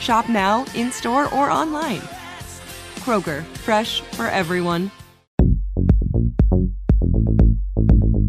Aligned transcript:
Shop 0.00 0.28
now, 0.28 0.64
in 0.74 0.92
store, 0.92 1.32
or 1.34 1.50
online. 1.50 2.00
Kroger, 3.00 3.44
fresh 3.44 4.00
for 4.00 4.26
everyone. 4.26 4.90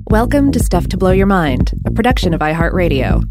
Welcome 0.09 0.51
to 0.53 0.59
Stuff 0.59 0.87
to 0.87 0.97
Blow 0.97 1.11
Your 1.11 1.27
Mind, 1.27 1.73
a 1.85 1.91
production 1.91 2.33
of 2.33 2.39
iHeartRadio. 2.39 3.23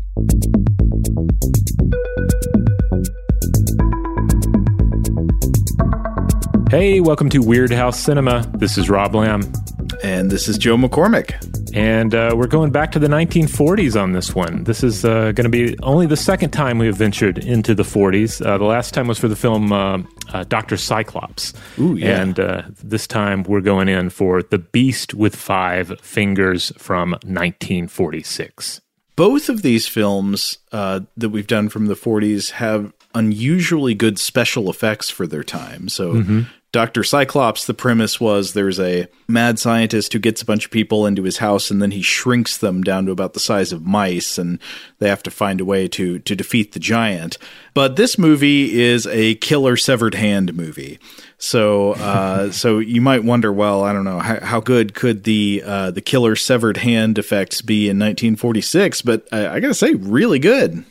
Hey, 6.70 7.00
welcome 7.00 7.30
to 7.30 7.40
Weirdhouse 7.40 7.94
Cinema. 7.94 8.50
This 8.58 8.76
is 8.76 8.90
Rob 8.90 9.14
Lamb. 9.14 9.50
And 10.02 10.30
this 10.30 10.48
is 10.48 10.58
Joe 10.58 10.76
McCormick. 10.76 11.55
And 11.76 12.14
uh, 12.14 12.34
we're 12.34 12.46
going 12.46 12.72
back 12.72 12.90
to 12.92 12.98
the 12.98 13.06
1940s 13.06 14.00
on 14.00 14.12
this 14.12 14.34
one. 14.34 14.64
This 14.64 14.82
is 14.82 15.04
uh, 15.04 15.32
going 15.32 15.44
to 15.44 15.50
be 15.50 15.78
only 15.82 16.06
the 16.06 16.16
second 16.16 16.52
time 16.52 16.78
we 16.78 16.86
have 16.86 16.96
ventured 16.96 17.36
into 17.36 17.74
the 17.74 17.82
40s. 17.82 18.44
Uh, 18.44 18.56
the 18.56 18.64
last 18.64 18.94
time 18.94 19.08
was 19.08 19.18
for 19.18 19.28
the 19.28 19.36
film 19.36 19.74
uh, 19.74 19.98
uh, 20.32 20.44
Dr. 20.44 20.78
Cyclops. 20.78 21.52
Ooh, 21.78 21.94
yeah. 21.94 22.22
And 22.22 22.40
uh, 22.40 22.62
this 22.82 23.06
time 23.06 23.42
we're 23.42 23.60
going 23.60 23.90
in 23.90 24.08
for 24.08 24.42
The 24.42 24.56
Beast 24.56 25.12
with 25.12 25.36
Five 25.36 26.00
Fingers 26.00 26.72
from 26.78 27.10
1946. 27.10 28.80
Both 29.14 29.50
of 29.50 29.60
these 29.60 29.86
films 29.86 30.56
that 30.70 31.28
we've 31.30 31.46
done 31.46 31.68
from 31.68 31.86
the 31.86 31.94
40s 31.94 32.52
have 32.52 32.94
unusually 33.14 33.94
good 33.94 34.18
special 34.18 34.70
effects 34.70 35.10
for 35.10 35.26
their 35.26 35.44
time. 35.44 35.90
So 35.90 36.14
mm-hmm. 36.14 36.40
Dr. 36.76 37.04
Cyclops, 37.04 37.64
the 37.64 37.72
premise 37.72 38.20
was 38.20 38.52
there's 38.52 38.78
a 38.78 39.08
mad 39.28 39.58
scientist 39.58 40.12
who 40.12 40.18
gets 40.18 40.42
a 40.42 40.44
bunch 40.44 40.66
of 40.66 40.70
people 40.70 41.06
into 41.06 41.22
his 41.22 41.38
house 41.38 41.70
and 41.70 41.80
then 41.80 41.90
he 41.90 42.02
shrinks 42.02 42.58
them 42.58 42.82
down 42.82 43.06
to 43.06 43.12
about 43.12 43.32
the 43.32 43.40
size 43.40 43.72
of 43.72 43.86
mice 43.86 44.36
and 44.36 44.58
they 44.98 45.08
have 45.08 45.22
to 45.22 45.30
find 45.30 45.58
a 45.58 45.64
way 45.64 45.88
to 45.88 46.18
to 46.18 46.36
defeat 46.36 46.72
the 46.72 46.78
giant. 46.78 47.38
But 47.72 47.96
this 47.96 48.18
movie 48.18 48.78
is 48.78 49.06
a 49.06 49.36
killer 49.36 49.78
severed 49.78 50.14
hand 50.14 50.52
movie. 50.52 50.98
So 51.38 51.92
uh, 51.92 52.50
so 52.50 52.78
you 52.78 53.00
might 53.00 53.24
wonder, 53.24 53.50
well, 53.50 53.82
I 53.82 53.94
don't 53.94 54.04
know, 54.04 54.18
how, 54.18 54.40
how 54.40 54.60
good 54.60 54.92
could 54.92 55.24
the 55.24 55.62
uh, 55.64 55.92
the 55.92 56.02
killer 56.02 56.36
severed 56.36 56.76
hand 56.76 57.16
effects 57.16 57.62
be 57.62 57.84
in 57.88 57.98
1946? 57.98 59.00
But 59.00 59.26
I, 59.32 59.48
I 59.48 59.60
got 59.60 59.68
to 59.68 59.74
say, 59.74 59.94
really 59.94 60.40
good. 60.40 60.84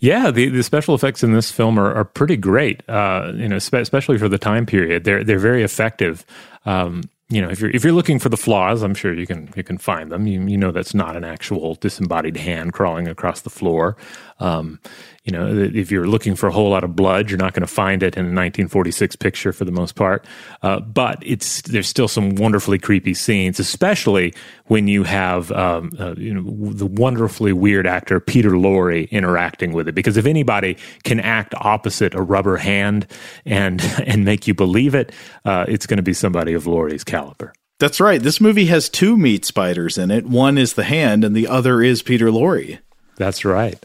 Yeah, 0.00 0.30
the, 0.30 0.48
the 0.48 0.62
special 0.62 0.94
effects 0.94 1.22
in 1.22 1.32
this 1.32 1.50
film 1.50 1.78
are, 1.78 1.92
are 1.94 2.04
pretty 2.04 2.36
great. 2.36 2.82
Uh, 2.88 3.32
you 3.34 3.48
know, 3.48 3.58
spe- 3.58 3.74
especially 3.74 4.18
for 4.18 4.28
the 4.28 4.38
time 4.38 4.66
period, 4.66 5.04
they're 5.04 5.24
they're 5.24 5.38
very 5.38 5.62
effective. 5.62 6.24
Um, 6.66 7.02
you 7.28 7.40
know, 7.40 7.48
if 7.48 7.60
you're 7.60 7.70
if 7.70 7.82
you're 7.82 7.94
looking 7.94 8.18
for 8.18 8.28
the 8.28 8.36
flaws, 8.36 8.82
I'm 8.82 8.94
sure 8.94 9.14
you 9.14 9.26
can 9.26 9.50
you 9.56 9.64
can 9.64 9.78
find 9.78 10.12
them. 10.12 10.26
You, 10.26 10.42
you 10.42 10.58
know 10.58 10.70
that's 10.70 10.94
not 10.94 11.16
an 11.16 11.24
actual 11.24 11.76
disembodied 11.76 12.36
hand 12.36 12.74
crawling 12.74 13.08
across 13.08 13.40
the 13.40 13.50
floor. 13.50 13.96
Um, 14.40 14.80
you 15.24 15.30
know, 15.30 15.54
if 15.54 15.92
you're 15.92 16.06
looking 16.06 16.34
for 16.34 16.48
a 16.48 16.52
whole 16.52 16.70
lot 16.70 16.82
of 16.82 16.96
blood, 16.96 17.30
you're 17.30 17.38
not 17.38 17.52
going 17.52 17.62
to 17.62 17.72
find 17.72 18.02
it 18.02 18.16
in 18.16 18.24
a 18.24 18.34
1946 18.34 19.14
picture 19.16 19.52
for 19.52 19.64
the 19.64 19.70
most 19.70 19.94
part. 19.94 20.26
Uh, 20.62 20.80
but 20.80 21.22
it's 21.24 21.62
there's 21.62 21.86
still 21.86 22.08
some 22.08 22.34
wonderfully 22.34 22.78
creepy 22.78 23.14
scenes, 23.14 23.60
especially 23.60 24.34
when 24.66 24.88
you 24.88 25.04
have 25.04 25.52
um, 25.52 25.92
uh, 25.98 26.14
you 26.16 26.34
know 26.34 26.72
the 26.72 26.86
wonderfully 26.86 27.52
weird 27.52 27.86
actor 27.86 28.18
Peter 28.18 28.50
Lorre 28.50 29.08
interacting 29.10 29.72
with 29.72 29.86
it. 29.86 29.94
Because 29.94 30.16
if 30.16 30.26
anybody 30.26 30.76
can 31.04 31.20
act 31.20 31.54
opposite 31.58 32.14
a 32.14 32.22
rubber 32.22 32.56
hand 32.56 33.06
and 33.46 33.80
and 34.06 34.24
make 34.24 34.48
you 34.48 34.54
believe 34.54 34.94
it, 34.94 35.12
uh, 35.44 35.66
it's 35.68 35.86
going 35.86 35.98
to 35.98 36.02
be 36.02 36.14
somebody 36.14 36.52
of 36.52 36.64
Lorre's 36.64 37.04
caliber. 37.04 37.52
That's 37.78 38.00
right. 38.00 38.22
This 38.22 38.40
movie 38.40 38.66
has 38.66 38.88
two 38.88 39.16
meat 39.16 39.44
spiders 39.44 39.98
in 39.98 40.10
it. 40.10 40.24
One 40.24 40.56
is 40.56 40.74
the 40.74 40.84
hand, 40.84 41.24
and 41.24 41.34
the 41.34 41.48
other 41.48 41.82
is 41.82 42.02
Peter 42.02 42.26
Lorre. 42.28 42.78
That's 43.16 43.44
right. 43.44 43.76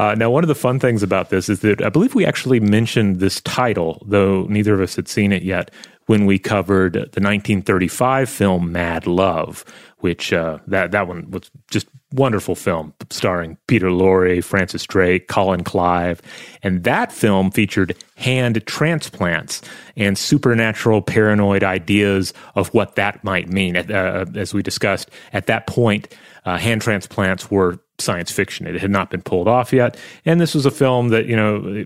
Uh, 0.00 0.14
now, 0.14 0.30
one 0.30 0.42
of 0.42 0.48
the 0.48 0.54
fun 0.54 0.80
things 0.80 1.02
about 1.02 1.28
this 1.28 1.50
is 1.50 1.60
that 1.60 1.82
I 1.82 1.90
believe 1.90 2.14
we 2.14 2.24
actually 2.24 2.58
mentioned 2.58 3.20
this 3.20 3.42
title, 3.42 4.02
though 4.06 4.44
neither 4.44 4.72
of 4.72 4.80
us 4.80 4.96
had 4.96 5.08
seen 5.08 5.30
it 5.30 5.42
yet, 5.42 5.70
when 6.06 6.24
we 6.24 6.38
covered 6.38 6.94
the 6.94 7.20
1935 7.20 8.30
film 8.30 8.72
Mad 8.72 9.06
Love, 9.06 9.62
which 9.98 10.32
uh, 10.32 10.56
that 10.66 10.92
that 10.92 11.06
one 11.06 11.30
was 11.30 11.50
just 11.70 11.86
wonderful 12.12 12.54
film 12.54 12.94
starring 13.10 13.58
Peter 13.66 13.90
Lorre, 13.90 14.42
Frances 14.42 14.86
Drake, 14.86 15.28
Colin 15.28 15.64
Clive, 15.64 16.22
and 16.62 16.82
that 16.84 17.12
film 17.12 17.50
featured 17.50 17.94
hand 18.16 18.64
transplants 18.64 19.60
and 19.98 20.16
supernatural 20.16 21.02
paranoid 21.02 21.62
ideas 21.62 22.32
of 22.54 22.68
what 22.68 22.96
that 22.96 23.22
might 23.22 23.50
mean. 23.50 23.76
Uh, 23.76 24.24
as 24.34 24.54
we 24.54 24.62
discussed 24.62 25.10
at 25.34 25.46
that 25.46 25.66
point, 25.66 26.08
uh, 26.44 26.56
hand 26.56 26.82
transplants 26.82 27.50
were 27.50 27.78
science 27.98 28.30
fiction. 28.30 28.66
It 28.66 28.80
had 28.80 28.90
not 28.90 29.10
been 29.10 29.22
pulled 29.22 29.48
off 29.48 29.72
yet, 29.72 29.96
and 30.24 30.40
this 30.40 30.54
was 30.54 30.66
a 30.66 30.70
film 30.70 31.08
that 31.08 31.26
you 31.26 31.36
know 31.36 31.84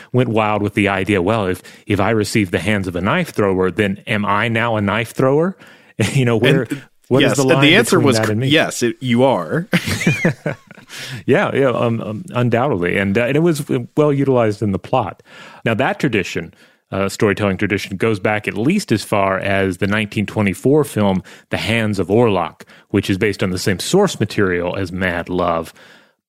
went 0.12 0.28
wild 0.28 0.62
with 0.62 0.74
the 0.74 0.88
idea. 0.88 1.22
Well, 1.22 1.46
if 1.46 1.62
if 1.86 2.00
I 2.00 2.10
receive 2.10 2.50
the 2.50 2.58
hands 2.58 2.88
of 2.88 2.96
a 2.96 3.00
knife 3.00 3.30
thrower, 3.30 3.70
then 3.70 4.02
am 4.06 4.24
I 4.24 4.48
now 4.48 4.76
a 4.76 4.80
knife 4.80 5.12
thrower? 5.12 5.56
you 6.12 6.24
know 6.24 6.36
where. 6.36 6.62
And, 6.62 6.82
what 7.08 7.20
yes, 7.20 7.36
the, 7.36 7.44
the 7.44 7.76
answer 7.76 8.00
was 8.00 8.18
yes. 8.40 8.82
It, 8.82 8.96
you 9.00 9.24
are. 9.24 9.68
yeah, 11.26 11.54
yeah, 11.54 11.68
um, 11.68 12.00
um, 12.00 12.24
undoubtedly, 12.30 12.96
and, 12.96 13.18
uh, 13.18 13.24
and 13.24 13.36
it 13.36 13.40
was 13.40 13.62
well 13.94 14.10
utilized 14.10 14.62
in 14.62 14.72
the 14.72 14.78
plot. 14.78 15.22
Now 15.66 15.74
that 15.74 16.00
tradition 16.00 16.54
uh, 16.90 17.08
storytelling 17.08 17.56
tradition 17.56 17.96
goes 17.96 18.20
back 18.20 18.46
at 18.46 18.56
least 18.56 18.92
as 18.92 19.02
far 19.02 19.38
as 19.38 19.78
the 19.78 19.86
1924 19.86 20.84
film 20.84 21.22
The 21.50 21.56
Hands 21.56 21.98
of 21.98 22.08
Orlac, 22.08 22.62
which 22.90 23.10
is 23.10 23.18
based 23.18 23.42
on 23.42 23.50
the 23.50 23.58
same 23.58 23.78
source 23.78 24.20
material 24.20 24.76
as 24.76 24.92
Mad 24.92 25.28
Love. 25.28 25.72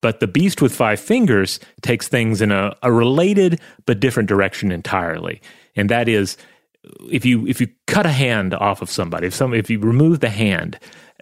But 0.01 0.19
The 0.19 0.27
Beast 0.27 0.61
with 0.61 0.73
Five 0.73 0.99
Fingers 0.99 1.59
takes 1.81 2.07
things 2.07 2.41
in 2.41 2.51
a, 2.51 2.75
a 2.83 2.91
related 2.91 3.59
but 3.85 3.99
different 3.99 4.29
direction 4.29 4.71
entirely. 4.71 5.41
And 5.75 5.89
that 5.89 6.07
is 6.07 6.37
if 7.11 7.25
you 7.25 7.47
if 7.47 7.59
you 7.59 7.67
cut 7.87 8.05
a 8.05 8.11
hand 8.11 8.53
off 8.53 8.81
of 8.81 8.89
somebody, 8.89 9.27
if 9.27 9.33
some 9.33 9.53
if 9.53 9.69
you 9.69 9.79
remove 9.79 10.19
the 10.19 10.29
hand, 10.29 10.79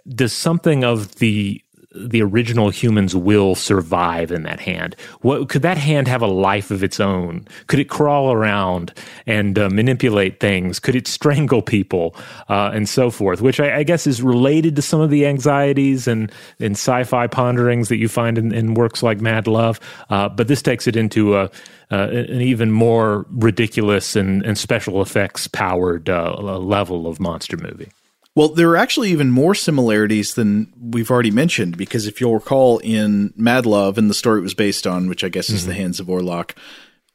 does 0.08 0.32
something 0.32 0.84
of 0.84 1.16
the 1.16 1.63
the 1.94 2.22
original 2.22 2.70
human's 2.70 3.14
will 3.14 3.54
survive 3.54 4.32
in 4.32 4.42
that 4.42 4.60
hand? 4.60 4.96
What 5.20 5.48
could 5.48 5.62
that 5.62 5.78
hand 5.78 6.08
have 6.08 6.22
a 6.22 6.26
life 6.26 6.70
of 6.70 6.82
its 6.82 7.00
own? 7.00 7.46
Could 7.66 7.78
it 7.78 7.88
crawl 7.88 8.32
around 8.32 8.92
and 9.26 9.58
uh, 9.58 9.68
manipulate 9.70 10.40
things? 10.40 10.78
Could 10.78 10.96
it 10.96 11.06
strangle 11.06 11.62
people 11.62 12.14
uh, 12.48 12.70
and 12.74 12.88
so 12.88 13.10
forth? 13.10 13.40
Which 13.40 13.60
I, 13.60 13.78
I, 13.78 13.82
guess 13.82 14.06
is 14.06 14.22
related 14.22 14.76
to 14.76 14.82
some 14.82 15.00
of 15.00 15.10
the 15.10 15.26
anxieties 15.26 16.08
and, 16.08 16.32
and 16.58 16.72
sci-fi 16.72 17.26
ponderings 17.26 17.88
that 17.88 17.96
you 17.96 18.08
find 18.08 18.38
in, 18.38 18.52
in 18.52 18.74
works 18.74 19.02
like 19.02 19.20
Mad 19.20 19.46
Love. 19.46 19.78
Uh, 20.10 20.28
but 20.28 20.48
this 20.48 20.62
takes 20.62 20.86
it 20.86 20.96
into 20.96 21.36
a 21.36 21.50
an 21.90 22.40
even 22.40 22.72
more 22.72 23.26
ridiculous 23.30 24.16
and, 24.16 24.44
and 24.44 24.58
special 24.58 25.00
effects 25.00 25.46
powered 25.46 26.08
uh, 26.08 26.34
level 26.34 27.06
of 27.06 27.20
monster 27.20 27.56
movie. 27.56 27.90
Well, 28.36 28.48
there 28.48 28.68
are 28.70 28.76
actually 28.76 29.10
even 29.10 29.30
more 29.30 29.54
similarities 29.54 30.34
than 30.34 30.72
we've 30.76 31.10
already 31.10 31.30
mentioned 31.30 31.76
because 31.76 32.06
if 32.06 32.20
you'll 32.20 32.34
recall 32.34 32.78
in 32.78 33.32
Mad 33.36 33.64
Love 33.64 33.96
and 33.96 34.10
the 34.10 34.14
story 34.14 34.40
it 34.40 34.42
was 34.42 34.54
based 34.54 34.86
on, 34.86 35.08
which 35.08 35.22
I 35.22 35.28
guess 35.28 35.50
is 35.50 35.60
mm-hmm. 35.60 35.68
The 35.68 35.74
Hands 35.76 36.00
of 36.00 36.08
Orlac, 36.08 36.56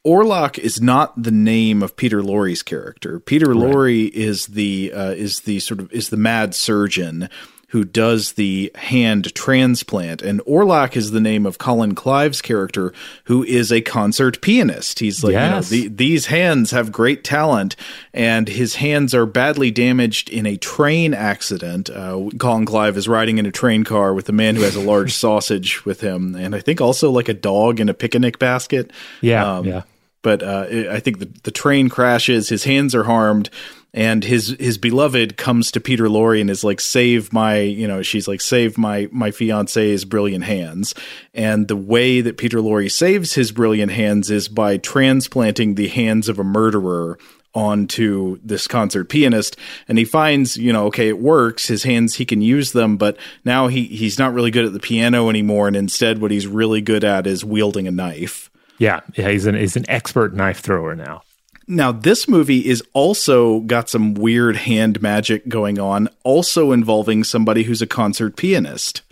Orlac 0.06 0.58
is 0.58 0.80
not 0.80 1.22
the 1.22 1.30
name 1.30 1.82
of 1.82 1.94
Peter 1.94 2.22
Lorre's 2.22 2.62
character. 2.62 3.20
Peter 3.20 3.52
right. 3.52 3.58
Lorre 3.58 4.08
is 4.08 4.46
the 4.46 4.92
uh, 4.94 5.10
is 5.10 5.40
the 5.40 5.60
sort 5.60 5.80
of 5.80 5.92
is 5.92 6.08
the 6.08 6.16
mad 6.16 6.54
surgeon 6.54 7.28
who 7.70 7.84
does 7.84 8.32
the 8.32 8.70
hand 8.74 9.32
transplant. 9.34 10.22
And 10.22 10.40
Orlac 10.40 10.96
is 10.96 11.12
the 11.12 11.20
name 11.20 11.46
of 11.46 11.58
Colin 11.58 11.94
Clive's 11.94 12.42
character, 12.42 12.92
who 13.24 13.44
is 13.44 13.70
a 13.70 13.80
concert 13.80 14.40
pianist. 14.40 14.98
He's 14.98 15.22
like, 15.22 15.32
yes. 15.32 15.70
you 15.70 15.84
know, 15.84 15.88
the, 15.88 15.94
these 15.94 16.26
hands 16.26 16.72
have 16.72 16.90
great 16.90 17.22
talent, 17.22 17.76
and 18.12 18.48
his 18.48 18.76
hands 18.76 19.14
are 19.14 19.24
badly 19.24 19.70
damaged 19.70 20.28
in 20.30 20.46
a 20.46 20.56
train 20.56 21.14
accident. 21.14 21.88
Uh, 21.88 22.28
Colin 22.38 22.66
Clive 22.66 22.96
is 22.96 23.06
riding 23.06 23.38
in 23.38 23.46
a 23.46 23.52
train 23.52 23.84
car 23.84 24.14
with 24.14 24.28
a 24.28 24.32
man 24.32 24.56
who 24.56 24.62
has 24.62 24.74
a 24.74 24.80
large 24.80 25.12
sausage 25.14 25.84
with 25.84 26.00
him, 26.00 26.34
and 26.34 26.56
I 26.56 26.60
think 26.60 26.80
also 26.80 27.10
like 27.10 27.28
a 27.28 27.34
dog 27.34 27.78
in 27.78 27.88
a 27.88 27.94
picnic 27.94 28.40
basket. 28.40 28.92
Yeah, 29.20 29.58
um, 29.58 29.64
yeah. 29.64 29.82
But 30.22 30.42
uh, 30.42 30.66
I 30.90 31.00
think 31.00 31.18
the, 31.18 31.30
the 31.44 31.50
train 31.50 31.88
crashes, 31.88 32.50
his 32.50 32.64
hands 32.64 32.94
are 32.94 33.04
harmed 33.04 33.48
and 33.92 34.22
his 34.22 34.56
his 34.60 34.78
beloved 34.78 35.36
comes 35.36 35.72
to 35.72 35.80
Peter 35.80 36.04
Lorre 36.04 36.40
and 36.40 36.50
is 36.50 36.62
like 36.62 36.80
save 36.80 37.32
my 37.32 37.58
you 37.58 37.88
know 37.88 38.02
she's 38.02 38.28
like 38.28 38.40
save 38.40 38.78
my 38.78 39.08
my 39.10 39.30
fiance's 39.30 40.04
brilliant 40.04 40.44
hands. 40.44 40.94
And 41.34 41.68
the 41.68 41.76
way 41.76 42.20
that 42.20 42.36
Peter 42.36 42.58
Lorre 42.58 42.90
saves 42.90 43.34
his 43.34 43.52
brilliant 43.52 43.92
hands 43.92 44.30
is 44.30 44.48
by 44.48 44.76
transplanting 44.76 45.74
the 45.74 45.88
hands 45.88 46.28
of 46.28 46.38
a 46.38 46.44
murderer 46.44 47.18
onto 47.52 48.38
this 48.44 48.68
concert 48.68 49.08
pianist. 49.08 49.56
And 49.88 49.98
he 49.98 50.04
finds 50.04 50.56
you 50.56 50.72
know 50.72 50.86
okay 50.86 51.08
it 51.08 51.18
works 51.18 51.66
his 51.66 51.82
hands 51.82 52.14
he 52.14 52.24
can 52.24 52.42
use 52.42 52.72
them 52.72 52.96
but 52.96 53.16
now 53.44 53.66
he 53.66 53.84
he's 53.84 54.20
not 54.20 54.32
really 54.34 54.52
good 54.52 54.66
at 54.66 54.72
the 54.72 54.80
piano 54.80 55.28
anymore. 55.28 55.66
And 55.66 55.76
instead 55.76 56.20
what 56.20 56.30
he's 56.30 56.46
really 56.46 56.80
good 56.80 57.02
at 57.02 57.26
is 57.26 57.44
wielding 57.44 57.88
a 57.88 57.92
knife. 57.92 58.50
Yeah 58.78 59.00
yeah 59.16 59.30
he's 59.30 59.46
an 59.46 59.56
he's 59.56 59.76
an 59.76 59.86
expert 59.88 60.32
knife 60.32 60.60
thrower 60.60 60.94
now 60.94 61.22
now, 61.70 61.92
this 61.92 62.26
movie 62.26 62.68
is 62.68 62.82
also 62.92 63.60
got 63.60 63.88
some 63.88 64.14
weird 64.14 64.56
hand 64.56 65.00
magic 65.00 65.48
going 65.48 65.78
on, 65.78 66.08
also 66.24 66.72
involving 66.72 67.22
somebody 67.22 67.62
who's 67.62 67.80
a 67.80 67.86
concert 67.86 68.36
pianist. 68.36 69.02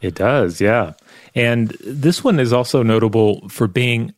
It 0.00 0.16
does, 0.16 0.60
yeah. 0.60 0.94
And 1.36 1.68
this 1.84 2.24
one 2.24 2.40
is 2.40 2.52
also 2.52 2.82
notable 2.82 3.48
for 3.48 3.68
being, 3.68 4.14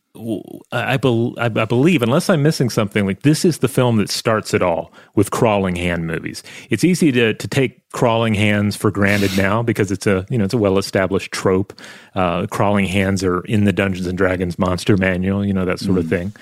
I, 0.71 0.97
be, 0.97 1.33
I 1.37 1.49
believe, 1.49 2.01
unless 2.01 2.27
I'm 2.27 2.41
missing 2.41 2.71
something, 2.71 3.05
like 3.05 3.21
this 3.21 3.45
is 3.45 3.59
the 3.59 3.67
film 3.67 3.97
that 3.97 4.09
starts 4.09 4.55
it 4.55 4.63
all 4.63 4.91
with 5.13 5.29
crawling 5.29 5.75
hand 5.75 6.07
movies. 6.07 6.41
It's 6.71 6.83
easy 6.83 7.11
to, 7.11 7.35
to 7.35 7.47
take 7.47 7.87
crawling 7.91 8.33
hands 8.33 8.75
for 8.75 8.89
granted 8.89 9.37
now 9.37 9.61
because 9.61 9.91
it's 9.91 10.07
a 10.07 10.25
you 10.29 10.37
know 10.37 10.45
it's 10.45 10.53
a 10.53 10.57
well 10.57 10.77
established 10.77 11.31
trope. 11.31 11.79
Uh, 12.15 12.47
crawling 12.47 12.85
hands 12.85 13.23
are 13.23 13.41
in 13.41 13.65
the 13.65 13.73
Dungeons 13.73 14.07
and 14.07 14.17
Dragons 14.17 14.57
monster 14.57 14.97
manual, 14.97 15.45
you 15.45 15.53
know 15.53 15.65
that 15.65 15.79
sort 15.79 15.97
mm. 15.97 16.01
of 16.01 16.09
thing. 16.09 16.33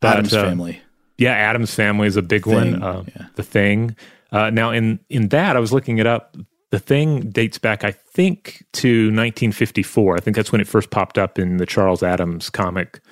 But, 0.00 0.18
Addams 0.18 0.34
uh, 0.34 0.44
Family. 0.44 0.82
Yeah, 1.20 1.32
Addams 1.32 1.74
Family 1.74 2.06
is 2.06 2.16
a 2.16 2.22
big 2.22 2.44
thing, 2.44 2.54
one. 2.54 2.82
Uh, 2.82 3.04
yeah. 3.14 3.26
The 3.34 3.42
Thing. 3.42 3.94
Uh, 4.32 4.48
now, 4.48 4.70
in 4.70 4.98
in 5.10 5.28
that, 5.28 5.54
I 5.54 5.60
was 5.60 5.70
looking 5.70 5.98
it 5.98 6.06
up. 6.06 6.34
The 6.70 6.78
Thing 6.78 7.28
dates 7.28 7.58
back, 7.58 7.84
I 7.84 7.90
think, 7.90 8.64
to 8.72 9.08
1954. 9.08 10.16
I 10.16 10.20
think 10.20 10.34
that's 10.34 10.50
when 10.50 10.62
it 10.62 10.66
first 10.66 10.90
popped 10.90 11.18
up 11.18 11.38
in 11.38 11.58
the 11.58 11.66
Charles 11.66 12.02
Addams 12.02 12.48
comic 12.48 13.02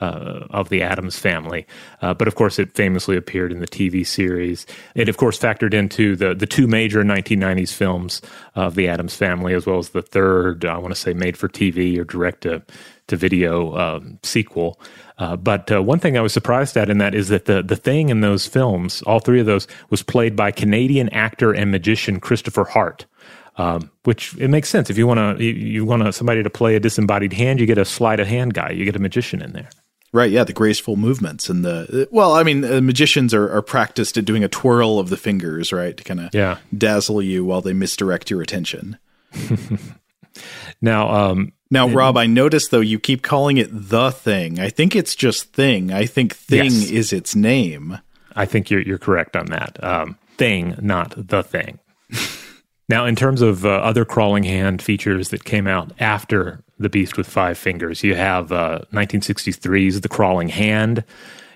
uh, 0.00 0.46
of 0.50 0.68
the 0.68 0.80
Addams 0.82 1.18
family. 1.18 1.66
Uh, 2.02 2.14
but 2.14 2.28
of 2.28 2.36
course, 2.36 2.60
it 2.60 2.74
famously 2.76 3.16
appeared 3.16 3.50
in 3.50 3.58
the 3.58 3.66
TV 3.66 4.06
series. 4.06 4.64
It, 4.94 5.08
of 5.08 5.16
course, 5.16 5.36
factored 5.36 5.74
into 5.74 6.14
the 6.14 6.34
the 6.36 6.46
two 6.46 6.68
major 6.68 7.02
1990s 7.02 7.72
films 7.72 8.22
of 8.54 8.76
the 8.76 8.86
Addams 8.86 9.16
family, 9.16 9.54
as 9.54 9.66
well 9.66 9.78
as 9.78 9.88
the 9.88 10.02
third, 10.02 10.64
I 10.64 10.78
want 10.78 10.94
to 10.94 11.00
say, 11.00 11.14
made 11.14 11.36
for 11.36 11.48
TV 11.48 11.98
or 11.98 12.04
direct 12.04 12.42
to 12.42 12.62
to 13.08 13.16
video 13.16 13.76
um, 13.76 14.18
sequel. 14.22 14.80
Uh, 15.18 15.36
but 15.36 15.72
uh, 15.72 15.82
one 15.82 15.98
thing 15.98 16.18
I 16.18 16.20
was 16.20 16.32
surprised 16.32 16.76
at 16.76 16.90
in 16.90 16.98
that 16.98 17.14
is 17.14 17.28
that 17.28 17.46
the 17.46 17.62
the 17.62 17.76
thing 17.76 18.10
in 18.10 18.20
those 18.20 18.46
films, 18.46 19.02
all 19.02 19.18
three 19.18 19.40
of 19.40 19.46
those, 19.46 19.66
was 19.88 20.02
played 20.02 20.36
by 20.36 20.50
Canadian 20.50 21.08
actor 21.10 21.52
and 21.52 21.70
magician 21.70 22.20
Christopher 22.20 22.64
Hart. 22.64 23.06
Um, 23.58 23.90
which 24.04 24.36
it 24.36 24.48
makes 24.48 24.68
sense 24.68 24.90
if 24.90 24.98
you 24.98 25.06
want 25.06 25.38
to 25.38 25.42
you, 25.42 25.52
you 25.54 25.84
want 25.86 26.14
somebody 26.14 26.42
to 26.42 26.50
play 26.50 26.76
a 26.76 26.80
disembodied 26.80 27.32
hand, 27.32 27.58
you 27.58 27.64
get 27.64 27.78
a 27.78 27.86
sleight 27.86 28.20
of 28.20 28.26
hand 28.26 28.52
guy, 28.52 28.70
you 28.70 28.84
get 28.84 28.96
a 28.96 28.98
magician 28.98 29.40
in 29.40 29.52
there. 29.52 29.70
Right, 30.12 30.30
yeah, 30.30 30.44
the 30.44 30.52
graceful 30.52 30.96
movements 30.96 31.48
and 31.48 31.64
the 31.64 32.06
well, 32.10 32.32
I 32.32 32.42
mean, 32.42 32.64
uh, 32.64 32.80
magicians 32.82 33.32
are, 33.32 33.50
are 33.50 33.62
practiced 33.62 34.18
at 34.18 34.24
doing 34.26 34.44
a 34.44 34.48
twirl 34.48 34.98
of 34.98 35.08
the 35.08 35.16
fingers, 35.16 35.72
right, 35.72 35.96
to 35.96 36.04
kind 36.04 36.20
of 36.20 36.34
yeah. 36.34 36.58
dazzle 36.76 37.22
you 37.22 37.44
while 37.44 37.62
they 37.62 37.72
misdirect 37.72 38.30
your 38.30 38.42
attention. 38.42 38.98
now, 40.80 41.08
um, 41.08 41.52
now, 41.70 41.88
Rob, 41.88 42.16
I 42.16 42.26
noticed 42.26 42.70
though 42.70 42.80
you 42.80 43.00
keep 43.00 43.22
calling 43.22 43.56
it 43.56 43.68
the 43.70 44.10
thing. 44.10 44.60
I 44.60 44.68
think 44.68 44.94
it's 44.94 45.16
just 45.16 45.52
thing. 45.52 45.92
I 45.92 46.06
think 46.06 46.34
thing 46.34 46.64
yes. 46.64 46.90
is 46.90 47.12
its 47.12 47.34
name. 47.34 47.98
I 48.36 48.44
think 48.46 48.70
you're 48.70 48.82
you're 48.82 48.98
correct 48.98 49.34
on 49.34 49.46
that. 49.46 49.82
Um, 49.82 50.16
thing, 50.36 50.76
not 50.80 51.14
the 51.16 51.42
thing. 51.42 51.80
now, 52.88 53.04
in 53.04 53.16
terms 53.16 53.42
of 53.42 53.66
uh, 53.66 53.70
other 53.70 54.04
crawling 54.04 54.44
hand 54.44 54.80
features 54.80 55.30
that 55.30 55.44
came 55.44 55.66
out 55.66 55.92
after 55.98 56.62
the 56.78 56.88
Beast 56.88 57.16
with 57.16 57.26
Five 57.26 57.58
Fingers, 57.58 58.04
you 58.04 58.14
have 58.14 58.52
uh, 58.52 58.80
1963's 58.92 60.02
The 60.02 60.08
Crawling 60.08 60.48
Hand. 60.48 61.02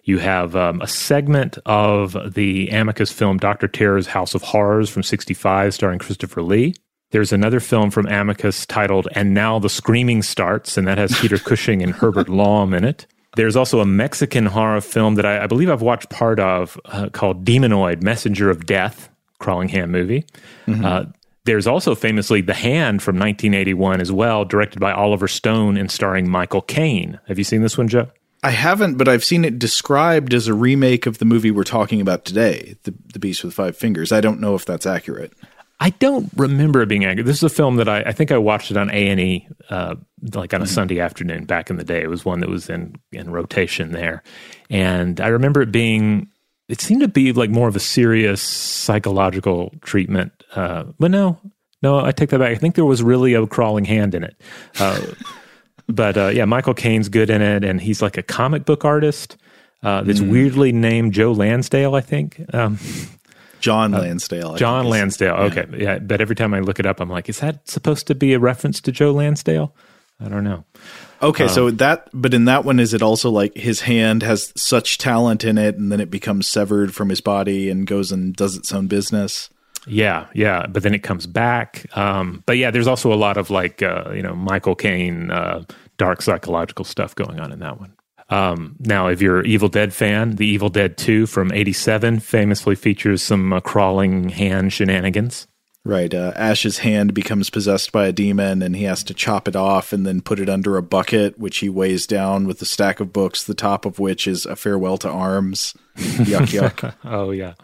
You 0.02 0.18
have 0.18 0.56
um, 0.56 0.80
a 0.80 0.88
segment 0.88 1.58
of 1.66 2.34
the 2.34 2.68
Amicus 2.70 3.12
film 3.12 3.36
Doctor 3.36 3.68
Terror's 3.68 4.08
House 4.08 4.34
of 4.34 4.42
Horrors 4.42 4.90
from 4.90 5.04
'65, 5.04 5.72
starring 5.72 6.00
Christopher 6.00 6.42
Lee. 6.42 6.74
There's 7.10 7.32
another 7.32 7.58
film 7.60 7.90
from 7.90 8.06
Amicus 8.06 8.66
titled 8.66 9.08
And 9.14 9.34
Now 9.34 9.58
the 9.58 9.68
Screaming 9.68 10.22
Starts, 10.22 10.76
and 10.76 10.86
that 10.86 10.98
has 10.98 11.18
Peter 11.18 11.38
Cushing 11.44 11.82
and 11.82 11.92
Herbert 11.92 12.28
Lom 12.28 12.72
in 12.72 12.84
it. 12.84 13.06
There's 13.36 13.56
also 13.56 13.80
a 13.80 13.86
Mexican 13.86 14.46
horror 14.46 14.80
film 14.80 15.16
that 15.16 15.26
I, 15.26 15.44
I 15.44 15.46
believe 15.46 15.70
I've 15.70 15.82
watched 15.82 16.08
part 16.10 16.40
of 16.40 16.78
uh, 16.86 17.08
called 17.10 17.44
Demonoid 17.44 18.02
Messenger 18.02 18.50
of 18.50 18.66
Death, 18.66 19.08
crawling 19.38 19.68
hand 19.68 19.92
movie. 19.92 20.24
Mm-hmm. 20.66 20.84
Uh, 20.84 21.04
there's 21.44 21.66
also 21.66 21.94
famously 21.94 22.42
The 22.42 22.54
Hand 22.54 23.02
from 23.02 23.16
1981 23.16 24.00
as 24.00 24.12
well, 24.12 24.44
directed 24.44 24.78
by 24.78 24.92
Oliver 24.92 25.26
Stone 25.26 25.76
and 25.76 25.90
starring 25.90 26.28
Michael 26.28 26.60
Caine. 26.60 27.18
Have 27.26 27.38
you 27.38 27.44
seen 27.44 27.62
this 27.62 27.78
one, 27.78 27.88
Joe? 27.88 28.08
I 28.42 28.50
haven't, 28.50 28.96
but 28.96 29.08
I've 29.08 29.24
seen 29.24 29.44
it 29.44 29.58
described 29.58 30.32
as 30.32 30.48
a 30.48 30.54
remake 30.54 31.06
of 31.06 31.18
the 31.18 31.24
movie 31.24 31.50
we're 31.50 31.64
talking 31.64 32.00
about 32.00 32.24
today, 32.24 32.76
The, 32.84 32.94
the 33.12 33.18
Beast 33.18 33.44
with 33.44 33.54
Five 33.54 33.76
Fingers. 33.76 34.12
I 34.12 34.20
don't 34.20 34.40
know 34.40 34.54
if 34.54 34.64
that's 34.64 34.86
accurate. 34.86 35.32
I 35.82 35.90
don't 35.90 36.30
remember 36.36 36.82
it 36.82 36.88
being 36.88 37.06
angry. 37.06 37.24
This 37.24 37.38
is 37.38 37.42
a 37.42 37.48
film 37.48 37.76
that 37.76 37.88
I, 37.88 38.02
I 38.02 38.12
think 38.12 38.30
I 38.30 38.36
watched 38.36 38.70
it 38.70 38.76
on 38.76 38.90
A 38.90 39.08
and 39.08 39.18
E, 39.18 39.48
uh, 39.70 39.94
like 40.34 40.52
on 40.52 40.60
a 40.60 40.64
mm-hmm. 40.64 40.74
Sunday 40.74 41.00
afternoon 41.00 41.46
back 41.46 41.70
in 41.70 41.76
the 41.76 41.84
day. 41.84 42.02
It 42.02 42.10
was 42.10 42.24
one 42.24 42.40
that 42.40 42.50
was 42.50 42.68
in 42.68 42.96
in 43.12 43.30
rotation 43.30 43.92
there, 43.92 44.22
and 44.68 45.20
I 45.20 45.28
remember 45.28 45.62
it 45.62 45.72
being. 45.72 46.28
It 46.68 46.80
seemed 46.80 47.00
to 47.00 47.08
be 47.08 47.32
like 47.32 47.50
more 47.50 47.66
of 47.66 47.74
a 47.74 47.80
serious 47.80 48.40
psychological 48.40 49.72
treatment, 49.80 50.32
uh, 50.54 50.84
but 51.00 51.10
no, 51.10 51.40
no, 51.82 51.98
I 51.98 52.12
take 52.12 52.30
that 52.30 52.38
back. 52.38 52.52
I 52.52 52.54
think 52.56 52.74
there 52.74 52.84
was 52.84 53.02
really 53.02 53.34
a 53.34 53.44
crawling 53.46 53.86
hand 53.86 54.14
in 54.14 54.22
it. 54.22 54.40
Uh, 54.78 55.00
but 55.88 56.16
uh, 56.16 56.28
yeah, 56.28 56.44
Michael 56.44 56.74
Caine's 56.74 57.08
good 57.08 57.30
in 57.30 57.42
it, 57.42 57.64
and 57.64 57.80
he's 57.80 58.02
like 58.02 58.18
a 58.18 58.22
comic 58.22 58.64
book 58.66 58.84
artist. 58.84 59.36
Uh, 59.82 60.02
that's 60.02 60.20
mm. 60.20 60.30
weirdly 60.30 60.72
named 60.72 61.14
Joe 61.14 61.32
Lansdale, 61.32 61.94
I 61.94 62.02
think. 62.02 62.44
Um, 62.52 62.78
John 63.60 63.94
uh, 63.94 64.00
Lansdale. 64.00 64.52
Uh, 64.52 64.58
John 64.58 64.86
Lansdale. 64.86 65.34
Okay. 65.34 65.66
Yeah. 65.72 65.78
yeah. 65.78 65.98
But 65.98 66.20
every 66.20 66.36
time 66.36 66.54
I 66.54 66.60
look 66.60 66.80
it 66.80 66.86
up, 66.86 67.00
I'm 67.00 67.08
like, 67.08 67.28
is 67.28 67.40
that 67.40 67.68
supposed 67.68 68.06
to 68.08 68.14
be 68.14 68.32
a 68.32 68.38
reference 68.38 68.80
to 68.82 68.92
Joe 68.92 69.12
Lansdale? 69.12 69.74
I 70.22 70.28
don't 70.28 70.44
know. 70.44 70.64
Okay, 71.22 71.48
so 71.48 71.70
that, 71.72 72.08
but 72.14 72.32
in 72.32 72.46
that 72.46 72.64
one, 72.64 72.80
is 72.80 72.94
it 72.94 73.02
also 73.02 73.30
like 73.30 73.54
his 73.54 73.80
hand 73.82 74.22
has 74.22 74.52
such 74.56 74.96
talent 74.96 75.44
in 75.44 75.58
it, 75.58 75.76
and 75.76 75.92
then 75.92 76.00
it 76.00 76.10
becomes 76.10 76.46
severed 76.46 76.94
from 76.94 77.10
his 77.10 77.20
body 77.20 77.68
and 77.68 77.86
goes 77.86 78.10
and 78.10 78.34
does 78.34 78.56
its 78.56 78.72
own 78.72 78.86
business? 78.86 79.50
Yeah, 79.86 80.26
yeah, 80.34 80.66
but 80.66 80.82
then 80.82 80.94
it 80.94 81.02
comes 81.02 81.26
back. 81.26 81.86
Um, 81.96 82.42
but 82.46 82.56
yeah, 82.56 82.70
there's 82.70 82.86
also 82.86 83.12
a 83.12 83.16
lot 83.16 83.36
of 83.36 83.50
like 83.50 83.82
uh, 83.82 84.10
you 84.14 84.22
know 84.22 84.34
Michael 84.34 84.74
Caine, 84.74 85.30
uh, 85.30 85.64
dark 85.98 86.22
psychological 86.22 86.84
stuff 86.84 87.14
going 87.14 87.38
on 87.38 87.52
in 87.52 87.58
that 87.58 87.78
one. 87.78 87.92
Um, 88.30 88.76
now, 88.78 89.08
if 89.08 89.20
you're 89.20 89.40
an 89.40 89.46
Evil 89.46 89.68
Dead 89.68 89.92
fan, 89.92 90.36
the 90.36 90.46
Evil 90.46 90.68
Dead 90.68 90.96
2 90.96 91.26
from 91.26 91.52
'87 91.52 92.20
famously 92.20 92.74
features 92.74 93.22
some 93.22 93.52
uh, 93.52 93.60
crawling 93.60 94.28
hand 94.28 94.72
shenanigans. 94.72 95.46
Right. 95.82 96.12
Uh, 96.12 96.32
Ash's 96.36 96.78
hand 96.78 97.14
becomes 97.14 97.48
possessed 97.48 97.90
by 97.90 98.06
a 98.06 98.12
demon, 98.12 98.60
and 98.60 98.76
he 98.76 98.84
has 98.84 99.02
to 99.04 99.14
chop 99.14 99.48
it 99.48 99.56
off 99.56 99.94
and 99.94 100.06
then 100.06 100.20
put 100.20 100.38
it 100.38 100.48
under 100.48 100.76
a 100.76 100.82
bucket, 100.82 101.38
which 101.38 101.58
he 101.58 101.70
weighs 101.70 102.06
down 102.06 102.46
with 102.46 102.60
a 102.60 102.66
stack 102.66 103.00
of 103.00 103.14
books, 103.14 103.44
the 103.44 103.54
top 103.54 103.86
of 103.86 103.98
which 103.98 104.26
is 104.26 104.44
a 104.44 104.56
farewell 104.56 104.98
to 104.98 105.08
arms. 105.08 105.74
yuck, 105.96 106.48
yuck. 106.52 106.94
oh 107.04 107.30
yeah, 107.30 107.54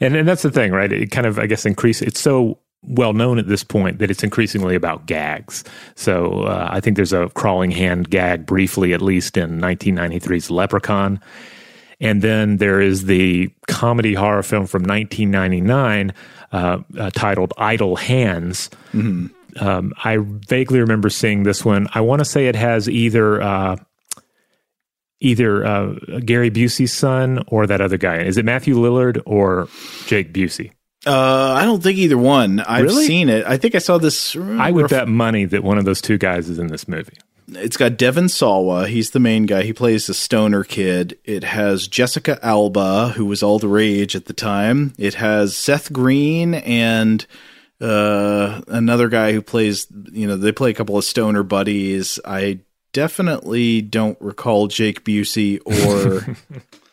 and 0.00 0.16
and 0.16 0.26
that's 0.26 0.42
the 0.42 0.50
thing, 0.50 0.72
right? 0.72 0.90
It 0.90 1.10
kind 1.10 1.26
of, 1.26 1.38
I 1.38 1.46
guess, 1.46 1.66
increases. 1.66 2.08
It's 2.08 2.20
so 2.20 2.58
well 2.82 3.12
known 3.12 3.38
at 3.38 3.46
this 3.46 3.62
point 3.62 3.98
that 3.98 4.10
it's 4.10 4.24
increasingly 4.24 4.74
about 4.74 5.06
gags. 5.06 5.64
So 5.94 6.42
uh, 6.42 6.68
I 6.70 6.80
think 6.80 6.96
there's 6.96 7.12
a 7.12 7.28
crawling 7.30 7.70
hand 7.70 8.10
gag 8.10 8.44
briefly, 8.44 8.92
at 8.92 9.00
least 9.00 9.36
in 9.36 9.60
1993's 9.60 10.50
Leprechaun. 10.50 11.20
And 12.00 12.20
then 12.20 12.56
there 12.56 12.80
is 12.80 13.04
the 13.04 13.48
comedy 13.68 14.14
horror 14.14 14.42
film 14.42 14.66
from 14.66 14.82
1999 14.82 16.12
uh, 16.50 16.78
uh, 16.98 17.10
titled 17.10 17.52
Idle 17.56 17.94
Hands. 17.94 18.70
Mm-hmm. 18.92 19.64
Um, 19.64 19.92
I 20.02 20.18
vaguely 20.20 20.80
remember 20.80 21.10
seeing 21.10 21.44
this 21.44 21.64
one. 21.64 21.86
I 21.94 22.00
want 22.00 22.20
to 22.20 22.24
say 22.24 22.48
it 22.48 22.56
has 22.56 22.88
either 22.88 23.40
uh, 23.40 23.76
either 25.20 25.64
uh, 25.64 25.94
Gary 26.24 26.50
Busey's 26.50 26.92
son 26.92 27.44
or 27.46 27.66
that 27.68 27.80
other 27.80 27.96
guy. 27.96 28.22
Is 28.22 28.36
it 28.36 28.44
Matthew 28.44 28.74
Lillard 28.74 29.22
or 29.24 29.68
Jake 30.06 30.32
Busey? 30.32 30.72
Uh, 31.06 31.52
I 31.58 31.64
don't 31.64 31.82
think 31.82 31.98
either 31.98 32.16
one. 32.18 32.60
I've 32.60 32.84
Really? 32.84 33.06
seen 33.06 33.28
it. 33.28 33.44
I 33.46 33.56
think 33.56 33.74
I 33.74 33.78
saw 33.78 33.98
this. 33.98 34.36
I 34.36 34.70
would 34.70 34.88
bet 34.88 35.08
money 35.08 35.44
that 35.46 35.64
one 35.64 35.78
of 35.78 35.84
those 35.84 36.00
two 36.00 36.16
guys 36.18 36.48
is 36.48 36.58
in 36.58 36.68
this 36.68 36.86
movie. 36.86 37.16
It's 37.48 37.76
got 37.76 37.96
Devon 37.98 38.28
Sawa. 38.28 38.86
He's 38.86 39.10
the 39.10 39.18
main 39.20 39.44
guy. 39.46 39.62
He 39.62 39.72
plays 39.72 40.06
the 40.06 40.14
stoner 40.14 40.62
kid. 40.64 41.18
It 41.24 41.42
has 41.44 41.88
Jessica 41.88 42.38
Alba, 42.42 43.10
who 43.16 43.26
was 43.26 43.42
all 43.42 43.58
the 43.58 43.68
rage 43.68 44.14
at 44.14 44.26
the 44.26 44.32
time. 44.32 44.94
It 44.96 45.14
has 45.14 45.56
Seth 45.56 45.92
Green 45.92 46.54
and 46.54 47.26
uh, 47.80 48.62
another 48.68 49.08
guy 49.08 49.32
who 49.32 49.42
plays. 49.42 49.88
You 50.12 50.28
know, 50.28 50.36
they 50.36 50.52
play 50.52 50.70
a 50.70 50.74
couple 50.74 50.96
of 50.96 51.04
stoner 51.04 51.42
buddies. 51.42 52.20
I 52.24 52.60
definitely 52.92 53.82
don't 53.82 54.16
recall 54.20 54.68
Jake 54.68 55.04
Busey 55.04 55.58
or 55.66 56.36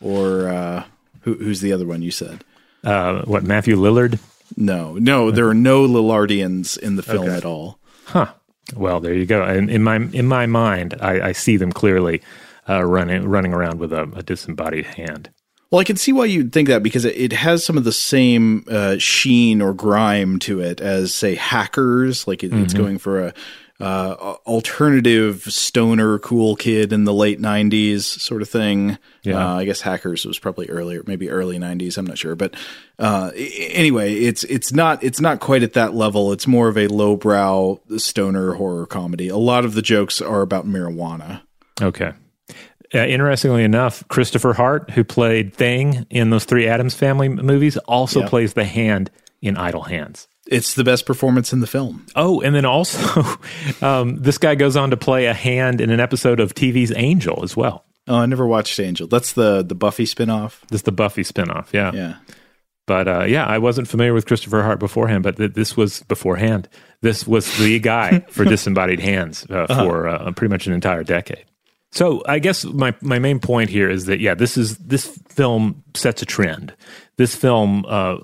or 0.00 0.48
uh, 0.48 0.84
who, 1.20 1.34
who's 1.34 1.60
the 1.60 1.72
other 1.72 1.86
one 1.86 2.02
you 2.02 2.10
said. 2.10 2.44
Uh, 2.84 3.22
what 3.22 3.44
Matthew 3.44 3.76
Lillard? 3.76 4.18
No, 4.56 4.94
no, 4.94 5.30
there 5.30 5.48
are 5.48 5.54
no 5.54 5.86
Lillardians 5.86 6.78
in 6.78 6.96
the 6.96 7.02
film 7.02 7.26
Okay. 7.26 7.36
at 7.36 7.44
all. 7.44 7.78
Huh. 8.06 8.32
Well, 8.74 9.00
there 9.00 9.14
you 9.14 9.26
go. 9.26 9.42
And 9.42 9.70
in 9.70 9.82
my 9.82 9.96
in 9.96 10.26
my 10.26 10.46
mind, 10.46 10.94
I, 11.00 11.28
I 11.28 11.32
see 11.32 11.56
them 11.56 11.72
clearly 11.72 12.22
uh, 12.68 12.84
running 12.84 13.26
running 13.28 13.52
around 13.52 13.78
with 13.80 13.92
a, 13.92 14.02
a 14.14 14.22
disembodied 14.22 14.86
hand. 14.86 15.30
Well, 15.70 15.80
I 15.80 15.84
can 15.84 15.96
see 15.96 16.12
why 16.12 16.24
you'd 16.24 16.52
think 16.52 16.66
that 16.68 16.82
because 16.82 17.04
it, 17.04 17.16
it 17.16 17.32
has 17.32 17.64
some 17.64 17.76
of 17.78 17.84
the 17.84 17.92
same 17.92 18.64
uh, 18.68 18.96
sheen 18.98 19.62
or 19.62 19.72
grime 19.72 20.40
to 20.40 20.60
it 20.60 20.80
as, 20.80 21.14
say, 21.14 21.36
Hackers. 21.36 22.26
Like 22.26 22.42
it, 22.42 22.52
it's 22.52 22.74
going 22.74 22.98
for 22.98 23.26
a 23.26 23.34
uh, 23.80 24.36
alternative 24.46 25.42
stoner 25.42 26.18
cool 26.18 26.56
kid 26.56 26.92
in 26.92 27.04
the 27.04 27.14
late 27.14 27.40
'90s 27.40 28.02
sort 28.02 28.42
of 28.42 28.48
thing. 28.48 28.98
Yeah. 29.22 29.36
Uh, 29.36 29.56
I 29.56 29.64
guess 29.64 29.80
Hackers 29.80 30.24
was 30.24 30.38
probably 30.38 30.68
earlier, 30.68 31.02
maybe 31.06 31.30
early 31.30 31.58
'90s. 31.58 31.96
I'm 31.96 32.06
not 32.06 32.18
sure, 32.18 32.36
but 32.36 32.54
uh, 32.98 33.30
anyway, 33.34 34.14
it's 34.14 34.44
it's 34.44 34.72
not 34.72 35.02
it's 35.02 35.20
not 35.20 35.40
quite 35.40 35.62
at 35.62 35.72
that 35.72 35.94
level. 35.94 36.32
It's 36.32 36.46
more 36.46 36.68
of 36.68 36.76
a 36.76 36.88
lowbrow 36.88 37.80
stoner 37.96 38.54
horror 38.54 38.86
comedy. 38.86 39.28
A 39.28 39.36
lot 39.36 39.64
of 39.64 39.74
the 39.74 39.82
jokes 39.82 40.20
are 40.20 40.42
about 40.42 40.66
marijuana. 40.66 41.42
Okay. 41.80 42.12
Uh, 42.92 42.98
interestingly 42.98 43.62
enough, 43.62 44.06
Christopher 44.08 44.52
Hart, 44.52 44.90
who 44.90 45.04
played 45.04 45.54
Thing 45.54 46.06
in 46.10 46.30
those 46.30 46.44
three 46.44 46.66
Addams 46.66 46.94
Family 46.94 47.28
movies, 47.28 47.76
also 47.78 48.26
plays 48.26 48.54
the 48.54 48.64
hand 48.64 49.12
in 49.40 49.56
Idle 49.56 49.82
Hands. 49.82 50.26
It's 50.50 50.74
the 50.74 50.84
best 50.84 51.06
performance 51.06 51.52
in 51.52 51.60
the 51.60 51.66
film. 51.66 52.04
Oh, 52.16 52.40
and 52.40 52.54
then 52.54 52.64
also, 52.64 53.36
um, 53.82 54.16
this 54.16 54.36
guy 54.36 54.56
goes 54.56 54.76
on 54.76 54.90
to 54.90 54.96
play 54.96 55.26
a 55.26 55.34
hand 55.34 55.80
in 55.80 55.90
an 55.90 56.00
episode 56.00 56.40
of 56.40 56.54
TV's 56.54 56.92
Angel 56.94 57.42
as 57.44 57.56
well. 57.56 57.84
Oh, 58.08 58.16
I 58.16 58.26
never 58.26 58.46
watched 58.46 58.78
Angel. 58.80 59.06
That's 59.06 59.32
the 59.32 59.62
the 59.62 59.74
Buffy 59.76 60.04
spinoff. 60.04 60.60
This 60.68 60.80
is 60.80 60.82
the 60.82 60.92
Buffy 60.92 61.22
spinoff, 61.22 61.72
yeah. 61.72 61.92
Yeah. 61.94 62.16
But 62.86 63.06
uh, 63.06 63.24
yeah, 63.24 63.46
I 63.46 63.58
wasn't 63.58 63.86
familiar 63.86 64.12
with 64.12 64.26
Christopher 64.26 64.62
Hart 64.62 64.80
beforehand, 64.80 65.22
but 65.22 65.36
th- 65.36 65.52
this 65.52 65.76
was 65.76 66.02
beforehand. 66.04 66.68
This 67.02 67.24
was 67.24 67.56
the 67.58 67.78
guy 67.78 68.18
for 68.30 68.44
Disembodied 68.44 68.98
Hands 68.98 69.46
uh, 69.48 69.68
for 69.68 70.08
uh, 70.08 70.32
pretty 70.32 70.50
much 70.50 70.66
an 70.66 70.72
entire 70.72 71.04
decade. 71.04 71.44
So 71.92 72.22
I 72.26 72.38
guess 72.38 72.64
my 72.64 72.94
my 73.00 73.18
main 73.18 73.40
point 73.40 73.70
here 73.70 73.90
is 73.90 74.06
that 74.06 74.20
yeah, 74.20 74.34
this 74.34 74.56
is 74.56 74.76
this 74.78 75.06
film 75.28 75.82
sets 75.94 76.22
a 76.22 76.26
trend. 76.26 76.72
This 77.16 77.34
film 77.34 77.84
uh, 77.88 78.18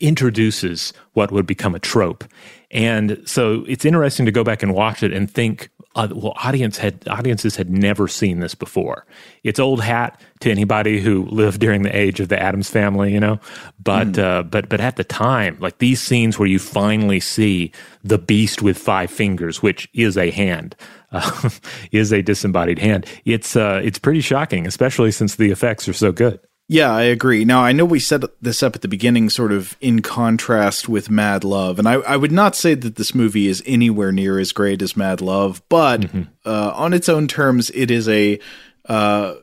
introduces 0.00 0.92
what 1.14 1.32
would 1.32 1.46
become 1.46 1.74
a 1.74 1.78
trope, 1.78 2.24
and 2.70 3.20
so 3.24 3.64
it's 3.66 3.84
interesting 3.84 4.26
to 4.26 4.32
go 4.32 4.44
back 4.44 4.62
and 4.62 4.74
watch 4.74 5.02
it 5.02 5.12
and 5.12 5.30
think. 5.30 5.70
Uh, 5.96 6.06
well, 6.14 6.34
audience 6.36 6.78
had 6.78 7.02
audiences 7.08 7.56
had 7.56 7.68
never 7.68 8.06
seen 8.06 8.38
this 8.38 8.54
before. 8.54 9.04
It's 9.42 9.58
old 9.58 9.82
hat 9.82 10.20
to 10.38 10.48
anybody 10.48 11.00
who 11.00 11.24
lived 11.24 11.58
during 11.58 11.82
the 11.82 11.94
age 11.94 12.20
of 12.20 12.28
the 12.28 12.40
Addams 12.40 12.70
family, 12.70 13.12
you 13.12 13.18
know. 13.18 13.40
But 13.82 14.16
uh, 14.16 14.44
but 14.44 14.68
but 14.68 14.80
at 14.80 14.94
the 14.94 15.02
time, 15.02 15.56
like 15.58 15.78
these 15.78 16.00
scenes 16.00 16.38
where 16.38 16.48
you 16.48 16.60
finally 16.60 17.18
see 17.18 17.72
the 18.04 18.18
beast 18.18 18.62
with 18.62 18.78
five 18.78 19.10
fingers, 19.10 19.62
which 19.62 19.88
is 19.92 20.16
a 20.16 20.30
hand, 20.30 20.76
uh, 21.12 21.50
is 21.92 22.12
a 22.12 22.22
disembodied 22.22 22.78
hand. 22.78 23.06
It's 23.24 23.56
uh, 23.56 23.80
it's 23.82 23.98
pretty 23.98 24.20
shocking, 24.20 24.66
especially 24.66 25.10
since 25.10 25.36
the 25.36 25.50
effects 25.50 25.88
are 25.88 25.92
so 25.92 26.12
good. 26.12 26.40
Yeah, 26.72 26.92
I 26.92 27.02
agree. 27.02 27.44
Now, 27.44 27.64
I 27.64 27.72
know 27.72 27.84
we 27.84 27.98
set 27.98 28.22
this 28.40 28.62
up 28.62 28.76
at 28.76 28.82
the 28.82 28.86
beginning, 28.86 29.28
sort 29.28 29.50
of 29.50 29.76
in 29.80 30.02
contrast 30.02 30.88
with 30.88 31.10
Mad 31.10 31.42
Love, 31.42 31.80
and 31.80 31.88
I, 31.88 31.94
I 31.94 32.16
would 32.16 32.30
not 32.30 32.54
say 32.54 32.74
that 32.74 32.94
this 32.94 33.12
movie 33.12 33.48
is 33.48 33.60
anywhere 33.66 34.12
near 34.12 34.38
as 34.38 34.52
great 34.52 34.80
as 34.80 34.96
Mad 34.96 35.20
Love, 35.20 35.62
but 35.68 36.08
uh, 36.46 36.72
on 36.76 36.94
its 36.94 37.08
own 37.08 37.26
terms, 37.26 37.70
it 37.70 37.90
is 37.90 38.08
a 38.08 38.38
uh, 38.84 39.34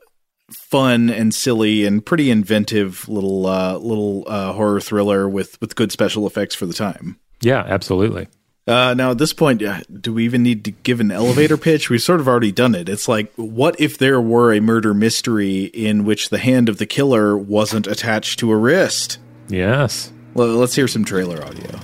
fun 0.49 1.09
and 1.09 1.33
silly 1.33 1.83
and 1.83 2.05
pretty 2.05 2.31
inventive 2.31 3.07
little 3.09 3.45
uh, 3.45 3.77
little 3.77 4.23
uh, 4.27 4.53
horror 4.53 4.79
thriller 4.79 5.27
with 5.27 5.59
with 5.59 5.75
good 5.75 5.91
special 5.91 6.25
effects 6.27 6.55
for 6.55 6.65
the 6.65 6.73
time. 6.73 7.19
Yeah, 7.41 7.63
absolutely. 7.67 8.27
Uh, 8.67 8.93
now, 8.93 9.11
at 9.11 9.17
this 9.17 9.31
point, 9.31 9.63
uh, 9.63 9.79
do 10.01 10.13
we 10.13 10.25
even 10.25 10.43
need 10.43 10.65
to 10.65 10.71
give 10.71 10.99
an 10.99 11.09
elevator 11.09 11.55
pitch? 11.55 11.89
We've 11.89 12.01
sort 12.01 12.19
of 12.19 12.27
already 12.27 12.51
done 12.51 12.75
it. 12.75 12.89
It's 12.89 13.07
like, 13.07 13.31
what 13.37 13.79
if 13.79 13.97
there 13.97 14.19
were 14.19 14.53
a 14.53 14.59
murder 14.59 14.93
mystery 14.93 15.63
in 15.63 16.03
which 16.03 16.29
the 16.29 16.37
hand 16.37 16.67
of 16.67 16.77
the 16.77 16.85
killer 16.85 17.37
wasn't 17.37 17.87
attached 17.87 18.39
to 18.39 18.51
a 18.51 18.57
wrist? 18.57 19.19
Yes. 19.47 20.11
Well, 20.33 20.49
let's 20.49 20.75
hear 20.75 20.89
some 20.89 21.05
trailer 21.05 21.41
audio. 21.41 21.79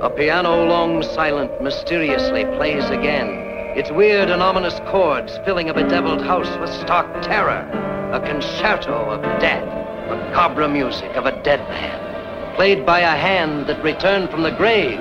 A 0.00 0.10
piano 0.16 0.64
long 0.64 1.02
silent 1.02 1.62
mysteriously 1.62 2.44
plays 2.56 2.84
again, 2.88 3.51
its 3.74 3.90
weird 3.90 4.28
and 4.28 4.42
ominous 4.42 4.78
chords 4.86 5.38
filling 5.46 5.70
a 5.70 5.74
bedeviled 5.74 6.20
house 6.20 6.58
with 6.58 6.68
stark 6.70 7.22
terror. 7.22 7.66
A 8.12 8.20
concerto 8.20 8.92
of 8.92 9.22
death, 9.40 9.64
macabre 10.10 10.68
music 10.68 11.16
of 11.16 11.24
a 11.24 11.42
dead 11.42 11.60
man, 11.70 12.54
played 12.54 12.84
by 12.84 13.00
a 13.00 13.16
hand 13.16 13.66
that 13.68 13.82
returned 13.82 14.28
from 14.30 14.42
the 14.42 14.50
grave 14.50 15.00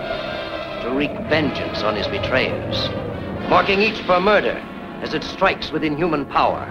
to 0.83 0.91
wreak 0.95 1.11
vengeance 1.27 1.83
on 1.83 1.97
his 1.97 2.07
betrayers, 2.07 2.89
marking 3.49 3.81
each 3.81 3.99
for 4.03 4.21
murder 4.21 4.57
as 5.01 5.13
it 5.13 5.25
strikes 5.25 5.71
with 5.71 5.83
inhuman 5.83 6.25
power. 6.25 6.63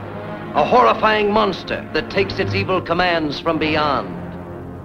A 0.55 0.65
horrifying 0.65 1.31
monster 1.31 1.87
that 1.93 2.11
takes 2.11 2.39
its 2.39 2.55
evil 2.55 2.81
commands 2.81 3.39
from 3.39 3.59
beyond, 3.59 4.17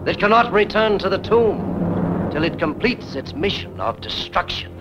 that 0.06 0.20
cannot 0.20 0.52
return 0.52 1.00
to 1.00 1.08
the 1.08 1.18
tomb 1.20 2.30
till 2.32 2.44
it 2.44 2.60
completes 2.60 3.16
its 3.16 3.34
mission 3.34 3.80
of 3.80 4.02
destruction. 4.02 4.74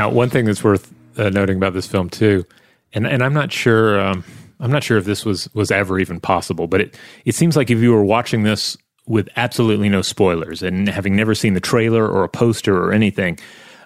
Now, 0.00 0.08
one 0.08 0.30
thing 0.30 0.46
that's 0.46 0.64
worth 0.64 0.94
uh, 1.18 1.28
noting 1.28 1.58
about 1.58 1.74
this 1.74 1.86
film 1.86 2.08
too, 2.08 2.46
and 2.94 3.06
and 3.06 3.22
I'm 3.22 3.34
not 3.34 3.52
sure. 3.52 4.00
Um, 4.00 4.24
I'm 4.58 4.72
not 4.72 4.82
sure 4.82 4.96
if 4.96 5.04
this 5.04 5.26
was 5.26 5.52
was 5.52 5.70
ever 5.70 5.98
even 5.98 6.20
possible, 6.20 6.66
but 6.66 6.80
it 6.80 6.98
it 7.26 7.34
seems 7.34 7.54
like 7.54 7.68
if 7.68 7.80
you 7.80 7.92
were 7.92 8.02
watching 8.02 8.42
this 8.42 8.78
with 9.06 9.28
absolutely 9.36 9.90
no 9.90 10.00
spoilers 10.00 10.62
and 10.62 10.88
having 10.88 11.14
never 11.16 11.34
seen 11.34 11.52
the 11.52 11.60
trailer 11.60 12.08
or 12.08 12.24
a 12.24 12.30
poster 12.30 12.82
or 12.82 12.94
anything, 12.94 13.38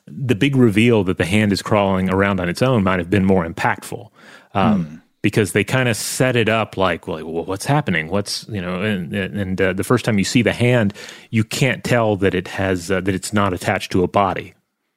the 0.06 0.36
big 0.36 0.54
reveal 0.54 1.02
that 1.02 1.18
the 1.18 1.24
hand 1.24 1.52
is 1.52 1.62
crawling 1.62 2.08
around 2.08 2.38
on 2.38 2.48
its 2.48 2.62
own 2.62 2.84
might 2.84 3.00
have 3.00 3.10
been 3.10 3.24
more 3.24 3.44
impactful. 3.44 4.08
Um, 4.54 4.84
hmm. 4.84 4.96
Because 5.20 5.50
they 5.50 5.64
kind 5.64 5.88
of 5.88 5.96
set 5.96 6.36
it 6.36 6.48
up 6.48 6.76
like, 6.76 7.08
well, 7.08 7.24
what's 7.24 7.66
happening? 7.66 8.06
What's 8.06 8.46
you 8.48 8.60
know, 8.60 8.82
and, 8.82 9.12
and 9.12 9.60
uh, 9.60 9.72
the 9.72 9.82
first 9.82 10.04
time 10.04 10.16
you 10.16 10.24
see 10.24 10.42
the 10.42 10.52
hand, 10.52 10.94
you 11.30 11.42
can't 11.42 11.82
tell 11.82 12.14
that 12.18 12.36
it 12.36 12.46
has 12.46 12.88
uh, 12.88 13.00
that 13.00 13.16
it's 13.16 13.32
not 13.32 13.52
attached 13.52 13.90
to 13.92 14.04
a 14.04 14.06
body. 14.06 14.53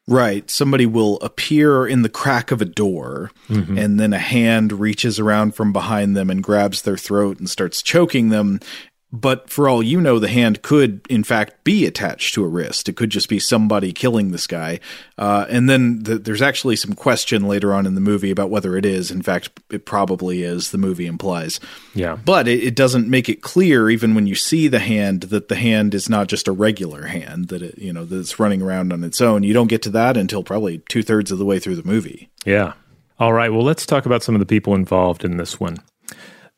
Right. 0.08 0.50
Somebody 0.50 0.86
will 0.86 1.18
appear 1.20 1.86
in 1.86 2.02
the 2.02 2.10
crack 2.10 2.52
of 2.52 2.62
a 2.62 2.66
door, 2.66 3.32
mm-hmm. 3.50 3.78
and 3.78 4.00
then 4.00 4.14
a 4.14 4.20
hand 4.20 4.72
reaches 4.72 5.20
around 5.20 5.54
from 5.54 5.74
behind 5.74 6.16
them 6.16 6.30
and 6.30 6.42
grabs 6.42 6.84
their 6.84 6.98
throat 6.98 7.40
and 7.40 7.50
starts 7.50 7.82
choking 7.82 8.30
them. 8.30 8.62
But 9.10 9.50
for 9.50 9.70
all 9.70 9.82
you 9.82 10.02
know, 10.02 10.20
the 10.20 10.28
hand 10.28 10.62
could, 10.62 11.00
in 11.10 11.24
fact, 11.24 11.64
be 11.64 11.86
attached 11.86 12.34
to 12.34 12.44
a 12.44 12.48
wrist. 12.48 12.90
It 12.90 12.98
could 12.98 13.10
just 13.10 13.30
be 13.30 13.40
somebody 13.40 13.94
killing 13.94 14.32
this 14.32 14.48
guy. 14.48 14.82
Uh, 15.18 15.46
and 15.48 15.70
then 15.70 16.04
the, 16.04 16.18
there's 16.18 16.42
actually 16.42 16.76
some 16.76 16.92
question 16.94 17.48
later 17.48 17.74
on 17.74 17.86
in 17.86 17.96
the 17.96 18.02
movie 18.02 18.32
about 18.32 18.50
whether 18.50 18.76
it 18.76 18.86
is. 18.86 19.10
In 19.10 19.22
fact, 19.22 19.50
it 19.70 19.86
probably 19.86 20.44
is, 20.44 20.72
the 20.72 20.78
movie 20.78 21.06
implies. 21.06 21.62
Yeah. 21.96 22.18
But 22.18 22.50
it, 22.50 22.62
it 22.62 22.76
doesn't 22.76 23.10
make 23.10 23.30
it 23.30 23.42
clear, 23.42 23.90
even 23.90 24.14
when 24.14 24.28
you 24.28 24.36
see 24.36 24.68
the 24.68 24.80
hand, 24.80 25.22
that 25.24 25.48
the 25.48 25.56
hand 25.56 25.96
is 25.96 26.10
not 26.10 26.28
just 26.28 26.50
a 26.50 26.52
regular 26.52 27.04
hand, 27.04 27.48
that 27.48 27.62
it, 27.62 27.78
you 27.78 27.94
know, 27.94 28.04
that 28.04 28.20
it's 28.20 28.40
running 28.40 28.62
around 28.62 28.92
on 28.92 29.06
its 29.06 29.22
own. 29.22 29.42
You 29.42 29.54
don't 29.54 29.68
get 29.68 29.84
to 29.84 29.90
that 29.92 30.18
until 30.18 30.44
probably 30.44 30.80
two 30.90 31.02
thirds 31.02 31.32
of 31.32 31.38
the 31.38 31.46
way 31.46 31.60
through 31.60 31.78
the 31.78 31.88
movie. 31.88 32.30
Yeah. 32.46 32.74
All 33.20 33.32
right. 33.32 33.54
Well, 33.54 33.64
let's 33.64 33.86
talk 33.86 34.06
about 34.06 34.22
some 34.22 34.36
of 34.36 34.40
the 34.40 34.46
people 34.46 34.76
involved 34.76 35.24
in 35.24 35.38
this 35.38 35.62
one. 35.62 35.78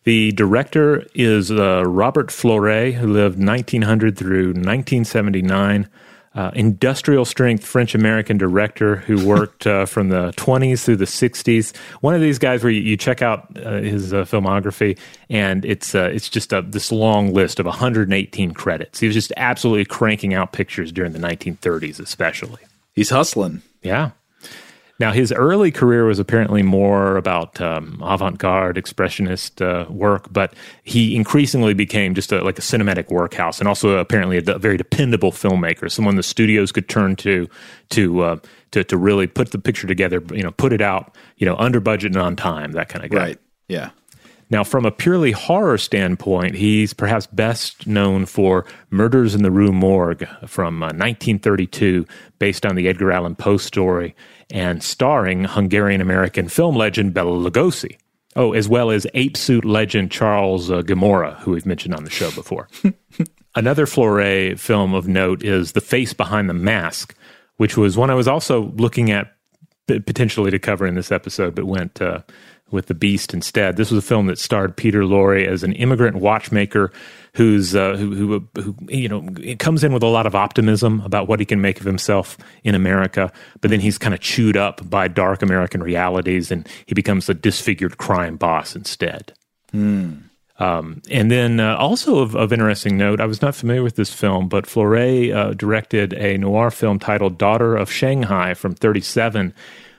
The 0.04 0.32
director 0.32 1.06
is 1.14 1.52
uh, 1.52 1.84
Robert 1.86 2.28
Florey, 2.28 2.94
who 2.94 3.08
lived 3.08 3.38
1900 3.38 4.18
through 4.18 4.48
1979. 4.48 5.88
Uh, 6.36 6.52
industrial 6.54 7.26
strength 7.26 7.66
French 7.66 7.96
American 7.96 8.38
director 8.38 8.98
who 8.98 9.26
worked 9.28 9.66
uh, 9.66 9.86
from 9.86 10.10
the 10.10 10.32
20s 10.34 10.84
through 10.84 10.96
the 10.96 11.06
60s. 11.06 11.76
One 12.02 12.14
of 12.14 12.22
these 12.22 12.38
guys 12.38 12.64
where 12.64 12.72
you, 12.72 12.82
you 12.82 12.96
check 12.96 13.22
out 13.22 13.48
uh, 13.58 13.82
his 13.82 14.14
uh, 14.14 14.24
filmography 14.24 14.98
and 15.30 15.66
it's 15.66 15.96
uh, 15.96 16.10
it's 16.14 16.30
just 16.30 16.54
a, 16.54 16.62
this 16.62 16.92
long 16.92 17.34
list 17.34 17.60
of 17.60 17.66
118 17.66 18.54
credits. 18.54 19.00
He 19.00 19.08
was 19.08 19.16
just 19.16 19.34
absolutely 19.38 19.86
cranking 19.86 20.36
out 20.36 20.54
pictures 20.54 20.92
during 20.92 21.14
the 21.14 21.20
1930s, 21.20 22.00
especially. 22.00 22.62
He's 22.94 23.10
hustling. 23.10 23.64
Yeah. 23.82 24.12
Now, 25.00 25.14
his 25.14 25.32
early 25.32 25.72
career 25.72 26.06
was 26.06 26.20
apparently 26.20 26.62
more 26.62 27.16
about 27.16 27.62
um, 27.62 28.02
avant-garde, 28.04 28.76
expressionist 28.76 29.62
uh, 29.62 29.90
work, 29.90 30.28
but 30.32 30.54
he 30.84 31.16
increasingly 31.16 31.74
became 31.74 32.14
just 32.14 32.34
a, 32.34 32.44
like 32.44 32.60
a 32.60 32.62
cinematic 32.62 33.10
workhouse, 33.10 33.60
and 33.60 33.68
also 33.68 33.98
apparently 33.98 34.38
a, 34.38 34.56
a 34.56 34.60
very 34.60 34.76
dependable 34.76 35.32
filmmaker, 35.32 35.90
someone 35.90 36.18
the 36.18 36.24
studios 36.24 36.74
could 36.74 36.90
turn 36.90 37.16
to 37.16 37.48
to 37.92 38.22
uh, 38.22 38.38
to 38.72 38.84
to 38.84 38.98
really 38.98 39.26
put 39.26 39.52
the 39.52 39.60
picture 39.60 39.88
together, 39.88 40.22
you 40.34 40.44
know, 40.44 40.52
put 40.52 40.74
it 40.74 40.82
out, 40.82 41.16
you 41.38 41.46
know, 41.46 41.56
under 41.56 41.80
budget 41.80 42.12
and 42.12 42.22
on 42.22 42.36
time, 42.36 42.74
that 42.74 42.90
kind 42.90 43.06
of 43.06 43.12
guy. 43.12 43.18
Right. 43.18 43.40
Yeah. 43.70 43.92
Now, 44.52 44.64
from 44.64 44.84
a 44.84 44.92
purely 44.92 45.32
horror 45.32 45.78
standpoint, 45.78 46.56
he's 46.56 46.92
perhaps 46.92 47.28
best 47.28 47.86
known 47.86 48.26
for 48.26 48.66
Murders 48.90 49.36
in 49.36 49.44
the 49.44 49.52
Rue 49.52 49.72
Morgue 49.72 50.28
from 50.48 50.82
uh, 50.82 50.88
1932, 50.88 52.06
based 52.40 52.66
on 52.66 52.76
the 52.76 52.88
Edgar 52.88 53.12
Allan 53.12 53.36
Poe 53.36 53.58
story 53.58 54.16
and 54.52 54.84
starring 54.84 55.44
Hungarian 55.44 56.02
American 56.02 56.48
film 56.48 56.76
legend 56.76 57.14
Bela 57.14 57.32
Lugosi. 57.32 57.98
Oh, 58.36 58.54
as 58.54 58.70
well 58.70 58.92
as 58.92 59.08
ape 59.16 59.36
suit 59.36 59.66
legend 59.66 60.12
Charles 60.12 60.70
uh, 60.70 60.82
Gemora, 60.82 61.38
who 61.40 61.52
we've 61.52 61.66
mentioned 61.66 61.96
on 61.96 62.04
the 62.04 62.10
show 62.10 62.32
before. 62.32 62.68
Another 63.56 63.86
Florey 63.86 64.58
film 64.58 64.94
of 64.94 65.08
note 65.08 65.44
is 65.44 65.72
The 65.72 65.82
Face 65.82 66.14
Behind 66.14 66.48
the 66.48 66.54
Mask, 66.54 67.16
which 67.58 67.76
was 67.76 67.98
one 67.98 68.12
I 68.12 68.14
was 68.14 68.28
also 68.28 68.72
looking 68.76 69.10
at 69.10 69.36
potentially 69.88 70.52
to 70.52 70.60
cover 70.60 70.86
in 70.86 70.94
this 70.94 71.12
episode, 71.12 71.56
but 71.56 71.66
went 71.66 72.00
uh, 72.00 72.22
with 72.72 72.88
The 72.88 72.94
Beast 72.94 73.34
instead. 73.34 73.76
This 73.76 73.92
was 73.92 74.04
a 74.04 74.08
film 74.08 74.28
that 74.28 74.40
starred 74.40 74.76
Peter 74.76 75.02
Lorre 75.04 75.46
as 75.46 75.64
an 75.64 75.74
immigrant 75.74 76.18
watchmaker 76.18 76.92
who's 77.34 77.76
uh, 77.76 77.96
who, 77.96 78.14
who 78.16 78.62
who 78.62 78.76
you 78.88 79.08
know 79.08 79.28
comes 79.58 79.84
in 79.84 79.94
with 79.94 80.04
a 80.04 80.08
lot 80.08 80.26
of 80.26 80.36
optimism 80.36 81.02
about 81.02 81.28
what 81.28 81.40
he 81.40 81.46
can 81.46 81.62
make 81.62 81.80
of 81.80 81.86
himself 81.86 82.38
in 82.64 82.76
America, 82.76 83.32
but 83.62 83.72
then 83.72 83.80
he's 83.80 83.98
kind 83.98 84.14
of 84.14 84.20
chewed 84.20 84.58
up 84.58 84.88
by 84.90 85.08
dark 85.08 85.42
American 85.42 85.82
realities, 85.82 86.52
and 86.52 86.68
he 86.86 86.94
becomes 86.94 87.30
a 87.30 87.34
disfigured 87.34 87.98
crime 87.98 88.36
boss 88.36 88.76
instead. 88.76 89.34
Mm. 89.74 90.24
Um, 90.60 91.02
and 91.10 91.32
then 91.32 91.62
uh, 91.62 91.78
also 91.78 92.20
of, 92.20 92.36
of, 92.36 92.52
interesting 92.52 92.98
note, 92.98 93.22
I 93.22 93.26
was 93.26 93.42
not 93.42 93.56
familiar 93.56 93.82
with 93.82 93.96
this 93.96 94.14
film, 94.14 94.50
but 94.50 94.66
Florey 94.66 95.34
uh, 95.34 95.54
directed 95.54 96.12
a 96.14 96.38
noir 96.38 96.70
film 96.70 97.00
titled 97.00 97.38
Daughter 97.38 97.78
of 97.78 97.90
Shanghai 97.90 98.54
from 98.54 98.76
37, 98.76 99.54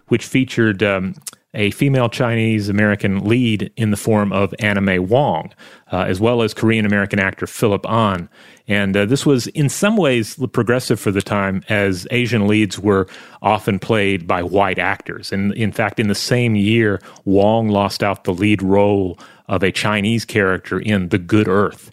which 0.09 0.27
featured 0.27 0.83
um, 0.83 1.15
a 1.55 1.71
female 1.73 2.09
Chinese 2.09 2.69
American 2.69 3.25
lead 3.25 3.73
in 3.77 3.91
the 3.91 3.97
form 3.97 4.33
of 4.33 4.55
May 4.61 4.99
Wong, 4.99 5.53
uh, 5.91 6.03
as 6.03 6.21
well 6.21 6.43
as 6.43 6.55
Korean 6.55 6.87
American 6.87 7.19
actor 7.19 7.47
Philip 7.47 7.85
Ahn. 7.87 8.29
And 8.69 8.97
uh, 8.97 9.05
this 9.05 9.27
was 9.27 9.49
in 9.49 9.69
some 9.69 9.97
ways 9.97 10.39
progressive 10.53 11.01
for 11.01 11.11
the 11.11 11.23
time, 11.23 11.65
as 11.69 12.07
Asian 12.13 12.47
leads 12.47 12.79
were 12.79 13.09
often 13.43 13.81
played 13.81 14.29
by 14.29 14.43
white 14.43 14.79
actors. 14.79 15.33
And 15.33 15.53
in 15.55 15.73
fact, 15.73 15.99
in 15.99 16.07
the 16.07 16.15
same 16.15 16.55
year, 16.55 17.01
Wong 17.25 17.69
lost 17.69 18.05
out 18.05 18.25
the 18.25 18.35
lead 18.35 18.63
role 18.63 19.19
of 19.49 19.65
a 19.65 19.73
Chinese 19.73 20.25
character 20.25 20.79
in 20.79 21.09
The 21.09 21.19
Good 21.19 21.49
Earth. 21.49 21.91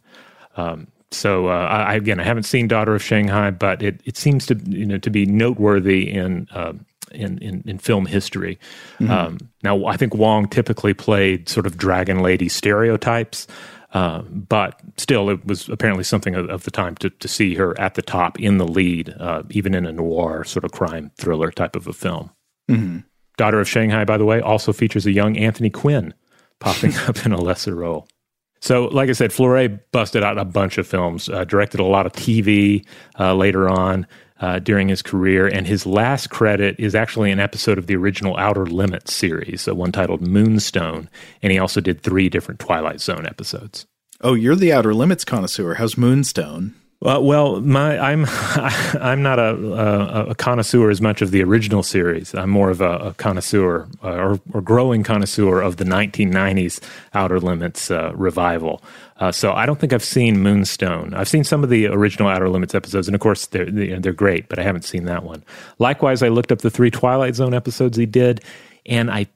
Um, 0.55 0.87
so 1.09 1.47
uh, 1.47 1.67
I, 1.67 1.95
again, 1.95 2.19
I 2.19 2.23
haven't 2.23 2.43
seen 2.43 2.67
Daughter 2.67 2.93
of 2.93 3.01
Shanghai, 3.01 3.49
but 3.49 3.81
it, 3.81 4.01
it 4.05 4.17
seems 4.17 4.45
to 4.47 4.55
you 4.67 4.85
know 4.85 4.97
to 4.97 5.09
be 5.09 5.25
noteworthy 5.25 6.11
in 6.11 6.47
uh, 6.51 6.73
in, 7.11 7.37
in, 7.39 7.63
in 7.65 7.77
film 7.77 8.05
history. 8.05 8.59
Mm-hmm. 8.99 9.11
Um, 9.11 9.37
now, 9.63 9.85
I 9.85 9.97
think 9.97 10.13
Wong 10.13 10.47
typically 10.47 10.93
played 10.93 11.49
sort 11.49 11.65
of 11.65 11.77
dragon 11.77 12.19
lady 12.19 12.49
stereotypes, 12.49 13.47
uh, 13.93 14.21
but 14.23 14.79
still, 14.97 15.29
it 15.29 15.45
was 15.45 15.69
apparently 15.69 16.03
something 16.03 16.35
of, 16.35 16.49
of, 16.49 16.63
the 16.63 16.71
time 16.71 16.95
to, 16.95 17.09
to 17.09 17.27
see 17.27 17.55
her 17.55 17.79
at 17.79 17.95
the 17.95 18.01
top 18.01 18.39
in 18.39 18.57
the 18.57 18.67
lead, 18.67 19.13
uh, 19.19 19.43
even 19.49 19.73
in 19.73 19.85
a 19.85 19.91
noir 19.91 20.43
sort 20.43 20.65
of 20.65 20.71
crime 20.71 21.11
thriller 21.17 21.51
type 21.51 21.75
of 21.75 21.87
a 21.87 21.93
film. 21.93 22.29
Mm-hmm. 22.69 22.99
Daughter 23.37 23.59
of 23.59 23.69
Shanghai, 23.69 24.03
by 24.03 24.17
the 24.17 24.25
way, 24.25 24.41
also 24.41 24.73
features 24.73 25.05
a 25.05 25.11
young 25.11 25.37
Anthony 25.37 25.69
Quinn 25.69 26.13
popping 26.59 26.95
up 27.07 27.25
in 27.25 27.31
a 27.31 27.39
lesser 27.39 27.75
role. 27.75 28.07
So, 28.59 28.85
like 28.85 29.09
I 29.09 29.13
said, 29.13 29.31
Florey 29.31 29.79
busted 29.91 30.23
out 30.23 30.37
a 30.37 30.45
bunch 30.45 30.77
of 30.77 30.87
films, 30.87 31.29
uh, 31.29 31.43
directed 31.43 31.79
a 31.79 31.85
lot 31.85 32.05
of 32.05 32.13
TV 32.13 32.85
uh, 33.19 33.35
later 33.35 33.69
on 33.69 34.07
uh, 34.39 34.59
during 34.59 34.87
his 34.87 35.01
career, 35.01 35.47
and 35.47 35.67
his 35.67 35.85
last 35.85 36.29
credit 36.29 36.75
is 36.79 36.95
actually 36.95 37.31
an 37.31 37.39
episode 37.39 37.77
of 37.77 37.87
the 37.87 37.95
original 37.95 38.37
Outer 38.37 38.65
Limits 38.65 39.13
series, 39.13 39.67
uh, 39.67 39.75
one 39.75 39.91
titled 39.91 40.21
Moonstone, 40.21 41.09
and 41.41 41.51
he 41.51 41.59
also 41.59 41.81
did 41.81 42.01
three 42.01 42.29
different 42.29 42.59
Twilight 42.59 43.01
Zone 43.01 43.25
episodes. 43.25 43.85
Oh, 44.21 44.33
you're 44.33 44.55
the 44.55 44.73
Outer 44.73 44.93
Limits 44.93 45.23
connoisseur. 45.23 45.75
How's 45.75 45.97
Moonstone? 45.97 46.73
Uh, 47.05 47.19
well, 47.21 47.61
my 47.61 47.97
I'm 47.99 48.25
I'm 48.99 49.21
not 49.21 49.37
a, 49.37 49.53
a, 49.53 50.25
a, 50.29 50.35
connoisseur 50.35 50.89
as 50.89 50.99
much 50.99 51.21
of 51.21 51.29
the 51.29 51.43
original 51.43 51.83
series. 51.83 52.33
I'm 52.33 52.49
more 52.49 52.71
of 52.71 52.81
a, 52.81 52.97
a 52.97 53.13
connoisseur 53.13 53.87
uh, 54.03 54.07
or, 54.07 54.39
or, 54.51 54.61
growing 54.61 55.03
connoisseur 55.03 55.61
of 55.61 55.77
the 55.77 55.83
1990s 55.83 56.83
Outer 57.13 57.39
Limits 57.39 57.91
uh, 57.91 58.13
revival. 58.15 58.81
Uh, 59.17 59.31
so 59.31 59.53
I 59.53 59.67
don't 59.67 59.79
think 59.79 59.93
I've 59.93 60.03
seen 60.03 60.39
Moonstone. 60.39 61.13
I've 61.13 61.27
seen 61.27 61.43
some 61.43 61.63
of 61.63 61.69
the 61.69 61.85
original 61.85 62.29
Outer 62.29 62.49
Limits 62.49 62.73
episodes, 62.73 63.07
and 63.07 63.13
of 63.13 63.21
course 63.21 63.45
they're 63.45 63.69
they're 63.69 64.11
great, 64.11 64.49
but 64.49 64.57
I 64.57 64.63
haven't 64.63 64.83
seen 64.83 65.05
that 65.05 65.23
one. 65.23 65.43
Likewise, 65.77 66.23
I 66.23 66.29
looked 66.29 66.51
up 66.51 66.59
the 66.59 66.71
three 66.71 66.89
Twilight 66.89 67.35
Zone 67.35 67.53
episodes 67.53 67.95
he 67.95 68.07
did, 68.07 68.43
and 68.87 69.11
I, 69.11 69.27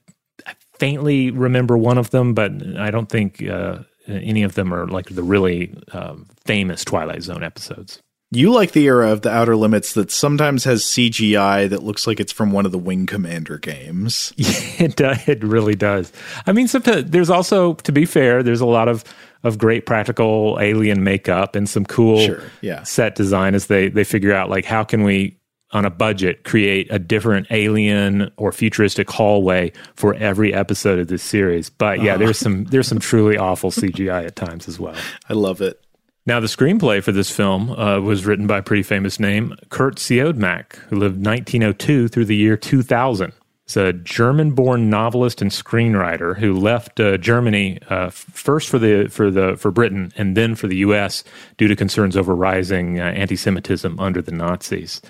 faintly 0.82 1.30
remember 1.30 1.78
one 1.78 1.96
of 1.96 2.10
them, 2.10 2.34
but 2.34 2.50
I 2.76 2.90
don't 2.90 3.08
think 3.08 3.40
uh, 3.48 3.78
any 4.06 4.42
of 4.42 4.54
them 4.54 4.72
are 4.72 4.86
like 4.86 5.06
the 5.06 5.22
really 5.22 5.74
um, 5.92 6.26
famous 6.44 6.84
Twilight 6.84 7.22
Zone 7.22 7.42
episodes. 7.42 8.00
You 8.34 8.50
like 8.50 8.72
the 8.72 8.84
era 8.86 9.12
of 9.12 9.20
the 9.20 9.30
Outer 9.30 9.56
Limits 9.56 9.92
that 9.92 10.10
sometimes 10.10 10.64
has 10.64 10.84
CGI 10.84 11.68
that 11.68 11.82
looks 11.82 12.06
like 12.06 12.18
it's 12.18 12.32
from 12.32 12.50
one 12.50 12.64
of 12.64 12.72
the 12.72 12.78
Wing 12.78 13.04
Commander 13.04 13.58
games. 13.58 14.32
Yeah, 14.42 14.86
it, 14.86 15.00
uh, 15.00 15.14
it 15.26 15.44
really 15.44 15.74
does. 15.74 16.10
I 16.46 16.52
mean, 16.52 16.66
sometimes 16.66 17.10
there's 17.10 17.30
also, 17.30 17.74
to 17.74 17.92
be 17.92 18.06
fair, 18.06 18.42
there's 18.42 18.62
a 18.62 18.66
lot 18.66 18.88
of 18.88 19.04
of 19.44 19.58
great 19.58 19.86
practical 19.86 20.58
alien 20.60 21.02
makeup 21.02 21.56
and 21.56 21.68
some 21.68 21.84
cool 21.84 22.24
sure, 22.24 22.42
yeah. 22.60 22.82
set 22.84 23.14
design 23.16 23.54
as 23.54 23.66
they 23.66 23.88
they 23.88 24.04
figure 24.04 24.32
out 24.32 24.48
like 24.48 24.64
how 24.64 24.84
can 24.84 25.02
we 25.02 25.36
on 25.72 25.84
a 25.84 25.90
budget 25.90 26.44
create 26.44 26.86
a 26.90 26.98
different 26.98 27.46
alien 27.50 28.30
or 28.36 28.52
futuristic 28.52 29.10
hallway 29.10 29.72
for 29.94 30.14
every 30.14 30.52
episode 30.52 30.98
of 30.98 31.08
this 31.08 31.22
series. 31.22 31.70
But 31.70 32.02
yeah, 32.02 32.12
uh-huh. 32.12 32.18
there's 32.18 32.38
some 32.38 32.64
there's 32.64 32.88
some 32.88 32.98
truly 32.98 33.36
awful 33.36 33.70
CGI 33.70 34.26
at 34.26 34.36
times 34.36 34.68
as 34.68 34.78
well. 34.78 34.96
I 35.28 35.32
love 35.34 35.60
it. 35.60 35.82
Now, 36.24 36.38
the 36.38 36.46
screenplay 36.46 37.02
for 37.02 37.10
this 37.10 37.32
film 37.32 37.70
uh, 37.70 37.98
was 37.98 38.24
written 38.24 38.46
by 38.46 38.58
a 38.58 38.62
pretty 38.62 38.84
famous 38.84 39.18
name, 39.18 39.56
Curt 39.70 39.96
Siodmak, 39.96 40.76
who 40.88 40.96
lived 40.96 41.16
1902 41.16 42.06
through 42.06 42.26
the 42.26 42.36
year 42.36 42.56
2000. 42.56 43.32
He's 43.64 43.76
a 43.76 43.92
German 43.92 44.52
born 44.52 44.88
novelist 44.88 45.42
and 45.42 45.50
screenwriter 45.50 46.38
who 46.38 46.54
left 46.54 47.00
uh, 47.00 47.16
Germany 47.16 47.80
uh, 47.88 48.10
first 48.10 48.68
for, 48.68 48.78
the, 48.78 49.08
for, 49.08 49.32
the, 49.32 49.56
for 49.56 49.72
Britain 49.72 50.12
and 50.16 50.36
then 50.36 50.54
for 50.54 50.68
the 50.68 50.76
U.S. 50.76 51.24
due 51.56 51.66
to 51.66 51.74
concerns 51.74 52.16
over 52.16 52.36
rising 52.36 53.00
uh, 53.00 53.04
anti 53.04 53.36
Semitism 53.36 53.98
under 53.98 54.22
the 54.22 54.32
Nazis. 54.32 55.02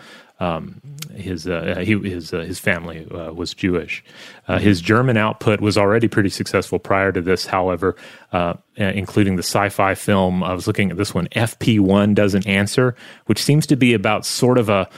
Um, 0.42 0.80
his 1.14 1.46
uh, 1.46 1.84
he, 1.86 1.96
his 1.98 2.34
uh, 2.34 2.40
his 2.40 2.58
family 2.58 3.06
uh, 3.10 3.32
was 3.32 3.54
Jewish. 3.54 4.02
Uh, 4.48 4.58
his 4.58 4.80
German 4.80 5.16
output 5.16 5.60
was 5.60 5.78
already 5.78 6.08
pretty 6.08 6.30
successful 6.30 6.80
prior 6.80 7.12
to 7.12 7.20
this, 7.20 7.46
however, 7.46 7.94
uh, 8.32 8.54
including 8.76 9.36
the 9.36 9.44
sci-fi 9.44 9.94
film. 9.94 10.42
I 10.42 10.52
was 10.52 10.66
looking 10.66 10.90
at 10.90 10.96
this 10.96 11.14
one, 11.14 11.28
FP 11.28 11.78
One 11.78 12.14
Doesn't 12.14 12.44
Answer, 12.48 12.96
which 13.26 13.40
seems 13.40 13.66
to 13.66 13.76
be 13.76 13.94
about 13.94 14.26
sort 14.26 14.58
of 14.58 14.68
a 14.68 14.88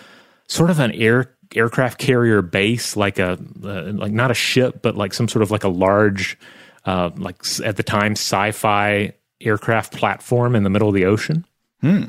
sort 0.49 0.71
of 0.71 0.81
an 0.81 0.93
air 0.93 1.37
aircraft 1.55 1.99
carrier 1.99 2.41
base, 2.41 2.97
like 2.97 3.19
a 3.19 3.33
uh, 3.63 3.93
like 3.93 4.13
not 4.13 4.31
a 4.31 4.35
ship, 4.35 4.81
but 4.81 4.97
like 4.97 5.13
some 5.13 5.29
sort 5.29 5.43
of 5.43 5.51
like 5.51 5.65
a 5.65 5.69
large, 5.69 6.39
like 6.87 7.45
at 7.63 7.77
the 7.77 7.83
time 7.83 8.13
sci-fi 8.13 9.13
aircraft 9.43 9.93
platform 9.93 10.57
in 10.57 10.63
the 10.63 10.71
middle 10.71 10.89
of 10.89 10.95
the 10.95 11.05
ocean. 11.05 11.45
Hmm 11.83 12.05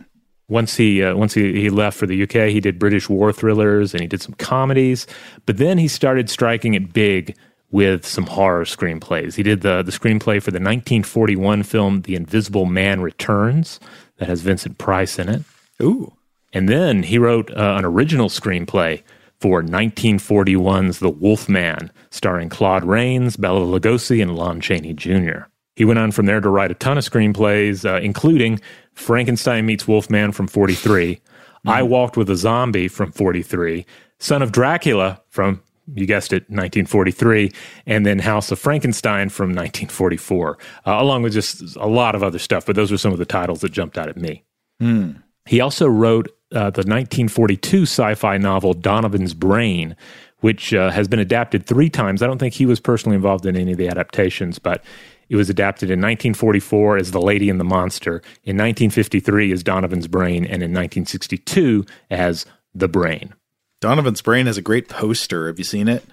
once 0.48 0.76
he 0.76 1.04
uh, 1.04 1.16
once 1.16 1.34
he, 1.34 1.60
he 1.60 1.70
left 1.70 1.98
for 1.98 2.06
the 2.06 2.24
UK, 2.24 2.50
he 2.50 2.60
did 2.60 2.80
British 2.80 3.10
war 3.10 3.32
thrillers 3.32 3.94
and 3.94 4.02
he 4.02 4.08
did 4.08 4.22
some 4.22 4.36
comedies. 4.36 5.08
But 5.46 5.58
then 5.58 5.78
he 5.78 5.88
started 5.88 6.30
striking 6.30 6.74
it 6.74 6.94
big 6.94 7.36
with 7.72 8.06
some 8.06 8.26
horror 8.26 8.64
screenplays. 8.64 9.36
He 9.36 9.44
did 9.44 9.62
the 9.62 9.82
the 9.82 9.92
screenplay 9.92 10.42
for 10.42 10.52
the 10.52 10.60
1941 10.60 11.64
film 11.64 12.02
The 12.02 12.16
Invisible 12.16 12.66
Man 12.66 13.02
Returns 13.02 13.80
that 14.18 14.28
has 14.28 14.42
Vincent 14.42 14.78
Price 14.78 15.20
in 15.20 15.30
it. 15.30 15.44
Ooh. 15.82 16.14
And 16.54 16.70
then 16.70 17.04
he 17.04 17.18
wrote 17.18 17.52
uh, 17.52 17.76
an 17.78 17.84
original 17.84 18.30
screenplay 18.30 19.04
for 19.40 19.62
1941's 19.62 21.00
The 21.00 21.10
Wolf 21.10 21.50
Man, 21.50 21.92
starring 22.10 22.48
Claude 22.48 22.86
Rains, 22.86 23.36
Bela 23.36 23.60
Lugosi, 23.60 24.22
and 24.22 24.36
Lon 24.36 24.62
Chaney 24.62 24.94
Jr. 24.94 25.48
He 25.76 25.86
went 25.86 26.00
on 26.00 26.12
from 26.12 26.26
there 26.26 26.40
to 26.40 26.50
write 26.50 26.72
a 26.72 26.76
ton 26.76 26.98
of 26.98 27.04
screenplays, 27.04 27.90
uh, 27.90 28.00
including 28.02 28.62
Frankenstein 28.94 29.66
Meets 29.66 29.88
Wolfman 29.88 30.32
from 30.32 30.48
43, 30.48 31.16
mm-hmm. 31.16 31.70
I 31.70 31.84
Walked 31.84 32.18
with 32.18 32.30
a 32.30 32.36
Zombie 32.36 32.88
from 32.88 33.12
43, 33.12 33.86
Son 34.20 34.42
of 34.42 34.52
Dracula 34.52 35.22
from, 35.30 35.62
you 35.94 36.06
guessed 36.06 36.32
it, 36.32 36.44
1943, 36.44 37.52
and 37.86 38.06
then 38.06 38.20
House 38.20 38.52
of 38.52 38.60
Frankenstein 38.60 39.30
from 39.30 39.50
1944, 39.50 40.58
uh, 40.86 40.92
along 40.92 41.24
with 41.24 41.34
just 41.34 41.76
a 41.76 41.88
lot 41.88 42.16
of 42.16 42.24
other 42.24 42.40
stuff. 42.40 42.66
But 42.66 42.76
those 42.76 42.92
were 42.92 42.98
some 42.98 43.12
of 43.12 43.20
the 43.20 43.26
titles 43.26 43.62
that 43.62 43.72
jumped 43.72 43.98
out 43.98 44.08
at 44.08 44.18
me. 44.18 44.44
Mm. 44.82 45.22
He 45.46 45.60
also 45.60 45.88
wrote 45.88 46.28
uh, 46.52 46.72
the 46.72 46.82
1942 46.82 47.84
sci 47.84 48.16
fi 48.16 48.38
novel 48.38 48.74
Donovan's 48.74 49.34
Brain, 49.34 49.96
which 50.40 50.74
uh, 50.74 50.90
has 50.92 51.08
been 51.08 51.20
adapted 51.20 51.66
three 51.66 51.90
times. 51.90 52.22
I 52.22 52.28
don't 52.28 52.38
think 52.38 52.54
he 52.54 52.66
was 52.66 52.80
personally 52.80 53.16
involved 53.16 53.46
in 53.46 53.56
any 53.56 53.74
of 53.74 53.78
the 53.78 53.88
adaptations, 53.88 54.60
but 54.60 54.84
it 55.30 55.36
was 55.36 55.50
adapted 55.50 55.90
in 55.90 56.00
1944 56.00 56.98
as 56.98 57.12
The 57.12 57.22
Lady 57.22 57.50
and 57.50 57.60
the 57.60 57.66
Monster, 57.66 58.22
in 58.44 58.58
1953 58.58 59.52
as 59.52 59.64
Donovan's 59.64 60.08
Brain, 60.08 60.44
and 60.44 60.62
in 60.64 60.72
1962 60.72 61.86
as 62.10 62.46
The 62.74 62.88
Brain. 62.88 63.34
Donovan's 63.82 64.22
Brain 64.22 64.46
has 64.46 64.58
a 64.58 64.62
great 64.62 64.90
poster. 64.90 65.48
Have 65.48 65.58
you 65.58 65.66
seen 65.66 65.88
it? 65.88 66.04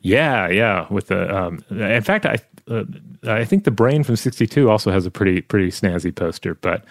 Yeah, 0.00 0.48
yeah. 0.48 0.86
With 0.90 1.06
the, 1.06 1.34
um, 1.34 1.64
in 1.70 2.02
fact, 2.02 2.26
I 2.26 2.38
uh, 2.68 2.84
I 3.24 3.44
think 3.44 3.64
the 3.64 3.70
Brain 3.70 4.04
from 4.04 4.16
'62 4.16 4.68
also 4.68 4.90
has 4.90 5.06
a 5.06 5.10
pretty 5.10 5.40
pretty 5.40 5.68
snazzy 5.68 6.14
poster. 6.14 6.54
But 6.54 6.84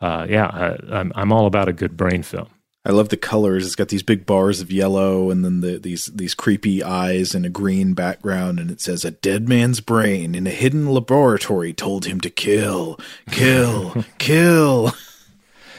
uh, 0.00 0.26
yeah, 0.28 0.46
I, 0.46 0.98
I'm 0.98 1.12
I'm 1.14 1.32
all 1.32 1.46
about 1.46 1.68
a 1.68 1.72
good 1.72 1.96
Brain 1.96 2.22
film. 2.22 2.48
I 2.84 2.90
love 2.90 3.10
the 3.10 3.16
colors. 3.16 3.64
It's 3.64 3.76
got 3.76 3.88
these 3.88 4.02
big 4.02 4.26
bars 4.26 4.60
of 4.60 4.72
yellow 4.72 5.30
and 5.30 5.44
then 5.44 5.60
the, 5.60 5.78
these 5.78 6.06
these 6.06 6.34
creepy 6.34 6.82
eyes 6.82 7.32
and 7.34 7.46
a 7.46 7.48
green 7.48 7.94
background, 7.94 8.58
and 8.58 8.70
it 8.70 8.80
says 8.80 9.04
a 9.04 9.12
dead 9.12 9.48
man's 9.48 9.80
brain 9.80 10.34
in 10.34 10.46
a 10.48 10.50
hidden 10.50 10.88
laboratory 10.88 11.72
told 11.72 12.06
him 12.06 12.20
to 12.20 12.30
kill, 12.30 12.98
kill, 13.30 14.04
kill. 14.18 14.92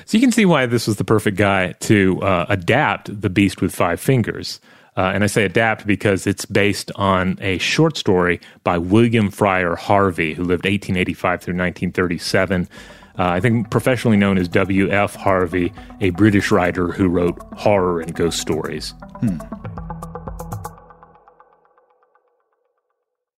So 0.05 0.17
you 0.17 0.21
can 0.21 0.31
see 0.31 0.45
why 0.45 0.65
this 0.65 0.87
was 0.87 0.97
the 0.97 1.03
perfect 1.03 1.37
guy 1.37 1.73
to 1.81 2.21
uh, 2.21 2.45
adapt 2.49 3.21
The 3.21 3.29
Beast 3.29 3.61
with 3.61 3.73
Five 3.73 3.99
Fingers. 3.99 4.59
Uh, 4.95 5.11
and 5.13 5.23
I 5.23 5.27
say 5.27 5.43
adapt 5.43 5.87
because 5.87 6.27
it's 6.27 6.45
based 6.45 6.91
on 6.95 7.37
a 7.41 7.57
short 7.57 7.97
story 7.97 8.39
by 8.63 8.77
William 8.77 9.31
Fryer 9.31 9.75
Harvey, 9.75 10.33
who 10.33 10.43
lived 10.43 10.65
1885 10.65 11.41
through 11.41 11.53
1937. 11.53 12.69
Uh, 13.17 13.27
I 13.29 13.39
think 13.39 13.69
professionally 13.69 14.17
known 14.17 14.37
as 14.37 14.47
W.F. 14.47 15.15
Harvey, 15.15 15.71
a 16.01 16.09
British 16.11 16.51
writer 16.51 16.91
who 16.91 17.07
wrote 17.07 17.37
horror 17.55 18.01
and 18.01 18.13
ghost 18.15 18.39
stories. 18.39 18.93
Hmm. 19.21 19.37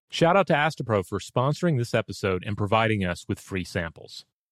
Shout 0.09 0.37
out 0.37 0.47
to 0.47 0.53
Astepro 0.53 1.05
for 1.05 1.19
sponsoring 1.19 1.77
this 1.77 1.93
episode 1.93 2.45
and 2.47 2.57
providing 2.57 3.03
us 3.03 3.25
with 3.27 3.37
free 3.37 3.65
samples. 3.65 4.25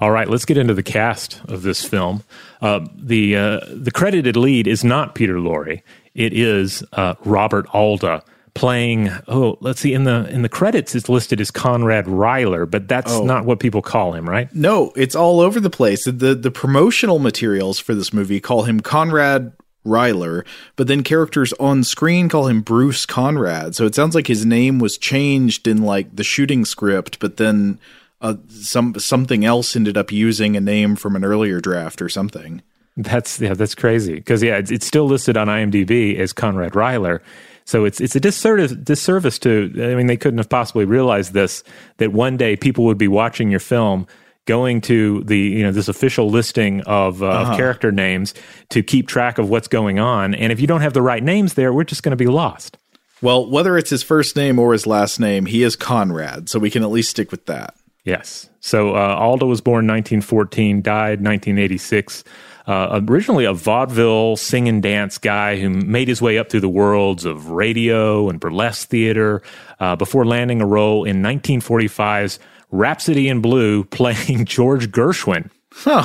All 0.00 0.10
right, 0.12 0.28
let's 0.28 0.44
get 0.44 0.56
into 0.56 0.74
the 0.74 0.82
cast 0.82 1.40
of 1.48 1.62
this 1.62 1.84
film. 1.84 2.22
Uh, 2.62 2.86
the 2.94 3.36
uh, 3.36 3.60
the 3.72 3.90
credited 3.90 4.36
lead 4.36 4.66
is 4.68 4.84
not 4.84 5.14
Peter 5.14 5.34
Lorre; 5.34 5.82
it 6.14 6.32
is 6.32 6.84
uh, 6.92 7.14
Robert 7.24 7.66
Alda 7.74 8.22
playing. 8.54 9.10
Oh, 9.26 9.58
let's 9.60 9.80
see 9.80 9.94
in 9.94 10.04
the 10.04 10.28
in 10.28 10.42
the 10.42 10.48
credits 10.48 10.94
it's 10.94 11.08
listed 11.08 11.40
as 11.40 11.50
Conrad 11.50 12.06
Ryler, 12.06 12.68
but 12.70 12.86
that's 12.86 13.12
Oh. 13.12 13.24
not 13.24 13.44
what 13.44 13.58
people 13.58 13.82
call 13.82 14.12
him, 14.14 14.28
right? 14.28 14.52
No, 14.54 14.92
it's 14.94 15.16
all 15.16 15.40
over 15.40 15.58
the 15.58 15.70
place. 15.70 16.04
The 16.04 16.34
the 16.34 16.50
promotional 16.52 17.18
materials 17.18 17.80
for 17.80 17.94
this 17.94 18.12
movie 18.12 18.38
call 18.40 18.62
him 18.64 18.78
Conrad 18.80 19.52
Ryler, 19.84 20.44
but 20.76 20.86
then 20.86 21.02
characters 21.02 21.52
on 21.54 21.82
screen 21.82 22.28
call 22.28 22.46
him 22.46 22.60
Bruce 22.60 23.04
Conrad. 23.04 23.74
So 23.74 23.84
it 23.84 23.94
sounds 23.96 24.14
like 24.14 24.26
his 24.28 24.46
name 24.46 24.78
was 24.78 24.96
changed 24.96 25.66
in 25.66 25.82
like 25.82 26.14
the 26.14 26.24
shooting 26.24 26.64
script, 26.64 27.18
but 27.18 27.36
then 27.36 27.78
uh, 28.20 28.34
some 28.48 28.98
something 28.98 29.44
else 29.44 29.76
ended 29.76 29.96
up 29.96 30.10
using 30.10 30.56
a 30.56 30.60
name 30.60 30.96
from 30.96 31.16
an 31.16 31.24
earlier 31.24 31.60
draft 31.60 32.02
or 32.02 32.08
something. 32.08 32.62
That's 32.96 33.40
yeah, 33.40 33.54
that's 33.54 33.74
crazy 33.74 34.14
because 34.14 34.42
yeah, 34.42 34.56
it's, 34.56 34.70
it's 34.70 34.86
still 34.86 35.06
listed 35.06 35.36
on 35.36 35.46
IMDb 35.46 36.18
as 36.18 36.32
Conrad 36.32 36.72
Ryler. 36.72 37.20
So 37.64 37.84
it's 37.84 38.00
it's 38.00 38.16
a 38.16 38.20
disservice 38.20 38.72
disservice 38.72 39.38
to. 39.40 39.70
I 39.76 39.94
mean, 39.94 40.08
they 40.08 40.16
couldn't 40.16 40.38
have 40.38 40.48
possibly 40.48 40.84
realized 40.84 41.32
this 41.32 41.62
that 41.98 42.12
one 42.12 42.36
day 42.36 42.56
people 42.56 42.84
would 42.84 42.98
be 42.98 43.08
watching 43.08 43.50
your 43.50 43.60
film, 43.60 44.08
going 44.46 44.80
to 44.80 45.22
the 45.24 45.38
you 45.38 45.62
know 45.62 45.70
this 45.70 45.86
official 45.86 46.28
listing 46.28 46.80
of, 46.86 47.22
uh, 47.22 47.42
of 47.42 47.56
character 47.56 47.92
names 47.92 48.34
to 48.70 48.82
keep 48.82 49.06
track 49.06 49.38
of 49.38 49.48
what's 49.48 49.68
going 49.68 50.00
on, 50.00 50.34
and 50.34 50.50
if 50.50 50.58
you 50.58 50.66
don't 50.66 50.80
have 50.80 50.94
the 50.94 51.02
right 51.02 51.22
names 51.22 51.54
there, 51.54 51.72
we're 51.72 51.84
just 51.84 52.02
going 52.02 52.10
to 52.10 52.16
be 52.16 52.26
lost. 52.26 52.78
Well, 53.20 53.48
whether 53.48 53.76
it's 53.76 53.90
his 53.90 54.02
first 54.02 54.34
name 54.34 54.58
or 54.58 54.72
his 54.72 54.86
last 54.86 55.20
name, 55.20 55.46
he 55.46 55.62
is 55.62 55.76
Conrad, 55.76 56.48
so 56.48 56.58
we 56.58 56.70
can 56.70 56.82
at 56.82 56.90
least 56.90 57.10
stick 57.10 57.30
with 57.30 57.46
that. 57.46 57.76
Yes. 58.04 58.48
So 58.60 58.94
uh, 58.94 59.16
Alda 59.18 59.46
was 59.46 59.60
born 59.60 59.86
1914, 59.86 60.82
died 60.82 61.24
1986. 61.24 62.24
Uh, 62.66 63.00
originally 63.08 63.46
a 63.46 63.52
vaudeville 63.52 64.36
sing 64.36 64.68
and 64.68 64.82
dance 64.82 65.16
guy 65.16 65.58
who 65.58 65.70
made 65.70 66.06
his 66.06 66.20
way 66.20 66.36
up 66.36 66.50
through 66.50 66.60
the 66.60 66.68
worlds 66.68 67.24
of 67.24 67.50
radio 67.50 68.28
and 68.28 68.40
burlesque 68.40 68.88
theater 68.88 69.42
uh, 69.80 69.96
before 69.96 70.26
landing 70.26 70.60
a 70.60 70.66
role 70.66 71.04
in 71.04 71.22
1945's 71.22 72.38
Rhapsody 72.70 73.28
in 73.28 73.40
Blue 73.40 73.84
playing 73.90 74.44
George 74.44 74.90
Gershwin. 74.90 75.50
Huh. 75.72 76.04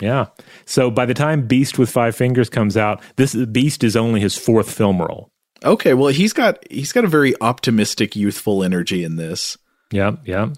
Yeah. 0.00 0.26
So 0.66 0.90
by 0.90 1.06
the 1.06 1.14
time 1.14 1.46
Beast 1.46 1.78
with 1.78 1.90
Five 1.90 2.16
Fingers 2.16 2.50
comes 2.50 2.76
out, 2.76 3.00
this 3.16 3.34
Beast 3.34 3.84
is 3.84 3.94
only 3.94 4.20
his 4.20 4.36
fourth 4.36 4.70
film 4.70 5.00
role. 5.00 5.30
Okay, 5.64 5.94
well 5.94 6.08
he's 6.08 6.32
got 6.32 6.58
he's 6.70 6.92
got 6.92 7.04
a 7.04 7.08
very 7.08 7.34
optimistic, 7.40 8.16
youthful 8.16 8.64
energy 8.64 9.04
in 9.04 9.16
this. 9.16 9.56
Yeah, 9.92 10.16
yeah. 10.24 10.48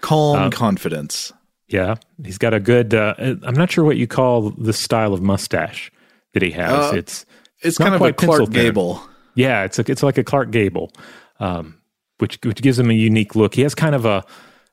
Calm 0.00 0.50
confidence. 0.50 1.32
Yeah, 1.68 1.96
he's 2.24 2.38
got 2.38 2.54
a 2.54 2.60
good. 2.60 2.94
Uh, 2.94 3.14
I'm 3.18 3.54
not 3.54 3.70
sure 3.70 3.84
what 3.84 3.96
you 3.96 4.06
call 4.06 4.50
the 4.50 4.72
style 4.72 5.12
of 5.12 5.20
mustache 5.22 5.90
that 6.34 6.42
he 6.42 6.50
has. 6.52 6.92
Uh, 6.92 6.96
it's 6.96 7.26
It's 7.62 7.78
kind 7.78 7.94
of 7.94 8.00
a 8.00 8.12
quite 8.12 8.16
Clark 8.16 8.42
thin. 8.44 8.52
Gable. 8.52 9.02
yeah, 9.34 9.64
it's 9.64 9.76
like 9.78 9.88
it's 9.88 10.02
like 10.02 10.16
a 10.18 10.24
Clark 10.24 10.50
Gable, 10.52 10.92
um, 11.40 11.78
which 12.18 12.38
which 12.44 12.62
gives 12.62 12.78
him 12.78 12.90
a 12.90 12.94
unique 12.94 13.34
look. 13.34 13.54
He 13.54 13.62
has 13.62 13.74
kind 13.74 13.94
of 13.94 14.04
a. 14.04 14.24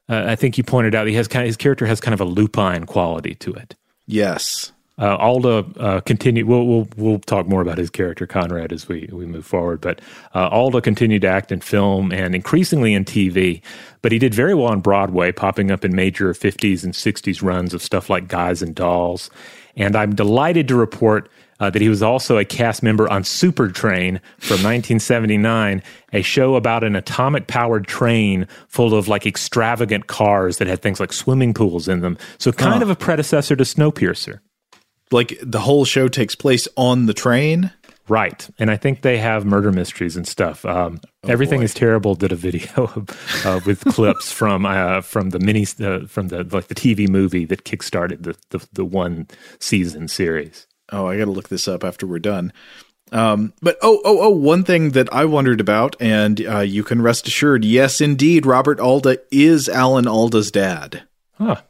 Uh, 0.10 0.26
I 0.28 0.36
think 0.36 0.58
you 0.58 0.64
pointed 0.64 0.94
out 0.96 1.08
he 1.08 1.14
has 1.16 1.28
kind 1.28 1.44
of 1.44 1.48
his 1.48 1.58
character 1.58 1.86
has 1.86 2.00
kind 2.02 2.14
of 2.14 2.22
a 2.22 2.26
lupine 2.26 2.86
quality 2.86 3.36
to 3.36 3.54
it. 3.54 3.76
Yes. 4.06 4.72
Uh, 5.00 5.16
Alda 5.16 5.66
uh, 5.80 6.02
continue. 6.02 6.46
We'll, 6.46 6.68
we'll 6.68 6.88
we'll 6.98 7.20
talk 7.20 7.48
more 7.48 7.62
about 7.62 7.80
his 7.80 7.90
character 7.90 8.28
Conrad 8.28 8.72
as 8.72 8.88
we 8.88 9.10
we 9.12 9.26
move 9.26 9.46
forward. 9.46 9.82
But 9.82 10.02
uh, 10.36 10.50
Alda 10.50 10.82
continued 10.82 11.24
to 11.24 11.28
act 11.28 11.52
in 11.52 11.62
film 11.62 12.12
and 12.12 12.36
increasingly 12.36 12.94
in 12.94 13.04
TV. 13.04 13.62
But 14.04 14.12
he 14.12 14.20
did 14.20 14.36
very 14.36 14.54
well 14.54 14.68
on 14.68 14.82
Broadway, 14.82 15.32
popping 15.32 15.72
up 15.72 15.84
in 15.84 15.96
major 15.96 16.32
'50s 16.34 16.84
and 16.84 16.94
'60s 16.94 17.42
runs 17.42 17.74
of 17.74 17.82
stuff 17.82 18.10
like 18.10 18.28
Guys 18.28 18.62
and 18.62 18.76
Dolls. 18.76 19.32
And 19.76 19.96
I'm 19.96 20.14
delighted 20.14 20.68
to 20.68 20.76
report 20.76 21.28
uh, 21.60 21.72
that 21.72 21.82
he 21.82 21.90
was 21.90 22.04
also 22.04 22.38
a 22.38 22.46
cast 22.46 22.84
member 22.84 23.10
on 23.10 23.24
Supertrain 23.24 24.20
from 24.38 24.62
1979, 24.62 25.82
a 26.12 26.22
show 26.22 26.56
about 26.56 26.84
an 26.84 26.96
atomic 26.96 27.48
powered 27.48 27.88
train 27.88 28.48
full 28.68 28.94
of 28.94 29.08
like 29.08 29.26
extravagant 29.26 30.06
cars 30.06 30.58
that 30.58 30.68
had 30.68 30.84
things 30.84 31.00
like 31.00 31.14
swimming 31.14 31.54
pools 31.54 31.88
in 31.88 32.02
them. 32.02 32.18
So 32.38 32.52
kind 32.52 32.84
of 32.84 32.92
a 32.92 32.96
predecessor 32.96 33.56
to 33.56 33.64
Snowpiercer. 33.64 34.40
Like 35.14 35.38
the 35.42 35.60
whole 35.60 35.86
show 35.86 36.08
takes 36.08 36.36
place 36.36 36.68
on 36.76 37.06
the 37.06 37.14
train. 37.14 37.72
Right. 38.10 38.50
And 38.60 38.70
I 38.70 38.76
think 38.76 39.02
they 39.02 39.18
have 39.18 39.46
murder 39.46 39.72
mysteries 39.72 40.18
and 40.18 40.28
stuff. 40.28 40.66
Um, 40.66 41.00
Everything 41.26 41.62
is 41.62 41.74
Terrible 41.74 42.16
did 42.16 42.34
a 42.34 42.36
video 42.36 43.06
uh, 43.46 43.62
with 43.66 43.86
clips 43.86 44.32
from 44.32 44.66
uh, 44.66 45.00
from 45.02 45.30
the 45.30 45.40
mini 45.40 45.66
uh, 45.82 46.06
from 46.08 46.28
the 46.28 46.44
like 46.44 46.68
the 46.68 46.76
TV 46.76 47.08
movie 47.08 47.46
that 47.46 47.64
kickstarted 47.64 48.24
the, 48.24 48.36
the 48.50 48.68
the 48.74 48.86
one 48.86 49.28
season 49.60 50.10
series. 50.10 50.68
Oh, 50.92 51.08
I 51.08 51.18
got 51.18 51.26
to 51.26 51.32
look 51.32 51.48
this 51.48 51.68
up 51.68 51.84
after 51.86 52.06
we're 52.06 52.20
done. 52.20 52.52
Um, 53.14 53.54
but 53.62 53.78
oh, 53.82 54.02
oh, 54.04 54.20
oh, 54.22 54.30
one 54.30 54.64
thing 54.64 54.92
that 54.92 55.12
I 55.14 55.26
wondered 55.26 55.62
about, 55.62 55.96
and 56.00 56.46
uh, 56.48 56.60
you 56.60 56.84
can 56.84 57.02
rest 57.02 57.28
assured, 57.28 57.64
yes, 57.64 58.02
indeed, 58.02 58.46
Robert 58.46 58.80
Alda 58.80 59.20
is 59.32 59.70
Alan 59.70 60.08
Alda's 60.08 60.50
dad. 60.50 61.04
Huh. 61.38 61.62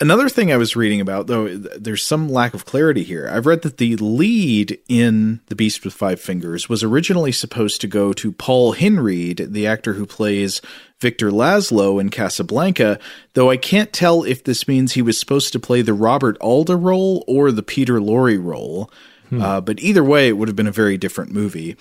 Another 0.00 0.28
thing 0.28 0.52
I 0.52 0.56
was 0.56 0.76
reading 0.76 1.00
about, 1.00 1.26
though, 1.26 1.48
there's 1.48 2.04
some 2.04 2.28
lack 2.28 2.54
of 2.54 2.64
clarity 2.64 3.02
here. 3.02 3.28
I've 3.28 3.46
read 3.46 3.62
that 3.62 3.78
the 3.78 3.96
lead 3.96 4.78
in 4.88 5.40
The 5.46 5.56
Beast 5.56 5.84
with 5.84 5.92
Five 5.92 6.20
Fingers 6.20 6.68
was 6.68 6.84
originally 6.84 7.32
supposed 7.32 7.80
to 7.80 7.88
go 7.88 8.12
to 8.12 8.30
Paul 8.30 8.74
Henreid, 8.74 9.50
the 9.50 9.66
actor 9.66 9.94
who 9.94 10.06
plays 10.06 10.62
Victor 11.00 11.30
Laszlo 11.32 12.00
in 12.00 12.10
Casablanca, 12.10 13.00
though 13.34 13.50
I 13.50 13.56
can't 13.56 13.92
tell 13.92 14.22
if 14.22 14.44
this 14.44 14.68
means 14.68 14.92
he 14.92 15.02
was 15.02 15.18
supposed 15.18 15.52
to 15.52 15.58
play 15.58 15.82
the 15.82 15.94
Robert 15.94 16.36
Alda 16.40 16.76
role 16.76 17.24
or 17.26 17.50
the 17.50 17.64
Peter 17.64 17.98
Lorre 17.98 18.40
role. 18.40 18.92
Hmm. 19.30 19.42
Uh, 19.42 19.60
but 19.60 19.80
either 19.80 20.04
way, 20.04 20.28
it 20.28 20.36
would 20.36 20.48
have 20.48 20.56
been 20.56 20.68
a 20.68 20.72
very 20.72 20.96
different 20.96 21.32
movie. 21.32 21.76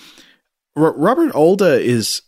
R- 0.75 0.97
Robert 0.97 1.31
Alda 1.33 1.79
is 1.79 2.23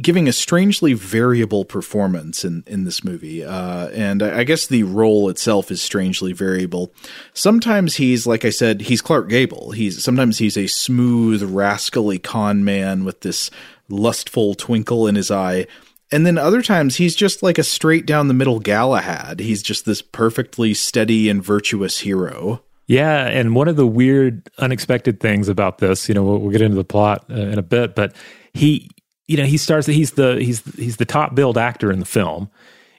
giving 0.00 0.28
a 0.28 0.32
strangely 0.32 0.92
variable 0.92 1.64
performance 1.64 2.44
in 2.44 2.64
in 2.66 2.84
this 2.84 3.04
movie, 3.04 3.44
uh, 3.44 3.88
and 3.88 4.22
I 4.22 4.44
guess 4.44 4.66
the 4.66 4.82
role 4.82 5.28
itself 5.28 5.70
is 5.70 5.82
strangely 5.82 6.32
variable. 6.32 6.92
Sometimes 7.34 7.96
he's 7.96 8.26
like 8.26 8.44
I 8.44 8.50
said, 8.50 8.82
he's 8.82 9.02
Clark 9.02 9.28
Gable. 9.28 9.72
He's 9.72 10.02
sometimes 10.02 10.38
he's 10.38 10.56
a 10.56 10.66
smooth, 10.66 11.42
rascally 11.42 12.18
con 12.18 12.64
man 12.64 13.04
with 13.04 13.20
this 13.20 13.50
lustful 13.88 14.54
twinkle 14.54 15.06
in 15.06 15.14
his 15.14 15.30
eye. 15.30 15.66
And 16.12 16.24
then 16.24 16.38
other 16.38 16.62
times 16.62 16.96
he's 16.96 17.16
just 17.16 17.42
like 17.42 17.58
a 17.58 17.64
straight 17.64 18.06
down 18.06 18.28
the 18.28 18.34
middle 18.34 18.60
Galahad. 18.60 19.40
He's 19.40 19.62
just 19.62 19.86
this 19.86 20.02
perfectly 20.02 20.72
steady 20.72 21.28
and 21.28 21.42
virtuous 21.42 22.00
hero. 22.00 22.62
Yeah, 22.86 23.26
and 23.26 23.56
one 23.56 23.66
of 23.66 23.74
the 23.74 23.86
weird, 23.86 24.48
unexpected 24.58 25.18
things 25.18 25.48
about 25.48 25.78
this, 25.78 26.08
you 26.08 26.14
know, 26.14 26.22
we'll, 26.22 26.38
we'll 26.38 26.52
get 26.52 26.62
into 26.62 26.76
the 26.76 26.84
plot 26.84 27.24
uh, 27.28 27.34
in 27.34 27.58
a 27.58 27.62
bit, 27.62 27.96
but 27.96 28.14
he 28.54 28.88
you 29.26 29.36
know, 29.36 29.44
he 29.44 29.56
starts. 29.56 29.86
He's 29.86 30.12
the 30.12 30.36
he's 30.40 30.62
he's 30.76 30.96
the 30.96 31.04
top 31.04 31.34
billed 31.34 31.58
actor 31.58 31.90
in 31.90 31.98
the 31.98 32.06
film. 32.06 32.50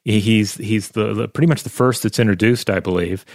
He's 0.04 0.56
he's 0.56 0.90
the, 0.90 1.14
the 1.14 1.28
pretty 1.28 1.48
much 1.48 1.64
the 1.64 1.70
first 1.70 2.04
that's 2.04 2.20
introduced, 2.20 2.70
I 2.70 2.80
believe, 2.80 3.26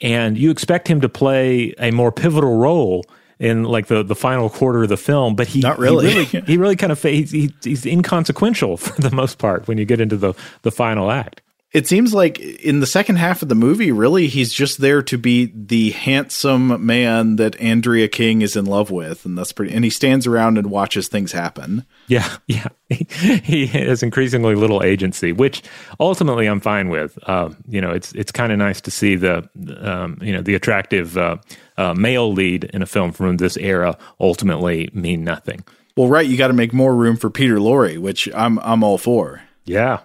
and 0.00 0.38
you 0.38 0.50
expect 0.50 0.88
him 0.88 1.00
to 1.02 1.08
play 1.08 1.74
a 1.78 1.90
more 1.90 2.10
pivotal 2.10 2.56
role 2.56 3.04
in 3.38 3.64
like 3.64 3.88
the, 3.88 4.02
the 4.02 4.14
final 4.14 4.48
quarter 4.48 4.84
of 4.84 4.88
the 4.88 4.96
film, 4.96 5.34
but 5.34 5.48
he 5.48 5.60
not 5.60 5.78
really. 5.78 6.08
He 6.08 6.14
really, 6.14 6.46
he 6.46 6.56
really 6.56 6.76
kind 6.76 6.92
of 6.92 7.02
he's, 7.02 7.32
he's 7.32 7.84
inconsequential 7.84 8.76
for 8.78 9.00
the 9.00 9.14
most 9.14 9.38
part 9.38 9.68
when 9.68 9.78
you 9.78 9.84
get 9.84 10.00
into 10.00 10.16
the 10.16 10.34
the 10.62 10.70
final 10.70 11.10
act 11.10 11.42
it 11.72 11.86
seems 11.86 12.12
like 12.12 12.38
in 12.38 12.80
the 12.80 12.86
second 12.86 13.16
half 13.16 13.40
of 13.40 13.48
the 13.48 13.54
movie, 13.54 13.92
really, 13.92 14.26
he's 14.26 14.52
just 14.52 14.78
there 14.78 15.00
to 15.02 15.16
be 15.16 15.50
the 15.54 15.92
handsome 15.92 16.84
man 16.84 17.36
that 17.36 17.58
Andrea 17.58 18.08
King 18.08 18.42
is 18.42 18.56
in 18.56 18.66
love 18.66 18.90
with, 18.90 19.24
and 19.24 19.38
that's 19.38 19.52
pretty. 19.52 19.72
And 19.74 19.82
he 19.82 19.90
stands 19.90 20.26
around 20.26 20.58
and 20.58 20.68
watches 20.68 21.08
things 21.08 21.32
happen. 21.32 21.86
Yeah, 22.08 22.28
yeah, 22.46 22.68
he, 22.90 23.06
he 23.42 23.66
has 23.68 24.02
increasingly 24.02 24.54
little 24.54 24.82
agency, 24.82 25.32
which 25.32 25.62
ultimately 25.98 26.46
I'm 26.46 26.60
fine 26.60 26.90
with. 26.90 27.18
Um, 27.26 27.56
you 27.66 27.80
know, 27.80 27.90
it's 27.90 28.12
it's 28.12 28.32
kind 28.32 28.52
of 28.52 28.58
nice 28.58 28.82
to 28.82 28.90
see 28.90 29.16
the 29.16 29.48
um, 29.80 30.18
you 30.20 30.32
know 30.32 30.42
the 30.42 30.54
attractive 30.54 31.16
uh, 31.16 31.38
uh, 31.78 31.94
male 31.94 32.32
lead 32.34 32.64
in 32.64 32.82
a 32.82 32.86
film 32.86 33.12
from 33.12 33.38
this 33.38 33.56
era 33.56 33.96
ultimately 34.20 34.90
mean 34.92 35.24
nothing. 35.24 35.64
Well, 35.96 36.08
right, 36.08 36.26
you 36.26 36.36
got 36.36 36.48
to 36.48 36.54
make 36.54 36.74
more 36.74 36.94
room 36.94 37.16
for 37.16 37.30
Peter 37.30 37.56
Lorre, 37.56 37.96
which 37.98 38.28
I'm 38.34 38.58
I'm 38.58 38.84
all 38.84 38.98
for. 38.98 39.42
Yeah, 39.64 40.00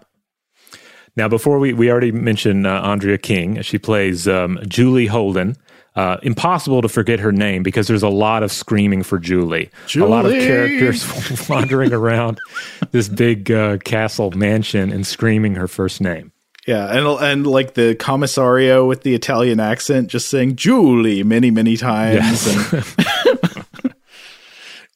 now, 1.17 1.27
before 1.27 1.57
we, 1.57 1.73
we 1.73 1.91
already 1.91 2.11
mentioned 2.11 2.67
uh, 2.67 2.81
Andrea 2.83 3.17
King. 3.17 3.61
She 3.63 3.79
plays 3.79 4.27
um, 4.27 4.59
Julie 4.67 5.07
Holden. 5.07 5.57
Uh, 5.95 6.17
impossible 6.21 6.83
to 6.83 6.87
forget 6.87 7.19
her 7.19 7.31
name 7.31 7.63
because 7.63 7.87
there's 7.87 8.03
a 8.03 8.07
lot 8.07 8.43
of 8.43 8.51
screaming 8.51 9.01
for 9.01 9.17
Julie. 9.17 9.71
Julie! 9.87 10.05
A 10.05 10.09
lot 10.11 10.25
of 10.27 10.31
characters 10.31 11.49
wandering 11.49 11.91
around 11.91 12.37
this 12.91 13.09
big 13.09 13.49
uh, 13.51 13.79
castle 13.79 14.29
mansion 14.29 14.91
and 14.91 15.07
screaming 15.07 15.55
her 15.55 15.67
first 15.67 15.99
name. 15.99 16.31
Yeah, 16.67 16.95
and 16.95 17.07
and 17.07 17.47
like 17.47 17.73
the 17.73 17.95
commissario 17.95 18.85
with 18.85 19.01
the 19.01 19.15
Italian 19.15 19.59
accent, 19.59 20.09
just 20.09 20.29
saying 20.29 20.57
Julie 20.57 21.23
many 21.23 21.49
many 21.49 21.77
times. 21.77 22.45
Yes. 22.45 22.95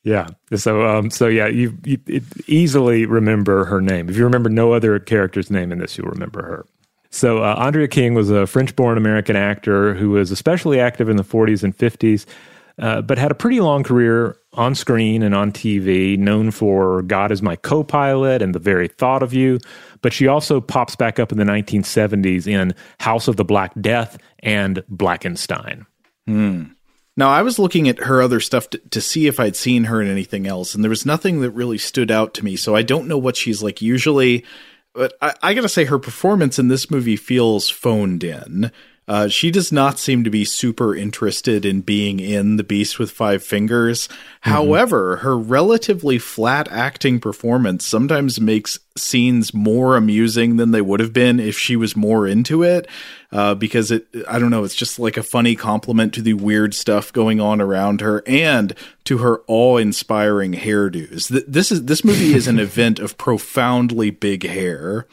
Yeah. 0.03 0.27
So, 0.55 0.87
um, 0.87 1.11
so 1.11 1.27
yeah, 1.27 1.47
you, 1.47 1.77
you 1.85 1.99
easily 2.47 3.05
remember 3.05 3.65
her 3.65 3.81
name. 3.81 4.09
If 4.09 4.17
you 4.17 4.23
remember 4.23 4.49
no 4.49 4.73
other 4.73 4.99
character's 4.99 5.51
name 5.51 5.71
in 5.71 5.77
this, 5.77 5.97
you'll 5.97 6.09
remember 6.09 6.41
her. 6.41 6.65
So, 7.11 7.43
uh, 7.43 7.55
Andrea 7.57 7.87
King 7.87 8.13
was 8.13 8.29
a 8.29 8.47
French 8.47 8.75
born 8.75 8.97
American 8.97 9.35
actor 9.35 9.93
who 9.93 10.11
was 10.11 10.31
especially 10.31 10.79
active 10.79 11.09
in 11.09 11.17
the 11.17 11.23
40s 11.23 11.61
and 11.61 11.77
50s, 11.77 12.25
uh, 12.79 13.01
but 13.01 13.17
had 13.17 13.31
a 13.31 13.35
pretty 13.35 13.59
long 13.59 13.83
career 13.83 14.37
on 14.53 14.75
screen 14.75 15.21
and 15.21 15.35
on 15.35 15.51
TV, 15.51 16.17
known 16.17 16.51
for 16.51 17.01
God 17.03 17.31
is 17.31 17.41
My 17.41 17.57
Co 17.57 17.83
pilot 17.83 18.41
and 18.41 18.55
The 18.55 18.59
Very 18.59 18.87
Thought 18.87 19.23
of 19.23 19.33
You. 19.33 19.59
But 20.01 20.13
she 20.13 20.27
also 20.27 20.61
pops 20.61 20.95
back 20.95 21.19
up 21.19 21.31
in 21.31 21.37
the 21.37 21.43
1970s 21.43 22.47
in 22.47 22.73
House 22.99 23.27
of 23.27 23.35
the 23.35 23.45
Black 23.45 23.73
Death 23.79 24.17
and 24.39 24.83
Blackenstein. 24.89 25.85
Hmm. 26.27 26.63
Now, 27.17 27.29
I 27.29 27.41
was 27.41 27.59
looking 27.59 27.89
at 27.89 27.99
her 27.99 28.21
other 28.21 28.39
stuff 28.39 28.69
to, 28.69 28.77
to, 28.77 29.01
see 29.01 29.27
if 29.27 29.39
I'd 29.39 29.55
seen 29.55 29.85
her 29.85 30.01
in 30.01 30.07
anything 30.07 30.47
else, 30.47 30.73
and 30.73 30.83
there 30.83 30.89
was 30.89 31.05
nothing 31.05 31.41
that 31.41 31.51
really 31.51 31.77
stood 31.77 32.09
out 32.09 32.33
to 32.35 32.45
me. 32.45 32.55
So 32.55 32.75
I 32.75 32.83
don't 32.83 33.07
know 33.07 33.17
what 33.17 33.35
she's 33.35 33.61
like 33.61 33.81
usually. 33.81 34.45
But 34.93 35.13
I, 35.21 35.33
I 35.41 35.53
gotta 35.53 35.69
say, 35.69 35.85
her 35.85 35.99
performance 35.99 36.57
in 36.57 36.67
this 36.67 36.89
movie 36.89 37.17
feels 37.17 37.69
phoned 37.69 38.23
in. 38.23 38.71
Uh, 39.11 39.27
she 39.27 39.51
does 39.51 39.73
not 39.73 39.99
seem 39.99 40.23
to 40.23 40.29
be 40.29 40.45
super 40.45 40.95
interested 40.95 41.65
in 41.65 41.81
being 41.81 42.21
in 42.21 42.55
The 42.55 42.63
Beast 42.63 42.97
with 42.97 43.11
Five 43.11 43.43
Fingers. 43.43 44.07
Mm-hmm. 44.07 44.51
However, 44.51 45.17
her 45.17 45.37
relatively 45.37 46.17
flat 46.17 46.71
acting 46.71 47.19
performance 47.19 47.85
sometimes 47.85 48.39
makes 48.39 48.79
scenes 48.97 49.53
more 49.53 49.97
amusing 49.97 50.55
than 50.55 50.71
they 50.71 50.79
would 50.79 51.01
have 51.01 51.11
been 51.11 51.41
if 51.41 51.59
she 51.59 51.75
was 51.75 51.93
more 51.93 52.25
into 52.25 52.63
it. 52.63 52.87
Uh, 53.33 53.53
because 53.53 53.91
it, 53.91 54.07
I 54.29 54.39
don't 54.39 54.49
know, 54.49 54.63
it's 54.63 54.75
just 54.75 54.97
like 54.97 55.17
a 55.17 55.23
funny 55.23 55.57
compliment 55.57 56.13
to 56.13 56.21
the 56.21 56.33
weird 56.33 56.73
stuff 56.73 57.11
going 57.11 57.41
on 57.41 57.59
around 57.59 57.99
her 57.99 58.23
and 58.25 58.73
to 59.05 59.17
her 59.17 59.41
awe-inspiring 59.47 60.53
hairdos. 60.53 61.27
This 61.47 61.69
is 61.69 61.83
this 61.83 62.05
movie 62.05 62.33
is 62.33 62.47
an 62.47 62.59
event 62.67 62.99
of 62.99 63.17
profoundly 63.17 64.09
big 64.09 64.45
hair 64.45 65.05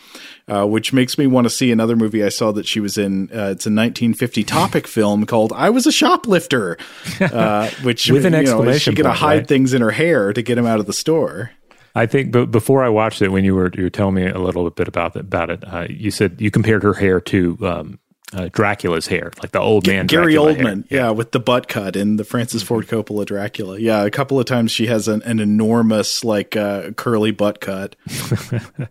uh, 0.48 0.66
which 0.66 0.92
makes 0.92 1.18
me 1.18 1.26
want 1.26 1.44
to 1.44 1.50
see 1.50 1.70
another 1.70 1.96
movie 1.96 2.24
I 2.24 2.30
saw 2.30 2.52
that 2.52 2.66
she 2.66 2.80
was 2.80 2.98
in. 2.98 3.24
Uh, 3.24 3.52
it's 3.52 3.66
a 3.66 3.70
1950 3.70 4.44
topic 4.44 4.87
film 4.87 5.26
called 5.26 5.52
"I 5.52 5.70
Was 5.70 5.87
a 5.87 5.92
Shoplifter," 5.92 6.78
uh, 7.20 7.70
which 7.82 8.11
with 8.11 8.24
an 8.24 8.34
exclamation 8.34 8.64
know, 8.64 8.78
she's 8.78 8.94
going 8.94 9.04
to 9.04 9.12
hide 9.12 9.38
right? 9.38 9.46
things 9.46 9.74
in 9.74 9.82
her 9.82 9.90
hair 9.90 10.32
to 10.32 10.42
get 10.42 10.58
him 10.58 10.66
out 10.66 10.80
of 10.80 10.87
the 10.87 10.92
store. 10.92 11.52
I 11.94 12.06
think, 12.06 12.32
but 12.32 12.46
before 12.50 12.84
I 12.84 12.88
watched 12.88 13.22
it, 13.22 13.28
when 13.28 13.44
you 13.44 13.54
were 13.54 13.70
you 13.74 13.84
were 13.84 13.90
telling 13.90 14.14
me 14.14 14.26
a 14.26 14.38
little 14.38 14.68
bit 14.70 14.88
about 14.88 15.16
it, 15.16 15.20
about 15.20 15.50
it, 15.50 15.64
uh, 15.66 15.87
you 15.88 16.11
said 16.11 16.40
you 16.40 16.50
compared 16.50 16.82
her 16.82 16.94
hair 16.94 17.20
to 17.22 17.58
um, 17.62 17.98
uh, 18.34 18.48
Dracula's 18.52 19.06
hair, 19.06 19.32
like 19.42 19.52
the 19.52 19.60
old 19.60 19.86
man 19.86 20.06
Gary 20.06 20.34
Dracula 20.34 20.54
Oldman, 20.54 20.84
yeah. 20.90 20.98
yeah. 20.98 21.10
with 21.10 21.32
the 21.32 21.40
butt 21.40 21.68
cut 21.68 21.96
in 21.96 22.16
the 22.16 22.24
Francis 22.24 22.62
Ford 22.62 22.86
Coppola 22.86 23.24
Dracula. 23.24 23.78
Yeah, 23.78 24.04
a 24.04 24.10
couple 24.10 24.38
of 24.38 24.46
times 24.46 24.70
she 24.70 24.86
has 24.86 25.08
an, 25.08 25.22
an 25.22 25.40
enormous 25.40 26.24
like 26.24 26.56
uh, 26.56 26.90
curly 26.92 27.30
butt 27.30 27.60
cut. 27.60 27.96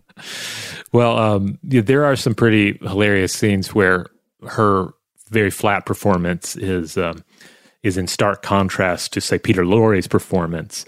well, 0.92 1.16
um, 1.18 1.58
yeah, 1.62 1.82
there 1.82 2.04
are 2.04 2.16
some 2.16 2.34
pretty 2.34 2.78
hilarious 2.82 3.32
scenes 3.32 3.74
where 3.74 4.06
her 4.48 4.92
very 5.30 5.50
flat 5.50 5.86
performance 5.86 6.56
is 6.56 6.96
um, 6.96 7.22
is 7.82 7.96
in 7.96 8.06
stark 8.08 8.42
contrast 8.42 9.12
to 9.12 9.20
say 9.20 9.38
Peter 9.38 9.64
Lorre's 9.64 10.08
performance, 10.08 10.84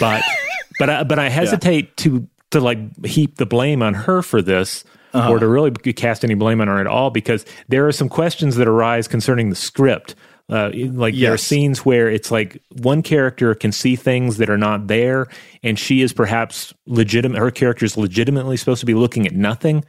but 0.00 0.22
but 0.78 0.90
I, 0.90 1.02
but 1.04 1.18
I 1.18 1.28
hesitate 1.28 1.84
yeah. 1.84 2.04
to 2.04 2.28
to 2.50 2.60
like 2.60 3.06
heap 3.06 3.36
the 3.36 3.46
blame 3.46 3.82
on 3.82 3.94
her 3.94 4.22
for 4.22 4.42
this 4.42 4.84
uh-huh. 5.12 5.30
or 5.30 5.38
to 5.38 5.46
really 5.46 5.70
cast 5.70 6.24
any 6.24 6.34
blame 6.34 6.60
on 6.60 6.68
her 6.68 6.80
at 6.80 6.86
all 6.86 7.10
because 7.10 7.44
there 7.68 7.86
are 7.86 7.92
some 7.92 8.08
questions 8.08 8.56
that 8.56 8.68
arise 8.68 9.08
concerning 9.08 9.50
the 9.50 9.56
script. 9.56 10.14
Uh, 10.48 10.70
like 10.74 11.14
yes. 11.14 11.22
there 11.22 11.32
are 11.32 11.38
scenes 11.38 11.84
where 11.84 12.10
it's 12.10 12.30
like 12.30 12.62
one 12.82 13.00
character 13.00 13.54
can 13.54 13.72
see 13.72 13.96
things 13.96 14.36
that 14.36 14.50
are 14.50 14.58
not 14.58 14.86
there, 14.86 15.28
and 15.62 15.78
she 15.78 16.02
is 16.02 16.12
perhaps 16.12 16.74
legitimate. 16.86 17.38
Her 17.38 17.50
character 17.50 17.86
is 17.86 17.96
legitimately 17.96 18.56
supposed 18.56 18.80
to 18.80 18.86
be 18.86 18.94
looking 18.94 19.26
at 19.26 19.32
nothing, 19.32 19.84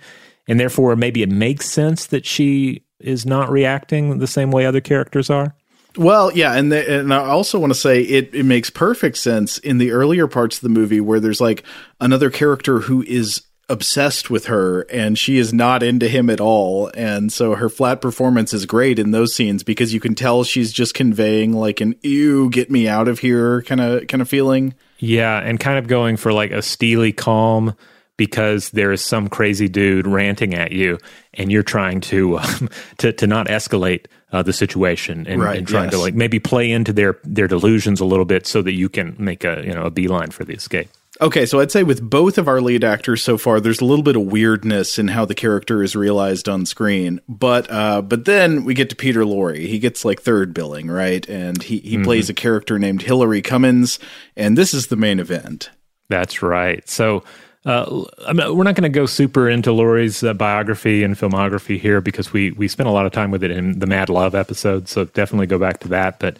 and 0.47 0.59
therefore 0.59 0.95
maybe 0.95 1.21
it 1.21 1.29
makes 1.29 1.69
sense 1.69 2.05
that 2.07 2.25
she 2.25 2.85
is 2.99 3.25
not 3.25 3.49
reacting 3.49 4.19
the 4.19 4.27
same 4.27 4.51
way 4.51 4.65
other 4.65 4.79
characters 4.79 5.29
are. 5.29 5.53
Well, 5.97 6.31
yeah, 6.31 6.53
and 6.53 6.71
the, 6.71 6.99
and 6.99 7.13
I 7.13 7.27
also 7.27 7.59
want 7.59 7.71
to 7.71 7.79
say 7.79 8.01
it 8.01 8.33
it 8.33 8.45
makes 8.45 8.69
perfect 8.69 9.17
sense 9.17 9.57
in 9.59 9.77
the 9.77 9.91
earlier 9.91 10.27
parts 10.27 10.57
of 10.57 10.61
the 10.61 10.69
movie 10.69 11.01
where 11.01 11.19
there's 11.19 11.41
like 11.41 11.63
another 11.99 12.29
character 12.29 12.79
who 12.79 13.03
is 13.03 13.43
obsessed 13.69 14.29
with 14.29 14.45
her 14.45 14.81
and 14.83 15.17
she 15.17 15.37
is 15.37 15.53
not 15.53 15.81
into 15.81 16.07
him 16.07 16.29
at 16.29 16.41
all. 16.41 16.91
And 16.95 17.31
so 17.31 17.55
her 17.55 17.69
flat 17.69 18.01
performance 18.01 18.53
is 18.53 18.65
great 18.65 18.99
in 18.99 19.11
those 19.11 19.33
scenes 19.33 19.63
because 19.63 19.93
you 19.93 19.99
can 19.99 20.15
tell 20.15 20.43
she's 20.43 20.73
just 20.73 20.93
conveying 20.93 21.53
like 21.53 21.79
an 21.79 21.95
ew 22.01 22.49
get 22.49 22.69
me 22.69 22.87
out 22.87 23.07
of 23.07 23.19
here 23.19 23.61
kind 23.63 23.81
of 23.81 24.07
kind 24.07 24.21
of 24.21 24.27
feeling. 24.27 24.73
Yeah 24.99 25.39
and 25.39 25.59
kind 25.59 25.77
of 25.77 25.87
going 25.87 26.17
for 26.17 26.33
like 26.33 26.51
a 26.51 26.61
steely 26.61 27.13
calm 27.13 27.75
because 28.17 28.69
there 28.71 28.91
is 28.91 29.01
some 29.01 29.27
crazy 29.27 29.69
dude 29.69 30.07
ranting 30.07 30.53
at 30.53 30.71
you 30.71 30.99
and 31.33 31.51
you're 31.51 31.63
trying 31.63 32.01
to 32.01 32.37
um, 32.39 32.69
to 32.97 33.13
to 33.13 33.27
not 33.27 33.47
escalate 33.47 34.05
uh, 34.33 34.43
the 34.43 34.53
situation 34.53 35.25
and, 35.27 35.41
right, 35.41 35.59
and 35.59 35.67
trying 35.67 35.85
yes. 35.85 35.93
to 35.93 35.99
like 35.99 36.15
maybe 36.15 36.39
play 36.39 36.69
into 36.69 36.91
their 36.91 37.17
their 37.23 37.47
delusions 37.47 38.01
a 38.01 38.05
little 38.05 38.25
bit 38.25 38.45
so 38.45 38.61
that 38.61 38.73
you 38.73 38.89
can 38.89 39.15
make 39.17 39.45
a 39.45 39.63
you 39.65 39.73
know 39.73 39.85
a 39.85 39.91
beeline 39.91 40.31
for 40.31 40.43
the 40.43 40.53
escape 40.53 40.89
Okay, 41.21 41.45
so 41.45 41.59
I'd 41.59 41.71
say 41.71 41.83
with 41.83 42.01
both 42.01 42.39
of 42.39 42.47
our 42.47 42.59
lead 42.59 42.83
actors 42.83 43.21
so 43.23 43.37
far, 43.37 43.59
there's 43.59 43.81
a 43.81 43.85
little 43.85 44.03
bit 44.03 44.15
of 44.15 44.23
weirdness 44.23 44.97
in 44.97 45.09
how 45.09 45.25
the 45.25 45.35
character 45.35 45.83
is 45.83 45.95
realized 45.95 46.49
on 46.49 46.65
screen. 46.65 47.21
But 47.29 47.71
uh, 47.71 48.01
but 48.01 48.25
then 48.25 48.63
we 48.63 48.73
get 48.73 48.89
to 48.89 48.95
Peter 48.95 49.21
Lorre. 49.21 49.67
He 49.67 49.77
gets 49.77 50.03
like 50.03 50.21
third 50.21 50.53
billing, 50.53 50.89
right? 50.89 51.27
And 51.29 51.61
he, 51.61 51.77
he 51.79 51.95
mm-hmm. 51.95 52.03
plays 52.03 52.29
a 52.29 52.33
character 52.33 52.79
named 52.79 53.03
Hillary 53.03 53.43
Cummins, 53.43 53.99
and 54.35 54.57
this 54.57 54.73
is 54.73 54.87
the 54.87 54.95
main 54.95 55.19
event. 55.19 55.69
That's 56.09 56.41
right. 56.41 56.87
So 56.89 57.23
uh, 57.65 58.03
I 58.27 58.33
mean, 58.33 58.55
we're 58.55 58.63
not 58.63 58.75
going 58.75 58.83
to 58.83 58.89
go 58.89 59.05
super 59.05 59.47
into 59.47 59.69
Lorre's 59.69 60.23
uh, 60.23 60.33
biography 60.33 61.03
and 61.03 61.15
filmography 61.15 61.79
here 61.79 62.01
because 62.01 62.33
we 62.33 62.51
we 62.51 62.67
spent 62.67 62.89
a 62.89 62.91
lot 62.91 63.05
of 63.05 63.11
time 63.11 63.31
with 63.31 63.43
it 63.43 63.51
in 63.51 63.79
the 63.79 63.87
Mad 63.87 64.09
Love 64.09 64.35
episode. 64.35 64.89
So 64.89 65.05
definitely 65.05 65.47
go 65.47 65.57
back 65.57 65.79
to 65.81 65.87
that. 65.89 66.19
But 66.19 66.37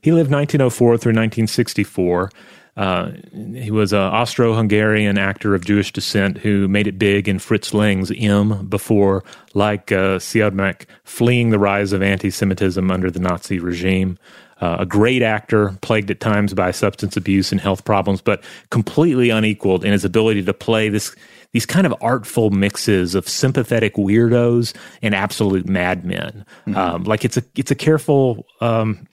he 0.00 0.12
lived 0.12 0.30
1904 0.30 0.96
through 0.96 1.10
1964. 1.10 2.30
Uh, 2.76 3.10
he 3.54 3.70
was 3.70 3.92
an 3.92 4.00
Austro-Hungarian 4.00 5.18
actor 5.18 5.54
of 5.54 5.64
Jewish 5.64 5.92
descent 5.92 6.38
who 6.38 6.68
made 6.68 6.86
it 6.86 6.98
big 6.98 7.28
in 7.28 7.38
Fritz 7.38 7.74
Lang's 7.74 8.10
M 8.16 8.66
before, 8.66 9.24
like 9.52 9.92
uh, 9.92 10.18
Siodmak, 10.18 10.86
fleeing 11.04 11.50
the 11.50 11.58
rise 11.58 11.92
of 11.92 12.02
anti-Semitism 12.02 12.90
under 12.90 13.10
the 13.10 13.20
Nazi 13.20 13.58
regime. 13.58 14.18
Uh, 14.62 14.76
a 14.78 14.86
great 14.86 15.22
actor, 15.22 15.76
plagued 15.82 16.10
at 16.10 16.20
times 16.20 16.54
by 16.54 16.70
substance 16.70 17.16
abuse 17.16 17.50
and 17.50 17.60
health 17.60 17.84
problems, 17.84 18.22
but 18.22 18.42
completely 18.70 19.28
unequaled 19.28 19.84
in 19.84 19.92
his 19.92 20.04
ability 20.04 20.42
to 20.42 20.54
play 20.54 20.88
this 20.88 21.14
these 21.50 21.66
kind 21.66 21.86
of 21.86 21.94
artful 22.00 22.50
mixes 22.50 23.14
of 23.14 23.28
sympathetic 23.28 23.94
weirdos 23.96 24.74
and 25.02 25.14
absolute 25.14 25.68
madmen. 25.68 26.46
Mm-hmm. 26.66 26.76
Um, 26.76 27.04
like 27.04 27.24
it's 27.24 27.36
a 27.36 27.42
it's 27.56 27.70
a 27.70 27.74
careful 27.74 28.46
um, 28.60 29.06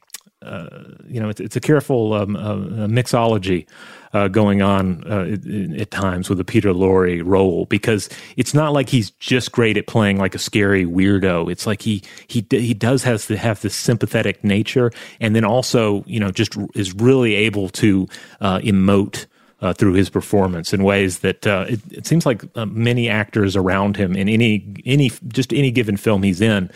you 1.07 1.19
know, 1.19 1.29
it's, 1.29 1.39
it's 1.39 1.55
a 1.55 1.61
careful 1.61 2.13
um, 2.13 2.35
uh, 2.35 2.55
mixology 2.87 3.65
uh, 4.13 4.27
going 4.27 4.61
on 4.61 5.03
uh, 5.09 5.37
at 5.79 5.91
times 5.91 6.29
with 6.29 6.37
the 6.37 6.43
Peter 6.43 6.73
Lorre 6.73 7.21
role 7.23 7.65
because 7.65 8.09
it's 8.37 8.53
not 8.53 8.73
like 8.73 8.89
he's 8.89 9.11
just 9.11 9.51
great 9.51 9.77
at 9.77 9.87
playing 9.87 10.17
like 10.17 10.35
a 10.35 10.39
scary 10.39 10.85
weirdo. 10.85 11.51
It's 11.51 11.67
like 11.67 11.81
he 11.81 12.01
he 12.27 12.45
he 12.49 12.73
does 12.73 13.03
has 13.03 13.27
to 13.27 13.37
have 13.37 13.61
this 13.61 13.75
sympathetic 13.75 14.43
nature, 14.43 14.91
and 15.19 15.35
then 15.35 15.45
also 15.45 16.03
you 16.07 16.19
know 16.19 16.31
just 16.31 16.57
is 16.73 16.93
really 16.93 17.35
able 17.35 17.69
to 17.69 18.07
uh, 18.41 18.59
emote. 18.59 19.25
Uh, 19.61 19.73
through 19.73 19.91
his 19.91 20.09
performance 20.09 20.71
in 20.71 20.85
ways 20.85 21.19
that 21.19 21.45
uh, 21.45 21.65
it, 21.67 21.81
it, 21.91 22.07
seems 22.07 22.25
like 22.25 22.43
uh, 22.55 22.65
many 22.67 23.09
actors 23.09 23.57
around 23.57 23.97
him 23.97 24.15
in 24.15 24.29
any 24.29 24.65
any 24.85 25.11
just 25.27 25.51
any 25.51 25.69
given 25.69 25.97
film 25.97 26.23
he's 26.23 26.39
in 26.39 26.71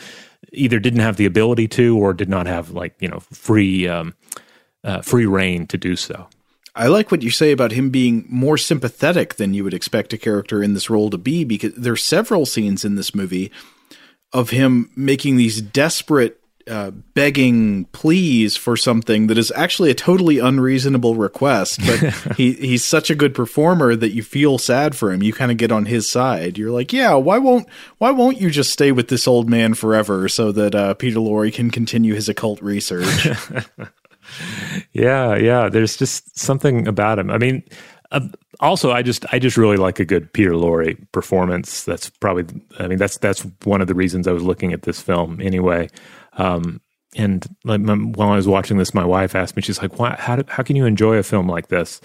either 0.54 0.80
didn't 0.80 1.02
have 1.02 1.18
the 1.18 1.26
ability 1.26 1.68
to 1.68 1.98
or 1.98 2.14
did 2.14 2.30
not 2.30 2.48
have 2.48 2.72
like 2.72 2.96
you 3.00 3.08
know 3.08 3.20
free 3.32 3.88
um, 3.88 4.14
uh, 4.84 5.02
free 5.02 5.26
reign 5.26 5.68
to 5.68 5.78
do 5.78 5.96
so. 5.96 6.28
I 6.76 6.88
like 6.88 7.12
what 7.12 7.22
you 7.22 7.30
say 7.30 7.52
about 7.52 7.72
him 7.72 7.92
being 7.92 8.26
more 8.28 8.58
sympathetic 8.58 9.36
than 9.36 9.54
you 9.54 9.64
would 9.64 9.76
expect 9.76 10.14
a 10.14 10.18
character 10.18 10.64
in 10.64 10.74
this 10.74 10.90
role 10.90 11.12
to 11.12 11.20
be 11.20 11.44
because 11.44 11.74
there's 11.76 12.04
several 12.04 12.48
scenes 12.48 12.84
in 12.84 12.96
this 12.96 13.14
movie 13.14 13.52
of 14.32 14.50
him 14.50 14.90
making 14.96 15.38
these 15.38 15.62
desperate 15.62 16.40
uh, 16.68 16.92
begging 17.14 17.86
pleas 17.86 18.56
for 18.56 18.78
something 18.78 19.28
that 19.28 19.38
is 19.38 19.52
actually 19.56 19.92
a 19.92 19.96
totally 19.96 20.40
unreasonable 20.40 21.16
request, 21.16 21.80
but 21.86 22.00
he 22.38 22.54
he's 22.54 22.86
such 22.86 23.10
a 23.10 23.16
good 23.16 23.34
performer 23.34 23.96
that 23.96 24.12
you 24.12 24.24
feel 24.24 24.58
sad 24.58 24.96
for 24.96 25.12
him. 25.12 25.22
You 25.22 25.34
kind 25.34 25.52
of 25.52 25.58
get 25.58 25.72
on 25.72 25.86
his 25.86 26.10
side. 26.10 26.58
You're 26.58 26.72
like, 26.72 26.94
yeah, 26.94 27.16
why 27.16 27.38
won't 27.38 27.68
why 27.98 28.12
won't 28.12 28.40
you 28.40 28.50
just 28.50 28.72
stay 28.72 28.92
with 28.92 29.10
this 29.10 29.28
old 29.28 29.50
man 29.50 29.74
forever 29.74 30.30
so 30.30 30.52
that 30.52 30.76
uh, 30.76 30.94
Peter 30.94 31.20
Lorre 31.20 31.54
can 31.54 31.70
continue 31.70 32.14
his 32.14 32.30
occult 32.30 32.62
research? 32.62 33.28
yeah, 34.94 35.36
yeah. 35.36 35.70
There's 35.70 35.98
just 35.98 36.38
something 36.38 36.88
about 36.88 37.20
him. 37.20 37.30
I 37.30 37.38
mean. 37.38 37.64
Uh, 38.12 38.28
also, 38.60 38.92
I 38.92 39.02
just 39.02 39.26
I 39.34 39.40
just 39.40 39.58
really 39.58 39.78
like 39.78 40.00
a 40.00 40.06
good 40.06 40.32
Peter 40.32 40.52
Lorre 40.52 40.96
performance. 41.12 41.84
That's 41.84 42.12
probably 42.12 42.46
I 42.78 42.88
mean 42.88 43.00
that's 43.00 43.18
that's 43.18 43.42
one 43.64 43.82
of 43.82 43.88
the 43.88 43.96
reasons 43.96 44.28
I 44.28 44.32
was 44.32 44.44
looking 44.44 44.72
at 44.72 44.84
this 44.84 45.02
film 45.02 45.42
anyway. 45.42 45.90
Um, 46.38 46.82
and 47.16 47.46
like, 47.64 47.82
while 47.82 48.30
I 48.30 48.36
was 48.36 48.48
watching 48.48 48.78
this, 48.78 48.94
my 48.94 49.06
wife 49.06 49.36
asked 49.36 49.56
me, 49.56 49.62
she's 49.62 49.82
like, 49.82 50.00
"Why? 50.00 50.16
How, 50.18 50.38
do, 50.38 50.44
how 50.48 50.64
can 50.64 50.76
you 50.76 50.86
enjoy 50.86 51.18
a 51.18 51.24
film 51.24 51.48
like 51.48 51.68
this?" 51.68 52.02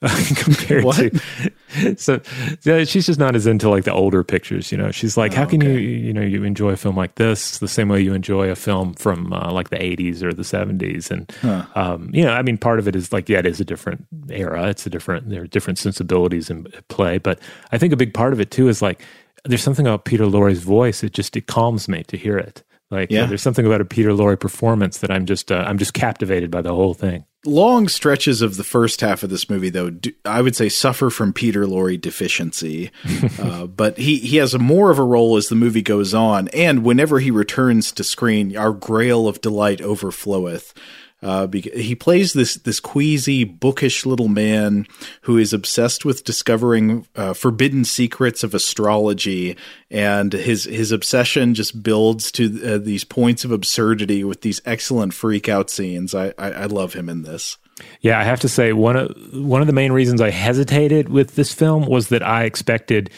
compared 0.36 0.84
what? 0.84 0.94
to 0.96 1.96
so 1.96 2.20
yeah, 2.62 2.84
she's 2.84 3.06
just 3.06 3.18
not 3.18 3.34
as 3.34 3.48
into 3.48 3.68
like 3.68 3.82
the 3.82 3.92
older 3.92 4.22
pictures 4.22 4.70
you 4.70 4.78
know 4.78 4.92
she's 4.92 5.16
like 5.16 5.32
oh, 5.32 5.36
how 5.36 5.44
can 5.44 5.60
okay. 5.60 5.72
you 5.72 5.78
you 5.78 6.12
know 6.12 6.20
you 6.20 6.44
enjoy 6.44 6.70
a 6.70 6.76
film 6.76 6.96
like 6.96 7.16
this 7.16 7.58
the 7.58 7.66
same 7.66 7.88
way 7.88 8.00
you 8.00 8.14
enjoy 8.14 8.48
a 8.48 8.54
film 8.54 8.94
from 8.94 9.32
uh, 9.32 9.50
like 9.50 9.70
the 9.70 9.76
80s 9.76 10.22
or 10.22 10.32
the 10.32 10.44
70s 10.44 11.10
and 11.10 11.28
huh. 11.42 11.66
um, 11.74 12.10
you 12.12 12.22
know 12.22 12.32
i 12.32 12.42
mean 12.42 12.56
part 12.56 12.78
of 12.78 12.86
it 12.86 12.94
is 12.94 13.12
like 13.12 13.28
yeah 13.28 13.40
it 13.40 13.46
is 13.46 13.58
a 13.58 13.64
different 13.64 14.06
era 14.30 14.68
it's 14.68 14.86
a 14.86 14.90
different 14.90 15.30
there 15.30 15.42
are 15.42 15.48
different 15.48 15.80
sensibilities 15.80 16.48
in 16.48 16.68
play 16.86 17.18
but 17.18 17.40
i 17.72 17.78
think 17.78 17.92
a 17.92 17.96
big 17.96 18.14
part 18.14 18.32
of 18.32 18.40
it 18.40 18.52
too 18.52 18.68
is 18.68 18.80
like 18.80 19.02
there's 19.46 19.62
something 19.64 19.84
about 19.84 20.04
peter 20.04 20.26
lorre's 20.26 20.62
voice 20.62 21.02
it 21.02 21.12
just 21.12 21.36
it 21.36 21.48
calms 21.48 21.88
me 21.88 22.04
to 22.04 22.16
hear 22.16 22.38
it 22.38 22.62
like, 22.90 23.10
yeah. 23.10 23.24
Uh, 23.24 23.26
there's 23.26 23.42
something 23.42 23.66
about 23.66 23.80
a 23.80 23.84
Peter 23.84 24.10
Lorre 24.10 24.38
performance 24.38 24.98
that 24.98 25.10
I'm 25.10 25.26
just 25.26 25.52
uh, 25.52 25.64
I'm 25.66 25.78
just 25.78 25.92
captivated 25.92 26.50
by 26.50 26.62
the 26.62 26.74
whole 26.74 26.94
thing. 26.94 27.24
Long 27.44 27.86
stretches 27.86 28.42
of 28.42 28.56
the 28.56 28.64
first 28.64 29.00
half 29.00 29.22
of 29.22 29.30
this 29.30 29.48
movie, 29.48 29.68
though, 29.68 29.90
do, 29.90 30.10
I 30.24 30.40
would 30.40 30.56
say 30.56 30.68
suffer 30.68 31.10
from 31.10 31.32
Peter 31.32 31.64
Lorre 31.64 32.00
deficiency. 32.00 32.90
uh, 33.38 33.66
but 33.66 33.98
he 33.98 34.18
he 34.18 34.38
has 34.38 34.54
a 34.54 34.58
more 34.58 34.90
of 34.90 34.98
a 34.98 35.04
role 35.04 35.36
as 35.36 35.48
the 35.48 35.54
movie 35.54 35.82
goes 35.82 36.14
on, 36.14 36.48
and 36.48 36.82
whenever 36.82 37.20
he 37.20 37.30
returns 37.30 37.92
to 37.92 38.04
screen, 38.04 38.56
our 38.56 38.72
grail 38.72 39.28
of 39.28 39.40
delight 39.40 39.80
overfloweth. 39.80 40.72
Uh, 41.20 41.48
he 41.52 41.94
plays 41.94 42.32
this 42.32 42.54
this 42.54 42.78
queasy, 42.78 43.42
bookish 43.42 44.06
little 44.06 44.28
man 44.28 44.86
who 45.22 45.36
is 45.36 45.52
obsessed 45.52 46.04
with 46.04 46.24
discovering 46.24 47.06
uh, 47.16 47.32
forbidden 47.32 47.84
secrets 47.84 48.44
of 48.44 48.54
astrology, 48.54 49.56
and 49.90 50.32
his 50.32 50.64
his 50.64 50.92
obsession 50.92 51.54
just 51.54 51.82
builds 51.82 52.30
to 52.30 52.74
uh, 52.74 52.78
these 52.78 53.02
points 53.02 53.44
of 53.44 53.50
absurdity 53.50 54.22
with 54.22 54.42
these 54.42 54.60
excellent 54.64 55.12
freak 55.12 55.48
out 55.48 55.70
scenes. 55.70 56.14
I, 56.14 56.28
I, 56.38 56.52
I 56.52 56.64
love 56.66 56.92
him 56.92 57.08
in 57.08 57.22
this. 57.22 57.58
Yeah, 58.00 58.18
I 58.18 58.24
have 58.24 58.40
to 58.40 58.48
say 58.48 58.72
one 58.72 58.96
of 58.96 59.16
one 59.32 59.60
of 59.60 59.66
the 59.66 59.72
main 59.72 59.90
reasons 59.90 60.20
I 60.20 60.30
hesitated 60.30 61.08
with 61.08 61.34
this 61.34 61.52
film 61.52 61.86
was 61.86 62.08
that 62.08 62.22
I 62.22 62.44
expected 62.44 63.10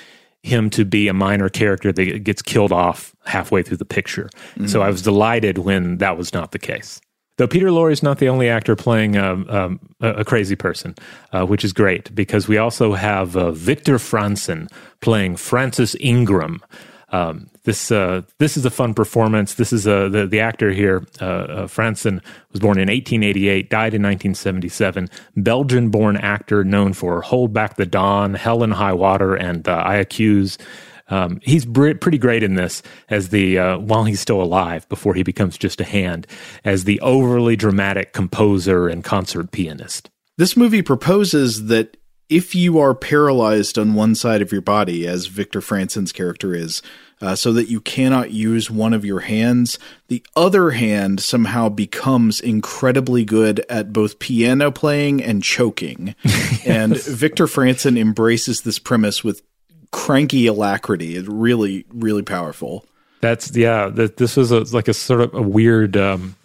him 0.43 0.71
to 0.71 0.87
be 0.87 1.09
a 1.09 1.13
minor 1.13 1.51
character 1.51 1.93
that 1.93 2.25
gets 2.25 2.41
killed 2.41 2.73
off 2.73 3.15
halfway 3.27 3.63
through 3.63 3.77
the 3.77 3.85
picture. 3.85 4.31
Mm-hmm. 4.55 4.69
So 4.69 4.81
I 4.81 4.89
was 4.89 5.03
delighted 5.03 5.59
when 5.59 5.99
that 5.99 6.17
was 6.17 6.33
not 6.33 6.53
the 6.53 6.59
case. 6.59 7.01
Though 7.41 7.49
Peter 7.49 7.69
Lorre 7.69 7.91
is 7.91 8.03
not 8.03 8.19
the 8.19 8.29
only 8.29 8.51
actor 8.51 8.77
playing 8.77 9.17
um, 9.17 9.49
um, 9.49 9.81
a, 10.03 10.27
crazy 10.27 10.57
person, 10.57 10.95
uh, 11.33 11.47
which 11.47 11.65
is 11.65 11.73
great 11.73 12.15
because 12.15 12.47
we 12.47 12.59
also 12.59 12.93
have 12.93 13.35
uh, 13.35 13.51
Victor 13.53 13.97
Francen 13.97 14.71
playing 15.01 15.37
Francis 15.37 15.97
Ingram. 16.01 16.61
Um, 17.13 17.49
this 17.65 17.91
uh, 17.91 18.21
this 18.37 18.59
is 18.59 18.67
a 18.67 18.71
fun 18.71 18.93
performance. 18.93 19.55
This 19.55 19.73
is 19.73 19.89
uh, 19.89 20.11
the 20.11 20.27
the 20.27 20.39
actor 20.39 20.71
here. 20.71 21.07
Uh, 21.19 21.25
uh, 21.25 21.67
Francen 21.67 22.21
was 22.53 22.61
born 22.61 22.77
in 22.77 22.91
1888, 22.91 23.71
died 23.71 23.95
in 23.95 24.03
1977. 24.03 25.09
Belgian-born 25.35 26.19
actor 26.19 26.63
known 26.63 26.93
for 26.93 27.23
Hold 27.23 27.55
Back 27.55 27.77
the 27.77 27.87
Dawn, 27.87 28.35
Hell 28.35 28.63
and 28.63 28.75
High 28.75 28.93
Water, 28.93 29.35
and 29.35 29.67
I 29.67 29.95
Accuse. 29.95 30.59
Um, 31.11 31.41
he's 31.43 31.65
br- 31.65 31.95
pretty 31.95 32.19
great 32.19 32.43
in 32.43 32.55
this 32.55 32.83
as 33.09 33.29
the 33.29 33.59
uh, 33.59 33.79
while 33.79 34.05
he's 34.05 34.21
still 34.21 34.41
alive 34.41 34.89
before 34.89 35.15
he 35.15 35.23
becomes 35.23 35.59
just 35.59 35.81
a 35.81 35.85
hand 35.85 36.27
as 36.65 36.85
the 36.85 37.01
overly 37.01 37.57
dramatic 37.57 38.13
composer 38.13 38.89
and 38.89 39.05
concert 39.05 39.51
pianist. 39.53 40.09
This 40.39 40.57
movie 40.57 40.83
proposes 40.83 41.67
that 41.67 41.97
if 42.31 42.55
you 42.55 42.79
are 42.79 42.95
paralyzed 42.95 43.77
on 43.77 43.95
one 43.95 44.15
side 44.15 44.41
of 44.41 44.53
your 44.53 44.63
body, 44.63 45.07
as 45.07 45.27
Victor 45.27 45.61
Francen's 45.61 46.13
character 46.13 46.55
is, 46.55 46.81
uh, 47.21 47.35
so 47.35 47.53
that 47.53 47.69
you 47.69 47.81
cannot 47.81 48.31
use 48.31 48.71
one 48.71 48.95
of 48.95 49.05
your 49.05 49.21
hands, 49.21 49.79
the 50.09 50.25
other 50.37 50.71
hand 50.71 51.21
somehow 51.21 51.69
becomes 51.69 52.41
incredibly 52.41 53.25
good 53.25 53.61
at 53.69 53.93
both 53.93 54.21
piano 54.21 54.71
playing 54.71 55.23
and 55.23 55.43
choking. 55.43 56.15
yes. 56.25 56.47
And 56.67 56.97
Victor 57.03 57.47
Francen 57.47 57.99
embraces 57.99 58.63
this 58.63 58.79
premise 58.79 59.25
with 59.25 59.43
cranky 59.93 60.47
alacrity. 60.47 61.17
It's 61.17 61.29
really, 61.29 61.85
really 61.91 62.23
powerful. 62.23 62.85
That's 63.21 63.55
yeah. 63.55 63.89
That 63.89 64.17
this 64.17 64.37
was 64.37 64.51
a, 64.51 64.61
like 64.75 64.89
a 64.89 64.95
sort 64.95 65.21
of 65.21 65.35
a 65.35 65.43
weird 65.43 65.97
um, 65.97 66.37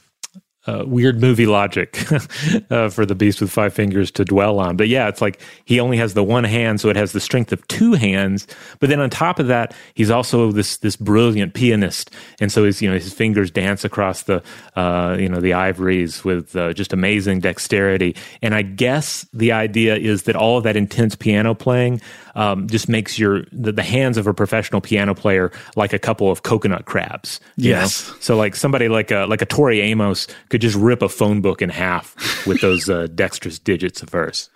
uh, 0.68 0.84
weird 0.86 1.22
movie 1.22 1.46
logic 1.46 2.00
uh, 2.72 2.90
for 2.90 3.06
the 3.06 3.16
beast 3.16 3.40
with 3.40 3.52
five 3.52 3.74
fingers 3.74 4.10
to 4.12 4.26
dwell 4.26 4.60
on. 4.60 4.76
But 4.76 4.88
yeah, 4.88 5.08
it's 5.08 5.22
like 5.22 5.40
he 5.66 5.80
only 5.80 5.98
has 5.98 6.14
the 6.14 6.24
one 6.24 6.44
hand, 6.44 6.82
so 6.82 6.90
it 6.90 6.96
has 6.96 7.12
the 7.12 7.20
strength 7.20 7.52
of 7.52 7.66
two 7.68 7.94
hands. 7.94 8.48
But 8.80 8.90
then 8.90 9.00
on 9.00 9.10
top 9.10 9.40
of 9.40 9.48
that, 9.48 9.76
he's 9.94 10.10
also 10.10 10.52
this 10.52 10.78
this 10.78 10.96
brilliant 10.96 11.54
pianist, 11.54 12.12
and 12.40 12.52
so 12.52 12.64
his 12.64 12.82
you 12.82 12.90
know 12.90 12.96
his 12.96 13.14
fingers 13.14 13.52
dance 13.52 13.86
across 13.86 14.24
the 14.24 14.42
uh, 14.76 15.18
you 15.20 15.30
know 15.30 15.40
the 15.40 15.54
ivories 15.54 16.24
with 16.24 16.56
uh, 16.56 16.74
just 16.74 16.94
amazing 16.94 17.42
dexterity. 17.42 18.16
And 18.42 18.56
I 18.56 18.64
guess 18.64 19.26
the 19.34 19.52
idea 19.52 19.96
is 19.96 20.24
that 20.24 20.36
all 20.36 20.58
of 20.58 20.64
that 20.64 20.76
intense 20.76 21.16
piano 21.16 21.54
playing 21.54 22.02
um, 22.36 22.68
just 22.68 22.90
makes 22.90 23.18
your 23.18 23.46
the, 23.52 23.72
the, 23.72 23.84
hands 23.84 24.18
of 24.18 24.28
a 24.28 24.34
professional 24.34 24.82
piano 24.82 25.16
player 25.16 25.52
like 25.76 25.94
a 25.94 26.00
couple 26.00 26.30
of 26.30 26.44
coconut 26.44 26.86
crabs. 26.86 27.40
yes. 27.56 28.10
Know? 28.10 28.16
So 28.20 28.38
like 28.38 28.56
somebody 28.56 28.90
like 28.90 29.12
a 29.12 29.26
like 29.26 29.42
a 29.42 29.46
Tori 29.46 29.82
Amos 29.82 30.28
could 30.50 30.62
just 30.62 30.76
rip 30.76 31.02
a 31.02 31.10
phone 31.10 31.42
book 31.42 31.62
in 31.62 31.70
half 31.70 32.46
with 32.46 32.62
those 32.62 32.90
uh, 32.90 33.08
dexterous 33.16 33.60
digits 33.60 34.02
of 34.02 34.12
hers. 34.12 34.50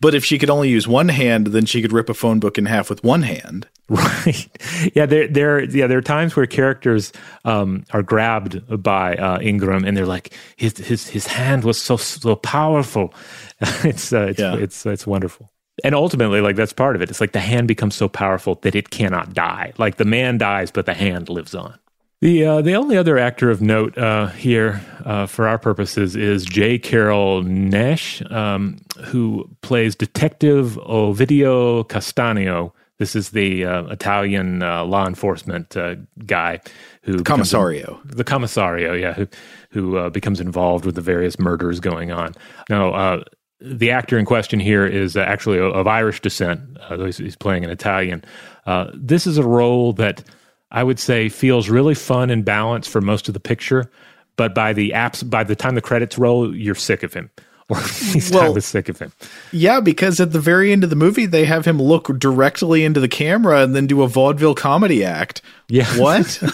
But 0.00 0.14
if 0.14 0.24
she 0.24 0.38
could 0.38 0.48
only 0.48 0.70
use 0.70 0.88
one 0.88 1.08
hand, 1.08 1.48
then 1.48 1.66
she 1.66 1.82
could 1.82 1.92
rip 1.92 2.08
a 2.08 2.14
phone 2.14 2.40
book 2.40 2.56
in 2.56 2.64
half 2.64 2.88
with 2.88 3.02
one 3.04 3.22
hand. 3.22 3.66
Right. 3.90 4.48
Yeah. 4.94 5.06
There. 5.06 5.26
There. 5.26 5.64
Yeah. 5.64 5.88
There 5.88 5.98
are 5.98 6.02
times 6.02 6.36
where 6.36 6.46
characters 6.46 7.12
um, 7.44 7.84
are 7.92 8.04
grabbed 8.04 8.80
by 8.80 9.16
uh, 9.16 9.40
Ingram, 9.40 9.84
and 9.84 9.96
they're 9.96 10.06
like, 10.06 10.32
his 10.54 10.78
his 10.78 11.08
his 11.08 11.26
hand 11.26 11.64
was 11.64 11.76
so 11.76 11.96
so 11.96 12.36
powerful. 12.36 13.12
it's 13.60 14.12
uh, 14.12 14.26
it's 14.28 14.38
Yeah. 14.38 14.54
it's 14.54 14.86
it's 14.86 15.08
wonderful. 15.08 15.50
And 15.84 15.94
ultimately, 15.94 16.40
like 16.40 16.56
that's 16.56 16.72
part 16.72 16.96
of 16.96 17.02
it. 17.02 17.10
It's 17.10 17.20
like 17.20 17.32
the 17.32 17.40
hand 17.40 17.68
becomes 17.68 17.94
so 17.94 18.08
powerful 18.08 18.56
that 18.62 18.74
it 18.74 18.90
cannot 18.90 19.34
die. 19.34 19.72
Like 19.78 19.96
the 19.96 20.04
man 20.04 20.38
dies, 20.38 20.70
but 20.70 20.86
the 20.86 20.94
hand 20.94 21.28
lives 21.28 21.54
on. 21.54 21.78
The 22.20 22.44
uh, 22.44 22.60
the 22.60 22.74
only 22.74 22.98
other 22.98 23.16
actor 23.16 23.50
of 23.50 23.62
note 23.62 23.96
uh, 23.96 24.26
here, 24.26 24.82
uh, 25.06 25.24
for 25.24 25.48
our 25.48 25.58
purposes, 25.58 26.16
is 26.16 26.44
J. 26.44 26.78
Carrol 26.78 27.42
Naish, 27.42 28.30
um, 28.30 28.76
who 29.06 29.48
plays 29.62 29.94
Detective 29.94 30.78
Ovidio 30.86 31.88
Castanio. 31.88 32.72
This 32.98 33.16
is 33.16 33.30
the 33.30 33.64
uh, 33.64 33.84
Italian 33.84 34.62
uh, 34.62 34.84
law 34.84 35.06
enforcement 35.06 35.74
uh, 35.78 35.94
guy 36.26 36.60
who 37.04 37.22
Commissario. 37.24 37.98
the 38.04 38.24
commissario, 38.24 38.92
yeah, 38.92 39.14
who 39.14 39.26
who 39.70 39.96
uh, 39.96 40.10
becomes 40.10 40.40
involved 40.40 40.84
with 40.84 40.96
the 40.96 41.00
various 41.00 41.38
murders 41.38 41.80
going 41.80 42.12
on. 42.12 42.34
Now, 42.68 42.92
uh, 42.92 43.22
the 43.60 43.90
actor 43.90 44.18
in 44.18 44.24
question 44.24 44.60
here 44.60 44.86
is 44.86 45.16
uh, 45.16 45.20
actually 45.20 45.58
of, 45.58 45.86
Irish 45.86 46.20
descent. 46.20 46.60
Uh, 46.80 46.96
though 46.96 47.06
he's, 47.06 47.18
he's 47.18 47.36
playing 47.36 47.64
an 47.64 47.70
Italian. 47.70 48.24
Uh, 48.66 48.90
this 48.94 49.26
is 49.26 49.38
a 49.38 49.44
role 49.44 49.92
that 49.94 50.22
I 50.70 50.82
would 50.82 50.98
say 50.98 51.28
feels 51.28 51.68
really 51.68 51.94
fun 51.94 52.30
and 52.30 52.44
balanced 52.44 52.90
for 52.90 53.00
most 53.00 53.28
of 53.28 53.34
the 53.34 53.40
picture, 53.40 53.90
but 54.36 54.54
by 54.54 54.72
the 54.72 54.90
apps, 54.90 55.28
by 55.28 55.44
the 55.44 55.56
time 55.56 55.74
the 55.74 55.80
credits 55.80 56.16
roll, 56.18 56.54
you're 56.54 56.74
sick 56.74 57.02
of 57.02 57.12
him, 57.12 57.30
or 57.68 57.78
at 57.78 58.02
least 58.14 58.34
I 58.34 58.48
was 58.48 58.64
sick 58.64 58.88
of 58.88 58.98
him. 58.98 59.12
Yeah, 59.52 59.80
because 59.80 60.20
at 60.20 60.32
the 60.32 60.40
very 60.40 60.72
end 60.72 60.84
of 60.84 60.90
the 60.90 60.96
movie, 60.96 61.26
they 61.26 61.44
have 61.44 61.64
him 61.64 61.80
look 61.80 62.18
directly 62.18 62.84
into 62.84 63.00
the 63.00 63.08
camera 63.08 63.62
and 63.62 63.74
then 63.74 63.86
do 63.86 64.02
a 64.02 64.08
vaudeville 64.08 64.54
comedy 64.54 65.04
act. 65.04 65.42
Yeah. 65.68 65.86
What? 65.98 66.42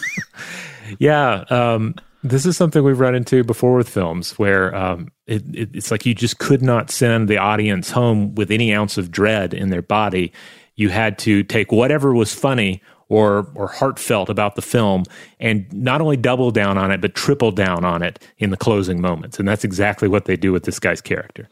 Yeah, 0.99 1.45
um, 1.51 1.95
this 2.23 2.47
is 2.47 2.57
something 2.57 2.83
we've 2.83 3.01
run 3.01 3.15
into 3.15 3.45
before 3.45 3.77
with 3.77 3.89
films 3.89 4.39
where 4.39 4.75
um, 4.75 5.09
it, 5.27 5.43
it, 5.55 5.71
it's 5.75 5.91
like 5.91 6.07
you 6.07 6.15
just 6.15 6.39
could 6.39 6.63
not 6.63 6.91
send 6.91 7.29
the 7.29 7.39
audience 7.39 7.91
home 7.91 8.35
with 8.35 8.51
any 8.51 8.75
ounce 8.75 8.99
of 8.99 9.11
dread 9.11 9.55
in 9.55 9.71
their 9.71 9.83
body. 9.83 10.33
You 10.75 10.89
had 10.89 11.19
to 11.21 11.43
take 11.43 11.73
whatever 11.73 12.15
was 12.15 12.35
funny 12.35 12.83
or 13.09 13.49
or 13.55 13.69
heartfelt 13.69 14.29
about 14.29 14.57
the 14.57 14.63
film 14.63 15.05
and 15.39 15.73
not 15.73 16.01
only 16.01 16.17
double 16.17 16.51
down 16.51 16.77
on 16.77 16.91
it 16.91 17.01
but 17.01 17.15
triple 17.15 17.53
down 17.53 17.85
on 17.85 18.03
it 18.03 18.19
in 18.39 18.51
the 18.51 18.57
closing 18.57 19.01
moments, 19.01 19.39
and 19.39 19.47
that's 19.47 19.65
exactly 19.65 20.09
what 20.09 20.25
they 20.25 20.37
do 20.37 20.53
with 20.53 20.65
this 20.65 20.79
guy's 20.79 21.01
character. 21.01 21.49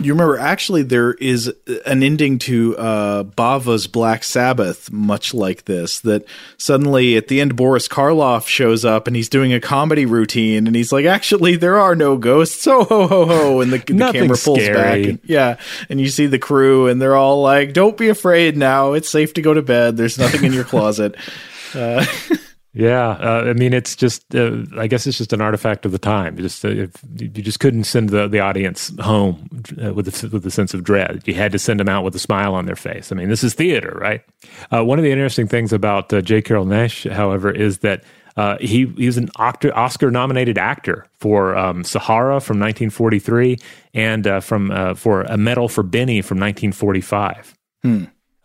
You 0.00 0.12
remember, 0.12 0.38
actually, 0.38 0.82
there 0.82 1.14
is 1.14 1.52
an 1.84 2.02
ending 2.02 2.38
to 2.40 2.76
uh, 2.76 3.22
Bava's 3.24 3.86
Black 3.86 4.22
Sabbath, 4.22 4.92
much 4.92 5.34
like 5.34 5.64
this, 5.64 6.00
that 6.00 6.24
suddenly 6.56 7.16
at 7.16 7.28
the 7.28 7.40
end, 7.40 7.56
Boris 7.56 7.88
Karloff 7.88 8.46
shows 8.46 8.84
up 8.84 9.06
and 9.06 9.16
he's 9.16 9.28
doing 9.28 9.52
a 9.52 9.60
comedy 9.60 10.06
routine 10.06 10.66
and 10.66 10.76
he's 10.76 10.92
like, 10.92 11.04
actually, 11.04 11.56
there 11.56 11.78
are 11.78 11.96
no 11.96 12.16
ghosts. 12.16 12.64
Ho, 12.64 12.84
ho, 12.84 13.06
ho, 13.08 13.26
ho. 13.26 13.60
And 13.60 13.72
the, 13.72 13.78
the 13.78 14.12
camera 14.12 14.36
pulls 14.36 14.60
scary. 14.60 14.72
back. 14.74 15.08
And, 15.08 15.18
yeah. 15.24 15.56
And 15.88 16.00
you 16.00 16.08
see 16.08 16.26
the 16.26 16.38
crew 16.38 16.86
and 16.86 17.02
they're 17.02 17.16
all 17.16 17.42
like, 17.42 17.72
don't 17.72 17.96
be 17.96 18.08
afraid 18.08 18.56
now. 18.56 18.92
It's 18.92 19.08
safe 19.08 19.34
to 19.34 19.42
go 19.42 19.52
to 19.52 19.62
bed. 19.62 19.96
There's 19.96 20.18
nothing 20.18 20.44
in 20.44 20.52
your 20.52 20.64
closet. 20.64 21.16
Yeah, 22.74 23.08
uh, 23.08 23.44
I 23.46 23.52
mean, 23.54 23.72
it's 23.72 23.96
just, 23.96 24.34
uh, 24.34 24.58
I 24.76 24.86
guess 24.86 25.06
it's 25.06 25.18
just 25.18 25.32
an 25.32 25.40
artifact 25.40 25.86
of 25.86 25.92
the 25.92 25.98
time. 25.98 26.36
Just, 26.36 26.64
uh, 26.64 26.68
if, 26.68 26.92
you 27.18 27.28
just 27.28 27.60
couldn't 27.60 27.84
send 27.84 28.10
the, 28.10 28.28
the 28.28 28.40
audience 28.40 28.92
home 29.00 29.48
uh, 29.82 29.94
with 29.94 30.22
a, 30.22 30.28
with 30.28 30.46
a 30.46 30.50
sense 30.50 30.74
of 30.74 30.84
dread. 30.84 31.22
You 31.26 31.34
had 31.34 31.50
to 31.52 31.58
send 31.58 31.80
them 31.80 31.88
out 31.88 32.04
with 32.04 32.14
a 32.14 32.18
smile 32.18 32.54
on 32.54 32.66
their 32.66 32.76
face. 32.76 33.10
I 33.10 33.16
mean, 33.16 33.30
this 33.30 33.42
is 33.42 33.54
theater, 33.54 33.96
right? 34.00 34.22
Uh, 34.70 34.84
one 34.84 34.98
of 34.98 35.02
the 35.02 35.10
interesting 35.10 35.48
things 35.48 35.72
about 35.72 36.12
uh, 36.12 36.20
J. 36.20 36.42
Carrol 36.42 36.66
Naish, 36.66 37.10
however, 37.10 37.50
is 37.50 37.78
that 37.78 38.04
uh, 38.36 38.56
he 38.60 38.86
he 38.96 39.06
was 39.06 39.16
an 39.16 39.28
Oscar 39.36 40.12
nominated 40.12 40.58
actor 40.58 41.06
for 41.18 41.56
um, 41.56 41.82
Sahara 41.82 42.40
from 42.40 42.60
1943 42.60 43.58
and 43.94 44.26
uh, 44.28 44.38
from 44.38 44.70
uh, 44.70 44.94
for 44.94 45.22
a 45.22 45.36
medal 45.36 45.68
for 45.68 45.82
Benny 45.82 46.22
from 46.22 46.38
1945. 46.38 47.54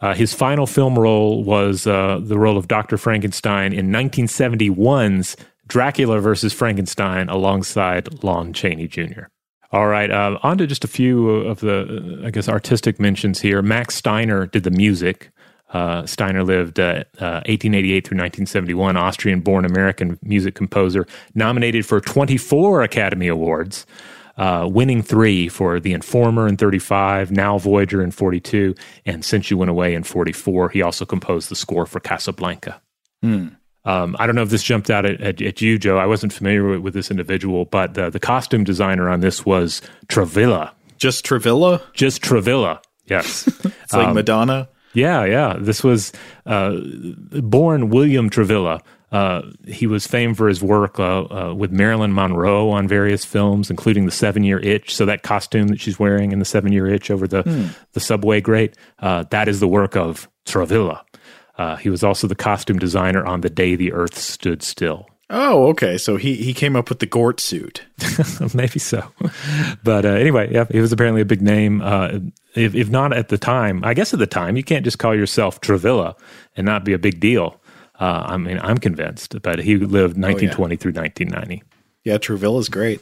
Uh, 0.04 0.14
his 0.14 0.34
final 0.34 0.68
film 0.68 1.00
role 1.00 1.46
was 1.46 1.88
uh, 1.88 2.20
the 2.22 2.38
role 2.38 2.58
of 2.58 2.68
Dr. 2.68 2.98
Frankenstein 2.98 3.72
in 3.72 3.88
1971's 3.88 5.38
Dracula 5.66 6.20
versus 6.20 6.52
Frankenstein 6.52 7.30
alongside 7.30 8.22
Lon 8.22 8.52
Chaney 8.52 8.90
Jr. 8.90 9.28
All 9.72 9.88
right, 9.88 10.12
uh, 10.12 10.38
on 10.44 10.58
to 10.58 10.68
just 10.68 10.84
a 10.84 10.90
few 10.90 11.30
of 11.30 11.62
the, 11.62 12.20
uh, 12.22 12.28
I 12.28 12.32
guess, 12.32 12.50
artistic 12.50 13.00
mentions 13.00 13.40
here. 13.40 13.62
Max 13.62 13.96
Steiner 13.96 14.46
did 14.46 14.64
the 14.64 14.72
music. 14.72 15.32
Uh, 15.72 16.06
Steiner 16.06 16.44
lived 16.44 16.82
uh, 16.82 17.06
uh, 17.22 17.40
1888 17.48 18.06
through 18.06 18.18
1971, 18.18 18.98
Austrian 18.98 19.40
born 19.40 19.64
American 19.64 20.20
music 20.22 20.54
composer, 20.54 21.08
nominated 21.34 21.86
for 21.86 22.02
24 22.02 22.84
Academy 22.84 23.30
Awards 23.30 23.86
uh, 24.38 24.68
winning 24.72 25.02
three 25.02 25.48
for 25.48 25.80
The 25.80 25.94
Informer 25.94 26.48
in 26.48 26.58
35, 26.58 27.32
Now 27.32 27.58
Voyager 27.58 28.02
in 28.02 28.12
42, 28.12 28.76
and 29.06 29.24
Since 29.24 29.52
You 29.52 29.58
Went 29.58 29.70
Away 29.70 29.94
in 29.94 30.04
44. 30.04 30.70
He 30.70 30.82
also 30.82 31.06
composed 31.06 31.50
the 31.50 31.56
score 31.56 31.86
for 31.86 32.00
Casablanca. 32.00 32.82
Um, 33.86 34.16
I 34.18 34.26
don't 34.26 34.36
know 34.36 34.44
if 34.44 34.50
this 34.50 34.64
jumped 34.64 34.90
out 34.90 35.06
at, 35.06 35.20
at, 35.22 35.42
at 35.42 35.62
you, 35.62 35.78
Joe. 35.78 35.98
I 35.98 36.06
wasn't 36.06 36.32
familiar 36.32 36.68
with, 36.68 36.80
with 36.80 36.94
this 36.94 37.12
individual, 37.12 37.66
but 37.66 37.96
the, 37.96 38.10
the 38.10 38.20
costume 38.20 38.64
designer 38.64 39.10
on 39.10 39.20
this 39.20 39.46
was 39.46 39.82
Travilla. 40.08 40.72
Just 40.98 41.26
Travilla? 41.26 41.82
Just 41.94 42.22
Travilla. 42.22 42.82
Yes. 43.06 43.50
It's 43.84 43.94
like 43.94 44.16
Madonna. 44.16 44.70
Yeah, 44.94 45.26
yeah. 45.26 45.58
This 45.60 45.84
was 45.84 46.14
uh, 46.48 46.80
born 47.42 47.90
William 47.90 48.30
Travilla. 48.30 48.82
Uh, 49.14 49.44
he 49.68 49.86
was 49.86 50.08
famed 50.08 50.36
for 50.36 50.48
his 50.48 50.62
work 50.62 51.00
uh, 51.00 51.26
uh, 51.26 51.54
with 51.54 51.72
Marilyn 51.72 52.14
Monroe 52.14 52.72
on 52.72 52.88
various 52.88 53.24
films, 53.24 53.70
including 53.70 54.06
The 54.06 54.12
Seven 54.12 54.44
Year 54.44 54.60
Itch. 54.60 54.94
So 54.94 55.06
that 55.06 55.22
costume 55.22 55.68
that 55.68 55.80
she's 55.80 56.00
wearing 56.00 56.32
in 56.32 56.40
The 56.40 56.46
Seven 56.46 56.74
Year 56.74 56.88
Itch 56.88 57.12
over 57.12 57.28
the 57.28 57.74
the 57.94 58.00
subway 58.00 58.42
grate, 58.42 58.76
uh, 59.00 59.24
that 59.30 59.48
is 59.48 59.60
the 59.60 59.68
work 59.68 59.96
of 59.96 60.28
Travilla. 60.46 61.06
Uh, 61.60 61.76
he 61.76 61.92
was 61.92 62.04
also 62.04 62.26
the 62.26 62.36
costume 62.36 62.80
designer 62.80 63.24
on 63.24 63.42
The 63.42 63.50
Day 63.52 63.76
the 63.76 63.94
Earth 63.94 64.18
Stood 64.18 64.64
Still. 64.64 65.08
Oh, 65.30 65.68
okay. 65.70 65.98
So 65.98 66.18
he, 66.18 66.36
he 66.36 66.54
came 66.54 66.76
up 66.76 66.90
with 66.90 67.00
the 67.00 67.06
Gort 67.06 67.40
suit. 67.40 67.84
Maybe 68.54 68.80
so. 68.80 69.12
But 69.84 70.06
uh, 70.06 70.10
anyway, 70.10 70.52
yeah, 70.52 70.66
he 70.70 70.80
was 70.80 70.92
apparently 70.92 71.22
a 71.22 71.26
big 71.26 71.42
name. 71.42 71.82
Uh, 71.82 72.20
if, 72.56 72.76
if 72.76 72.90
not 72.90 73.14
at 73.14 73.30
the 73.30 73.38
time, 73.38 73.84
I 73.84 73.94
guess 73.94 74.14
at 74.14 74.20
the 74.20 74.28
time, 74.28 74.58
you 74.58 74.64
can't 74.64 74.84
just 74.84 75.00
call 75.00 75.16
yourself 75.16 75.62
Travilla 75.62 76.16
and 76.56 76.66
not 76.66 76.84
be 76.84 76.94
a 76.94 77.00
big 77.00 77.20
deal. 77.20 77.60
Uh, 78.04 78.24
I 78.34 78.38
mean, 78.38 78.60
I'm 78.62 78.78
convinced. 78.78 79.42
But 79.42 79.60
he 79.60 79.78
lived 79.78 80.18
1920 80.18 80.76
through 80.76 80.92
1990. 80.94 81.64
Yeah, 82.04 82.18
Travilla's 82.18 82.68
great. 82.70 83.00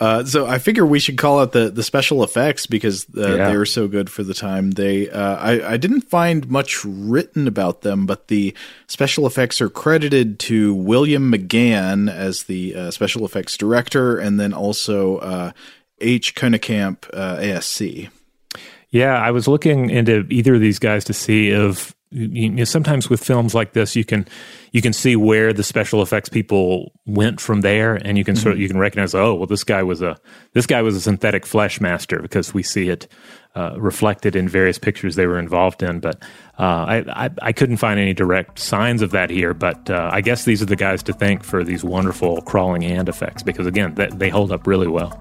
Uh, 0.00 0.24
so 0.24 0.46
I 0.46 0.58
figure 0.58 0.86
we 0.86 1.00
should 1.00 1.18
call 1.18 1.40
out 1.40 1.52
the, 1.52 1.68
the 1.68 1.82
special 1.82 2.22
effects 2.22 2.64
because 2.66 3.04
uh, 3.16 3.36
Yeah. 3.36 3.50
they 3.50 3.56
were 3.56 3.66
so 3.66 3.88
good 3.88 4.08
for 4.08 4.22
the 4.22 4.32
time. 4.34 4.70
They 4.70 5.10
uh, 5.10 5.36
I, 5.36 5.72
I 5.72 5.76
didn't 5.76 6.02
find 6.02 6.48
much 6.48 6.84
written 6.84 7.46
about 7.48 7.82
them, 7.82 8.06
but 8.06 8.28
the 8.28 8.54
special 8.86 9.26
effects 9.26 9.60
are 9.60 9.68
credited 9.68 10.38
to 10.40 10.72
William 10.74 11.30
McGann 11.30 12.10
as 12.10 12.44
the 12.44 12.74
uh, 12.74 12.90
special 12.92 13.26
effects 13.26 13.56
director, 13.58 14.16
and 14.16 14.38
then 14.40 14.54
also 14.54 15.18
uh, 15.18 15.52
H. 16.00 16.34
Koenekamp, 16.34 17.10
uh, 17.12 17.36
ASC. 17.38 18.08
Yeah, 18.90 19.14
I 19.20 19.32
was 19.32 19.46
looking 19.48 19.90
into 19.90 20.24
either 20.30 20.54
of 20.54 20.60
these 20.60 20.78
guys 20.78 21.04
to 21.06 21.12
see 21.12 21.50
if 21.50 21.94
you 22.12 22.50
know, 22.50 22.64
sometimes 22.64 23.08
with 23.08 23.22
films 23.22 23.54
like 23.54 23.72
this, 23.72 23.94
you 23.94 24.04
can 24.04 24.26
you 24.72 24.82
can 24.82 24.92
see 24.92 25.14
where 25.14 25.52
the 25.52 25.62
special 25.62 26.02
effects 26.02 26.28
people 26.28 26.90
went 27.06 27.40
from 27.40 27.60
there, 27.60 27.94
and 27.94 28.18
you 28.18 28.24
can 28.24 28.34
sort 28.34 28.54
of 28.54 28.60
you 28.60 28.66
can 28.66 28.78
recognize, 28.78 29.14
oh, 29.14 29.34
well, 29.34 29.46
this 29.46 29.62
guy 29.62 29.84
was 29.84 30.02
a 30.02 30.16
this 30.52 30.66
guy 30.66 30.82
was 30.82 30.96
a 30.96 31.00
synthetic 31.00 31.46
flesh 31.46 31.80
master 31.80 32.18
because 32.20 32.52
we 32.52 32.64
see 32.64 32.88
it 32.88 33.06
uh, 33.54 33.76
reflected 33.78 34.34
in 34.34 34.48
various 34.48 34.76
pictures 34.76 35.14
they 35.14 35.26
were 35.26 35.38
involved 35.38 35.84
in. 35.84 36.00
But 36.00 36.20
uh, 36.58 36.62
I, 36.62 37.26
I 37.26 37.30
I 37.42 37.52
couldn't 37.52 37.76
find 37.76 38.00
any 38.00 38.12
direct 38.12 38.58
signs 38.58 39.02
of 39.02 39.12
that 39.12 39.30
here. 39.30 39.54
But 39.54 39.88
uh, 39.88 40.10
I 40.12 40.20
guess 40.20 40.44
these 40.44 40.60
are 40.60 40.66
the 40.66 40.76
guys 40.76 41.04
to 41.04 41.12
thank 41.12 41.44
for 41.44 41.62
these 41.62 41.84
wonderful 41.84 42.42
crawling 42.42 42.82
hand 42.82 43.08
effects 43.08 43.44
because 43.44 43.68
again, 43.68 43.94
that, 43.94 44.18
they 44.18 44.30
hold 44.30 44.50
up 44.50 44.66
really 44.66 44.88
well. 44.88 45.16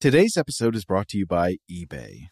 Today's 0.00 0.36
episode 0.36 0.74
is 0.74 0.84
brought 0.84 1.06
to 1.10 1.18
you 1.18 1.26
by 1.26 1.58
eBay. 1.70 2.31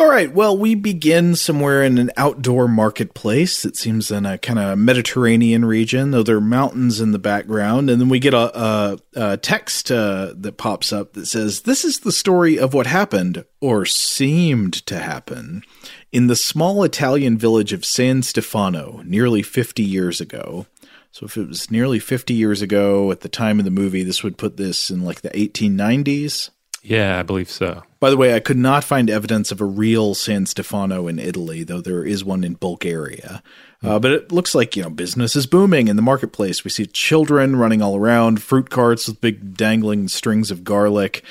All 0.00 0.08
right. 0.08 0.32
Well, 0.32 0.56
we 0.56 0.74
begin 0.74 1.36
somewhere 1.36 1.82
in 1.82 1.98
an 1.98 2.10
outdoor 2.16 2.66
marketplace. 2.68 3.66
It 3.66 3.76
seems 3.76 4.10
in 4.10 4.24
a 4.24 4.38
kind 4.38 4.58
of 4.58 4.78
Mediterranean 4.78 5.62
region, 5.66 6.10
though 6.10 6.22
there 6.22 6.38
are 6.38 6.40
mountains 6.40 7.02
in 7.02 7.12
the 7.12 7.18
background. 7.18 7.90
And 7.90 8.00
then 8.00 8.08
we 8.08 8.18
get 8.18 8.32
a, 8.32 8.58
a, 8.58 8.98
a 9.14 9.36
text 9.36 9.92
uh, 9.92 10.32
that 10.38 10.56
pops 10.56 10.90
up 10.90 11.12
that 11.12 11.26
says, 11.26 11.60
This 11.60 11.84
is 11.84 12.00
the 12.00 12.12
story 12.12 12.58
of 12.58 12.72
what 12.72 12.86
happened, 12.86 13.44
or 13.60 13.84
seemed 13.84 14.72
to 14.86 14.98
happen, 14.98 15.64
in 16.10 16.28
the 16.28 16.34
small 16.36 16.82
Italian 16.82 17.36
village 17.36 17.74
of 17.74 17.84
San 17.84 18.22
Stefano 18.22 19.02
nearly 19.04 19.42
50 19.42 19.82
years 19.82 20.18
ago. 20.18 20.64
So 21.12 21.26
if 21.26 21.36
it 21.36 21.46
was 21.46 21.70
nearly 21.70 21.98
50 21.98 22.32
years 22.32 22.62
ago 22.62 23.10
at 23.10 23.20
the 23.20 23.28
time 23.28 23.58
of 23.58 23.66
the 23.66 23.70
movie, 23.70 24.02
this 24.02 24.22
would 24.22 24.38
put 24.38 24.56
this 24.56 24.88
in 24.88 25.04
like 25.04 25.20
the 25.20 25.28
1890s. 25.28 26.48
Yeah, 26.82 27.18
I 27.18 27.22
believe 27.22 27.50
so. 27.50 27.82
By 27.98 28.08
the 28.08 28.16
way, 28.16 28.34
I 28.34 28.40
could 28.40 28.56
not 28.56 28.84
find 28.84 29.10
evidence 29.10 29.52
of 29.52 29.60
a 29.60 29.66
real 29.66 30.14
San 30.14 30.46
Stefano 30.46 31.06
in 31.08 31.18
Italy, 31.18 31.62
though 31.62 31.82
there 31.82 32.04
is 32.04 32.24
one 32.24 32.42
in 32.42 32.54
Bulgaria. 32.54 33.42
Uh, 33.82 33.98
but 33.98 34.12
it 34.12 34.32
looks 34.32 34.54
like, 34.54 34.76
you 34.76 34.82
know, 34.82 34.90
business 34.90 35.36
is 35.36 35.46
booming 35.46 35.88
in 35.88 35.96
the 35.96 36.02
marketplace. 36.02 36.64
We 36.64 36.70
see 36.70 36.86
children 36.86 37.56
running 37.56 37.82
all 37.82 37.96
around, 37.96 38.42
fruit 38.42 38.70
carts 38.70 39.06
with 39.06 39.20
big 39.20 39.56
dangling 39.56 40.08
strings 40.08 40.50
of 40.50 40.64
garlic. 40.64 41.22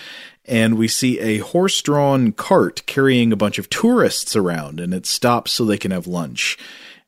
And 0.45 0.77
we 0.77 0.87
see 0.87 1.19
a 1.19 1.39
horse 1.39 1.79
drawn 1.81 2.31
cart 2.31 2.83
carrying 2.87 3.31
a 3.31 3.35
bunch 3.35 3.59
of 3.59 3.69
tourists 3.69 4.35
around, 4.35 4.79
and 4.79 4.93
it 4.93 5.05
stops 5.05 5.51
so 5.51 5.63
they 5.63 5.77
can 5.77 5.91
have 5.91 6.07
lunch. 6.07 6.57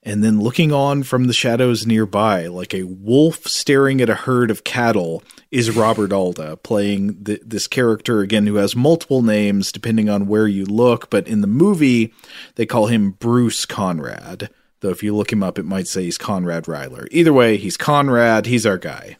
And 0.04 0.24
then 0.24 0.42
looking 0.42 0.72
on 0.72 1.04
from 1.04 1.26
the 1.26 1.34
shadows 1.34 1.86
nearby, 1.86 2.48
like 2.48 2.74
a 2.74 2.84
wolf 2.84 3.46
staring 3.46 4.02
at 4.02 4.10
a 4.10 4.16
herd 4.16 4.50
of 4.50 4.64
cattle, 4.64 5.22
is 5.52 5.76
Robert 5.76 6.12
Alda 6.12 6.58
playing 6.58 7.24
th- 7.24 7.42
this 7.46 7.68
character 7.68 8.22
again 8.22 8.48
who 8.48 8.56
has 8.56 8.76
multiple 8.76 9.22
names 9.22 9.72
depending 9.72 10.10
on 10.10 10.26
where 10.26 10.48
you 10.48 10.66
look. 10.66 11.12
But 11.12 11.28
in 11.28 11.42
the 11.42 11.48
movie, 11.48 12.14
they 12.56 12.66
call 12.66 12.88
him 12.88 13.12
Bruce 13.12 13.66
Conrad. 13.66 14.50
Though 14.80 14.90
if 14.90 15.04
you 15.04 15.16
look 15.16 15.32
him 15.32 15.44
up, 15.44 15.60
it 15.60 15.66
might 15.66 15.88
say 15.88 16.04
he's 16.04 16.18
Conrad 16.18 16.64
Ryler. 16.64 17.08
Either 17.12 17.32
way, 17.32 17.58
he's 17.58 17.78
Conrad. 17.78 18.48
He's 18.48 18.66
our 18.66 18.80
guy. 18.80 19.18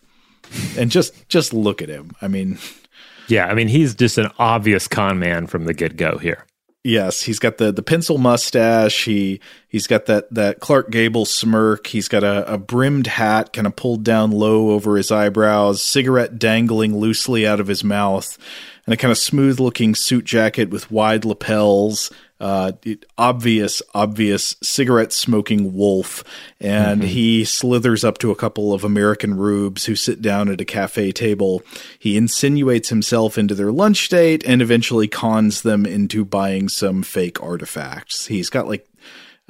And 0.76 0.90
just 0.90 1.30
just 1.30 1.54
look 1.54 1.82
at 1.84 1.90
him. 1.90 2.12
I 2.22 2.28
mean, 2.28 2.58
yeah, 3.28 3.46
I 3.46 3.54
mean 3.54 3.68
he's 3.68 3.94
just 3.94 4.18
an 4.18 4.32
obvious 4.40 4.88
con 4.88 5.20
man 5.20 5.46
from 5.46 5.66
the 5.66 5.74
get 5.74 5.96
go 5.96 6.18
here. 6.18 6.46
Yes, 6.84 7.22
he's 7.22 7.38
got 7.38 7.58
the 7.58 7.72
the 7.72 7.84
pencil 7.84 8.18
mustache. 8.18 9.06
He 9.06 9.40
he's 9.68 9.86
got 9.86 10.08
that 10.08 10.34
that 10.34 10.60
Clark 10.60 10.90
Gable 10.90 11.26
smirk. 11.26 11.86
He's 11.88 12.08
got 12.08 12.24
a, 12.24 12.52
a 12.52 12.58
brimmed 12.58 13.06
hat, 13.06 13.54
kind 13.54 13.68
of 13.68 13.76
pulled 13.76 14.04
down 14.04 14.32
low 14.32 14.72
over 14.72 14.98
his 14.98 15.12
eyebrows, 15.12 15.84
cigarette 15.84 16.40
dangling 16.40 16.98
loosely 16.98 17.46
out 17.46 17.60
of 17.60 17.68
his 17.68 17.84
mouth, 17.84 18.36
and 18.88 18.94
a 18.96 18.98
kind 18.98 19.12
of 19.12 19.20
smooth 19.20 19.60
looking 19.60 19.94
suit 19.94 20.26
jacket 20.26 20.72
with 20.72 20.90
wide 20.90 21.24
lapels 21.24 22.10
uh, 22.42 22.72
obvious, 23.20 23.84
obvious 23.94 24.56
cigarette 24.64 25.14
smoking 25.14 25.76
wolf, 25.76 26.24
and 26.60 27.02
mm-hmm. 27.02 27.10
he 27.10 27.46
slithers 27.46 28.04
up 28.04 28.18
to 28.18 28.32
a 28.32 28.36
couple 28.36 28.74
of 28.74 28.84
American 28.84 29.38
rubes 29.38 29.86
who 29.86 29.96
sit 29.96 30.24
down 30.24 30.50
at 30.50 30.60
a 30.60 30.66
cafe 30.66 31.12
table. 31.12 31.62
He 32.00 32.18
insinuates 32.18 32.90
himself 32.90 33.38
into 33.38 33.54
their 33.54 33.72
lunch 33.72 34.10
date 34.10 34.44
and 34.46 34.60
eventually 34.60 35.08
cons 35.08 35.62
them 35.62 35.86
into 35.86 36.26
buying 36.26 36.68
some 36.68 37.04
fake 37.04 37.42
artifacts. 37.44 38.26
He's 38.26 38.50
got 38.50 38.68
like 38.68 38.88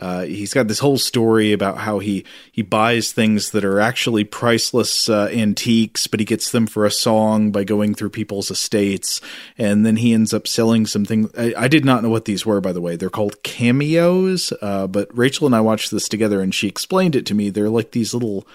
uh, 0.01 0.23
he's 0.23 0.53
got 0.53 0.67
this 0.67 0.79
whole 0.79 0.97
story 0.97 1.53
about 1.53 1.77
how 1.77 1.99
he 1.99 2.25
he 2.51 2.63
buys 2.63 3.11
things 3.11 3.51
that 3.51 3.63
are 3.63 3.79
actually 3.79 4.23
priceless 4.23 5.07
uh, 5.07 5.29
antiques, 5.31 6.07
but 6.07 6.19
he 6.19 6.25
gets 6.25 6.51
them 6.51 6.65
for 6.65 6.85
a 6.85 6.91
song 6.91 7.51
by 7.51 7.63
going 7.63 7.93
through 7.93 8.09
people's 8.09 8.49
estates, 8.49 9.21
and 9.59 9.85
then 9.85 9.97
he 9.97 10.11
ends 10.11 10.33
up 10.33 10.47
selling 10.47 10.87
some 10.87 11.05
things. 11.05 11.29
I, 11.37 11.53
I 11.55 11.67
did 11.67 11.85
not 11.85 12.01
know 12.01 12.09
what 12.09 12.25
these 12.25 12.45
were, 12.45 12.59
by 12.59 12.73
the 12.73 12.81
way. 12.81 12.95
They're 12.95 13.11
called 13.11 13.43
cameos, 13.43 14.51
uh, 14.61 14.87
but 14.87 15.15
Rachel 15.15 15.45
and 15.45 15.55
I 15.55 15.61
watched 15.61 15.91
this 15.91 16.09
together, 16.09 16.41
and 16.41 16.53
she 16.53 16.67
explained 16.67 17.15
it 17.15 17.27
to 17.27 17.35
me. 17.35 17.51
They're 17.51 17.69
like 17.69 17.91
these 17.91 18.13
little 18.15 18.47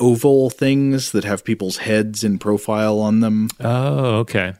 oval 0.00 0.50
things 0.50 1.12
that 1.12 1.24
have 1.24 1.44
people's 1.44 1.78
heads 1.78 2.24
in 2.24 2.40
profile 2.40 2.98
on 2.98 3.20
them. 3.20 3.50
Oh, 3.60 4.16
okay. 4.18 4.54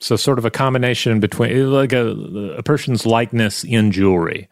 So 0.00 0.14
sort 0.14 0.38
of 0.38 0.44
a 0.44 0.50
combination 0.50 1.18
between 1.18 1.72
like 1.72 1.92
a 1.92 2.08
a 2.56 2.62
person's 2.62 3.04
likeness 3.04 3.64
in 3.64 3.90
jewelry 3.90 4.48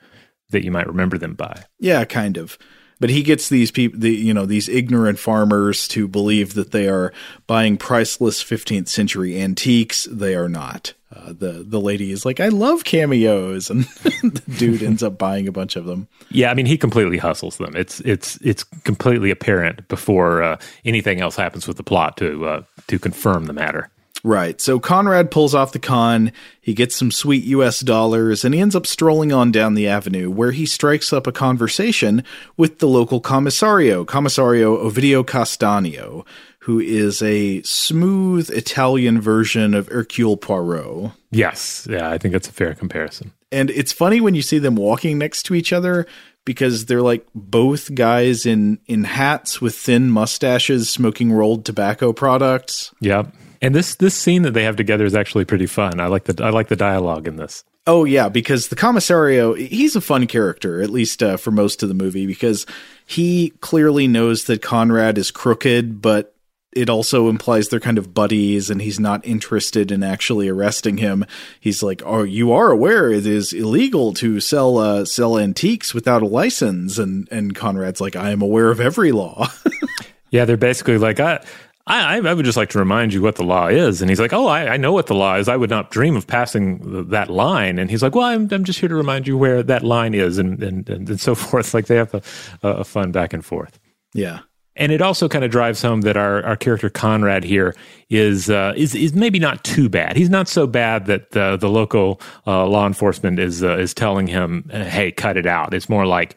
that 0.50 0.64
you 0.64 0.70
might 0.70 0.86
remember 0.86 1.18
them 1.18 1.34
by. 1.34 1.64
Yeah, 1.78 2.04
kind 2.04 2.36
of. 2.36 2.58
But 3.00 3.10
he 3.10 3.22
gets 3.22 3.48
these 3.48 3.70
people, 3.70 3.98
the, 3.98 4.10
you 4.10 4.34
know, 4.34 4.44
these 4.44 4.68
ignorant 4.68 5.18
farmers 5.18 5.88
to 5.88 6.06
believe 6.06 6.52
that 6.54 6.70
they 6.70 6.86
are 6.86 7.14
buying 7.46 7.78
priceless 7.78 8.44
15th 8.44 8.88
century 8.88 9.40
antiques. 9.40 10.06
They 10.10 10.34
are 10.34 10.50
not. 10.50 10.92
Uh, 11.12 11.32
the 11.32 11.64
the 11.66 11.80
lady 11.80 12.12
is 12.12 12.24
like, 12.24 12.38
I 12.38 12.48
love 12.48 12.84
cameos, 12.84 13.68
and 13.70 13.84
the 13.84 14.42
dude 14.58 14.82
ends 14.82 15.02
up 15.02 15.18
buying 15.18 15.48
a 15.48 15.52
bunch 15.52 15.74
of 15.74 15.84
them. 15.86 16.06
Yeah, 16.28 16.52
I 16.52 16.54
mean, 16.54 16.66
he 16.66 16.78
completely 16.78 17.18
hustles 17.18 17.56
them. 17.56 17.74
It's 17.74 17.98
it's 18.00 18.36
it's 18.42 18.62
completely 18.62 19.32
apparent 19.32 19.88
before 19.88 20.42
uh, 20.42 20.60
anything 20.84 21.20
else 21.20 21.34
happens 21.34 21.66
with 21.66 21.78
the 21.78 21.82
plot 21.82 22.16
to 22.18 22.46
uh, 22.46 22.62
to 22.86 22.98
confirm 23.00 23.46
the 23.46 23.52
matter. 23.52 23.90
Right. 24.22 24.60
So 24.60 24.78
Conrad 24.78 25.30
pulls 25.30 25.54
off 25.54 25.72
the 25.72 25.78
con, 25.78 26.32
he 26.60 26.74
gets 26.74 26.94
some 26.94 27.10
sweet 27.10 27.44
US 27.44 27.80
dollars, 27.80 28.44
and 28.44 28.54
he 28.54 28.60
ends 28.60 28.76
up 28.76 28.86
strolling 28.86 29.32
on 29.32 29.50
down 29.50 29.74
the 29.74 29.88
avenue 29.88 30.30
where 30.30 30.52
he 30.52 30.66
strikes 30.66 31.12
up 31.12 31.26
a 31.26 31.32
conversation 31.32 32.22
with 32.56 32.78
the 32.78 32.88
local 32.88 33.20
commissario, 33.20 34.04
Commissario 34.04 34.76
Ovidio 34.76 35.24
Castanio, 35.24 36.26
who 36.60 36.78
is 36.78 37.22
a 37.22 37.62
smooth 37.62 38.50
Italian 38.50 39.20
version 39.20 39.74
of 39.74 39.88
Hercule 39.88 40.36
Poirot. 40.36 41.12
Yes. 41.30 41.86
Yeah, 41.90 42.10
I 42.10 42.18
think 42.18 42.32
that's 42.32 42.48
a 42.48 42.52
fair 42.52 42.74
comparison. 42.74 43.32
And 43.50 43.70
it's 43.70 43.92
funny 43.92 44.20
when 44.20 44.34
you 44.34 44.42
see 44.42 44.58
them 44.58 44.76
walking 44.76 45.18
next 45.18 45.44
to 45.44 45.54
each 45.54 45.72
other 45.72 46.06
because 46.44 46.86
they're 46.86 47.02
like 47.02 47.26
both 47.34 47.94
guys 47.94 48.46
in 48.46 48.78
in 48.86 49.04
hats 49.04 49.60
with 49.60 49.74
thin 49.74 50.10
mustaches 50.10 50.88
smoking 50.90 51.32
rolled 51.32 51.64
tobacco 51.64 52.12
products. 52.12 52.94
Yep. 53.00 53.34
And 53.62 53.74
this 53.74 53.94
this 53.96 54.14
scene 54.14 54.42
that 54.42 54.52
they 54.52 54.64
have 54.64 54.76
together 54.76 55.04
is 55.04 55.14
actually 55.14 55.44
pretty 55.44 55.66
fun. 55.66 56.00
I 56.00 56.06
like 56.06 56.24
the 56.24 56.44
I 56.44 56.50
like 56.50 56.68
the 56.68 56.76
dialogue 56.76 57.28
in 57.28 57.36
this. 57.36 57.64
Oh 57.86 58.04
yeah, 58.04 58.28
because 58.28 58.68
the 58.68 58.76
commissario 58.76 59.54
he's 59.54 59.96
a 59.96 60.00
fun 60.00 60.26
character 60.26 60.80
at 60.82 60.90
least 60.90 61.22
uh, 61.22 61.36
for 61.36 61.50
most 61.50 61.82
of 61.82 61.88
the 61.88 61.94
movie 61.94 62.26
because 62.26 62.66
he 63.04 63.50
clearly 63.60 64.06
knows 64.06 64.44
that 64.44 64.62
Conrad 64.62 65.18
is 65.18 65.30
crooked, 65.30 66.00
but 66.00 66.34
it 66.72 66.88
also 66.88 67.28
implies 67.28 67.68
they're 67.68 67.80
kind 67.80 67.98
of 67.98 68.14
buddies 68.14 68.70
and 68.70 68.80
he's 68.80 69.00
not 69.00 69.26
interested 69.26 69.90
in 69.90 70.04
actually 70.04 70.48
arresting 70.48 70.98
him. 70.98 71.26
He's 71.58 71.82
like, 71.82 72.00
"Oh, 72.06 72.22
you 72.22 72.52
are 72.52 72.70
aware 72.70 73.10
it 73.10 73.26
is 73.26 73.52
illegal 73.52 74.14
to 74.14 74.40
sell 74.40 74.78
uh, 74.78 75.04
sell 75.04 75.38
antiques 75.38 75.92
without 75.92 76.22
a 76.22 76.26
license." 76.26 76.96
And 76.96 77.28
and 77.30 77.54
Conrad's 77.54 78.00
like, 78.00 78.16
"I 78.16 78.30
am 78.30 78.40
aware 78.40 78.70
of 78.70 78.80
every 78.80 79.12
law." 79.12 79.48
yeah, 80.30 80.44
they're 80.44 80.56
basically 80.56 80.96
like, 80.96 81.18
"I 81.18 81.44
I, 81.90 82.18
I, 82.18 82.34
would 82.34 82.44
just 82.44 82.56
like 82.56 82.70
to 82.70 82.78
remind 82.78 83.12
you 83.12 83.20
what 83.20 83.36
the 83.36 83.42
law 83.42 83.66
is. 83.66 84.00
And 84.00 84.08
he's 84.08 84.20
like, 84.20 84.32
Oh, 84.32 84.46
I, 84.46 84.74
I, 84.74 84.76
know 84.76 84.92
what 84.92 85.06
the 85.06 85.14
law 85.14 85.36
is. 85.36 85.48
I 85.48 85.56
would 85.56 85.70
not 85.70 85.90
dream 85.90 86.16
of 86.16 86.26
passing 86.26 87.08
that 87.08 87.28
line. 87.30 87.78
And 87.78 87.90
he's 87.90 88.02
like, 88.02 88.14
Well, 88.14 88.26
I'm, 88.26 88.48
I'm 88.52 88.64
just 88.64 88.78
here 88.78 88.88
to 88.88 88.94
remind 88.94 89.26
you 89.26 89.36
where 89.36 89.62
that 89.62 89.82
line 89.82 90.14
is 90.14 90.38
and, 90.38 90.62
and, 90.62 90.88
and, 90.88 91.20
so 91.20 91.34
forth. 91.34 91.74
Like 91.74 91.86
they 91.86 91.96
have 91.96 92.14
a, 92.14 92.22
a 92.62 92.84
fun 92.84 93.12
back 93.12 93.32
and 93.32 93.44
forth. 93.44 93.78
Yeah. 94.14 94.40
And 94.76 94.92
it 94.92 95.02
also 95.02 95.28
kind 95.28 95.44
of 95.44 95.50
drives 95.50 95.82
home 95.82 96.02
that 96.02 96.16
our, 96.16 96.42
our 96.44 96.56
character 96.56 96.88
Conrad 96.88 97.44
here 97.44 97.74
is, 98.08 98.48
uh, 98.48 98.72
is 98.76 98.94
is 98.94 99.12
maybe 99.12 99.38
not 99.38 99.62
too 99.64 99.88
bad. 99.88 100.16
He's 100.16 100.30
not 100.30 100.48
so 100.48 100.66
bad 100.66 101.06
that 101.06 101.32
the 101.32 101.56
the 101.56 101.68
local 101.68 102.20
uh, 102.46 102.66
law 102.66 102.86
enforcement 102.86 103.38
is 103.38 103.62
uh, 103.62 103.76
is 103.76 103.92
telling 103.92 104.26
him, 104.26 104.70
"Hey, 104.70 105.12
cut 105.12 105.36
it 105.36 105.44
out." 105.44 105.74
It's 105.74 105.88
more 105.88 106.06
like, 106.06 106.36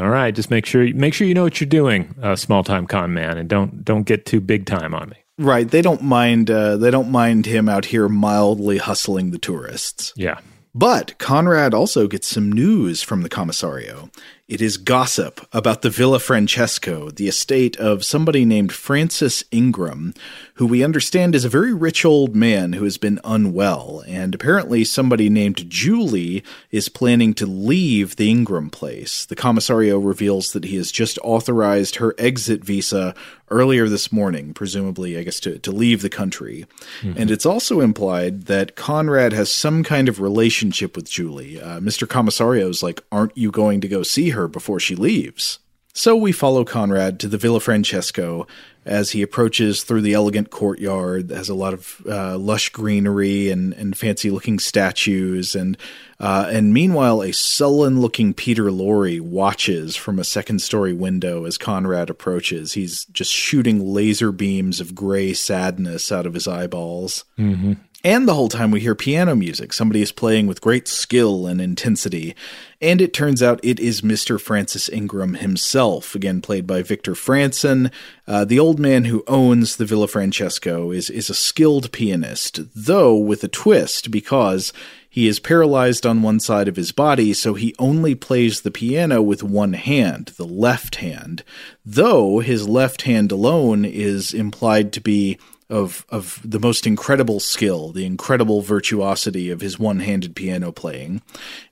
all 0.00 0.08
right, 0.08 0.34
just 0.34 0.50
make 0.50 0.66
sure 0.66 0.92
make 0.94 1.14
sure 1.14 1.26
you 1.26 1.34
know 1.34 1.42
what 1.42 1.60
you're 1.60 1.68
doing, 1.68 2.14
uh, 2.22 2.34
small 2.36 2.64
time 2.64 2.86
con 2.86 3.12
man, 3.12 3.38
and 3.38 3.48
don't 3.48 3.84
don't 3.84 4.04
get 4.04 4.26
too 4.26 4.40
big 4.40 4.66
time 4.66 4.94
on 4.94 5.10
me. 5.10 5.16
Right, 5.38 5.70
they 5.70 5.82
don't 5.82 6.02
mind. 6.02 6.50
Uh, 6.50 6.76
they 6.76 6.90
don't 6.90 7.10
mind 7.10 7.46
him 7.46 7.68
out 7.68 7.86
here 7.86 8.08
mildly 8.08 8.78
hustling 8.78 9.30
the 9.30 9.38
tourists. 9.38 10.12
Yeah, 10.16 10.40
but 10.74 11.18
Conrad 11.18 11.74
also 11.74 12.06
gets 12.06 12.28
some 12.28 12.50
news 12.50 13.02
from 13.02 13.22
the 13.22 13.28
commissario. 13.28 14.10
It 14.50 14.60
is 14.60 14.78
gossip 14.78 15.46
about 15.52 15.82
the 15.82 15.90
Villa 15.90 16.18
Francesco, 16.18 17.10
the 17.10 17.28
estate 17.28 17.76
of 17.76 18.04
somebody 18.04 18.44
named 18.44 18.72
Francis 18.72 19.44
Ingram, 19.52 20.12
who 20.54 20.66
we 20.66 20.82
understand 20.82 21.36
is 21.36 21.44
a 21.44 21.48
very 21.48 21.72
rich 21.72 22.04
old 22.04 22.34
man 22.34 22.72
who 22.72 22.82
has 22.82 22.98
been 22.98 23.20
unwell, 23.22 24.02
and 24.08 24.34
apparently 24.34 24.84
somebody 24.84 25.30
named 25.30 25.70
Julie 25.70 26.42
is 26.72 26.88
planning 26.88 27.32
to 27.34 27.46
leave 27.46 28.16
the 28.16 28.28
Ingram 28.28 28.70
place. 28.70 29.24
The 29.24 29.36
commissario 29.36 30.00
reveals 30.00 30.50
that 30.50 30.64
he 30.64 30.74
has 30.78 30.90
just 30.90 31.16
authorized 31.22 31.96
her 31.96 32.16
exit 32.18 32.64
visa 32.64 33.14
earlier 33.50 33.88
this 33.88 34.12
morning, 34.12 34.54
presumably, 34.54 35.18
I 35.18 35.24
guess, 35.24 35.40
to, 35.40 35.58
to 35.58 35.72
leave 35.72 36.02
the 36.02 36.10
country. 36.10 36.66
Mm-hmm. 37.00 37.20
And 37.20 37.30
it's 37.30 37.46
also 37.46 37.80
implied 37.80 38.42
that 38.42 38.76
Conrad 38.76 39.32
has 39.32 39.50
some 39.50 39.82
kind 39.82 40.08
of 40.08 40.20
relationship 40.20 40.96
with 40.96 41.10
Julie. 41.10 41.60
Uh, 41.60 41.80
Mr. 41.80 42.08
Commissario 42.08 42.68
is 42.68 42.82
like, 42.82 43.02
Aren't 43.10 43.36
you 43.36 43.50
going 43.50 43.80
to 43.80 43.88
go 43.88 44.02
see 44.02 44.30
her? 44.30 44.39
Her 44.40 44.48
before 44.48 44.80
she 44.80 44.94
leaves. 44.94 45.58
So 45.92 46.16
we 46.16 46.32
follow 46.32 46.64
Conrad 46.64 47.18
to 47.20 47.28
the 47.28 47.38
Villa 47.38 47.60
Francesco 47.60 48.46
as 48.86 49.10
he 49.10 49.22
approaches 49.22 49.82
through 49.82 50.00
the 50.00 50.14
elegant 50.14 50.50
courtyard 50.50 51.28
that 51.28 51.36
has 51.36 51.48
a 51.48 51.54
lot 51.54 51.74
of 51.74 52.00
uh, 52.08 52.38
lush 52.38 52.70
greenery 52.70 53.50
and, 53.50 53.74
and 53.74 53.96
fancy 53.96 54.30
looking 54.30 54.58
statues. 54.58 55.54
And, 55.54 55.76
uh, 56.18 56.48
and 56.50 56.72
meanwhile, 56.72 57.22
a 57.22 57.32
sullen 57.32 58.00
looking 58.00 58.32
Peter 58.32 58.64
Lorre 58.70 59.20
watches 59.20 59.96
from 59.96 60.18
a 60.18 60.24
second 60.24 60.60
story 60.62 60.94
window 60.94 61.44
as 61.44 61.58
Conrad 61.58 62.08
approaches. 62.08 62.72
He's 62.72 63.04
just 63.06 63.32
shooting 63.32 63.84
laser 63.84 64.32
beams 64.32 64.80
of 64.80 64.94
gray 64.94 65.34
sadness 65.34 66.10
out 66.10 66.24
of 66.24 66.34
his 66.34 66.48
eyeballs. 66.48 67.24
Mm-hmm. 67.38 67.74
And 68.02 68.26
the 68.26 68.34
whole 68.34 68.48
time 68.48 68.70
we 68.70 68.80
hear 68.80 68.94
piano 68.94 69.36
music. 69.36 69.74
Somebody 69.74 70.00
is 70.00 70.10
playing 70.10 70.46
with 70.46 70.62
great 70.62 70.88
skill 70.88 71.46
and 71.46 71.60
intensity. 71.60 72.34
And 72.80 72.98
it 72.98 73.12
turns 73.12 73.42
out 73.42 73.60
it 73.62 73.78
is 73.78 74.00
Mr. 74.00 74.40
Francis 74.40 74.88
Ingram 74.88 75.34
himself, 75.34 76.14
again 76.14 76.40
played 76.40 76.66
by 76.66 76.80
Victor 76.80 77.12
Francen. 77.12 77.92
Uh, 78.26 78.46
the 78.46 78.58
old 78.58 78.78
man 78.78 79.04
who 79.04 79.22
owns 79.26 79.76
the 79.76 79.84
Villa 79.84 80.08
Francesco 80.08 80.90
is, 80.90 81.10
is 81.10 81.28
a 81.28 81.34
skilled 81.34 81.92
pianist, 81.92 82.60
though 82.74 83.14
with 83.16 83.44
a 83.44 83.48
twist 83.48 84.10
because 84.10 84.72
he 85.10 85.26
is 85.26 85.38
paralyzed 85.38 86.06
on 86.06 86.22
one 86.22 86.40
side 86.40 86.68
of 86.68 86.76
his 86.76 86.92
body, 86.92 87.34
so 87.34 87.52
he 87.52 87.74
only 87.78 88.14
plays 88.14 88.60
the 88.60 88.70
piano 88.70 89.20
with 89.20 89.42
one 89.42 89.72
hand, 89.72 90.28
the 90.36 90.46
left 90.46 90.96
hand, 90.96 91.42
though 91.84 92.38
his 92.38 92.68
left 92.68 93.02
hand 93.02 93.32
alone 93.32 93.84
is 93.84 94.32
implied 94.32 94.92
to 94.92 95.00
be 95.00 95.36
of 95.70 96.04
of 96.08 96.40
the 96.44 96.58
most 96.58 96.86
incredible 96.86 97.40
skill, 97.40 97.92
the 97.92 98.04
incredible 98.04 98.62
virtuosity 98.62 99.50
of 99.50 99.60
his 99.60 99.78
one-handed 99.78 100.34
piano 100.36 100.72
playing. 100.72 101.22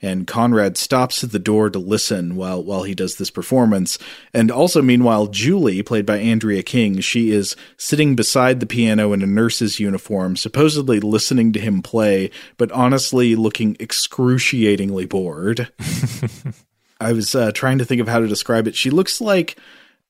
And 0.01 0.27
Conrad 0.27 0.77
stops 0.77 1.25
at 1.25 1.33
the 1.33 1.39
door 1.39 1.71
to 1.71 1.79
listen 1.79 2.37
while 2.37 2.63
while 2.63 2.85
he 2.85 2.95
does 2.95 3.17
this 3.17 3.31
performance. 3.31 3.99
And 4.33 4.51
also 4.51 4.83
meanwhile 4.83 5.27
Julie, 5.27 5.83
played 5.83 6.07
by 6.07 6.19
Andrea 6.19 6.63
King, 6.63 7.01
she 7.01 7.31
is 7.31 7.57
sitting 7.77 8.15
beside 8.15 8.61
the 8.61 8.67
piano 8.67 9.13
in 9.13 9.23
a 9.23 9.27
nurse's 9.27 9.81
uniform, 9.81 10.37
supposedly 10.37 11.01
listening 11.01 11.53
to 11.53 11.61
him 11.61 11.83
play, 11.83 12.31
but 12.57 12.73
honestly 12.73 13.35
looking 13.35 13.77
excruciatingly 13.81 15.07
bored. 15.07 15.69
I 17.01 17.13
was 17.13 17.35
uh, 17.35 17.53
trying 17.53 17.79
to 17.79 17.85
think 17.85 18.01
of 18.01 18.09
how 18.09 18.19
to 18.19 18.27
describe 18.27 18.67
it. 18.67 18.75
She 18.75 18.91
looks 18.91 19.21
like 19.21 19.57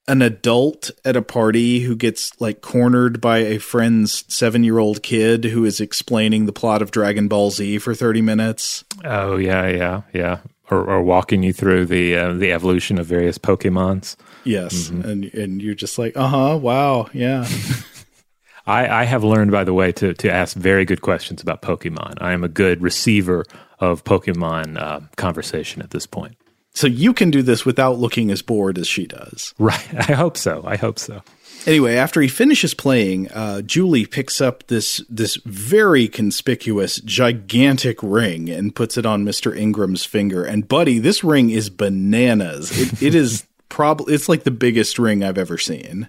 an 0.09 0.23
adult 0.23 0.91
at 1.05 1.17
a 1.17 1.23
party 1.23 1.81
who 1.81 1.95
gets 1.95 2.39
like 2.41 2.63
cornered 2.63 3.21
by 3.21 3.39
a 3.39 3.59
friend's 3.59 4.25
seven 4.27 4.65
year 4.65 4.79
old 4.79 5.03
kid 5.03 5.45
who 5.45 5.65
is 5.65 5.81
explaining 5.81 6.47
the 6.47 6.53
plot 6.53 6.83
of 6.83 6.91
Dragon 6.91 7.29
Ball 7.29 7.51
Z 7.51 7.79
for 7.79 7.95
30 7.95 8.23
minutes. 8.23 8.85
Oh, 9.05 9.37
yeah, 9.37 9.69
yeah, 9.69 10.03
yeah. 10.13 10.39
Or, 10.71 10.85
or 10.85 11.03
walking 11.03 11.43
you 11.43 11.53
through 11.53 11.87
the 11.87 12.15
uh, 12.15 12.33
the 12.35 12.53
evolution 12.53 12.99
of 12.99 13.07
various 13.07 13.39
Pokemons. 13.39 14.17
Yes. 14.45 14.89
Mm-hmm. 14.89 15.09
And, 15.09 15.25
and 15.35 15.63
you're 15.63 15.75
just 15.75 15.99
like, 15.99 16.15
uh 16.17 16.29
huh, 16.29 16.59
wow, 16.61 17.09
yeah. 17.15 17.49
I, 18.67 19.01
I 19.01 19.05
have 19.05 19.25
learned, 19.25 19.51
by 19.51 19.65
the 19.65 19.73
way, 19.73 19.93
to, 19.93 20.13
to 20.13 20.31
ask 20.31 20.55
very 20.55 20.85
good 20.85 21.01
questions 21.01 21.41
about 21.41 21.63
Pokemon. 21.63 22.19
I 22.21 22.33
am 22.33 22.45
a 22.45 22.49
good 22.49 22.83
receiver 22.83 23.47
of 23.79 24.05
Pokemon 24.05 24.79
uh, 24.79 25.01
conversation 25.17 25.81
at 25.81 25.91
this 25.91 26.07
point. 26.07 26.37
So 26.79 26.87
you 26.87 27.13
can 27.13 27.33
do 27.33 27.43
this 27.43 27.67
without 27.67 27.99
looking 27.99 28.31
as 28.31 28.41
bored 28.41 28.79
as 28.79 28.87
she 28.87 29.05
does. 29.05 29.53
Right. 29.59 29.85
I 30.09 30.13
hope 30.13 30.37
so. 30.37 30.63
I 30.65 30.77
hope 30.77 31.01
so. 31.01 31.25
Anyway, 31.67 31.97
after 31.97 32.21
he 32.21 32.29
finishes 32.29 32.73
playing, 32.73 33.29
uh, 33.33 33.63
Julie 33.63 34.07
picks 34.07 34.41
up 34.41 34.65
this 34.69 35.05
this 35.11 35.35
very 35.45 36.07
conspicuous, 36.07 37.01
gigantic 37.01 38.01
ring 38.01 38.49
and 38.49 38.77
puts 38.77 38.97
it 38.97 39.05
on 39.05 39.25
Mister 39.25 39.53
Ingram's 39.53 40.05
finger. 40.05 40.45
And 40.45 40.69
buddy, 40.69 41.01
this 41.01 41.25
ring 41.25 41.51
is 41.51 41.69
bananas. 41.69 42.71
It, 42.81 43.03
it 43.03 43.15
is 43.17 43.45
probably 43.69 44.15
it's 44.15 44.29
like 44.29 44.45
the 44.45 44.53
biggest 44.53 45.01
ring 45.01 45.25
I've 45.25 45.37
ever 45.37 45.59
seen. 45.59 46.09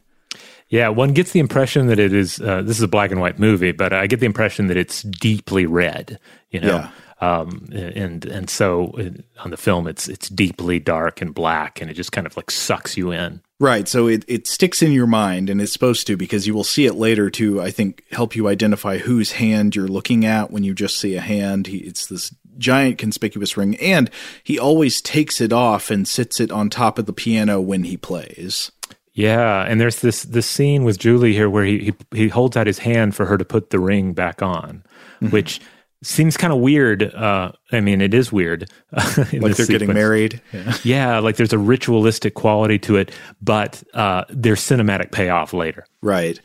Yeah, 0.68 0.90
one 0.90 1.14
gets 1.14 1.32
the 1.32 1.40
impression 1.40 1.88
that 1.88 1.98
it 1.98 2.14
is. 2.14 2.40
Uh, 2.40 2.62
this 2.62 2.78
is 2.78 2.84
a 2.84 2.88
black 2.88 3.10
and 3.10 3.20
white 3.20 3.40
movie, 3.40 3.72
but 3.72 3.92
I 3.92 4.06
get 4.06 4.20
the 4.20 4.28
impression 4.28 4.68
that 4.68 4.78
it's 4.78 5.02
deeply 5.02 5.66
red. 5.66 6.20
You 6.52 6.60
know, 6.60 6.76
yeah. 6.76 6.92
Um, 7.22 7.68
and 7.74 8.26
and 8.26 8.50
so 8.50 8.98
on 9.40 9.52
the 9.52 9.58
film, 9.58 9.88
it's 9.88 10.08
it's 10.08 10.30
deeply 10.30 10.80
dark 10.80 11.22
and 11.22 11.34
black, 11.34 11.82
and 11.82 11.92
it 11.92 11.96
just 11.96 12.14
kind 12.14 12.26
of 12.26 12.38
like 12.38 12.50
sucks 12.50 12.96
you 12.96 13.12
in. 13.12 13.42
Right. 13.60 13.90
So 13.90 14.08
it, 14.08 14.24
it 14.30 14.48
sticks 14.48 14.82
in 14.82 14.94
your 14.94 15.08
mind, 15.08 15.50
and 15.50 15.62
it's 15.62 15.74
supposed 15.74 16.08
to 16.08 16.16
because 16.16 16.48
you 16.48 16.54
will 16.54 16.64
see 16.64 16.86
it 16.86 16.96
later 16.96 17.30
to 17.32 17.62
I 17.62 17.72
think 17.72 18.04
help 18.12 18.36
you 18.36 18.48
identify 18.48 19.00
whose 19.00 19.34
hand 19.34 19.76
you're 19.76 19.90
looking 19.90 20.26
at 20.26 20.50
when 20.50 20.64
you 20.64 20.74
just 20.74 20.98
see 20.98 21.16
a 21.16 21.22
hand. 21.22 21.68
He, 21.68 21.80
it's 21.80 22.06
this 22.08 22.34
giant 22.58 22.98
conspicuous 22.98 23.58
ring, 23.58 23.76
and 23.78 24.10
he 24.44 24.58
always 24.58 25.02
takes 25.02 25.42
it 25.42 25.52
off 25.52 25.92
and 25.92 26.08
sits 26.08 26.40
it 26.40 26.52
on 26.52 26.70
top 26.70 26.98
of 26.98 27.06
the 27.06 27.14
piano 27.14 27.60
when 27.60 27.84
he 27.84 27.98
plays. 27.98 28.72
Yeah, 29.12 29.64
and 29.64 29.82
there's 29.82 30.00
this 30.00 30.24
this 30.24 30.48
scene 30.48 30.86
with 30.86 30.98
Julie 30.98 31.34
here 31.34 31.50
where 31.50 31.66
he 31.66 31.80
he, 32.12 32.18
he 32.18 32.28
holds 32.30 32.56
out 32.56 32.68
his 32.68 32.80
hand 32.80 33.14
for 33.14 33.26
her 33.26 33.38
to 33.38 33.44
put 33.44 33.72
the 33.72 33.80
ring 33.80 34.14
back 34.14 34.42
on, 34.42 34.86
mm-hmm. 35.22 35.32
which 35.32 35.60
seems 36.04 36.38
kind 36.38 36.54
of 36.54 36.60
weird. 36.60 37.04
Uh, 37.14 37.52
I 37.72 37.82
mean, 37.82 38.02
it 38.02 38.14
is 38.14 38.32
weird. 38.32 38.70
like 38.92 39.06
they're 39.06 39.26
sequence. 39.26 39.68
getting 39.68 39.94
married. 39.94 40.42
Yeah. 40.54 40.78
yeah. 40.84 41.20
like 41.20 41.36
there's 41.36 41.54
a 41.54 41.58
ritualistic 41.58 42.34
quality 42.36 42.80
to 42.80 42.96
it, 42.98 43.12
but 43.42 43.84
uh, 43.94 44.26
there's 44.30 44.62
cinematic 44.62 45.12
payoff 45.12 45.54
later. 45.54 45.86
Right. 46.02 46.40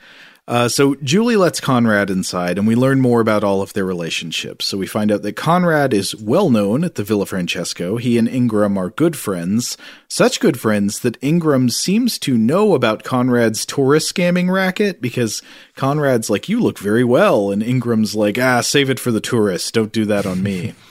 Uh, 0.47 0.69
so 0.69 0.95
Julie 0.97 1.37
lets 1.37 1.59
Conrad 1.59 2.11
inside, 2.11 2.59
and 2.59 2.67
we 2.67 2.75
learn 2.75 3.01
more 3.01 3.23
about 3.23 3.43
all 3.43 3.63
of 3.63 3.73
their 3.73 3.87
relationships. 3.87 4.67
So 4.67 4.77
we 4.77 4.87
find 4.87 5.11
out 5.11 5.23
that 5.23 5.37
Conrad 5.37 5.95
is 5.95 6.15
well 6.15 6.51
known 6.51 6.85
at 6.85 6.97
the 6.97 7.03
Villa 7.03 7.25
Francesco. 7.25 7.97
He 7.97 8.19
and 8.19 8.29
Ingram 8.29 8.77
are 8.77 8.91
good 8.91 9.17
friends, 9.17 9.79
such 10.07 10.41
good 10.41 10.61
friends 10.61 10.99
that 10.99 11.17
Ingram 11.23 11.71
seems 11.71 12.19
to 12.21 12.37
know 12.37 12.75
about 12.75 13.05
Conrad's 13.05 13.65
tourist 13.65 14.15
scamming 14.15 14.53
racket 14.53 15.01
because 15.01 15.41
Conrad's 15.77 16.29
like, 16.29 16.47
"You 16.47 16.61
look 16.61 16.79
very 16.79 17.05
well," 17.05 17.51
and 17.51 17.63
Ingram's 17.63 18.15
like, 18.15 18.39
"Ah, 18.39 18.61
save 18.61 18.91
it 18.91 19.01
for 19.01 19.11
the 19.11 19.23
tourists. 19.23 19.71
Don't 19.71 19.93
do 19.93 20.05
that 20.07 20.27
on 20.27 20.43
me." 20.43 20.75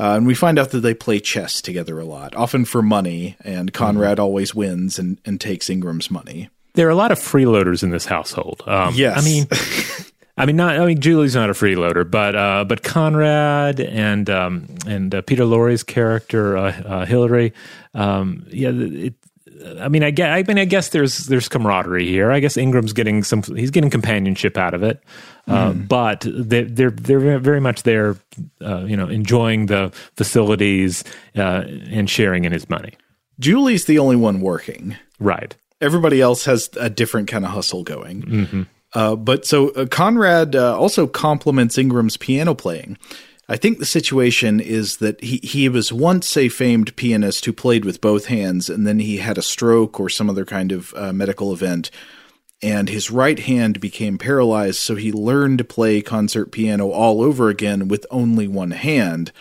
Uh, 0.00 0.14
and 0.14 0.28
we 0.28 0.34
find 0.34 0.60
out 0.60 0.70
that 0.70 0.78
they 0.78 0.94
play 0.94 1.18
chess 1.18 1.60
together 1.60 1.98
a 1.98 2.04
lot, 2.04 2.32
often 2.36 2.64
for 2.64 2.80
money, 2.80 3.36
and 3.40 3.72
Conrad 3.72 4.18
mm-hmm. 4.18 4.22
always 4.22 4.54
wins 4.54 4.96
and, 4.96 5.20
and 5.24 5.40
takes 5.40 5.68
Ingram's 5.68 6.08
money 6.08 6.50
there 6.74 6.86
are 6.86 6.90
a 6.90 6.94
lot 6.94 7.12
of 7.12 7.18
freeloaders 7.18 7.82
in 7.82 7.90
this 7.90 8.04
household. 8.04 8.62
Um, 8.66 8.94
yes, 8.94 9.18
I 9.18 9.24
mean, 9.24 9.46
I 10.38 10.46
mean, 10.46 10.56
not. 10.56 10.78
I 10.78 10.86
mean, 10.86 11.00
Julie's 11.00 11.34
not 11.34 11.50
a 11.50 11.52
freeloader, 11.52 12.08
but 12.08 12.36
uh, 12.36 12.64
but 12.64 12.84
Conrad 12.84 13.80
and 13.80 14.30
um, 14.30 14.66
and 14.86 15.12
uh, 15.12 15.22
Peter 15.22 15.44
Lorre's 15.44 15.82
character 15.82 16.56
uh, 16.56 16.72
uh 16.72 17.06
Hillary, 17.06 17.52
um, 17.94 18.46
yeah. 18.50 18.70
It, 18.72 19.14
I 19.80 19.88
mean, 19.88 20.04
I 20.04 20.12
guess, 20.12 20.28
I 20.28 20.44
mean, 20.46 20.56
I 20.56 20.64
guess 20.64 20.90
there's 20.90 21.26
there's 21.26 21.48
camaraderie 21.48 22.06
here. 22.06 22.30
I 22.30 22.38
guess 22.38 22.56
Ingram's 22.56 22.92
getting 22.92 23.24
some. 23.24 23.42
He's 23.42 23.72
getting 23.72 23.90
companionship 23.90 24.56
out 24.56 24.72
of 24.72 24.84
it, 24.84 25.02
mm. 25.48 25.88
but 25.88 26.24
they, 26.24 26.62
they're 26.62 26.92
they're 26.92 27.40
very 27.40 27.60
much 27.60 27.82
there, 27.82 28.16
uh, 28.60 28.84
you 28.84 28.96
know, 28.96 29.08
enjoying 29.08 29.66
the 29.66 29.90
facilities 30.16 31.02
and 31.34 32.08
sharing 32.08 32.44
in 32.44 32.52
his 32.52 32.70
money. 32.70 32.92
Julie's 33.40 33.86
the 33.86 33.98
only 33.98 34.14
one 34.14 34.40
working, 34.40 34.96
right? 35.18 35.56
Everybody 35.80 36.20
else 36.20 36.44
has 36.44 36.70
a 36.78 36.90
different 36.90 37.28
kind 37.28 37.44
of 37.44 37.52
hustle 37.52 37.84
going. 37.84 38.22
Mm-hmm. 38.22 38.62
Uh, 38.94 39.16
but 39.16 39.44
so 39.44 39.70
uh, 39.70 39.86
Conrad 39.86 40.56
uh, 40.56 40.78
also 40.78 41.06
compliments 41.06 41.78
Ingram's 41.78 42.16
piano 42.16 42.54
playing. 42.54 42.96
I 43.50 43.56
think 43.56 43.78
the 43.78 43.86
situation 43.86 44.60
is 44.60 44.98
that 44.98 45.22
he, 45.22 45.38
he 45.38 45.68
was 45.68 45.92
once 45.92 46.36
a 46.36 46.50
famed 46.50 46.94
pianist 46.96 47.44
who 47.46 47.52
played 47.52 47.84
with 47.84 48.00
both 48.00 48.26
hands, 48.26 48.68
and 48.68 48.86
then 48.86 48.98
he 48.98 49.18
had 49.18 49.38
a 49.38 49.42
stroke 49.42 49.98
or 49.98 50.10
some 50.10 50.28
other 50.28 50.44
kind 50.44 50.70
of 50.70 50.92
uh, 50.94 51.12
medical 51.14 51.52
event, 51.52 51.90
and 52.60 52.88
his 52.88 53.10
right 53.10 53.38
hand 53.38 53.80
became 53.80 54.18
paralyzed, 54.18 54.78
so 54.78 54.96
he 54.96 55.12
learned 55.12 55.58
to 55.58 55.64
play 55.64 56.02
concert 56.02 56.52
piano 56.52 56.90
all 56.90 57.22
over 57.22 57.48
again 57.48 57.88
with 57.88 58.04
only 58.10 58.48
one 58.48 58.72
hand. 58.72 59.32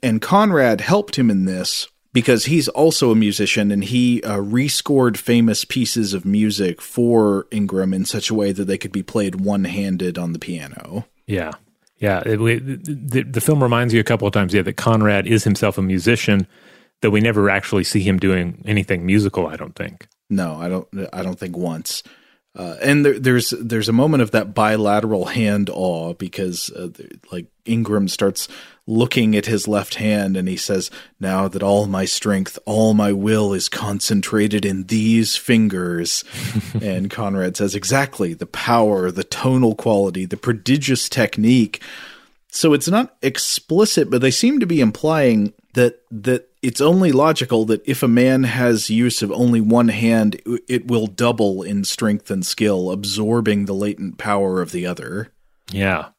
And 0.00 0.22
Conrad 0.22 0.80
helped 0.80 1.16
him 1.16 1.30
in 1.30 1.44
this 1.44 1.88
because 2.14 2.46
he's 2.46 2.68
also 2.68 3.10
a 3.10 3.16
musician 3.16 3.70
and 3.70 3.84
he 3.84 4.22
uh, 4.22 4.38
rescored 4.38 5.18
famous 5.18 5.64
pieces 5.66 6.14
of 6.14 6.24
music 6.24 6.80
for 6.80 7.46
Ingram 7.50 7.92
in 7.92 8.06
such 8.06 8.30
a 8.30 8.34
way 8.34 8.52
that 8.52 8.64
they 8.64 8.78
could 8.78 8.92
be 8.92 9.02
played 9.02 9.40
one 9.40 9.64
handed 9.64 10.16
on 10.16 10.32
the 10.32 10.38
piano. 10.38 11.06
Yeah. 11.26 11.50
Yeah. 11.98 12.22
It, 12.24 12.40
it, 12.40 13.10
the, 13.10 13.22
the 13.24 13.40
film 13.40 13.62
reminds 13.62 13.92
you 13.92 14.00
a 14.00 14.04
couple 14.04 14.28
of 14.28 14.32
times, 14.32 14.54
yeah, 14.54 14.62
that 14.62 14.76
Conrad 14.76 15.26
is 15.26 15.42
himself 15.42 15.76
a 15.76 15.82
musician, 15.82 16.46
that 17.02 17.10
we 17.10 17.20
never 17.20 17.50
actually 17.50 17.84
see 17.84 18.00
him 18.00 18.18
doing 18.18 18.62
anything 18.64 19.04
musical, 19.04 19.48
I 19.48 19.56
don't 19.56 19.74
think. 19.74 20.06
No, 20.30 20.54
I 20.54 20.68
don't, 20.68 20.88
I 21.12 21.22
don't 21.22 21.38
think 21.38 21.56
once. 21.56 22.04
Uh, 22.56 22.76
and 22.80 23.04
there, 23.04 23.18
there's 23.18 23.52
there's 23.60 23.88
a 23.88 23.92
moment 23.92 24.22
of 24.22 24.30
that 24.30 24.54
bilateral 24.54 25.24
hand 25.24 25.68
awe 25.72 26.14
because 26.14 26.70
uh, 26.70 26.88
like 27.32 27.46
Ingram 27.64 28.06
starts 28.06 28.46
looking 28.86 29.34
at 29.34 29.46
his 29.46 29.66
left 29.66 29.94
hand 29.96 30.36
and 30.36 30.48
he 30.48 30.56
says, 30.56 30.90
"Now 31.18 31.48
that 31.48 31.62
all 31.62 31.86
my 31.86 32.04
strength, 32.04 32.58
all 32.66 32.94
my 32.94 33.12
will 33.12 33.52
is 33.52 33.68
concentrated 33.68 34.64
in 34.64 34.84
these 34.84 35.36
fingers," 35.36 36.24
and 36.82 37.10
Conrad 37.10 37.56
says, 37.56 37.74
"Exactly 37.74 38.34
the 38.34 38.46
power, 38.46 39.10
the 39.10 39.24
tonal 39.24 39.74
quality, 39.74 40.26
the 40.26 40.36
prodigious 40.36 41.08
technique." 41.08 41.80
So 42.50 42.72
it's 42.72 42.88
not 42.88 43.16
explicit, 43.20 44.10
but 44.10 44.20
they 44.20 44.30
seem 44.30 44.60
to 44.60 44.66
be 44.66 44.80
implying 44.80 45.54
that 45.74 46.00
that 46.10 46.48
it's 46.62 46.80
only 46.80 47.12
logical 47.12 47.64
that 47.66 47.82
if 47.84 48.02
a 48.02 48.08
man 48.08 48.44
has 48.44 48.88
use 48.88 49.22
of 49.22 49.32
only 49.32 49.60
one 49.60 49.88
hand, 49.88 50.40
it 50.68 50.86
will 50.86 51.06
double 51.06 51.62
in 51.62 51.84
strength 51.84 52.30
and 52.30 52.46
skill, 52.46 52.90
absorbing 52.90 53.66
the 53.66 53.74
latent 53.74 54.18
power 54.18 54.62
of 54.62 54.72
the 54.72 54.86
other. 54.86 55.32
Yeah. 55.70 56.10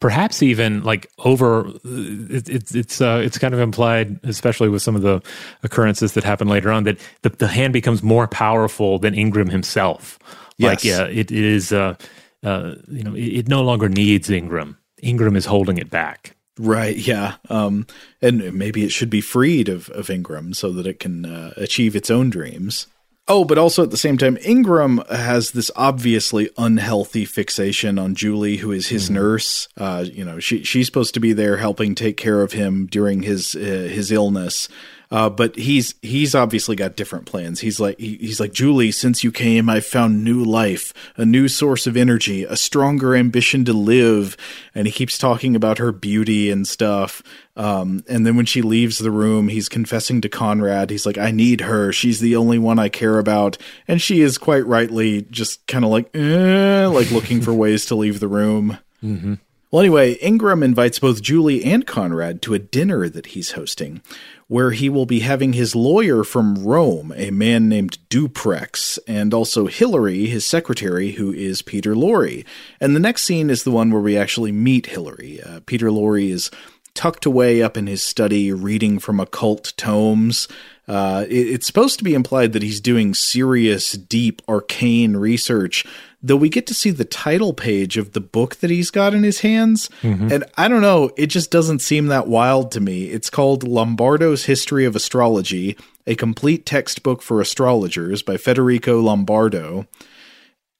Perhaps 0.00 0.42
even 0.42 0.82
like 0.82 1.10
over, 1.18 1.70
it, 1.84 2.48
it, 2.48 2.74
it's 2.74 3.00
uh, 3.00 3.20
it's 3.22 3.36
kind 3.38 3.52
of 3.52 3.60
implied, 3.60 4.18
especially 4.24 4.70
with 4.70 4.80
some 4.80 4.96
of 4.96 5.02
the 5.02 5.22
occurrences 5.62 6.14
that 6.14 6.24
happen 6.24 6.48
later 6.48 6.70
on, 6.72 6.84
that 6.84 6.98
the, 7.22 7.28
the 7.28 7.46
hand 7.46 7.72
becomes 7.72 8.02
more 8.02 8.26
powerful 8.26 8.98
than 8.98 9.14
Ingram 9.14 9.50
himself. 9.50 10.18
yes. 10.56 10.70
Like, 10.70 10.84
yeah, 10.84 11.04
it, 11.04 11.30
it 11.30 11.44
is, 11.44 11.72
uh, 11.72 11.96
uh, 12.42 12.76
you 12.88 13.02
know, 13.02 13.14
it, 13.14 13.24
it 13.24 13.48
no 13.48 13.62
longer 13.62 13.88
needs 13.88 14.30
Ingram. 14.30 14.78
Ingram 15.02 15.36
is 15.36 15.44
holding 15.44 15.76
it 15.76 15.90
back. 15.90 16.34
Right. 16.58 16.96
Yeah. 16.96 17.36
Um, 17.48 17.86
and 18.20 18.52
maybe 18.52 18.84
it 18.84 18.92
should 18.92 19.10
be 19.10 19.22
freed 19.22 19.68
of, 19.68 19.88
of 19.90 20.10
Ingram 20.10 20.52
so 20.52 20.72
that 20.72 20.86
it 20.86 20.98
can 20.98 21.24
uh, 21.24 21.52
achieve 21.56 21.96
its 21.96 22.10
own 22.10 22.28
dreams. 22.28 22.86
Oh, 23.32 23.44
but 23.44 23.58
also 23.58 23.84
at 23.84 23.92
the 23.92 23.96
same 23.96 24.18
time, 24.18 24.36
Ingram 24.44 25.04
has 25.08 25.52
this 25.52 25.70
obviously 25.76 26.50
unhealthy 26.58 27.24
fixation 27.24 27.96
on 27.96 28.16
Julie, 28.16 28.56
who 28.56 28.72
is 28.72 28.88
his 28.88 29.08
mm. 29.08 29.12
nurse. 29.14 29.68
Uh, 29.76 30.04
you 30.04 30.24
know, 30.24 30.40
she 30.40 30.64
she's 30.64 30.86
supposed 30.86 31.14
to 31.14 31.20
be 31.20 31.32
there 31.32 31.56
helping 31.56 31.94
take 31.94 32.16
care 32.16 32.42
of 32.42 32.50
him 32.50 32.86
during 32.86 33.22
his 33.22 33.54
uh, 33.54 33.60
his 33.60 34.10
illness. 34.10 34.68
Uh, 35.12 35.28
but 35.28 35.56
he's 35.56 35.94
he's 36.02 36.36
obviously 36.36 36.76
got 36.76 36.94
different 36.94 37.26
plans. 37.26 37.58
He's 37.60 37.80
like 37.80 37.98
he, 37.98 38.16
he's 38.18 38.38
like 38.38 38.52
Julie. 38.52 38.92
Since 38.92 39.24
you 39.24 39.32
came, 39.32 39.68
I've 39.68 39.84
found 39.84 40.22
new 40.22 40.44
life, 40.44 40.94
a 41.16 41.24
new 41.24 41.48
source 41.48 41.88
of 41.88 41.96
energy, 41.96 42.44
a 42.44 42.56
stronger 42.56 43.16
ambition 43.16 43.64
to 43.64 43.72
live. 43.72 44.36
And 44.72 44.86
he 44.86 44.92
keeps 44.92 45.18
talking 45.18 45.56
about 45.56 45.78
her 45.78 45.90
beauty 45.90 46.48
and 46.48 46.66
stuff. 46.66 47.24
Um, 47.56 48.04
and 48.08 48.24
then 48.24 48.36
when 48.36 48.46
she 48.46 48.62
leaves 48.62 48.98
the 48.98 49.10
room, 49.10 49.48
he's 49.48 49.68
confessing 49.68 50.20
to 50.20 50.28
Conrad. 50.28 50.90
He's 50.90 51.06
like, 51.06 51.18
"I 51.18 51.32
need 51.32 51.62
her. 51.62 51.92
She's 51.92 52.20
the 52.20 52.36
only 52.36 52.58
one 52.58 52.78
I 52.78 52.88
care 52.88 53.18
about." 53.18 53.58
And 53.88 54.00
she 54.00 54.20
is 54.20 54.38
quite 54.38 54.64
rightly 54.64 55.22
just 55.22 55.66
kind 55.66 55.84
of 55.84 55.90
like, 55.90 56.14
eh, 56.14 56.86
like 56.86 57.10
looking 57.10 57.40
for 57.40 57.52
ways 57.52 57.84
to 57.86 57.96
leave 57.96 58.20
the 58.20 58.28
room. 58.28 58.78
Mm-hmm. 59.02 59.34
Well, 59.70 59.80
anyway, 59.80 60.14
Ingram 60.14 60.64
invites 60.64 60.98
both 60.98 61.22
Julie 61.22 61.64
and 61.64 61.86
Conrad 61.86 62.42
to 62.42 62.54
a 62.54 62.58
dinner 62.58 63.08
that 63.08 63.26
he's 63.26 63.52
hosting, 63.52 64.02
where 64.50 64.72
he 64.72 64.88
will 64.88 65.06
be 65.06 65.20
having 65.20 65.52
his 65.52 65.76
lawyer 65.76 66.24
from 66.24 66.56
Rome, 66.66 67.14
a 67.14 67.30
man 67.30 67.68
named 67.68 67.98
Duprex, 68.08 68.98
and 69.06 69.32
also 69.32 69.68
Hillary, 69.68 70.26
his 70.26 70.44
secretary, 70.44 71.12
who 71.12 71.32
is 71.32 71.62
Peter 71.62 71.94
Lorre. 71.94 72.44
And 72.80 72.96
the 72.96 73.00
next 73.00 73.22
scene 73.22 73.48
is 73.48 73.62
the 73.62 73.70
one 73.70 73.92
where 73.92 74.02
we 74.02 74.16
actually 74.16 74.50
meet 74.50 74.86
Hillary. 74.86 75.40
Uh, 75.40 75.60
Peter 75.66 75.86
Lorre 75.86 76.28
is 76.28 76.50
tucked 76.94 77.26
away 77.26 77.62
up 77.62 77.76
in 77.76 77.86
his 77.86 78.02
study, 78.02 78.52
reading 78.52 78.98
from 78.98 79.20
occult 79.20 79.72
tomes. 79.76 80.48
Uh, 80.90 81.24
it, 81.28 81.48
it's 81.48 81.66
supposed 81.66 81.98
to 81.98 82.04
be 82.04 82.14
implied 82.14 82.52
that 82.52 82.62
he's 82.62 82.80
doing 82.80 83.14
serious, 83.14 83.92
deep, 83.92 84.42
arcane 84.48 85.16
research 85.16 85.86
though 86.22 86.36
we 86.36 86.48
get 86.48 86.66
to 86.66 86.74
see 86.74 86.90
the 86.90 87.04
title 87.04 87.52
page 87.52 87.96
of 87.96 88.12
the 88.12 88.20
book 88.20 88.56
that 88.56 88.70
he's 88.70 88.90
got 88.90 89.14
in 89.14 89.22
his 89.22 89.40
hands. 89.40 89.88
Mm-hmm. 90.02 90.32
And 90.32 90.44
I 90.56 90.68
don't 90.68 90.82
know, 90.82 91.10
it 91.16 91.28
just 91.28 91.50
doesn't 91.50 91.80
seem 91.80 92.06
that 92.06 92.26
wild 92.26 92.72
to 92.72 92.80
me. 92.80 93.04
It's 93.06 93.30
called 93.30 93.66
Lombardo's 93.66 94.44
History 94.44 94.84
of 94.84 94.94
Astrology, 94.94 95.76
a 96.06 96.14
complete 96.14 96.66
textbook 96.66 97.22
for 97.22 97.40
astrologers 97.40 98.22
by 98.22 98.36
Federico 98.36 99.00
Lombardo. 99.00 99.86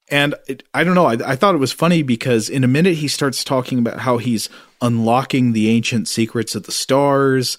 And 0.09 0.35
it, 0.49 0.65
I 0.75 0.85
don't 0.85 0.97
know, 0.97 1.07
I, 1.07 1.17
I 1.25 1.37
thought 1.37 1.55
it 1.55 1.59
was 1.59 1.73
funny 1.73 2.03
because 2.03 2.49
in 2.49 2.65
a 2.65 2.69
minute 2.69 2.97
he 2.97 3.09
starts 3.09 3.45
talking 3.45 3.79
about 3.79 4.01
how 4.01 4.19
he's 4.19 4.49
unlocking 4.83 5.53
the 5.53 5.71
ancient 5.71 6.09
secrets 6.09 6.55
of 6.55 6.65
the 6.65 6.73
stars, 6.73 7.57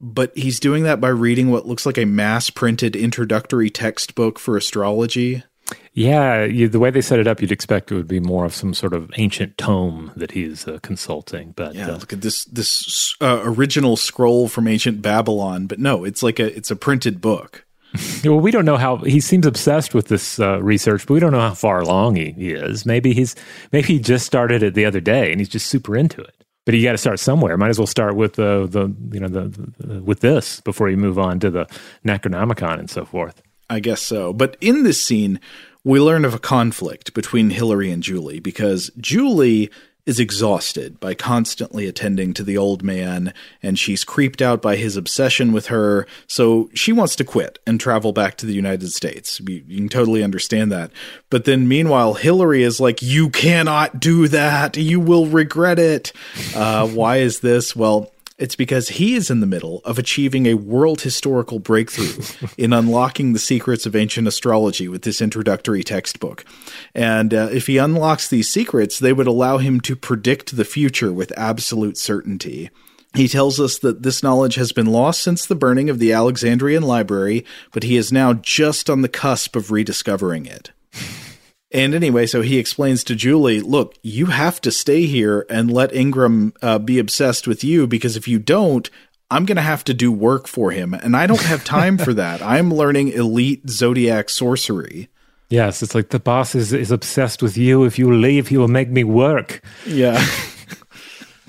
but 0.00 0.36
he's 0.36 0.60
doing 0.60 0.82
that 0.84 1.00
by 1.00 1.08
reading 1.08 1.50
what 1.50 1.66
looks 1.66 1.84
like 1.84 1.98
a 1.98 2.04
mass 2.04 2.50
printed 2.50 2.96
introductory 2.96 3.70
textbook 3.70 4.38
for 4.38 4.56
astrology. 4.56 5.42
Yeah, 5.92 6.44
you, 6.44 6.68
the 6.68 6.78
way 6.78 6.90
they 6.90 7.00
set 7.00 7.18
it 7.18 7.26
up, 7.26 7.40
you'd 7.40 7.52
expect 7.52 7.90
it 7.90 7.94
would 7.94 8.08
be 8.08 8.20
more 8.20 8.44
of 8.44 8.54
some 8.54 8.74
sort 8.74 8.94
of 8.94 9.10
ancient 9.16 9.58
tome 9.58 10.12
that 10.16 10.32
he's 10.32 10.66
uh, 10.66 10.78
consulting. 10.82 11.52
But 11.52 11.74
yeah, 11.74 11.90
uh, 11.90 11.98
look 11.98 12.12
at 12.12 12.22
this 12.22 12.44
this 12.46 13.16
uh, 13.20 13.40
original 13.44 13.96
scroll 13.96 14.48
from 14.48 14.66
ancient 14.66 15.02
Babylon. 15.02 15.66
But 15.66 15.78
no, 15.78 16.04
it's 16.04 16.22
like 16.22 16.38
a 16.38 16.56
it's 16.56 16.70
a 16.70 16.76
printed 16.76 17.20
book. 17.20 17.66
well, 18.24 18.38
we 18.38 18.50
don't 18.50 18.64
know 18.64 18.76
how 18.76 18.98
he 18.98 19.20
seems 19.20 19.46
obsessed 19.46 19.94
with 19.94 20.08
this 20.08 20.38
uh, 20.38 20.62
research, 20.62 21.06
but 21.06 21.14
we 21.14 21.20
don't 21.20 21.32
know 21.32 21.40
how 21.40 21.54
far 21.54 21.80
along 21.80 22.16
he, 22.16 22.32
he 22.32 22.52
is. 22.52 22.86
Maybe 22.86 23.12
he's 23.12 23.34
maybe 23.72 23.88
he 23.88 23.98
just 23.98 24.26
started 24.26 24.62
it 24.62 24.74
the 24.74 24.84
other 24.84 25.00
day 25.00 25.32
and 25.32 25.40
he's 25.40 25.48
just 25.48 25.66
super 25.66 25.96
into 25.96 26.20
it. 26.20 26.39
But 26.66 26.74
you 26.74 26.82
got 26.82 26.92
to 26.92 26.98
start 26.98 27.18
somewhere. 27.18 27.56
Might 27.56 27.70
as 27.70 27.78
well 27.78 27.86
start 27.86 28.16
with 28.16 28.34
the 28.34 28.66
the 28.68 28.94
you 29.12 29.20
know 29.20 29.28
the, 29.28 29.72
the 29.78 30.02
with 30.02 30.20
this 30.20 30.60
before 30.60 30.90
you 30.90 30.96
move 30.96 31.18
on 31.18 31.40
to 31.40 31.50
the 31.50 31.66
Necronomicon 32.04 32.78
and 32.78 32.90
so 32.90 33.04
forth. 33.04 33.42
I 33.68 33.80
guess 33.80 34.02
so. 34.02 34.32
But 34.32 34.56
in 34.60 34.82
this 34.82 35.02
scene, 35.02 35.40
we 35.84 36.00
learn 36.00 36.24
of 36.24 36.34
a 36.34 36.38
conflict 36.38 37.14
between 37.14 37.50
Hillary 37.50 37.90
and 37.90 38.02
Julie 38.02 38.40
because 38.40 38.90
Julie 38.98 39.70
is 40.06 40.20
exhausted 40.20 40.98
by 41.00 41.14
constantly 41.14 41.86
attending 41.86 42.34
to 42.34 42.42
the 42.42 42.56
old 42.56 42.82
man, 42.82 43.32
and 43.62 43.78
she's 43.78 44.04
creeped 44.04 44.40
out 44.42 44.62
by 44.62 44.76
his 44.76 44.96
obsession 44.96 45.52
with 45.52 45.66
her, 45.66 46.06
so 46.26 46.70
she 46.74 46.92
wants 46.92 47.16
to 47.16 47.24
quit 47.24 47.58
and 47.66 47.80
travel 47.80 48.12
back 48.12 48.36
to 48.36 48.46
the 48.46 48.54
United 48.54 48.92
States. 48.92 49.40
You, 49.40 49.62
you, 49.66 49.76
can 49.78 49.88
totally 49.88 50.22
understand 50.22 50.72
that. 50.72 50.90
But 51.28 51.44
then, 51.44 51.68
meanwhile, 51.68 52.14
Hillary 52.14 52.62
is 52.62 52.80
like, 52.80 53.02
You 53.02 53.30
cannot 53.30 54.00
do 54.00 54.28
that. 54.28 54.76
You 54.76 55.00
will 55.00 55.26
regret 55.26 55.78
it. 55.78 56.12
Uh, 56.54 56.88
why 56.88 57.18
is 57.18 57.40
this? 57.40 57.76
Well, 57.76 58.10
it's 58.40 58.56
because 58.56 58.88
he 58.88 59.14
is 59.14 59.30
in 59.30 59.40
the 59.40 59.46
middle 59.46 59.82
of 59.84 59.98
achieving 59.98 60.46
a 60.46 60.54
world 60.54 61.02
historical 61.02 61.58
breakthrough 61.58 62.48
in 62.58 62.72
unlocking 62.72 63.32
the 63.32 63.38
secrets 63.38 63.86
of 63.86 63.94
ancient 63.94 64.26
astrology 64.26 64.88
with 64.88 65.02
this 65.02 65.20
introductory 65.20 65.84
textbook. 65.84 66.44
And 66.94 67.34
uh, 67.34 67.50
if 67.52 67.66
he 67.66 67.76
unlocks 67.76 68.28
these 68.28 68.48
secrets, 68.48 68.98
they 68.98 69.12
would 69.12 69.26
allow 69.26 69.58
him 69.58 69.80
to 69.82 69.94
predict 69.94 70.56
the 70.56 70.64
future 70.64 71.12
with 71.12 71.32
absolute 71.36 71.98
certainty. 71.98 72.70
He 73.14 73.28
tells 73.28 73.60
us 73.60 73.78
that 73.80 74.02
this 74.02 74.22
knowledge 74.22 74.54
has 74.54 74.72
been 74.72 74.86
lost 74.86 75.20
since 75.22 75.44
the 75.44 75.56
burning 75.56 75.90
of 75.90 75.98
the 75.98 76.12
Alexandrian 76.12 76.82
library, 76.82 77.44
but 77.72 77.82
he 77.82 77.96
is 77.96 78.12
now 78.12 78.34
just 78.34 78.88
on 78.88 79.02
the 79.02 79.08
cusp 79.08 79.56
of 79.56 79.70
rediscovering 79.70 80.46
it. 80.46 80.70
And 81.72 81.94
anyway, 81.94 82.26
so 82.26 82.42
he 82.42 82.58
explains 82.58 83.04
to 83.04 83.14
Julie, 83.14 83.60
look, 83.60 83.96
you 84.02 84.26
have 84.26 84.60
to 84.62 84.72
stay 84.72 85.06
here 85.06 85.46
and 85.48 85.72
let 85.72 85.94
Ingram 85.94 86.52
uh, 86.62 86.78
be 86.78 86.98
obsessed 86.98 87.46
with 87.46 87.62
you 87.62 87.86
because 87.86 88.16
if 88.16 88.26
you 88.26 88.38
don't, 88.38 88.90
I'm 89.30 89.44
going 89.44 89.56
to 89.56 89.62
have 89.62 89.84
to 89.84 89.94
do 89.94 90.10
work 90.10 90.48
for 90.48 90.72
him. 90.72 90.94
And 90.94 91.16
I 91.16 91.26
don't 91.26 91.42
have 91.42 91.64
time 91.64 91.96
for 91.96 92.12
that. 92.14 92.42
I'm 92.44 92.74
learning 92.74 93.08
elite 93.08 93.68
zodiac 93.70 94.30
sorcery. 94.30 95.08
Yes, 95.48 95.82
it's 95.82 95.94
like 95.94 96.10
the 96.10 96.20
boss 96.20 96.54
is, 96.54 96.72
is 96.72 96.90
obsessed 96.90 97.42
with 97.42 97.56
you. 97.56 97.84
If 97.84 97.98
you 97.98 98.12
leave, 98.12 98.48
he 98.48 98.56
will 98.56 98.68
make 98.68 98.88
me 98.88 99.04
work. 99.04 99.62
Yeah. 99.86 100.24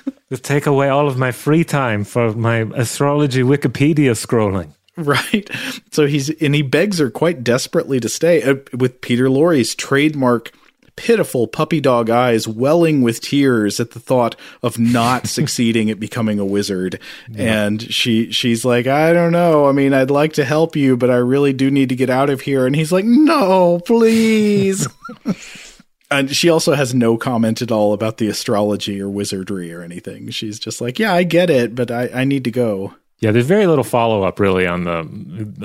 Just 0.30 0.43
take 0.43 0.65
away 0.65 0.89
all 0.89 1.07
of 1.07 1.17
my 1.17 1.32
free 1.32 1.63
time 1.63 2.03
for 2.03 2.34
my 2.34 2.59
astrology 2.76 3.41
Wikipedia 3.41 4.11
scrolling. 4.11 4.74
Right. 4.97 5.49
So 5.91 6.05
he's 6.05 6.29
and 6.29 6.53
he 6.53 6.61
begs 6.61 6.99
her 6.99 7.09
quite 7.09 7.43
desperately 7.43 7.99
to 8.01 8.09
stay 8.09 8.43
uh, 8.43 8.55
with 8.77 8.99
Peter 9.01 9.29
Lorre's 9.29 9.73
trademark 9.73 10.51
pitiful 10.97 11.47
puppy 11.47 11.79
dog 11.79 12.09
eyes 12.09 12.47
welling 12.47 13.01
with 13.01 13.21
tears 13.21 13.79
at 13.79 13.91
the 13.91 13.99
thought 13.99 14.35
of 14.61 14.77
not 14.77 15.27
succeeding 15.37 15.89
at 15.89 15.99
becoming 15.99 16.39
a 16.39 16.45
wizard. 16.45 16.99
Yeah. 17.29 17.65
and 17.65 17.81
she 17.81 18.31
she's 18.31 18.65
like 18.65 18.85
I 18.85 19.13
don't 19.13 19.31
know. 19.31 19.65
I 19.65 19.71
mean 19.71 19.93
I'd 19.93 20.11
like 20.11 20.33
to 20.33 20.45
help 20.45 20.75
you 20.75 20.97
but 20.97 21.09
I 21.09 21.15
really 21.15 21.53
do 21.53 21.71
need 21.71 21.89
to 21.89 21.95
get 21.95 22.09
out 22.09 22.29
of 22.29 22.41
here. 22.41 22.67
And 22.67 22.75
he's 22.75 22.91
like 22.91 23.05
no 23.05 23.79
please. 23.85 24.87
And 26.13 26.29
she 26.35 26.49
also 26.49 26.73
has 26.73 26.93
no 26.93 27.15
comment 27.15 27.61
at 27.61 27.71
all 27.71 27.93
about 27.93 28.17
the 28.17 28.27
astrology 28.27 29.01
or 29.01 29.07
wizardry 29.07 29.73
or 29.73 29.81
anything. 29.81 30.29
She's 30.31 30.59
just 30.59 30.81
like 30.81 30.99
yeah 30.99 31.13
I 31.13 31.23
get 31.23 31.49
it 31.49 31.73
but 31.73 31.89
I 31.89 32.09
I 32.13 32.23
need 32.25 32.43
to 32.43 32.51
go 32.51 32.95
yeah, 33.22 33.32
there's 33.32 33.45
very 33.45 33.67
little 33.67 33.84
follow 33.84 34.24
up 34.24 34.39
really 34.39 34.65
on 34.65 34.84
the 34.84 34.99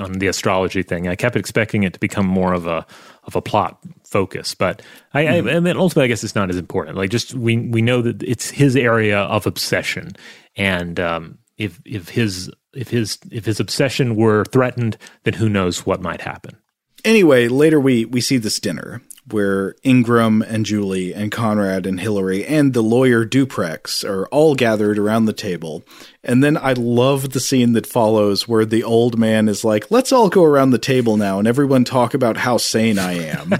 on 0.01 0.13
the 0.13 0.27
astrology 0.27 0.83
thing. 0.83 1.07
I 1.07 1.15
kept 1.15 1.35
expecting 1.35 1.81
it 1.83 1.93
to 1.93 1.99
become 1.99 2.27
more 2.27 2.53
of 2.53 2.67
a 2.67 2.85
of 3.23 3.35
a 3.35 3.41
plot 3.41 3.79
focus, 4.05 4.53
but 4.53 4.83
I, 5.13 5.23
mm-hmm. 5.23 5.47
I, 5.47 5.55
I 5.55 5.59
mean, 5.59 5.75
ultimately, 5.75 6.05
I 6.05 6.07
guess 6.07 6.23
it's 6.23 6.35
not 6.35 6.51
as 6.51 6.57
important. 6.57 6.97
Like, 6.97 7.09
just 7.09 7.33
we 7.33 7.57
we 7.57 7.81
know 7.81 8.03
that 8.03 8.21
it's 8.21 8.51
his 8.51 8.75
area 8.75 9.21
of 9.21 9.47
obsession, 9.47 10.11
and 10.55 10.99
um, 10.99 11.39
if 11.57 11.81
if 11.83 12.09
his 12.09 12.51
if 12.73 12.89
his 12.89 13.17
if 13.31 13.45
his 13.45 13.59
obsession 13.59 14.15
were 14.15 14.45
threatened, 14.45 14.97
then 15.23 15.33
who 15.33 15.49
knows 15.49 15.83
what 15.83 15.99
might 15.99 16.21
happen. 16.21 16.57
Anyway, 17.03 17.47
later 17.47 17.79
we 17.79 18.05
we 18.05 18.21
see 18.21 18.37
this 18.37 18.59
dinner 18.59 19.01
where 19.31 19.75
Ingram 19.83 20.41
and 20.41 20.65
Julie 20.65 21.13
and 21.13 21.31
Conrad 21.31 21.85
and 21.85 21.99
Hillary 21.99 22.45
and 22.45 22.73
the 22.73 22.81
lawyer 22.81 23.25
Duprex 23.25 24.07
are 24.07 24.25
all 24.27 24.55
gathered 24.55 24.97
around 24.97 25.25
the 25.25 25.33
table. 25.33 25.83
And 26.23 26.43
then 26.43 26.57
I 26.57 26.73
love 26.73 27.31
the 27.31 27.39
scene 27.39 27.73
that 27.73 27.87
follows 27.87 28.47
where 28.47 28.65
the 28.65 28.83
old 28.83 29.17
man 29.17 29.47
is 29.47 29.63
like, 29.63 29.89
let's 29.89 30.11
all 30.11 30.29
go 30.29 30.43
around 30.43 30.71
the 30.71 30.77
table 30.77 31.17
now 31.17 31.39
and 31.39 31.47
everyone 31.47 31.83
talk 31.83 32.13
about 32.13 32.37
how 32.37 32.57
sane 32.57 32.99
I 32.99 33.13
am. 33.13 33.53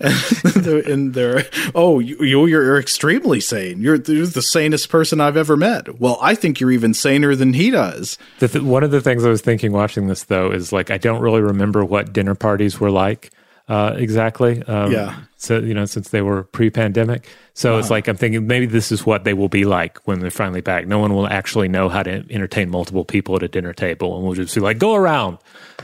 and 0.86 1.14
they're, 1.14 1.44
oh, 1.74 1.98
you, 1.98 2.46
you're 2.46 2.78
extremely 2.78 3.40
sane. 3.40 3.80
You're, 3.80 3.96
you're, 3.96 4.26
the 4.26 4.42
sanest 4.42 4.88
person 4.88 5.20
I've 5.20 5.36
ever 5.36 5.56
met. 5.56 6.00
Well, 6.00 6.18
I 6.20 6.34
think 6.34 6.60
you're 6.60 6.72
even 6.72 6.94
saner 6.94 7.34
than 7.34 7.52
he 7.52 7.70
does. 7.70 8.18
Th- 8.38 8.54
one 8.54 8.84
of 8.84 8.90
the 8.90 9.00
things 9.00 9.24
I 9.24 9.28
was 9.28 9.42
thinking 9.42 9.72
watching 9.72 10.06
this, 10.06 10.24
though, 10.24 10.50
is 10.50 10.72
like, 10.72 10.90
I 10.90 10.98
don't 10.98 11.20
really 11.20 11.40
remember 11.40 11.84
what 11.84 12.12
dinner 12.12 12.34
parties 12.34 12.80
were 12.80 12.90
like 12.90 13.30
uh, 13.68 13.94
exactly. 13.96 14.62
Um, 14.64 14.92
yeah. 14.92 15.20
So 15.36 15.58
you 15.58 15.74
know, 15.74 15.84
since 15.84 16.10
they 16.10 16.22
were 16.22 16.44
pre-pandemic, 16.44 17.26
so 17.54 17.70
uh-huh. 17.70 17.78
it's 17.80 17.90
like 17.90 18.08
I'm 18.08 18.16
thinking 18.16 18.46
maybe 18.46 18.66
this 18.66 18.92
is 18.92 19.06
what 19.06 19.24
they 19.24 19.34
will 19.34 19.48
be 19.48 19.64
like 19.64 19.98
when 20.06 20.20
they're 20.20 20.30
finally 20.30 20.60
back. 20.60 20.86
No 20.86 20.98
one 20.98 21.14
will 21.14 21.26
actually 21.26 21.68
know 21.68 21.88
how 21.88 22.02
to 22.02 22.24
entertain 22.30 22.70
multiple 22.70 23.04
people 23.04 23.36
at 23.36 23.42
a 23.42 23.48
dinner 23.48 23.72
table, 23.72 24.16
and 24.16 24.24
we'll 24.24 24.34
just 24.34 24.54
be 24.54 24.60
like, 24.60 24.78
"Go 24.78 24.94
around." 24.94 25.38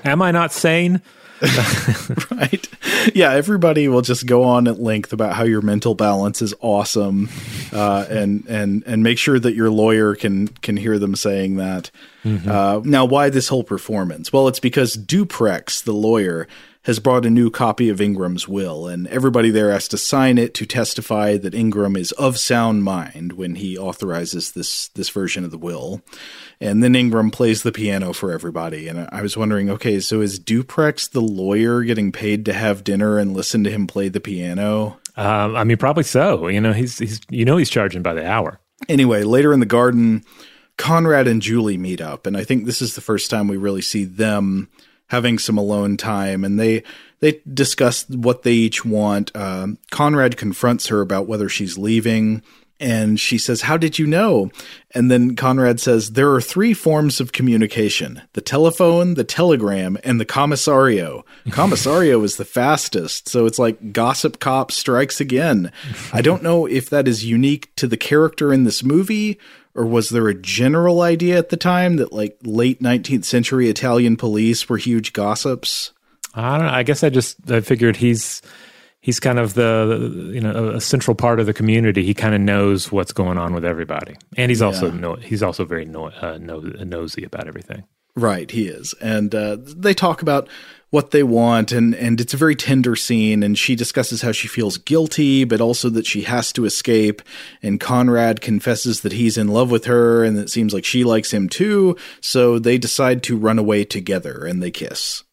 Am 0.05 0.23
I 0.23 0.31
not 0.31 0.53
sane? 0.53 1.03
right. 2.31 2.69
Yeah, 3.15 3.33
everybody 3.33 3.89
will 3.89 4.03
just 4.03 4.27
go 4.27 4.45
on 4.45 4.69
at 4.69 4.79
length 4.79 5.15
about 5.15 5.35
how 5.35 5.45
your 5.45 5.63
mental 5.63 5.95
balance 5.95 6.43
is 6.43 6.55
awesome, 6.61 7.31
uh, 7.73 8.05
and 8.11 8.45
and 8.47 8.83
and 8.87 9.03
make 9.03 9.17
sure 9.17 9.39
that 9.39 9.55
your 9.55 9.71
lawyer 9.71 10.15
can 10.15 10.49
can 10.49 10.77
hear 10.77 10.99
them 10.99 11.17
saying 11.17 11.57
that. 11.57 11.91
Mm-hmm. 12.25 12.51
Uh, 12.51 12.81
now, 12.85 13.07
why 13.07 13.31
this 13.31 13.49
whole 13.49 13.65
performance? 13.65 14.31
Well, 14.31 14.49
it's 14.49 14.61
because 14.61 14.97
Duprex, 14.97 15.83
the 15.83 15.95
lawyer, 15.95 16.47
has 16.85 16.99
brought 16.99 17.27
a 17.27 17.31
new 17.31 17.51
copy 17.51 17.91
of 17.91 18.01
Ingram's 18.01 18.49
will, 18.49 18.87
and 18.87 19.07
everybody 19.09 19.51
there 19.51 19.71
has 19.71 19.87
to 19.89 19.99
sign 19.99 20.39
it 20.39 20.55
to 20.55 20.65
testify 20.65 21.37
that 21.37 21.55
Ingram 21.55 21.95
is 21.95 22.13
of 22.13 22.39
sound 22.39 22.85
mind 22.85 23.35
when 23.35 23.57
he 23.57 23.77
authorizes 23.77 24.53
this 24.53 24.89
this 24.89 25.11
version 25.11 25.45
of 25.45 25.51
the 25.51 25.59
will. 25.59 26.01
And 26.59 26.83
then 26.83 26.95
Ingram 26.95 27.31
plays 27.31 27.63
the 27.63 27.73
piano 27.73 28.13
for 28.13 28.33
everybody. 28.33 28.89
And 28.89 29.09
I 29.13 29.21
was 29.21 29.37
wondering, 29.37 29.71
okay, 29.71 30.01
so 30.01 30.21
is 30.21 30.41
Duprex 30.41 31.11
the 31.11 31.21
lawyer 31.21 31.83
getting 31.83 32.13
paid 32.13 32.45
to 32.47 32.53
have 32.53 32.85
dinner 32.85 33.19
and 33.19 33.35
listen 33.35 33.65
to 33.65 33.71
him 33.71 33.87
play 33.87 34.09
the 34.09 34.21
piano? 34.21 34.99
Um, 35.17 35.57
I 35.57 35.65
mean, 35.65 35.77
probably 35.77 36.05
so. 36.05 36.49
You 36.49 36.61
know, 36.61 36.73
he's 36.73 36.99
he's 36.99 37.21
you 37.29 37.45
know 37.45 37.59
he's 37.59 37.71
charging 37.71 38.03
by 38.03 38.15
the 38.15 38.27
hour. 38.27 38.59
Anyway, 38.89 39.23
later 39.23 39.53
in 39.53 39.61
the 39.61 39.67
garden, 39.67 40.25
Conrad 40.79 41.29
and 41.29 41.43
Julie 41.43 41.77
meet 41.77 42.01
up, 42.01 42.27
and 42.27 42.39
I 42.39 42.45
think 42.45 42.65
this 42.65 42.81
is 42.81 42.95
the 42.95 43.03
first 43.03 43.29
time 43.31 43.49
we 43.49 43.59
really 43.59 43.83
see 43.83 44.05
them 44.05 44.71
having 45.11 45.39
some 45.39 45.59
alone 45.59 45.97
time, 45.97 46.45
and 46.45 46.59
they 46.59 46.83
they 47.21 47.41
discuss 47.53 48.09
what 48.09 48.43
they 48.43 48.53
each 48.53 48.85
want. 48.85 49.35
Um, 49.37 49.79
Conrad 49.91 50.37
confronts 50.37 50.87
her 50.87 51.01
about 51.01 51.29
whether 51.29 51.49
she's 51.49 51.77
leaving, 51.77 52.43
and 52.81 53.21
she 53.21 53.37
says, 53.37 53.61
How 53.61 53.77
did 53.77 53.99
you 53.99 54.07
know? 54.07 54.51
And 54.93 55.11
then 55.11 55.37
Conrad 55.37 55.79
says, 55.79 56.13
There 56.13 56.33
are 56.33 56.41
three 56.41 56.73
forms 56.73 57.21
of 57.21 57.33
communication 57.33 58.23
the 58.33 58.41
telephone, 58.41 59.15
the 59.15 59.25
telegram, 59.25 59.99
and 60.03 60.19
the 60.19 60.25
commissario. 60.25 61.25
Commissario 61.51 62.23
is 62.23 62.37
the 62.37 62.45
fastest. 62.45 63.29
So 63.29 63.45
it's 63.45 63.59
like 63.59 63.93
Gossip 63.93 64.41
Cop 64.41 64.73
strikes 64.73 65.21
again. 65.21 65.71
I 66.13 66.23
don't 66.23 66.43
know 66.43 66.67
if 66.67 66.89
that 66.91 67.07
is 67.07 67.25
unique 67.25 67.75
to 67.77 67.87
the 67.87 67.99
character 67.99 68.53
in 68.53 68.65
this 68.65 68.83
movie, 68.83 69.39
or 69.75 69.87
was 69.87 70.11
there 70.11 70.29
a 70.29 70.35
general 70.35 71.01
idea 71.03 71.39
at 71.39 71.49
the 71.49 71.57
time 71.57 71.97
that 71.97 72.13
like 72.13 72.37
late 72.43 72.83
19th 72.83 73.25
century 73.25 73.69
Italian 73.69 74.17
police 74.17 74.69
were 74.69 74.77
huge 74.77 75.13
gossips? 75.13 75.93
I 76.35 76.57
don't 76.57 76.67
know. 76.67 76.73
I 76.73 76.83
guess 76.83 77.03
I 77.03 77.11
just 77.11 77.51
I 77.51 77.61
figured 77.61 77.97
he's 77.97 78.43
he's 79.01 79.19
kind 79.19 79.39
of 79.39 79.55
the 79.55 80.31
you 80.33 80.41
know 80.41 80.71
a 80.71 80.81
central 80.81 81.15
part 81.15 81.41
of 81.41 81.47
the 81.47 81.55
community. 81.55 82.05
He 82.05 82.15
kind 82.15 82.35
of 82.35 82.41
knows 82.41 82.93
what's 82.93 83.13
going 83.13 83.39
on 83.39 83.55
with 83.55 83.65
everybody, 83.65 84.17
and 84.37 84.51
he's 84.51 84.63
also 84.63 84.91
no, 84.91 85.17
he's 85.17 85.43
also 85.43 85.65
very 85.65 85.85
no, 85.85 86.09
uh, 86.09 86.39
no, 86.41 86.61
nosy 86.61 87.25
about 87.25 87.49
everything. 87.49 87.85
Right, 88.17 88.51
he 88.51 88.67
is, 88.67 88.95
and 89.01 89.35
uh, 89.35 89.57
they 89.61 89.95
talk 89.95 90.23
about 90.23 90.49
what 90.91 91.13
they 91.13 91.23
want, 91.23 91.73
and 91.73 91.95
and 91.95 92.21
it's 92.21 92.35
a 92.35 92.39
very 92.39 92.55
tender 92.55 92.97
scene. 92.97 93.43
And 93.43 93.59
she 93.59 93.75
discusses 93.75 94.23
how 94.23 94.33
she 94.33 94.49
feels 94.49 94.77
guilty, 94.79 95.45
but 95.45 95.61
also 95.61 95.89
that 95.91 96.07
she 96.07 96.23
has 96.23 96.53
to 96.53 96.65
escape. 96.65 97.23
And 97.63 97.81
Conrad 97.81 98.41
confesses 98.41 99.01
that 99.01 99.13
he's 99.13 99.39
in 99.39 99.49
love 99.49 99.71
with 99.71 99.87
her, 99.87 100.25
and 100.25 100.37
it 100.39 100.51
seems 100.51 100.75
like 100.75 100.85
she 100.85 101.05
likes 101.05 101.33
him 101.33 101.49
too. 101.49 101.97
So 102.21 102.59
they 102.59 102.79
decide 102.79 103.23
to 103.25 103.37
run 103.37 103.59
away 103.59 103.85
together, 103.85 104.45
and 104.45 104.63
they 104.63 104.71
kiss. 104.71 105.25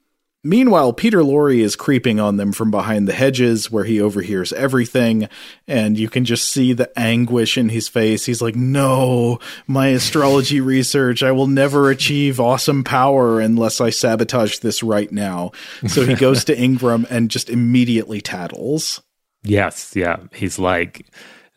Meanwhile, 0.47 0.93
Peter 0.93 1.19
Lorre 1.19 1.59
is 1.59 1.75
creeping 1.75 2.21
on 2.21 2.37
them 2.37 2.53
from 2.53 2.71
behind 2.71 3.05
the 3.05 3.13
hedges 3.13 3.69
where 3.69 3.83
he 3.83 3.99
overhears 3.99 4.53
everything, 4.53 5.27
and 5.67 5.99
you 5.99 6.09
can 6.09 6.23
just 6.23 6.47
see 6.47 6.71
the 6.71 6.89
anguish 6.97 7.57
in 7.57 7.67
his 7.67 7.89
face. 7.89 8.25
He's 8.25 8.41
like, 8.41 8.55
No, 8.55 9.39
my 9.67 9.87
astrology 9.89 10.61
research, 10.61 11.21
I 11.21 11.33
will 11.33 11.47
never 11.47 11.89
achieve 11.89 12.39
awesome 12.39 12.85
power 12.85 13.41
unless 13.41 13.81
I 13.81 13.89
sabotage 13.89 14.59
this 14.59 14.81
right 14.81 15.11
now. 15.11 15.51
So 15.85 16.05
he 16.05 16.15
goes 16.15 16.45
to 16.45 16.57
Ingram 16.57 17.05
and 17.09 17.29
just 17.29 17.49
immediately 17.49 18.21
tattles. 18.21 19.01
Yes, 19.43 19.97
yeah. 19.97 20.17
He's 20.33 20.57
like, 20.57 21.09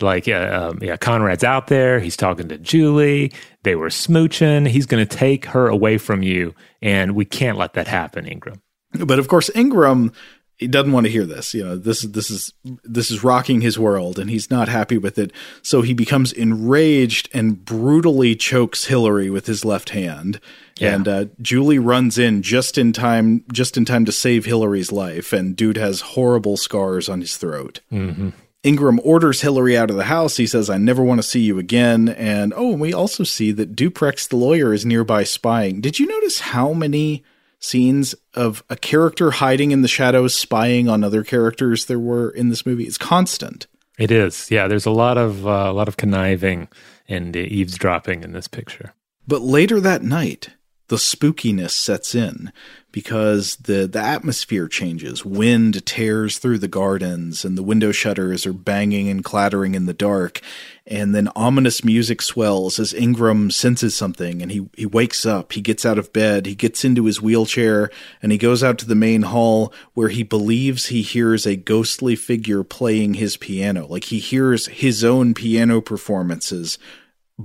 like 0.02 0.26
uh, 0.28 0.70
um, 0.70 0.78
yeah 0.80 0.96
conrad's 0.96 1.44
out 1.44 1.66
there 1.66 2.00
he's 2.00 2.16
talking 2.16 2.48
to 2.48 2.56
julie 2.56 3.30
they 3.64 3.74
were 3.74 3.88
smooching 3.88 4.66
he's 4.66 4.86
going 4.86 5.06
to 5.06 5.16
take 5.16 5.44
her 5.44 5.68
away 5.68 5.98
from 5.98 6.22
you 6.22 6.54
and 6.80 7.14
we 7.14 7.26
can't 7.26 7.58
let 7.58 7.74
that 7.74 7.86
happen 7.86 8.26
ingram 8.26 8.62
but 8.92 9.18
of 9.18 9.28
course, 9.28 9.50
Ingram 9.54 10.12
he 10.60 10.68
doesn't 10.68 10.92
want 10.92 11.06
to 11.06 11.10
hear 11.10 11.24
this. 11.24 11.54
You 11.54 11.64
know, 11.64 11.76
this 11.76 12.04
is 12.04 12.12
this 12.12 12.30
is 12.30 12.52
this 12.84 13.10
is 13.10 13.24
rocking 13.24 13.62
his 13.62 13.78
world, 13.78 14.18
and 14.18 14.28
he's 14.28 14.50
not 14.50 14.68
happy 14.68 14.98
with 14.98 15.18
it. 15.18 15.32
So 15.62 15.80
he 15.80 15.94
becomes 15.94 16.34
enraged 16.34 17.30
and 17.32 17.64
brutally 17.64 18.36
chokes 18.36 18.84
Hillary 18.84 19.30
with 19.30 19.46
his 19.46 19.64
left 19.64 19.90
hand. 19.90 20.38
Yeah. 20.76 20.94
And 20.94 21.08
uh, 21.08 21.24
Julie 21.40 21.78
runs 21.78 22.18
in 22.18 22.42
just 22.42 22.76
in 22.76 22.92
time, 22.92 23.42
just 23.50 23.78
in 23.78 23.86
time 23.86 24.04
to 24.04 24.12
save 24.12 24.44
Hillary's 24.44 24.92
life. 24.92 25.32
And 25.32 25.56
dude 25.56 25.78
has 25.78 26.02
horrible 26.02 26.58
scars 26.58 27.08
on 27.08 27.22
his 27.22 27.38
throat. 27.38 27.80
Mm-hmm. 27.90 28.30
Ingram 28.62 29.00
orders 29.02 29.40
Hillary 29.40 29.78
out 29.78 29.88
of 29.88 29.96
the 29.96 30.04
house. 30.04 30.36
He 30.36 30.46
says, 30.46 30.68
I 30.68 30.76
never 30.76 31.02
want 31.02 31.20
to 31.20 31.26
see 31.26 31.40
you 31.40 31.58
again. 31.58 32.10
And 32.10 32.52
oh, 32.54 32.74
we 32.74 32.92
also 32.92 33.24
see 33.24 33.50
that 33.52 33.74
Duprex 33.74 34.28
the 34.28 34.36
lawyer 34.36 34.74
is 34.74 34.84
nearby 34.84 35.24
spying. 35.24 35.80
Did 35.80 35.98
you 35.98 36.06
notice 36.06 36.40
how 36.40 36.74
many 36.74 37.24
scenes 37.60 38.14
of 38.34 38.64
a 38.68 38.76
character 38.76 39.30
hiding 39.30 39.70
in 39.70 39.82
the 39.82 39.88
shadows, 39.88 40.34
spying 40.34 40.88
on 40.88 41.04
other 41.04 41.22
characters 41.22 41.84
there 41.84 41.98
were 41.98 42.30
in 42.30 42.48
this 42.48 42.66
movie. 42.66 42.84
It's 42.84 42.98
constant. 42.98 43.66
It 43.98 44.10
is. 44.10 44.50
Yeah, 44.50 44.66
there's 44.66 44.86
a 44.86 44.90
lot 44.90 45.18
of 45.18 45.46
uh, 45.46 45.66
a 45.68 45.72
lot 45.72 45.86
of 45.86 45.96
conniving 45.96 46.68
and 47.08 47.36
uh, 47.36 47.40
eavesdropping 47.40 48.24
in 48.24 48.32
this 48.32 48.48
picture. 48.48 48.94
But 49.28 49.42
later 49.42 49.78
that 49.80 50.02
night, 50.02 50.48
the 50.90 50.96
spookiness 50.96 51.70
sets 51.70 52.16
in 52.16 52.52
because 52.90 53.54
the, 53.56 53.86
the 53.86 54.00
atmosphere 54.00 54.66
changes. 54.66 55.24
Wind 55.24 55.86
tears 55.86 56.38
through 56.38 56.58
the 56.58 56.66
gardens 56.66 57.44
and 57.44 57.56
the 57.56 57.62
window 57.62 57.92
shutters 57.92 58.44
are 58.44 58.52
banging 58.52 59.08
and 59.08 59.22
clattering 59.22 59.76
in 59.76 59.86
the 59.86 59.92
dark. 59.92 60.40
And 60.88 61.14
then 61.14 61.28
ominous 61.36 61.84
music 61.84 62.20
swells 62.20 62.80
as 62.80 62.92
Ingram 62.92 63.52
senses 63.52 63.94
something 63.94 64.42
and 64.42 64.50
he, 64.50 64.68
he 64.76 64.84
wakes 64.84 65.24
up. 65.24 65.52
He 65.52 65.60
gets 65.60 65.86
out 65.86 65.96
of 65.96 66.12
bed. 66.12 66.44
He 66.46 66.56
gets 66.56 66.84
into 66.84 67.04
his 67.04 67.22
wheelchair 67.22 67.88
and 68.20 68.32
he 68.32 68.38
goes 68.38 68.64
out 68.64 68.76
to 68.78 68.86
the 68.86 68.96
main 68.96 69.22
hall 69.22 69.72
where 69.94 70.08
he 70.08 70.24
believes 70.24 70.86
he 70.86 71.02
hears 71.02 71.46
a 71.46 71.54
ghostly 71.54 72.16
figure 72.16 72.64
playing 72.64 73.14
his 73.14 73.36
piano. 73.36 73.86
Like 73.86 74.06
he 74.06 74.18
hears 74.18 74.66
his 74.66 75.04
own 75.04 75.34
piano 75.34 75.80
performances 75.80 76.80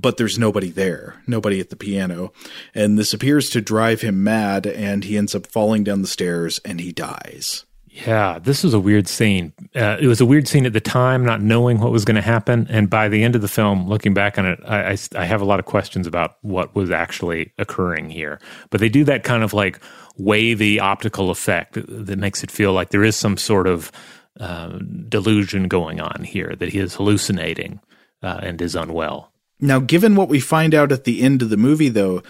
but 0.01 0.17
there's 0.17 0.37
nobody 0.37 0.69
there, 0.69 1.21
nobody 1.25 1.59
at 1.59 1.69
the 1.69 1.75
piano. 1.75 2.33
And 2.73 2.97
this 2.97 3.13
appears 3.13 3.49
to 3.51 3.61
drive 3.61 4.01
him 4.01 4.23
mad, 4.23 4.67
and 4.67 5.03
he 5.03 5.17
ends 5.17 5.33
up 5.33 5.47
falling 5.47 5.83
down 5.83 6.01
the 6.01 6.07
stairs 6.07 6.59
and 6.65 6.79
he 6.79 6.91
dies. 6.91 7.65
Yeah, 7.87 8.39
this 8.39 8.61
was 8.61 8.73
a 8.73 8.79
weird 8.79 9.07
scene. 9.07 9.53
Uh, 9.73 9.95
it 10.01 10.07
was 10.07 10.19
a 10.19 10.25
weird 10.25 10.49
scene 10.49 10.65
at 10.65 10.73
the 10.73 10.81
time, 10.81 11.23
not 11.23 11.41
knowing 11.41 11.79
what 11.79 11.93
was 11.93 12.03
going 12.03 12.17
to 12.17 12.21
happen. 12.21 12.67
And 12.69 12.89
by 12.89 13.07
the 13.07 13.23
end 13.23 13.35
of 13.35 13.41
the 13.41 13.47
film, 13.47 13.87
looking 13.87 14.13
back 14.13 14.37
on 14.37 14.45
it, 14.45 14.59
I, 14.65 14.91
I, 14.91 14.97
I, 15.15 15.23
have 15.23 15.39
a 15.39 15.45
lot 15.45 15.59
of 15.59 15.65
questions 15.65 16.05
about 16.05 16.35
what 16.41 16.75
was 16.75 16.91
actually 16.91 17.53
occurring 17.57 18.09
here. 18.09 18.41
But 18.69 18.81
they 18.81 18.89
do 18.89 19.05
that 19.05 19.23
kind 19.23 19.43
of 19.43 19.53
like 19.53 19.79
wavy 20.17 20.77
optical 20.77 21.29
effect 21.29 21.77
that 21.87 22.19
makes 22.19 22.43
it 22.43 22.51
feel 22.51 22.73
like 22.73 22.89
there 22.89 23.03
is 23.03 23.15
some 23.15 23.37
sort 23.37 23.65
of 23.65 23.93
uh, 24.41 24.77
delusion 25.07 25.69
going 25.69 26.01
on 26.01 26.25
here, 26.25 26.53
that 26.59 26.67
he 26.67 26.79
is 26.79 26.95
hallucinating 26.95 27.79
uh, 28.21 28.39
and 28.43 28.61
is 28.61 28.75
unwell. 28.75 29.31
Now, 29.65 29.79
given 29.79 30.15
what 30.15 30.29
we 30.29 30.39
find 30.39 30.73
out 30.73 30.91
at 30.91 31.03
the 31.03 31.21
end 31.21 31.41
of 31.41 31.49
the 31.49 31.57
movie, 31.57 31.89
though, 31.89 32.21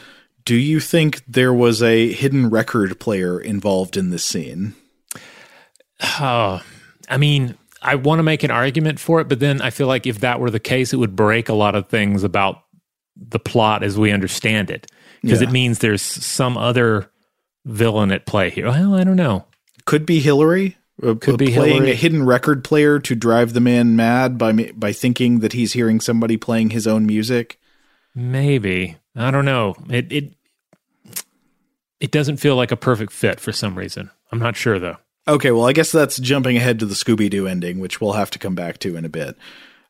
do 0.46 0.56
you 0.56 0.80
think 0.80 1.24
there 1.28 1.54
was 1.54 1.82
a 1.82 2.12
hidden 2.12 2.50
record 2.50 3.00
player 3.00 3.40
involved 3.40 3.98
in 3.98 4.10
this 4.10 4.24
scene? 4.24 4.76
Oh, 6.20 6.62
I 7.10 7.18
mean, 7.18 7.56
I 7.82 7.96
want 7.96 8.20
to 8.20 8.24
make 8.24 8.44
an 8.44 8.52
argument 8.52 9.00
for 9.00 9.22
it, 9.22 9.28
but 9.28 9.40
then 9.40 9.62
I 9.62 9.70
feel 9.70 9.88
like 9.88 10.08
if 10.08 10.22
that 10.22 10.40
were 10.40 10.50
the 10.50 10.60
case, 10.60 10.92
it 10.92 10.98
would 10.98 11.16
break 11.16 11.50
a 11.50 11.54
lot 11.54 11.76
of 11.76 11.88
things 11.88 12.24
about 12.24 12.64
the 13.16 13.40
plot 13.40 13.84
as 13.84 13.98
we 13.98 14.12
understand 14.12 14.72
it, 14.72 14.88
because 15.22 15.42
yeah. 15.42 15.48
it 15.48 15.52
means 15.52 15.80
there's 15.80 16.02
some 16.02 16.58
other 16.58 17.12
villain 17.66 18.12
at 18.12 18.26
play 18.26 18.50
here. 18.50 18.66
Well, 18.66 18.96
I 18.96 19.04
don't 19.04 19.16
know. 19.16 19.46
Could 19.86 20.06
be 20.06 20.20
Hillary. 20.20 20.78
Uh, 21.04 21.16
Could 21.16 21.38
be 21.38 21.54
playing 21.54 21.74
Hillary. 21.76 21.92
a 21.92 21.96
hidden 21.96 22.26
record 22.26 22.64
player 22.64 23.00
to 23.00 23.16
drive 23.16 23.54
the 23.54 23.60
man 23.60 23.96
mad 23.96 24.38
by 24.38 24.54
by 24.54 24.94
thinking 24.94 25.40
that 25.40 25.54
he's 25.54 25.74
hearing 25.74 26.00
somebody 26.00 26.38
playing 26.38 26.70
his 26.70 26.88
own 26.88 27.06
music. 27.06 27.60
Maybe 28.14 28.98
I 29.16 29.30
don't 29.32 29.46
know. 29.46 29.76
It 29.90 30.12
it 30.12 30.34
it 32.00 32.12
doesn't 32.12 32.38
feel 32.38 32.56
like 32.56 32.72
a 32.72 32.78
perfect 32.78 33.12
fit 33.12 33.40
for 33.40 33.52
some 33.52 33.78
reason. 33.78 34.10
I'm 34.32 34.40
not 34.40 34.56
sure 34.56 34.80
though. 34.80 34.98
Okay, 35.28 35.52
well, 35.52 35.66
I 35.66 35.74
guess 35.74 35.92
that's 35.92 36.18
jumping 36.20 36.56
ahead 36.56 36.80
to 36.80 36.86
the 36.86 36.94
Scooby 36.94 37.30
Doo 37.30 37.48
ending, 37.48 37.80
which 37.80 38.00
we'll 38.00 38.14
have 38.14 38.30
to 38.32 38.40
come 38.40 38.54
back 38.56 38.78
to 38.80 38.96
in 38.96 39.06
a 39.06 39.10
bit. 39.10 39.36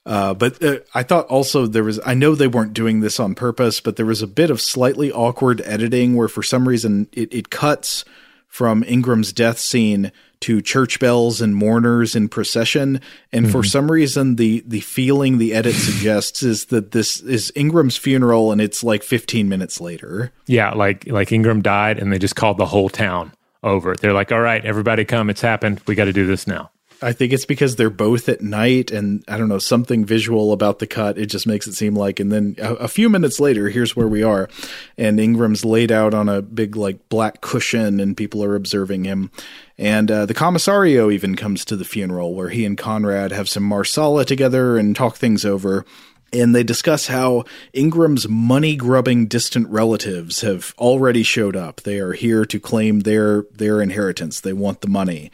Uh, 0.05 0.33
but 0.33 0.63
uh, 0.63 0.77
I 0.93 1.03
thought 1.03 1.25
also 1.27 1.65
there 1.67 1.83
was, 1.83 1.99
I 2.05 2.13
know 2.13 2.35
they 2.35 2.47
weren't 2.47 2.73
doing 2.73 3.01
this 3.01 3.19
on 3.19 3.35
purpose, 3.35 3.81
but 3.81 3.95
there 3.97 4.05
was 4.05 4.21
a 4.21 4.27
bit 4.27 4.49
of 4.49 4.61
slightly 4.61 5.11
awkward 5.11 5.61
editing 5.65 6.15
where 6.15 6.27
for 6.29 6.43
some 6.43 6.67
reason 6.69 7.09
it, 7.11 7.33
it 7.33 7.49
cuts 7.49 8.05
from 8.47 8.83
Ingram's 8.87 9.33
death 9.33 9.59
scene 9.59 10.11
to 10.41 10.61
church 10.61 10.99
bells 10.99 11.41
and 11.41 11.55
mourners 11.55 12.15
in 12.15 12.29
procession. 12.29 13.01
And 13.31 13.45
mm-hmm. 13.45 13.51
for 13.51 13.63
some 13.63 13.91
reason, 13.91 14.35
the 14.35 14.63
the 14.65 14.81
feeling 14.81 15.37
the 15.37 15.53
edit 15.53 15.75
suggests 15.75 16.43
is 16.43 16.65
that 16.65 16.91
this 16.91 17.21
is 17.21 17.51
Ingram's 17.55 17.97
funeral, 17.97 18.51
and 18.51 18.61
it's 18.61 18.83
like 18.83 19.03
15 19.03 19.49
minutes 19.49 19.81
later. 19.81 20.31
Yeah, 20.47 20.71
like 20.71 21.07
like 21.07 21.31
Ingram 21.31 21.61
died, 21.61 21.99
and 21.99 22.11
they 22.11 22.19
just 22.19 22.35
called 22.35 22.57
the 22.57 22.65
whole 22.65 22.89
town 22.89 23.33
over. 23.63 23.95
They're 23.95 24.13
like, 24.13 24.31
"All 24.31 24.41
right, 24.41 24.63
everybody, 24.63 25.05
come! 25.05 25.29
It's 25.29 25.41
happened. 25.41 25.81
We 25.87 25.95
got 25.95 26.05
to 26.05 26.13
do 26.13 26.25
this 26.25 26.47
now." 26.47 26.71
I 27.01 27.11
think 27.13 27.33
it's 27.33 27.45
because 27.45 27.75
they're 27.75 27.89
both 27.89 28.29
at 28.29 28.41
night, 28.41 28.91
and 28.91 29.23
I 29.27 29.37
don't 29.37 29.49
know 29.49 29.59
something 29.59 30.05
visual 30.05 30.51
about 30.51 30.79
the 30.79 30.87
cut. 30.87 31.17
It 31.17 31.27
just 31.27 31.45
makes 31.45 31.67
it 31.67 31.73
seem 31.73 31.95
like. 31.95 32.19
And 32.19 32.31
then 32.31 32.55
a, 32.57 32.73
a 32.75 32.87
few 32.87 33.09
minutes 33.09 33.39
later, 33.39 33.69
here's 33.69 33.95
where 33.95 34.07
we 34.07 34.23
are, 34.23 34.49
and 34.97 35.19
Ingram's 35.19 35.65
laid 35.65 35.91
out 35.91 36.13
on 36.13 36.29
a 36.29 36.41
big 36.41 36.75
like 36.75 37.09
black 37.09 37.41
cushion, 37.41 37.99
and 37.99 38.15
people 38.15 38.43
are 38.43 38.55
observing 38.55 39.03
him. 39.03 39.29
And 39.77 40.09
uh, 40.09 40.25
the 40.25 40.33
commissario 40.33 41.09
even 41.09 41.35
comes 41.35 41.65
to 41.65 41.75
the 41.75 41.85
funeral, 41.85 42.33
where 42.33 42.49
he 42.49 42.65
and 42.65 42.77
Conrad 42.77 43.31
have 43.31 43.49
some 43.49 43.63
marsala 43.63 44.23
together 44.23 44.77
and 44.77 44.95
talk 44.95 45.17
things 45.17 45.43
over 45.43 45.85
and 46.33 46.53
they 46.53 46.63
discuss 46.63 47.07
how 47.07 47.45
Ingram's 47.73 48.27
money 48.27 48.75
grubbing 48.75 49.27
distant 49.27 49.69
relatives 49.69 50.41
have 50.41 50.73
already 50.77 51.23
showed 51.23 51.55
up. 51.55 51.81
They 51.81 51.99
are 51.99 52.13
here 52.13 52.45
to 52.45 52.59
claim 52.59 53.01
their 53.01 53.43
their 53.53 53.81
inheritance. 53.81 54.39
They 54.39 54.53
want 54.53 54.81
the 54.81 54.87
money. 54.87 55.31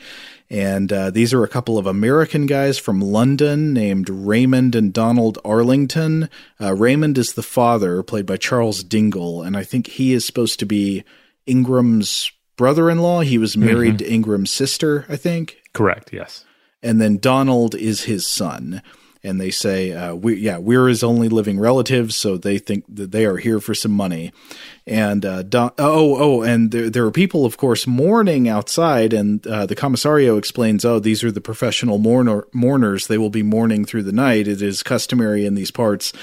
And 0.49 0.91
uh, 0.91 1.11
these 1.11 1.33
are 1.33 1.45
a 1.45 1.49
couple 1.49 1.77
of 1.77 1.87
American 1.87 2.45
guys 2.45 2.77
from 2.77 2.99
London 2.99 3.73
named 3.73 4.09
Raymond 4.09 4.75
and 4.75 4.91
Donald 4.91 5.39
Arlington. 5.45 6.29
Uh, 6.59 6.73
Raymond 6.73 7.17
is 7.17 7.33
the 7.33 7.43
father, 7.43 8.03
played 8.03 8.25
by 8.25 8.35
Charles 8.35 8.83
Dingle, 8.83 9.41
and 9.41 9.55
I 9.55 9.63
think 9.63 9.87
he 9.87 10.11
is 10.11 10.25
supposed 10.25 10.59
to 10.59 10.65
be 10.65 11.05
Ingram's 11.45 12.33
brother 12.57 12.89
in 12.89 12.99
law. 12.99 13.21
He 13.21 13.37
was 13.37 13.57
married 13.57 13.95
mm-hmm. 13.95 14.05
to 14.05 14.11
Ingram's 14.11 14.51
sister, 14.51 15.05
I 15.09 15.15
think. 15.15 15.57
Correct, 15.73 16.11
yes. 16.13 16.45
And 16.83 16.99
then 16.99 17.17
Donald 17.17 17.75
is 17.75 18.03
his 18.03 18.25
son 18.25 18.81
and 19.23 19.39
they 19.39 19.51
say, 19.51 19.91
uh, 19.91 20.15
we, 20.15 20.37
yeah, 20.37 20.57
we're 20.57 20.87
his 20.87 21.03
only 21.03 21.29
living 21.29 21.59
relatives, 21.59 22.17
so 22.17 22.37
they 22.37 22.57
think 22.57 22.83
that 22.89 23.11
they 23.11 23.25
are 23.25 23.37
here 23.37 23.59
for 23.59 23.75
some 23.75 23.91
money. 23.91 24.31
And 24.87 25.23
uh, 25.23 25.43
Don, 25.43 25.71
oh, 25.77 26.15
oh, 26.17 26.41
and 26.41 26.71
there, 26.71 26.89
there 26.89 27.05
are 27.05 27.11
people, 27.11 27.45
of 27.45 27.57
course, 27.57 27.85
mourning 27.85 28.49
outside, 28.49 29.13
and 29.13 29.45
uh, 29.45 29.67
the 29.67 29.75
commissario 29.75 30.37
explains, 30.37 30.83
oh, 30.83 30.99
these 30.99 31.23
are 31.23 31.31
the 31.31 31.41
professional 31.41 31.99
mourner, 31.99 32.47
mourners. 32.51 33.07
They 33.07 33.19
will 33.19 33.29
be 33.29 33.43
mourning 33.43 33.85
through 33.85 34.03
the 34.03 34.11
night. 34.11 34.47
It 34.47 34.61
is 34.61 34.81
customary 34.81 35.45
in 35.45 35.53
these 35.53 35.71
parts 35.71 36.13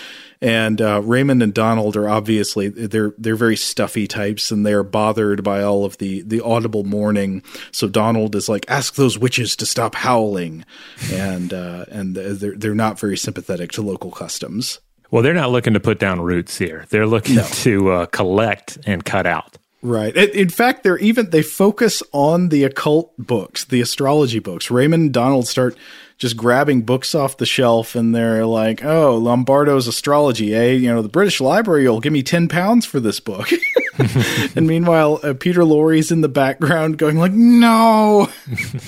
and 0.40 0.80
uh, 0.80 1.02
Raymond 1.02 1.42
and 1.42 1.52
Donald 1.52 1.96
are 1.96 2.08
obviously 2.08 2.68
they're 2.68 3.14
they're 3.18 3.36
very 3.36 3.56
stuffy 3.56 4.06
types, 4.06 4.50
and 4.50 4.64
they're 4.64 4.82
bothered 4.82 5.42
by 5.42 5.62
all 5.62 5.84
of 5.84 5.98
the 5.98 6.22
the 6.22 6.40
audible 6.42 6.84
mourning. 6.84 7.42
So 7.72 7.88
Donald 7.88 8.34
is 8.34 8.48
like, 8.48 8.64
"Ask 8.68 8.94
those 8.94 9.18
witches 9.18 9.56
to 9.56 9.66
stop 9.66 9.94
howling," 9.96 10.64
and 11.12 11.52
uh, 11.52 11.86
and 11.90 12.14
they're 12.14 12.56
they're 12.56 12.74
not 12.74 13.00
very 13.00 13.16
sympathetic 13.16 13.72
to 13.72 13.82
local 13.82 14.10
customs. 14.10 14.80
Well, 15.10 15.22
they're 15.22 15.34
not 15.34 15.50
looking 15.50 15.72
to 15.72 15.80
put 15.80 15.98
down 15.98 16.20
roots 16.20 16.58
here. 16.58 16.84
They're 16.90 17.06
looking 17.06 17.36
no. 17.36 17.44
to 17.44 17.90
uh, 17.90 18.06
collect 18.06 18.78
and 18.86 19.04
cut 19.04 19.26
out. 19.26 19.56
Right. 19.80 20.14
In 20.16 20.48
fact, 20.48 20.82
they're 20.82 20.98
even 20.98 21.30
they 21.30 21.42
focus 21.42 22.02
on 22.12 22.48
the 22.48 22.64
occult 22.64 23.12
books, 23.16 23.64
the 23.64 23.80
astrology 23.80 24.40
books. 24.40 24.70
Raymond 24.70 25.02
and 25.02 25.12
Donald 25.12 25.46
start 25.46 25.76
just 26.18 26.36
grabbing 26.36 26.82
books 26.82 27.14
off 27.14 27.36
the 27.36 27.46
shelf 27.46 27.94
and 27.94 28.14
they're 28.14 28.44
like, 28.44 28.84
"Oh, 28.84 29.16
Lombardo's 29.16 29.86
astrology, 29.86 30.54
eh? 30.54 30.72
You 30.72 30.88
know, 30.88 31.02
the 31.02 31.08
British 31.08 31.40
Library 31.40 31.88
will 31.88 32.00
give 32.00 32.12
me 32.12 32.22
10 32.22 32.48
pounds 32.48 32.84
for 32.84 33.00
this 33.00 33.20
book." 33.20 33.48
and 34.56 34.66
meanwhile, 34.66 35.20
uh, 35.22 35.34
Peter 35.34 35.64
Lorre's 35.64 36.10
in 36.10 36.20
the 36.20 36.28
background 36.28 36.98
going 36.98 37.18
like, 37.18 37.32
"No." 37.32 38.28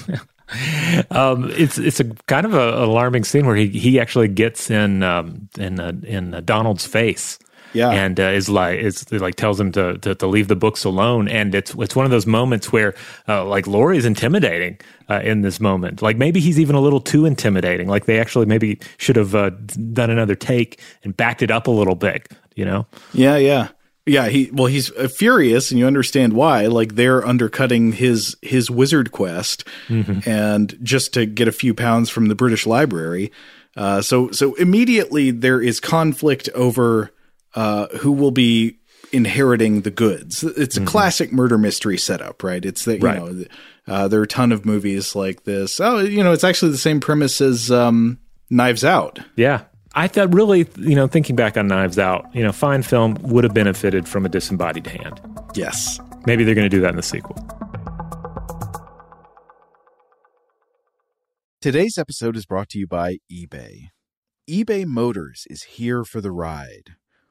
um, 1.11 1.51
it's 1.57 1.79
it's 1.79 2.01
a 2.01 2.05
kind 2.27 2.45
of 2.45 2.55
a 2.55 2.85
alarming 2.85 3.25
scene 3.25 3.47
where 3.47 3.57
he 3.57 3.69
he 3.69 4.01
actually 4.01 4.29
gets 4.29 4.71
in 4.71 5.03
um, 5.03 5.49
in 5.59 5.79
uh, 5.79 5.93
in 6.03 6.35
uh, 6.35 6.41
Donald's 6.41 6.87
face 6.87 7.39
yeah, 7.73 7.91
and 7.91 8.19
uh, 8.19 8.25
is 8.25 8.49
like 8.49 8.79
is 8.79 9.11
like 9.13 9.35
tells 9.35 9.61
him 9.61 9.73
to, 9.73 9.99
to, 9.99 10.15
to 10.15 10.27
leave 10.27 10.49
the 10.49 10.57
books 10.57 10.85
alone, 10.85 11.29
and 11.29 11.55
it's 11.55 11.75
it's 11.75 11.97
one 11.97 12.05
of 12.05 12.11
those 12.11 12.27
moments 12.27 12.73
where 12.73 12.95
uh, 13.29 13.45
like 13.45 13.67
Lorre 13.67 13.97
is 13.97 14.05
intimidating 14.05 14.79
uh, 15.09 15.21
in 15.23 15.43
this 15.43 15.61
moment. 15.61 16.03
Like 16.03 16.17
maybe 16.17 16.41
he's 16.41 16.59
even 16.59 16.77
a 16.77 16.81
little 16.81 17.01
too 17.01 17.27
intimidating. 17.27 17.89
Like 17.89 18.07
they 18.07 18.19
actually 18.19 18.47
maybe 18.47 18.79
should 18.99 19.17
have 19.17 19.35
uh, 19.35 19.51
done 19.51 20.11
another 20.11 20.35
take 20.35 20.81
and 21.05 21.17
backed 21.17 21.43
it 21.43 21.51
up 21.51 21.67
a 21.67 21.71
little 21.71 21.97
bit. 21.97 22.29
You 22.55 22.65
know? 22.65 22.87
Yeah, 23.13 23.37
yeah. 23.37 23.69
Yeah, 24.07 24.29
he 24.29 24.51
well, 24.53 24.67
he's 24.67 24.91
uh, 24.93 25.09
furious, 25.09 25.71
and 25.71 25.79
you 25.79 25.87
understand 25.87 26.33
why. 26.33 26.67
Like 26.67 26.95
they're 26.95 27.25
undercutting 27.25 27.93
his 27.93 28.37
his 28.43 28.71
wizard 28.71 29.13
quest, 29.13 29.65
mm-hmm. 29.89 30.29
and 30.29 30.77
just 30.83 31.13
to 31.15 31.27
get 31.27 31.49
a 31.49 31.53
few 31.53 31.75
pounds 31.75 32.11
from 32.11 32.27
the 32.27 32.35
British 32.35 32.67
Library. 32.67 33.31
Uh, 33.77 34.01
so 34.03 34.31
so 34.31 34.55
immediately 34.55 35.31
there 35.31 35.61
is 35.61 35.81
conflict 35.81 36.49
over 36.55 37.13
uh, 37.55 37.87
who 37.99 38.13
will 38.13 38.31
be 38.31 38.79
inheriting 39.13 39.83
the 39.83 39.91
goods. 39.91 40.43
It's 40.43 40.77
a 40.77 40.81
mm-hmm. 40.81 40.87
classic 40.87 41.33
murder 41.33 41.59
mystery 41.59 41.99
setup, 41.99 42.43
right? 42.43 42.65
It's 42.65 42.85
that 42.85 43.01
you 43.01 43.07
right. 43.07 43.19
know 43.19 43.45
uh, 43.87 44.09
there 44.09 44.21
are 44.21 44.25
a 44.25 44.29
ton 44.29 44.53
of 44.53 44.65
movies 44.65 45.15
like 45.15 45.45
this. 45.45 45.81
Oh, 45.81 45.99
you 45.99 46.23
know, 46.23 46.33
it's 46.33 46.45
actually 46.45 46.71
the 46.73 46.79
same 46.79 47.01
premise 47.01 47.41
as 47.41 47.71
um, 47.71 48.19
Knives 48.49 48.85
Out. 48.85 49.19
Yeah. 49.37 49.65
I 49.95 50.07
thought 50.07 50.33
really, 50.33 50.69
you 50.77 50.95
know, 50.95 51.09
thinking 51.09 51.35
back 51.35 51.57
on 51.57 51.67
Knives 51.67 51.99
Out, 51.99 52.33
you 52.33 52.45
know, 52.45 52.53
fine 52.53 52.83
film 52.83 53.15
would 53.23 53.43
have 53.43 53.55
benefited 53.55 54.07
from 54.07 54.25
a 54.25 54.29
disembodied 54.29 54.87
hand. 54.87 55.21
Yes. 55.55 55.99
Maybe 56.27 56.45
they're 56.45 56.55
going 56.55 56.71
to 56.71 56.77
do 56.77 56.81
that 56.83 56.91
in 56.91 56.97
the 56.97 57.03
sequel. 57.03 57.37
Today's 61.61 61.99
episode 61.99 62.37
is 62.37 62.47
brought 62.47 62.69
to 62.71 62.79
you 62.79 62.87
by 62.87 63.19
eBay. 63.31 63.89
eBay 64.49 64.87
Motors 64.87 65.47
is 65.51 65.65
here 65.65 66.05
for 66.05 66.21
the 66.21 66.31
ride. 66.31 66.95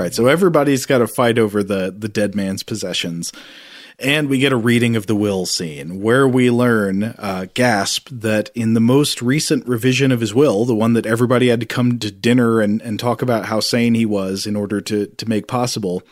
Right. 0.00 0.14
So 0.14 0.26
everybody's 0.26 0.86
got 0.86 0.98
to 0.98 1.06
fight 1.06 1.38
over 1.38 1.62
the 1.62 1.94
the 1.96 2.08
dead 2.08 2.34
man's 2.34 2.62
possessions. 2.62 3.32
And 3.98 4.30
we 4.30 4.38
get 4.38 4.50
a 4.50 4.56
reading 4.56 4.96
of 4.96 5.06
the 5.06 5.14
will 5.14 5.44
scene 5.44 6.00
where 6.00 6.26
we 6.26 6.50
learn, 6.50 7.02
uh, 7.18 7.48
gasp, 7.52 8.08
that 8.10 8.48
in 8.54 8.72
the 8.72 8.80
most 8.80 9.20
recent 9.20 9.68
revision 9.68 10.10
of 10.10 10.20
his 10.22 10.34
will, 10.34 10.64
the 10.64 10.74
one 10.74 10.94
that 10.94 11.04
everybody 11.04 11.48
had 11.48 11.60
to 11.60 11.66
come 11.66 11.98
to 11.98 12.10
dinner 12.10 12.62
and, 12.62 12.80
and 12.80 12.98
talk 12.98 13.20
about 13.20 13.44
how 13.44 13.60
sane 13.60 13.92
he 13.92 14.06
was 14.06 14.46
in 14.46 14.56
order 14.56 14.80
to, 14.80 15.06
to 15.06 15.28
make 15.28 15.46
possible, 15.46 16.02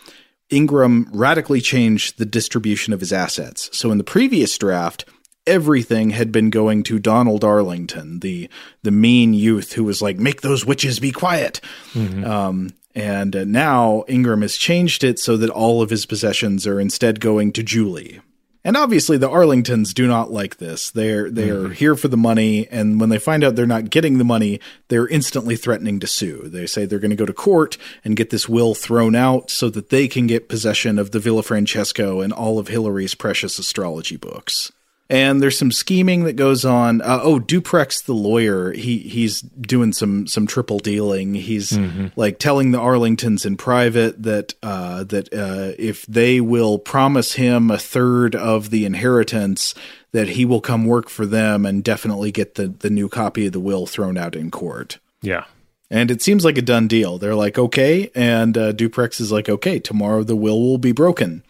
Ingram 0.51 1.09
radically 1.15 1.63
changed 1.63 2.19
the 2.19 2.27
distribution 2.27 2.93
of 2.93 3.01
his 3.01 3.11
assets. 3.11 3.71
So 3.73 3.91
in 3.91 3.97
the 3.97 4.05
previous 4.05 4.59
draft, 4.59 5.07
everything 5.47 6.11
had 6.11 6.31
been 6.31 6.51
going 6.51 6.83
to 6.85 6.99
Donald 6.99 7.43
Arlington, 7.43 8.21
the 8.21 8.51
the 8.83 8.91
mean 8.91 9.33
youth 9.33 9.73
who 9.73 9.85
was 9.85 10.03
like, 10.03 10.19
"Make 10.19 10.43
those 10.43 10.67
witches 10.67 11.01
be 11.01 11.11
quiet." 11.11 11.63
Mm-hmm. 11.95 12.25
Um, 12.25 12.71
and 12.99 13.37
uh, 13.37 13.45
now 13.45 14.05
Ingram 14.09 14.43
has 14.43 14.57
changed 14.57 15.05
it 15.05 15.21
so 15.21 15.37
that 15.37 15.51
all 15.51 15.81
of 15.81 15.91
his 15.91 16.05
possessions 16.05 16.67
are 16.67 16.81
instead 16.81 17.21
going 17.21 17.53
to 17.53 17.63
Julie. 17.63 18.21
And 18.65 18.77
obviously, 18.77 19.17
the 19.17 19.29
Arlingtons 19.29 19.95
do 19.95 20.09
not 20.09 20.33
like 20.33 20.57
this. 20.57 20.91
They're 20.91 21.31
they're 21.31 21.55
mm-hmm. 21.55 21.73
here 21.75 21.95
for 21.95 22.09
the 22.09 22.17
money, 22.17 22.67
and 22.69 23.01
when 23.01 23.09
they 23.09 23.21
find 23.21 23.45
out 23.45 23.55
they're 23.55 23.67
not 23.67 23.89
getting 23.91 24.19
the 24.19 24.25
money, 24.25 24.59
they're 24.89 25.07
instantly 25.07 25.55
threatening 25.55 26.01
to 26.01 26.09
sue. 26.09 26.49
They 26.49 26.67
say 26.67 26.85
they're 26.85 26.99
going 26.99 27.11
to 27.11 27.17
go 27.17 27.25
to 27.25 27.33
court 27.33 27.79
and 28.05 28.17
get 28.17 28.31
this 28.31 28.49
will 28.49 28.75
thrown 28.75 29.15
out 29.15 29.49
so 29.49 29.71
that 29.71 29.91
they 29.91 30.09
can 30.09 30.27
get 30.27 30.49
possession 30.49 30.99
of 30.99 31.13
the 31.13 31.21
Villa 31.21 31.45
Francesco 31.45 32.21
and 32.21 32.33
all 32.33 32.59
of 32.59 32.67
Hillary's 32.67 33.15
precious 33.15 33.61
astrology 33.61 34.17
books 34.17 34.73
and 35.11 35.43
there's 35.43 35.59
some 35.59 35.73
scheming 35.73 36.25
that 36.25 36.35
goes 36.35 36.65
on. 36.65 37.01
Uh, 37.01 37.21
oh, 37.23 37.41
Duprex 37.41 38.05
the 38.05 38.15
lawyer, 38.15 38.73
he 38.73 38.99
he's 38.99 39.41
doing 39.41 39.93
some 39.93 40.27
some 40.27 40.47
triple 40.47 40.79
dealing. 40.79 41.35
He's 41.35 41.73
mm-hmm. 41.73 42.09
like 42.17 42.39
telling 42.39 42.73
the 42.73 42.79
Arlingtons 42.79 43.47
in 43.47 43.57
private 43.57 44.23
that 44.23 44.55
uh, 44.63 45.05
that 45.05 45.33
uh, 45.33 45.73
if 45.79 46.05
they 46.07 46.41
will 46.41 46.79
promise 46.79 47.35
him 47.35 47.71
a 47.71 47.79
third 47.79 48.35
of 48.35 48.71
the 48.71 48.85
inheritance, 48.85 49.75
that 50.13 50.29
he 50.31 50.45
will 50.45 50.61
come 50.61 50.85
work 50.85 51.09
for 51.09 51.25
them 51.25 51.65
and 51.65 51.83
definitely 51.83 52.31
get 52.31 52.57
the 52.57 52.69
the 52.69 52.91
new 52.91 53.09
copy 53.09 53.47
of 53.47 53.53
the 53.53 53.61
will 53.61 53.87
thrown 53.87 54.19
out 54.19 54.37
in 54.37 54.51
court. 54.51 54.99
Yeah. 55.23 55.45
And 55.91 56.11
it 56.11 56.21
seems 56.21 56.45
like 56.45 56.59
a 56.59 56.63
done 56.63 56.87
deal. 56.87 57.17
They're 57.17 57.35
like, 57.35 57.59
okay. 57.59 58.11
And 58.15 58.59
uh, 58.59 58.73
Duprex 58.75 59.23
is 59.23 59.33
like, 59.33 59.49
okay, 59.49 59.79
tomorrow 59.79 60.23
the 60.23 60.37
will 60.37 60.61
will 60.61 60.77
be 60.77 60.93
broken. 60.93 61.43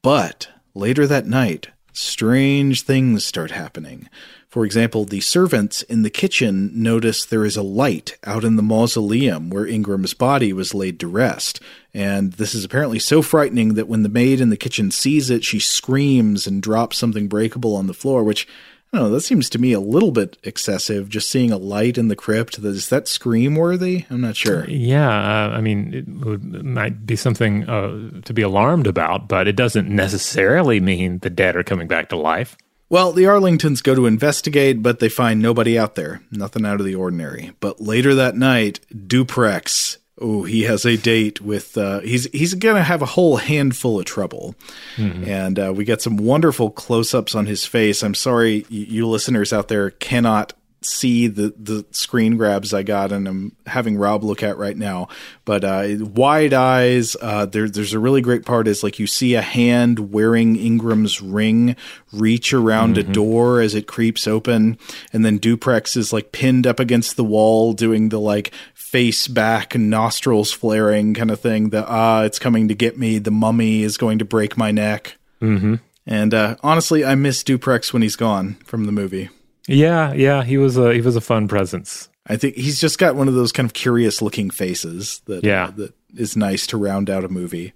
But 0.00 0.48
later 0.74 1.06
that 1.06 1.26
night, 1.26 1.68
strange 1.94 2.82
things 2.82 3.24
start 3.24 3.52
happening. 3.52 4.10
For 4.48 4.64
example, 4.64 5.04
the 5.04 5.20
servants 5.20 5.82
in 5.82 6.02
the 6.02 6.10
kitchen 6.10 6.70
notice 6.74 7.24
there 7.24 7.44
is 7.44 7.56
a 7.56 7.62
light 7.62 8.16
out 8.24 8.44
in 8.44 8.56
the 8.56 8.62
mausoleum 8.62 9.50
where 9.50 9.66
Ingram's 9.66 10.14
body 10.14 10.52
was 10.52 10.74
laid 10.74 11.00
to 11.00 11.08
rest. 11.08 11.60
And 11.92 12.34
this 12.34 12.54
is 12.54 12.64
apparently 12.64 12.98
so 12.98 13.22
frightening 13.22 13.74
that 13.74 13.88
when 13.88 14.02
the 14.02 14.08
maid 14.08 14.40
in 14.40 14.50
the 14.50 14.56
kitchen 14.56 14.90
sees 14.90 15.30
it, 15.30 15.42
she 15.44 15.58
screams 15.58 16.46
and 16.46 16.62
drops 16.62 16.98
something 16.98 17.26
breakable 17.26 17.74
on 17.74 17.86
the 17.86 17.94
floor, 17.94 18.22
which 18.22 18.46
know, 18.94 19.10
that 19.10 19.20
seems 19.20 19.50
to 19.50 19.58
me 19.58 19.72
a 19.72 19.80
little 19.80 20.10
bit 20.10 20.38
excessive. 20.42 21.08
Just 21.08 21.30
seeing 21.30 21.50
a 21.50 21.56
light 21.56 21.98
in 21.98 22.08
the 22.08 22.16
crypt, 22.16 22.58
is 22.58 22.88
that 22.88 23.08
scream 23.08 23.56
worthy? 23.56 24.04
I'm 24.10 24.20
not 24.20 24.36
sure. 24.36 24.68
Yeah, 24.68 25.08
uh, 25.08 25.50
I 25.50 25.60
mean, 25.60 25.94
it, 25.94 26.08
would, 26.08 26.54
it 26.54 26.64
might 26.64 27.06
be 27.06 27.16
something 27.16 27.68
uh, 27.68 28.20
to 28.22 28.32
be 28.32 28.42
alarmed 28.42 28.86
about, 28.86 29.28
but 29.28 29.48
it 29.48 29.56
doesn't 29.56 29.88
necessarily 29.88 30.80
mean 30.80 31.18
the 31.18 31.30
dead 31.30 31.56
are 31.56 31.62
coming 31.62 31.88
back 31.88 32.08
to 32.10 32.16
life. 32.16 32.56
Well, 32.90 33.12
the 33.12 33.24
Arlingtons 33.24 33.82
go 33.82 33.94
to 33.94 34.06
investigate, 34.06 34.82
but 34.82 35.00
they 35.00 35.08
find 35.08 35.40
nobody 35.40 35.78
out 35.78 35.94
there. 35.94 36.20
Nothing 36.30 36.64
out 36.64 36.80
of 36.80 36.86
the 36.86 36.94
ordinary. 36.94 37.52
But 37.58 37.80
later 37.80 38.14
that 38.14 38.36
night, 38.36 38.80
Duprex 38.94 39.96
oh, 40.18 40.44
he 40.44 40.62
has 40.62 40.84
a 40.84 40.96
date 40.96 41.40
with 41.40 41.76
uh, 41.76 42.00
he's 42.00 42.26
he's 42.26 42.54
gonna 42.54 42.84
have 42.84 43.02
a 43.02 43.06
whole 43.06 43.36
handful 43.36 43.98
of 43.98 44.04
trouble, 44.04 44.54
mm-hmm. 44.96 45.24
and 45.24 45.58
uh, 45.58 45.72
we 45.74 45.84
get 45.84 46.02
some 46.02 46.16
wonderful 46.16 46.70
close 46.70 47.14
ups 47.14 47.34
on 47.34 47.46
his 47.46 47.66
face. 47.66 48.02
I'm 48.02 48.14
sorry, 48.14 48.66
you, 48.68 48.84
you 48.86 49.08
listeners 49.08 49.52
out 49.52 49.68
there 49.68 49.90
cannot 49.90 50.52
see 50.86 51.26
the 51.26 51.54
the 51.58 51.84
screen 51.90 52.36
grabs 52.36 52.74
I 52.74 52.82
got 52.82 53.12
and 53.12 53.26
I'm 53.26 53.56
having 53.66 53.96
Rob 53.96 54.22
look 54.22 54.42
at 54.42 54.58
right 54.58 54.76
now. 54.76 55.08
But 55.44 55.64
uh, 55.64 55.96
wide 56.00 56.52
eyes. 56.52 57.16
Uh, 57.20 57.46
there, 57.46 57.68
there's 57.68 57.92
a 57.92 57.98
really 57.98 58.20
great 58.20 58.44
part 58.44 58.68
is 58.68 58.82
like 58.82 58.98
you 58.98 59.06
see 59.06 59.34
a 59.34 59.42
hand 59.42 60.12
wearing 60.12 60.56
Ingram's 60.56 61.20
ring 61.20 61.76
reach 62.12 62.52
around 62.52 62.96
mm-hmm. 62.96 63.10
a 63.10 63.14
door 63.14 63.60
as 63.60 63.74
it 63.74 63.86
creeps 63.86 64.26
open, 64.26 64.78
and 65.12 65.24
then 65.24 65.38
Duprex 65.38 65.96
is 65.96 66.12
like 66.12 66.32
pinned 66.32 66.66
up 66.66 66.80
against 66.80 67.16
the 67.16 67.24
wall 67.24 67.72
doing 67.72 68.08
the 68.08 68.20
like 68.20 68.52
face 68.94 69.26
back, 69.26 69.74
nostrils 69.74 70.52
flaring 70.52 71.14
kind 71.14 71.32
of 71.32 71.40
thing. 71.40 71.70
The 71.70 71.84
ah, 71.84 72.22
it's 72.22 72.38
coming 72.38 72.68
to 72.68 72.76
get 72.76 72.96
me. 72.96 73.18
The 73.18 73.32
mummy 73.32 73.82
is 73.82 73.96
going 73.96 74.20
to 74.20 74.24
break 74.24 74.56
my 74.56 74.70
neck. 74.70 75.16
Mm-hmm. 75.42 75.74
And 76.06 76.32
uh, 76.32 76.54
honestly, 76.62 77.04
I 77.04 77.16
miss 77.16 77.42
Duprex 77.42 77.92
when 77.92 78.02
he's 78.02 78.14
gone 78.14 78.54
from 78.64 78.84
the 78.84 78.92
movie. 78.92 79.30
Yeah, 79.66 80.12
yeah, 80.12 80.44
he 80.44 80.58
was 80.58 80.76
a 80.76 80.94
he 80.94 81.00
was 81.00 81.16
a 81.16 81.20
fun 81.20 81.48
presence. 81.48 82.08
I 82.28 82.36
think 82.36 82.54
he's 82.54 82.80
just 82.80 83.00
got 83.00 83.16
one 83.16 83.26
of 83.26 83.34
those 83.34 83.50
kind 83.50 83.66
of 83.66 83.74
curious 83.74 84.22
looking 84.22 84.48
faces 84.48 85.22
that 85.26 85.42
yeah. 85.42 85.64
Uh, 85.64 85.70
that 85.72 85.94
is 86.16 86.36
nice 86.36 86.64
to 86.68 86.76
round 86.76 87.10
out 87.10 87.24
a 87.24 87.28
movie. 87.28 87.72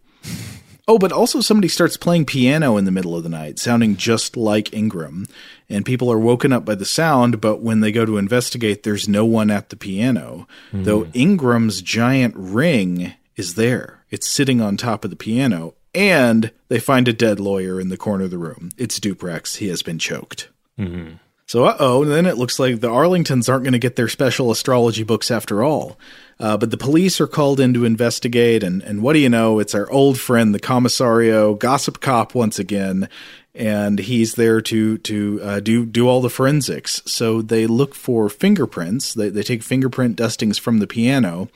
Oh, 0.89 0.99
but 0.99 1.13
also 1.13 1.43
somebody 1.43 1.69
starts 1.69 1.99
playing 1.99 2.25
piano 2.25 2.79
in 2.79 2.87
the 2.87 2.91
middle 2.91 3.15
of 3.15 3.23
the 3.23 3.29
night, 3.29 3.59
sounding 3.59 3.95
just 3.95 4.39
like 4.39 4.73
Ingram. 4.73 5.27
And 5.69 5.85
people 5.85 6.11
are 6.11 6.19
woken 6.19 6.51
up 6.51 6.65
by 6.65 6.77
the 6.77 6.87
sound, 6.87 7.43
but 7.43 7.61
when 7.61 7.81
they 7.81 7.93
go 7.93 8.07
to 8.07 8.17
investigate, 8.17 8.83
there's 8.85 9.07
no 9.07 9.27
one 9.27 9.51
at 9.51 9.69
the 9.69 9.77
piano. 9.77 10.49
Mm. 10.73 10.85
Though 10.85 11.05
Ingram's 11.13 11.83
giant 11.83 12.35
ring 12.37 13.13
is 13.37 13.55
there. 13.55 14.03
It's 14.11 14.27
sitting 14.27 14.63
on 14.63 14.79
top 14.79 15.05
of 15.05 15.11
the 15.11 15.17
piano, 15.17 15.75
and 15.95 16.53
they 16.69 16.81
find 16.81 17.07
a 17.07 17.13
dead 17.13 17.39
lawyer 17.39 17.79
in 17.79 17.91
the 17.91 17.99
corner 17.99 18.25
of 18.25 18.31
the 18.31 18.39
room. 18.39 18.71
It's 18.79 18.99
Duprex. 18.99 19.59
He 19.59 19.69
has 19.69 19.83
been 19.83 19.99
choked. 19.99 20.49
Mm-hmm. 20.79 21.17
So, 21.49 21.65
uh 21.65 21.77
oh, 21.81 22.03
and 22.03 22.13
then 22.13 22.27
it 22.27 22.37
looks 22.37 22.59
like 22.59 22.81
the 22.81 22.91
Arlingtons 22.91 23.49
aren't 23.49 23.65
going 23.65 23.73
to 23.73 23.79
get 23.79 23.97
their 23.97 24.09
special 24.09 24.51
astrology 24.51 25.03
books 25.03 25.31
after 25.31 25.65
all. 25.65 25.99
Uh, 26.39 26.59
but 26.59 26.71
the 26.71 26.77
police 26.77 27.23
are 27.23 27.27
called 27.27 27.59
in 27.59 27.73
to 27.73 27.87
investigate, 27.87 28.63
and, 28.63 28.83
and 28.83 29.03
what 29.03 29.15
do 29.15 29.19
you 29.19 29.31
know? 29.31 29.59
It's 29.59 29.75
our 29.75 29.91
old 29.91 30.21
friend, 30.21 30.55
the 30.55 30.61
commissario, 30.61 31.55
gossip 31.55 32.01
cop 32.01 32.35
once 32.35 32.59
again, 32.59 33.09
and 33.55 33.99
he's 33.99 34.35
there 34.35 34.61
to 34.61 34.99
to 34.99 35.41
uh, 35.43 35.61
do 35.61 35.87
do 35.87 36.07
all 36.07 36.21
the 36.21 36.29
forensics. 36.29 37.01
So 37.07 37.41
they 37.41 37.67
look 37.67 37.95
for 37.95 38.29
fingerprints. 38.29 39.15
They 39.15 39.31
they 39.31 39.43
take 39.43 39.63
fingerprint 39.63 40.17
dustings 40.17 40.59
from 40.59 40.81
the 40.81 40.87
piano, 40.87 41.49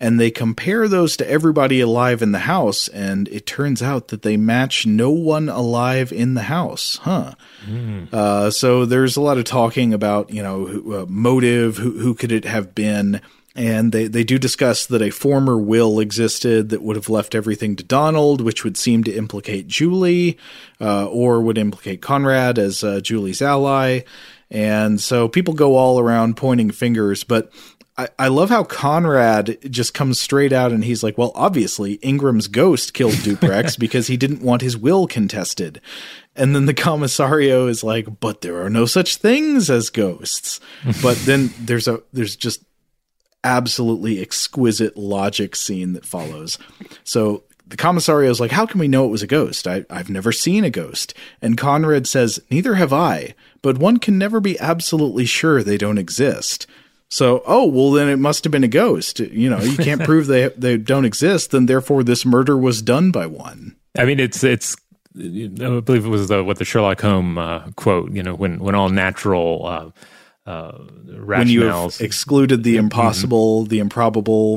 and 0.00 0.18
they 0.18 0.30
compare 0.30 0.88
those 0.88 1.14
to 1.18 1.30
everybody 1.30 1.80
alive 1.80 2.22
in 2.22 2.32
the 2.32 2.40
house, 2.40 2.88
and 2.88 3.28
it 3.28 3.44
turns 3.44 3.82
out 3.82 4.08
that 4.08 4.22
they 4.22 4.38
match 4.38 4.86
no 4.86 5.10
one 5.10 5.50
alive 5.50 6.10
in 6.10 6.32
the 6.32 6.42
house, 6.42 6.98
huh? 7.02 7.34
Mm. 7.66 8.12
Uh, 8.12 8.50
so 8.50 8.86
there's 8.86 9.16
a 9.16 9.20
lot 9.20 9.36
of 9.36 9.44
talking 9.44 9.92
about 9.92 10.30
you 10.30 10.42
know 10.42 10.64
who, 10.64 10.96
uh, 10.96 11.06
motive, 11.06 11.76
who 11.76 11.98
who 11.98 12.14
could 12.14 12.32
it 12.32 12.46
have 12.46 12.74
been? 12.74 13.20
And 13.56 13.90
they, 13.90 14.06
they 14.06 14.22
do 14.22 14.38
discuss 14.38 14.86
that 14.86 15.02
a 15.02 15.10
former 15.10 15.58
will 15.58 15.98
existed 15.98 16.68
that 16.68 16.82
would 16.82 16.94
have 16.94 17.08
left 17.08 17.34
everything 17.34 17.74
to 17.76 17.82
Donald, 17.82 18.40
which 18.40 18.62
would 18.62 18.76
seem 18.76 19.02
to 19.04 19.12
implicate 19.12 19.66
Julie, 19.66 20.38
uh, 20.80 21.08
or 21.08 21.40
would 21.40 21.58
implicate 21.58 22.00
Conrad 22.00 22.60
as 22.60 22.84
uh, 22.84 23.00
Julie's 23.00 23.42
ally. 23.42 24.00
And 24.52 25.00
so 25.00 25.28
people 25.28 25.54
go 25.54 25.76
all 25.76 25.98
around 25.98 26.36
pointing 26.36 26.70
fingers, 26.70 27.24
but 27.24 27.52
I, 28.00 28.08
I 28.18 28.28
love 28.28 28.48
how 28.48 28.64
Conrad 28.64 29.58
just 29.70 29.92
comes 29.92 30.18
straight 30.18 30.54
out 30.54 30.72
and 30.72 30.82
he's 30.82 31.02
like, 31.02 31.18
well, 31.18 31.32
obviously 31.34 31.94
Ingram's 31.94 32.48
ghost 32.48 32.94
killed 32.94 33.12
Duprex 33.12 33.78
because 33.78 34.06
he 34.06 34.16
didn't 34.16 34.40
want 34.40 34.62
his 34.62 34.74
will 34.74 35.06
contested. 35.06 35.82
And 36.34 36.56
then 36.56 36.64
the 36.64 36.72
commissario 36.72 37.66
is 37.66 37.84
like, 37.84 38.18
but 38.18 38.40
there 38.40 38.62
are 38.62 38.70
no 38.70 38.86
such 38.86 39.16
things 39.16 39.68
as 39.68 39.90
ghosts. 39.90 40.60
but 41.02 41.18
then 41.26 41.52
there's 41.60 41.86
a 41.86 42.02
there's 42.14 42.36
just 42.36 42.64
absolutely 43.44 44.18
exquisite 44.22 44.96
logic 44.96 45.54
scene 45.54 45.92
that 45.92 46.06
follows. 46.06 46.56
So 47.04 47.44
the 47.66 47.76
commissario 47.76 48.30
is 48.30 48.40
like, 48.40 48.50
How 48.50 48.64
can 48.64 48.80
we 48.80 48.88
know 48.88 49.04
it 49.04 49.10
was 49.10 49.22
a 49.22 49.26
ghost? 49.26 49.68
I, 49.68 49.84
I've 49.90 50.08
never 50.08 50.32
seen 50.32 50.64
a 50.64 50.70
ghost. 50.70 51.12
And 51.42 51.58
Conrad 51.58 52.08
says, 52.08 52.40
Neither 52.50 52.76
have 52.76 52.94
I, 52.94 53.34
but 53.60 53.76
one 53.76 53.98
can 53.98 54.16
never 54.16 54.40
be 54.40 54.58
absolutely 54.58 55.26
sure 55.26 55.62
they 55.62 55.76
don't 55.76 55.98
exist. 55.98 56.66
So, 57.10 57.42
oh, 57.44 57.66
well, 57.66 57.90
then 57.90 58.08
it 58.08 58.18
must 58.18 58.44
have 58.44 58.52
been 58.52 58.64
a 58.64 58.68
ghost. 58.68 59.18
You 59.18 59.50
know, 59.50 59.60
you 59.60 59.76
can't 59.76 60.02
prove 60.04 60.26
they 60.26 60.48
they 60.48 60.76
don't 60.76 61.04
exist, 61.04 61.50
then 61.50 61.66
therefore 61.66 62.04
this 62.04 62.24
murder 62.24 62.56
was 62.56 62.82
done 62.82 63.10
by 63.10 63.26
one. 63.26 63.76
I 63.98 64.04
mean, 64.04 64.20
it's 64.20 64.42
it's. 64.44 64.76
I 65.16 65.80
believe 65.80 66.06
it 66.06 66.08
was 66.08 66.28
the, 66.28 66.44
what 66.44 66.58
the 66.58 66.64
Sherlock 66.64 67.00
Holmes 67.00 67.36
uh, 67.36 67.70
quote. 67.74 68.12
You 68.12 68.22
know, 68.22 68.34
when 68.34 68.60
when 68.60 68.76
all 68.76 68.88
natural 68.88 69.66
uh, 69.66 69.90
uh, 70.46 70.72
when 70.72 71.48
you 71.48 71.64
have 71.64 72.00
excluded 72.00 72.62
the 72.62 72.74
mm-hmm. 72.74 72.84
impossible, 72.84 73.62
mm-hmm. 73.62 73.68
the 73.68 73.78
improbable, 73.80 74.56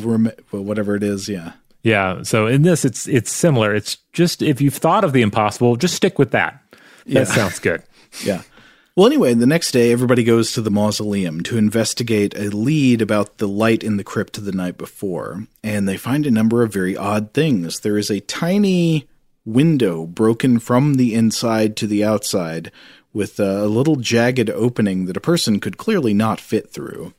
whatever 0.51 0.95
it 0.95 1.03
is. 1.03 1.27
Yeah. 1.27 1.53
Yeah. 1.81 2.23
So 2.23 2.47
in 2.47 2.61
this, 2.61 2.85
it's 2.85 3.07
it's 3.07 3.31
similar. 3.31 3.75
It's 3.75 3.97
just 4.13 4.41
if 4.41 4.61
you've 4.61 4.75
thought 4.75 5.03
of 5.03 5.13
the 5.13 5.21
impossible, 5.21 5.75
just 5.75 5.95
stick 5.95 6.17
with 6.17 6.31
that. 6.31 6.59
That 6.71 6.79
yeah. 7.05 7.23
sounds 7.25 7.59
good. 7.59 7.83
yeah. 8.23 8.43
Well, 8.95 9.07
anyway, 9.07 9.33
the 9.33 9.47
next 9.47 9.71
day, 9.71 9.91
everybody 9.91 10.23
goes 10.23 10.51
to 10.51 10.61
the 10.61 10.69
mausoleum 10.69 11.41
to 11.43 11.57
investigate 11.57 12.37
a 12.37 12.55
lead 12.55 13.01
about 13.01 13.39
the 13.39 13.47
light 13.47 13.83
in 13.83 13.97
the 13.97 14.03
crypt 14.03 14.43
the 14.43 14.51
night 14.51 14.77
before, 14.77 15.47
and 15.63 15.89
they 15.89 15.97
find 15.97 16.27
a 16.27 16.31
number 16.31 16.61
of 16.61 16.71
very 16.71 16.95
odd 16.95 17.33
things. 17.33 17.79
There 17.79 17.97
is 17.97 18.11
a 18.11 18.19
tiny 18.19 19.07
window 19.45 20.05
broken 20.05 20.59
from 20.59 20.95
the 20.95 21.15
inside 21.15 21.75
to 21.77 21.87
the 21.87 22.03
outside 22.03 22.71
with 23.13 23.39
a 23.39 23.65
little 23.65 23.95
jagged 23.95 24.51
opening 24.51 25.05
that 25.05 25.17
a 25.17 25.21
person 25.21 25.59
could 25.59 25.77
clearly 25.77 26.13
not 26.13 26.39
fit 26.39 26.69
through. 26.69 27.13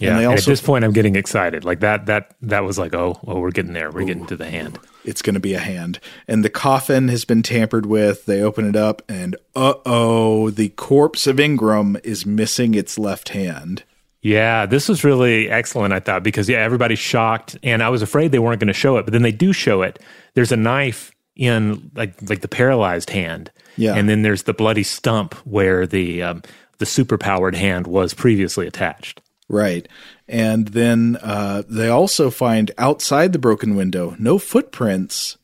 Yeah, 0.00 0.16
and, 0.16 0.26
also, 0.26 0.30
and 0.30 0.38
at 0.40 0.46
this 0.46 0.60
point, 0.60 0.84
I'm 0.84 0.92
getting 0.92 1.14
excited. 1.14 1.64
Like 1.64 1.78
that, 1.80 2.06
that, 2.06 2.34
that 2.42 2.64
was 2.64 2.76
like, 2.76 2.92
oh, 2.92 3.20
oh, 3.24 3.38
we're 3.38 3.52
getting 3.52 3.72
there. 3.72 3.92
We're 3.92 4.02
ooh, 4.02 4.06
getting 4.06 4.26
to 4.26 4.36
the 4.36 4.50
hand. 4.50 4.80
It's 5.04 5.22
going 5.22 5.34
to 5.34 5.40
be 5.40 5.54
a 5.54 5.60
hand, 5.60 5.98
and 6.28 6.44
the 6.44 6.50
coffin 6.50 7.08
has 7.08 7.24
been 7.24 7.42
tampered 7.42 7.86
with. 7.86 8.26
They 8.26 8.42
open 8.42 8.68
it 8.68 8.76
up, 8.76 9.02
and 9.08 9.36
uh 9.56 9.74
oh, 9.86 10.50
the 10.50 10.70
corpse 10.70 11.26
of 11.26 11.40
Ingram 11.40 11.96
is 12.04 12.26
missing 12.26 12.74
its 12.74 12.98
left 12.98 13.30
hand. 13.30 13.84
Yeah, 14.22 14.66
this 14.66 14.88
was 14.88 15.02
really 15.02 15.48
excellent, 15.48 15.94
I 15.94 16.00
thought, 16.00 16.22
because 16.22 16.48
yeah, 16.48 16.58
everybody's 16.58 16.98
shocked, 16.98 17.56
and 17.62 17.82
I 17.82 17.88
was 17.88 18.02
afraid 18.02 18.32
they 18.32 18.38
weren't 18.38 18.60
going 18.60 18.68
to 18.68 18.74
show 18.74 18.98
it, 18.98 19.06
but 19.06 19.12
then 19.12 19.22
they 19.22 19.32
do 19.32 19.52
show 19.52 19.82
it. 19.82 19.98
There's 20.34 20.52
a 20.52 20.56
knife 20.56 21.12
in 21.36 21.90
like 21.94 22.14
like 22.28 22.42
the 22.42 22.48
paralyzed 22.48 23.10
hand 23.10 23.50
yeah. 23.80 23.94
And 23.94 24.08
then 24.08 24.22
there's 24.22 24.42
the 24.42 24.52
bloody 24.52 24.82
stump 24.82 25.34
where 25.46 25.86
the 25.86 26.22
um, 26.22 26.42
the 26.78 26.84
superpowered 26.84 27.54
hand 27.54 27.86
was 27.86 28.14
previously 28.14 28.66
attached. 28.66 29.22
Right. 29.48 29.88
And 30.30 30.68
then 30.68 31.18
uh, 31.20 31.64
they 31.68 31.88
also 31.88 32.30
find 32.30 32.70
outside 32.78 33.32
the 33.32 33.38
broken 33.38 33.74
window 33.74 34.14
no 34.18 34.38
footprints, 34.38 35.36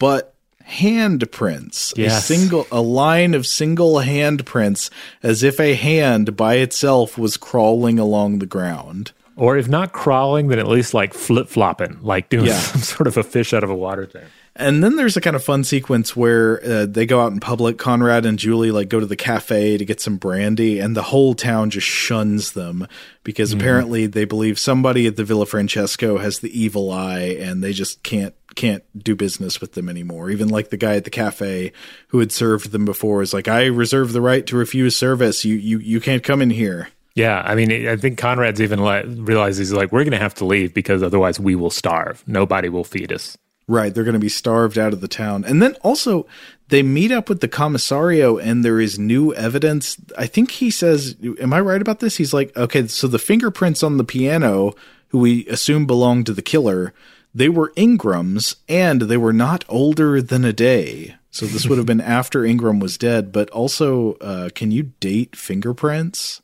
but 0.00 0.34
handprints. 0.68 1.96
Yes. 1.96 2.18
A 2.18 2.22
single 2.22 2.66
a 2.72 2.80
line 2.80 3.34
of 3.34 3.46
single 3.46 3.94
handprints 3.96 4.90
as 5.22 5.42
if 5.42 5.60
a 5.60 5.74
hand 5.74 6.36
by 6.36 6.56
itself 6.56 7.16
was 7.16 7.36
crawling 7.36 7.98
along 7.98 8.40
the 8.40 8.46
ground. 8.46 9.12
Or 9.36 9.56
if 9.56 9.68
not 9.68 9.92
crawling, 9.92 10.48
then 10.48 10.58
at 10.58 10.68
least 10.68 10.94
like 10.94 11.12
flip 11.12 11.48
flopping, 11.48 11.98
like 12.02 12.28
doing 12.28 12.46
yeah. 12.46 12.58
some 12.58 12.82
sort 12.82 13.06
of 13.06 13.16
a 13.16 13.22
fish 13.22 13.52
out 13.52 13.64
of 13.64 13.70
a 13.70 13.74
water 13.74 14.06
tank. 14.06 14.26
And 14.56 14.84
then 14.84 14.94
there's 14.94 15.16
a 15.16 15.20
kind 15.20 15.34
of 15.34 15.42
fun 15.42 15.64
sequence 15.64 16.14
where 16.14 16.64
uh, 16.64 16.86
they 16.86 17.06
go 17.06 17.20
out 17.20 17.32
in 17.32 17.40
public. 17.40 17.76
Conrad 17.76 18.24
and 18.24 18.38
Julie 18.38 18.70
like 18.70 18.88
go 18.88 19.00
to 19.00 19.06
the 19.06 19.16
cafe 19.16 19.76
to 19.76 19.84
get 19.84 20.00
some 20.00 20.16
brandy, 20.16 20.78
and 20.78 20.96
the 20.96 21.02
whole 21.02 21.34
town 21.34 21.70
just 21.70 21.86
shuns 21.86 22.52
them 22.52 22.86
because 23.24 23.50
mm-hmm. 23.50 23.60
apparently 23.60 24.06
they 24.06 24.24
believe 24.24 24.58
somebody 24.58 25.08
at 25.08 25.16
the 25.16 25.24
Villa 25.24 25.44
Francesco 25.44 26.18
has 26.18 26.38
the 26.38 26.56
evil 26.56 26.92
eye, 26.92 27.36
and 27.40 27.64
they 27.64 27.72
just 27.72 28.04
can't 28.04 28.34
can't 28.54 28.84
do 28.96 29.16
business 29.16 29.60
with 29.60 29.72
them 29.72 29.88
anymore. 29.88 30.30
Even 30.30 30.48
like 30.48 30.70
the 30.70 30.76
guy 30.76 30.94
at 30.94 31.02
the 31.02 31.10
cafe 31.10 31.72
who 32.08 32.20
had 32.20 32.30
served 32.30 32.70
them 32.70 32.84
before 32.84 33.22
is 33.22 33.34
like, 33.34 33.48
"I 33.48 33.66
reserve 33.66 34.12
the 34.12 34.20
right 34.20 34.46
to 34.46 34.56
refuse 34.56 34.96
service. 34.96 35.44
You 35.44 35.56
you 35.56 35.78
you 35.78 36.00
can't 36.00 36.22
come 36.22 36.40
in 36.40 36.50
here." 36.50 36.90
Yeah, 37.16 37.42
I 37.44 37.54
mean, 37.54 37.88
I 37.88 37.96
think 37.96 38.18
Conrad's 38.18 38.60
even 38.60 38.80
like, 38.80 39.04
realizes 39.06 39.72
like 39.72 39.92
we're 39.92 40.02
going 40.02 40.12
to 40.12 40.18
have 40.18 40.34
to 40.34 40.44
leave 40.44 40.74
because 40.74 41.02
otherwise 41.02 41.38
we 41.38 41.54
will 41.54 41.70
starve. 41.70 42.24
Nobody 42.26 42.68
will 42.68 42.82
feed 42.82 43.12
us. 43.12 43.36
Right, 43.66 43.94
they're 43.94 44.04
going 44.04 44.12
to 44.12 44.20
be 44.20 44.28
starved 44.28 44.78
out 44.78 44.92
of 44.92 45.00
the 45.00 45.08
town. 45.08 45.44
And 45.44 45.62
then 45.62 45.74
also 45.82 46.26
they 46.68 46.82
meet 46.82 47.10
up 47.10 47.28
with 47.28 47.40
the 47.40 47.48
commissario 47.48 48.36
and 48.36 48.64
there 48.64 48.80
is 48.80 48.98
new 48.98 49.32
evidence. 49.34 49.96
I 50.18 50.26
think 50.26 50.50
he 50.50 50.70
says, 50.70 51.16
am 51.40 51.52
I 51.52 51.60
right 51.60 51.80
about 51.80 52.00
this? 52.00 52.16
He's 52.16 52.34
like, 52.34 52.54
okay, 52.56 52.86
so 52.88 53.06
the 53.06 53.18
fingerprints 53.18 53.82
on 53.82 53.96
the 53.96 54.04
piano 54.04 54.74
who 55.08 55.18
we 55.18 55.46
assume 55.46 55.86
belonged 55.86 56.26
to 56.26 56.34
the 56.34 56.42
killer, 56.42 56.92
they 57.34 57.48
were 57.48 57.72
Ingram's 57.76 58.56
and 58.68 59.02
they 59.02 59.16
were 59.16 59.32
not 59.32 59.64
older 59.68 60.20
than 60.20 60.44
a 60.44 60.52
day. 60.52 61.16
So 61.30 61.46
this 61.46 61.66
would 61.66 61.78
have 61.78 61.86
been 61.86 62.00
after 62.02 62.44
Ingram 62.44 62.80
was 62.80 62.98
dead, 62.98 63.32
but 63.32 63.50
also 63.50 64.14
uh, 64.14 64.50
can 64.54 64.70
you 64.70 64.92
date 65.00 65.36
fingerprints? 65.36 66.42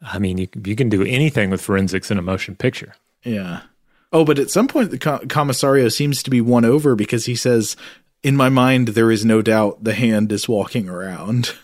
I 0.00 0.18
mean, 0.18 0.38
you, 0.38 0.48
you 0.64 0.74
can 0.74 0.88
do 0.88 1.02
anything 1.02 1.50
with 1.50 1.60
forensics 1.60 2.10
in 2.10 2.18
a 2.18 2.22
motion 2.22 2.56
picture. 2.56 2.94
Yeah. 3.22 3.62
Oh, 4.12 4.24
but 4.24 4.38
at 4.38 4.50
some 4.50 4.68
point, 4.68 4.90
the 4.90 4.98
commissario 5.28 5.88
seems 5.88 6.22
to 6.22 6.30
be 6.30 6.40
won 6.40 6.64
over 6.64 6.94
because 6.94 7.24
he 7.24 7.34
says, 7.34 7.76
In 8.22 8.36
my 8.36 8.48
mind, 8.48 8.88
there 8.88 9.10
is 9.10 9.24
no 9.24 9.40
doubt 9.40 9.82
the 9.82 9.94
hand 9.94 10.30
is 10.32 10.48
walking 10.48 10.88
around. 10.88 11.54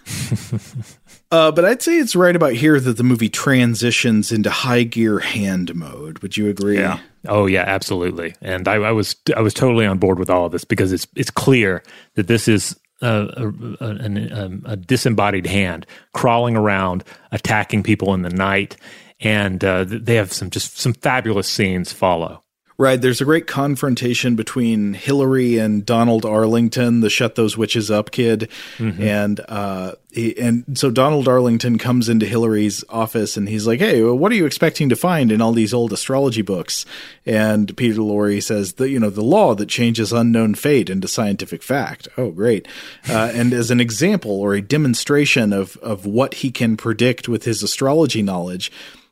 uh, 1.30 1.52
but 1.52 1.64
I'd 1.64 1.82
say 1.82 1.98
it's 1.98 2.16
right 2.16 2.34
about 2.34 2.54
here 2.54 2.80
that 2.80 2.96
the 2.96 3.04
movie 3.04 3.28
transitions 3.28 4.32
into 4.32 4.50
high 4.50 4.84
gear 4.84 5.18
hand 5.18 5.74
mode. 5.74 6.20
Would 6.20 6.36
you 6.36 6.48
agree? 6.48 6.78
Yeah. 6.78 7.00
Oh 7.26 7.46
yeah, 7.46 7.64
absolutely. 7.66 8.34
And 8.40 8.66
I, 8.66 8.76
I 8.76 8.92
was 8.92 9.16
I 9.36 9.42
was 9.42 9.52
totally 9.52 9.84
on 9.84 9.98
board 9.98 10.18
with 10.18 10.30
all 10.30 10.46
of 10.46 10.52
this 10.52 10.64
because 10.64 10.92
it's 10.92 11.06
it's 11.16 11.30
clear 11.30 11.82
that 12.14 12.28
this 12.28 12.48
is 12.48 12.76
a, 13.02 13.52
a, 13.80 13.84
a, 13.84 14.72
a, 14.72 14.76
disembodied 14.76 15.46
hand 15.46 15.86
crawling 16.14 16.56
around, 16.56 17.04
attacking 17.30 17.82
people 17.82 18.12
in 18.12 18.22
the 18.22 18.30
night, 18.30 18.76
and 19.20 19.62
uh, 19.64 19.84
they 19.86 20.16
have 20.16 20.32
some 20.32 20.50
just 20.50 20.78
some 20.78 20.92
fabulous 20.94 21.48
scenes 21.48 21.92
follow. 21.92 22.42
Right. 22.80 23.02
There's 23.02 23.20
a 23.20 23.24
great 23.24 23.48
confrontation 23.48 24.36
between 24.36 24.94
Hillary 24.94 25.58
and 25.58 25.84
Donald 25.84 26.24
Arlington, 26.24 27.00
the 27.00 27.10
shut 27.10 27.34
those 27.34 27.56
witches 27.56 27.90
up 27.90 28.12
kid. 28.12 28.48
Mm-hmm. 28.76 29.02
And, 29.02 29.40
uh, 29.48 29.94
he, 30.12 30.38
and 30.38 30.78
so 30.78 30.88
Donald 30.88 31.26
Arlington 31.26 31.78
comes 31.78 32.08
into 32.08 32.24
Hillary's 32.24 32.84
office 32.88 33.36
and 33.36 33.48
he's 33.48 33.66
like, 33.66 33.80
Hey, 33.80 34.00
what 34.04 34.30
are 34.30 34.36
you 34.36 34.46
expecting 34.46 34.88
to 34.90 34.96
find 34.96 35.32
in 35.32 35.40
all 35.42 35.50
these 35.50 35.74
old 35.74 35.92
astrology 35.92 36.40
books? 36.40 36.86
And 37.26 37.76
Peter 37.76 37.98
Lorre 37.98 38.40
says 38.40 38.74
that, 38.74 38.90
you 38.90 39.00
know, 39.00 39.10
the 39.10 39.24
law 39.24 39.56
that 39.56 39.68
changes 39.68 40.12
unknown 40.12 40.54
fate 40.54 40.88
into 40.88 41.08
scientific 41.08 41.64
fact. 41.64 42.06
Oh, 42.16 42.30
great. 42.30 42.68
Uh, 43.08 43.32
and 43.34 43.52
as 43.52 43.72
an 43.72 43.80
example 43.80 44.40
or 44.40 44.54
a 44.54 44.62
demonstration 44.62 45.52
of, 45.52 45.76
of 45.78 46.06
what 46.06 46.34
he 46.34 46.52
can 46.52 46.76
predict 46.76 47.28
with 47.28 47.42
his 47.42 47.60
astrology 47.64 48.22
knowledge, 48.22 48.70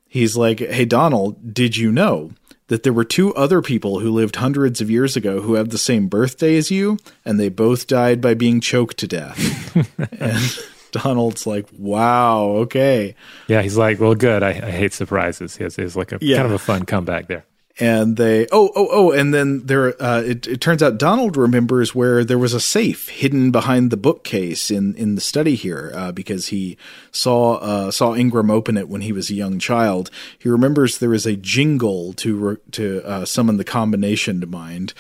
he's 0.08 0.36
like, 0.36 0.60
Hey, 0.60 0.84
Donald, 0.84 1.54
did 1.54 1.76
you 1.76 1.92
know? 1.92 2.30
that 2.68 2.82
there 2.82 2.92
were 2.92 3.04
two 3.04 3.32
other 3.34 3.62
people 3.62 4.00
who 4.00 4.10
lived 4.10 4.36
hundreds 4.36 4.80
of 4.80 4.90
years 4.90 5.16
ago 5.16 5.40
who 5.40 5.54
have 5.54 5.68
the 5.68 5.78
same 5.78 6.08
birthday 6.08 6.56
as 6.56 6.70
you, 6.70 6.98
and 7.24 7.38
they 7.38 7.48
both 7.48 7.86
died 7.86 8.20
by 8.20 8.34
being 8.34 8.60
choked 8.60 8.96
to 8.98 9.06
death. 9.06 9.76
and 10.20 10.58
Donald's 10.90 11.46
like, 11.46 11.68
"Wow, 11.78 12.46
okay." 12.62 13.14
Yeah, 13.46 13.62
he's 13.62 13.76
like, 13.76 14.00
"Well, 14.00 14.16
good. 14.16 14.42
I, 14.42 14.48
I 14.48 14.70
hate 14.72 14.92
surprises." 14.92 15.56
He 15.56 15.62
has, 15.62 15.76
he 15.76 15.82
has 15.82 15.96
like 15.96 16.10
a 16.10 16.18
yeah. 16.20 16.38
kind 16.38 16.46
of 16.46 16.52
a 16.52 16.58
fun 16.58 16.84
comeback 16.86 17.28
there 17.28 17.44
and 17.78 18.16
they 18.16 18.46
oh 18.52 18.70
oh 18.74 18.88
oh 18.90 19.12
and 19.12 19.34
then 19.34 19.66
there 19.66 20.00
uh, 20.02 20.22
it, 20.22 20.46
it 20.46 20.60
turns 20.60 20.82
out 20.82 20.98
Donald 20.98 21.36
remembers 21.36 21.94
where 21.94 22.24
there 22.24 22.38
was 22.38 22.54
a 22.54 22.60
safe 22.60 23.08
hidden 23.08 23.50
behind 23.50 23.90
the 23.90 23.96
bookcase 23.96 24.70
in 24.70 24.94
in 24.94 25.14
the 25.14 25.20
study 25.20 25.54
here 25.54 25.92
uh, 25.94 26.12
because 26.12 26.48
he 26.48 26.76
saw 27.10 27.56
uh, 27.56 27.90
saw 27.90 28.14
Ingram 28.14 28.50
open 28.50 28.76
it 28.76 28.88
when 28.88 29.02
he 29.02 29.12
was 29.12 29.30
a 29.30 29.34
young 29.34 29.58
child. 29.58 30.10
He 30.38 30.48
remembers 30.48 30.98
there 30.98 31.14
is 31.14 31.26
a 31.26 31.36
jingle 31.36 32.12
to 32.14 32.58
to 32.72 33.02
uh, 33.04 33.24
summon 33.24 33.58
the 33.58 33.64
combination 33.64 34.40
to 34.40 34.46
mind. 34.46 34.94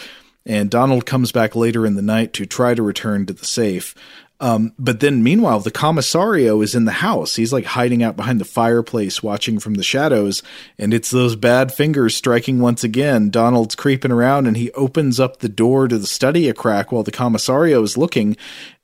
And 0.48 0.70
Donald 0.70 1.06
comes 1.06 1.32
back 1.32 1.56
later 1.56 1.84
in 1.84 1.96
the 1.96 2.02
night 2.02 2.32
to 2.34 2.46
try 2.46 2.74
to 2.74 2.82
return 2.82 3.26
to 3.26 3.32
the 3.32 3.44
safe. 3.44 3.96
Um, 4.38 4.74
but 4.78 5.00
then, 5.00 5.22
meanwhile, 5.22 5.60
the 5.60 5.70
commissario 5.70 6.60
is 6.60 6.74
in 6.74 6.84
the 6.84 6.92
house. 6.92 7.36
He's 7.36 7.52
like 7.52 7.64
hiding 7.64 8.02
out 8.02 8.16
behind 8.16 8.40
the 8.40 8.44
fireplace, 8.44 9.22
watching 9.22 9.58
from 9.58 9.74
the 9.74 9.82
shadows. 9.82 10.42
And 10.78 10.92
it's 10.92 11.10
those 11.10 11.36
bad 11.36 11.72
fingers 11.72 12.14
striking 12.14 12.60
once 12.60 12.84
again. 12.84 13.30
Donald's 13.30 13.74
creeping 13.74 14.12
around 14.12 14.46
and 14.46 14.56
he 14.56 14.70
opens 14.72 15.18
up 15.18 15.38
the 15.38 15.48
door 15.48 15.88
to 15.88 15.98
the 15.98 16.06
study 16.06 16.48
a 16.48 16.54
crack 16.54 16.92
while 16.92 17.02
the 17.02 17.10
commissario 17.10 17.82
is 17.82 17.96
looking. 17.96 18.36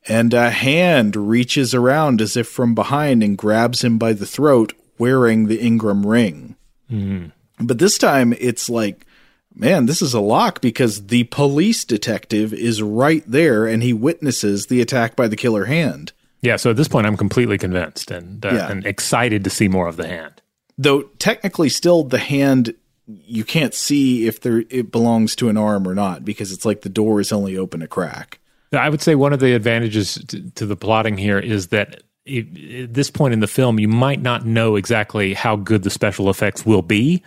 And 0.09 0.33
a 0.33 0.51
hand 0.51 1.15
reaches 1.16 1.74
around 1.74 2.20
as 2.23 2.37
if 2.37 2.49
from 2.49 2.74
behind 2.74 3.23
and 3.23 3.37
grabs 3.37 3.85
him 3.85 3.99
by 3.99 4.15
the 4.15 4.27
throat, 4.27 4.73
wearing 4.99 5.47
the 5.47 5.61
Ingram 5.61 6.07
ring. 6.07 6.57
Mm. 6.91 7.33
But 7.61 7.79
this 7.79 7.99
time, 7.99 8.33
it's 8.41 8.69
like 8.69 9.07
man, 9.55 9.87
this 9.87 10.03
is 10.03 10.15
a 10.15 10.20
lock 10.20 10.61
because 10.61 11.07
the 11.07 11.24
police 11.24 11.85
detective 11.85 12.53
is 12.53 12.83
right 12.83 13.24
there 13.27 13.66
and 13.66 13.83
he 13.83 13.93
witnesses 13.93 14.66
the 14.66 14.81
attack 14.81 15.16
by 15.16 15.29
the 15.29 15.37
killer 15.37 15.66
hand. 15.66 16.12
Yeah, 16.41 16.57
so 16.57 16.70
at 16.70 16.77
this 16.77 16.89
point, 16.89 17.07
I'm 17.07 17.16
completely 17.16 17.57
convinced 17.57 18.11
and, 18.11 18.45
uh, 18.45 18.51
yeah. 18.51 18.70
and 18.70 18.85
excited 18.85 19.45
to 19.45 19.51
see 19.51 19.69
more 19.69 19.87
of 19.87 19.97
the 19.97 20.09
hand. 20.09 20.43
Though 20.77 21.03
technically, 21.19 21.69
still 21.69 22.03
the 22.03 22.19
hand 22.19 22.74
you 23.07 23.45
can't 23.45 23.74
see 23.74 24.27
if 24.27 24.41
there 24.41 24.65
it 24.70 24.91
belongs 24.91 25.37
to 25.37 25.49
an 25.49 25.57
arm 25.57 25.87
or 25.87 25.95
not 25.95 26.24
because 26.24 26.53
it's 26.53 26.65
like 26.65 26.83
the 26.83 26.89
door 26.89 27.20
is 27.20 27.33
only 27.33 27.57
open 27.57 27.83
a 27.83 27.89
crack. 27.89 28.39
I 28.73 28.89
would 28.89 29.03
say 29.03 29.15
one 29.15 29.33
of 29.33 29.41
the 29.41 29.55
advantages 29.55 30.15
to, 30.29 30.51
to 30.53 30.66
the 30.66 30.77
plotting 30.77 31.19
here 31.19 31.39
is 31.39 31.69
that 31.69 32.03
at 32.27 32.95
this 32.95 33.11
point 33.11 33.35
in 33.35 33.41
the 33.41 33.47
film, 33.47 33.79
you 33.79 33.89
might 33.89 34.23
not 34.23 34.47
know 34.47 34.77
exactly 34.77 35.35
how 35.35 35.57
good 35.57 35.83
the 35.83 35.91
special 35.91 36.31
effects 36.31 36.65
will 36.65 36.83
be 36.83 37.23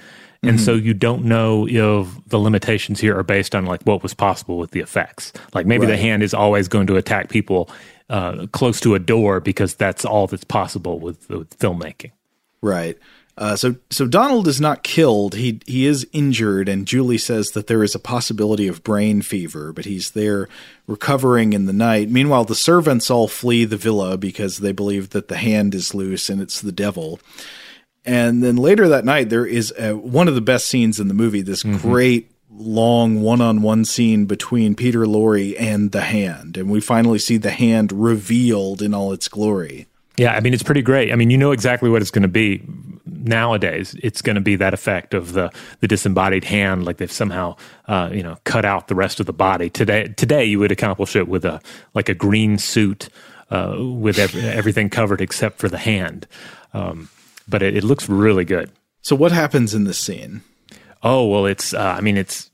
and 0.47 0.57
mm-hmm. 0.57 0.65
so 0.65 0.73
you 0.73 0.93
don't 0.93 1.25
know 1.25 1.67
if 1.67 2.07
the 2.27 2.37
limitations 2.37 2.99
here 2.99 3.17
are 3.17 3.23
based 3.23 3.55
on 3.55 3.65
like 3.65 3.81
what 3.83 4.03
was 4.03 4.13
possible 4.13 4.57
with 4.57 4.71
the 4.71 4.79
effects. 4.79 5.33
Like 5.53 5.65
maybe 5.65 5.85
right. 5.85 5.91
the 5.91 5.97
hand 5.97 6.23
is 6.23 6.33
always 6.33 6.67
going 6.67 6.87
to 6.87 6.95
attack 6.95 7.29
people 7.29 7.69
uh, 8.09 8.47
close 8.51 8.79
to 8.81 8.95
a 8.95 8.99
door 8.99 9.39
because 9.39 9.75
that's 9.75 10.05
all 10.05 10.27
that's 10.27 10.43
possible 10.43 10.99
with, 10.99 11.29
with 11.29 11.57
filmmaking. 11.59 12.11
Right. 12.61 12.97
Uh, 13.37 13.55
so 13.55 13.75
so 13.89 14.07
Donald 14.07 14.47
is 14.47 14.61
not 14.61 14.83
killed. 14.83 15.35
He 15.35 15.59
he 15.65 15.85
is 15.85 16.07
injured, 16.13 16.69
and 16.69 16.87
Julie 16.87 17.17
says 17.17 17.51
that 17.51 17.67
there 17.67 17.83
is 17.83 17.93
a 17.93 17.99
possibility 17.99 18.67
of 18.67 18.81
brain 18.81 19.21
fever, 19.21 19.73
but 19.73 19.83
he's 19.83 20.11
there 20.11 20.47
recovering 20.87 21.51
in 21.51 21.65
the 21.65 21.73
night. 21.73 22.09
Meanwhile, 22.09 22.45
the 22.45 22.55
servants 22.55 23.11
all 23.11 23.27
flee 23.27 23.65
the 23.65 23.75
villa 23.75 24.17
because 24.17 24.59
they 24.59 24.71
believe 24.71 25.09
that 25.09 25.27
the 25.27 25.35
hand 25.35 25.75
is 25.75 25.93
loose 25.93 26.29
and 26.29 26.41
it's 26.41 26.61
the 26.61 26.71
devil. 26.71 27.19
And 28.05 28.43
then 28.43 28.55
later 28.55 28.87
that 28.89 29.05
night, 29.05 29.29
there 29.29 29.45
is 29.45 29.73
a, 29.79 29.93
one 29.93 30.27
of 30.27 30.35
the 30.35 30.41
best 30.41 30.67
scenes 30.67 30.99
in 30.99 31.07
the 31.07 31.13
movie. 31.13 31.41
This 31.41 31.63
mm-hmm. 31.63 31.77
great 31.77 32.31
long 32.57 33.21
one-on-one 33.21 33.85
scene 33.85 34.25
between 34.25 34.75
Peter 34.75 35.05
Lorre 35.05 35.55
and 35.59 35.91
the 35.91 36.01
hand, 36.01 36.57
and 36.57 36.69
we 36.69 36.79
finally 36.79 37.19
see 37.19 37.37
the 37.37 37.51
hand 37.51 37.91
revealed 37.91 38.81
in 38.81 38.93
all 38.93 39.11
its 39.11 39.27
glory. 39.27 39.87
Yeah, 40.17 40.33
I 40.33 40.39
mean 40.39 40.53
it's 40.53 40.63
pretty 40.63 40.81
great. 40.81 41.11
I 41.11 41.15
mean 41.15 41.29
you 41.29 41.37
know 41.37 41.51
exactly 41.51 41.89
what 41.89 42.01
it's 42.01 42.11
going 42.11 42.21
to 42.23 42.27
be. 42.27 42.63
Nowadays, 43.05 43.95
it's 44.03 44.21
going 44.21 44.35
to 44.35 44.41
be 44.41 44.55
that 44.57 44.73
effect 44.73 45.13
of 45.13 45.33
the 45.33 45.51
the 45.79 45.87
disembodied 45.87 46.43
hand, 46.43 46.85
like 46.85 46.97
they've 46.97 47.11
somehow 47.11 47.55
uh, 47.87 48.09
you 48.13 48.23
know 48.23 48.37
cut 48.43 48.65
out 48.65 48.87
the 48.87 48.95
rest 48.95 49.19
of 49.19 49.25
the 49.25 49.33
body. 49.33 49.69
Today, 49.69 50.07
today 50.09 50.45
you 50.45 50.59
would 50.59 50.71
accomplish 50.71 51.15
it 51.15 51.27
with 51.27 51.43
a 51.43 51.59
like 51.93 52.07
a 52.07 52.13
green 52.13 52.57
suit 52.57 53.09
uh, 53.49 53.75
with 53.77 54.19
every, 54.19 54.41
everything 54.41 54.89
covered 54.89 55.21
except 55.21 55.59
for 55.59 55.67
the 55.67 55.77
hand. 55.77 56.27
Um, 56.73 57.09
but 57.47 57.61
it, 57.61 57.77
it 57.77 57.83
looks 57.83 58.09
really 58.09 58.45
good. 58.45 58.71
So 59.01 59.15
what 59.15 59.31
happens 59.31 59.73
in 59.73 59.83
this 59.83 59.99
scene? 59.99 60.41
Oh 61.03 61.27
well, 61.27 61.45
it's 61.45 61.73
uh, 61.73 61.95
I 61.97 62.01
mean 62.01 62.17
it's 62.17 62.49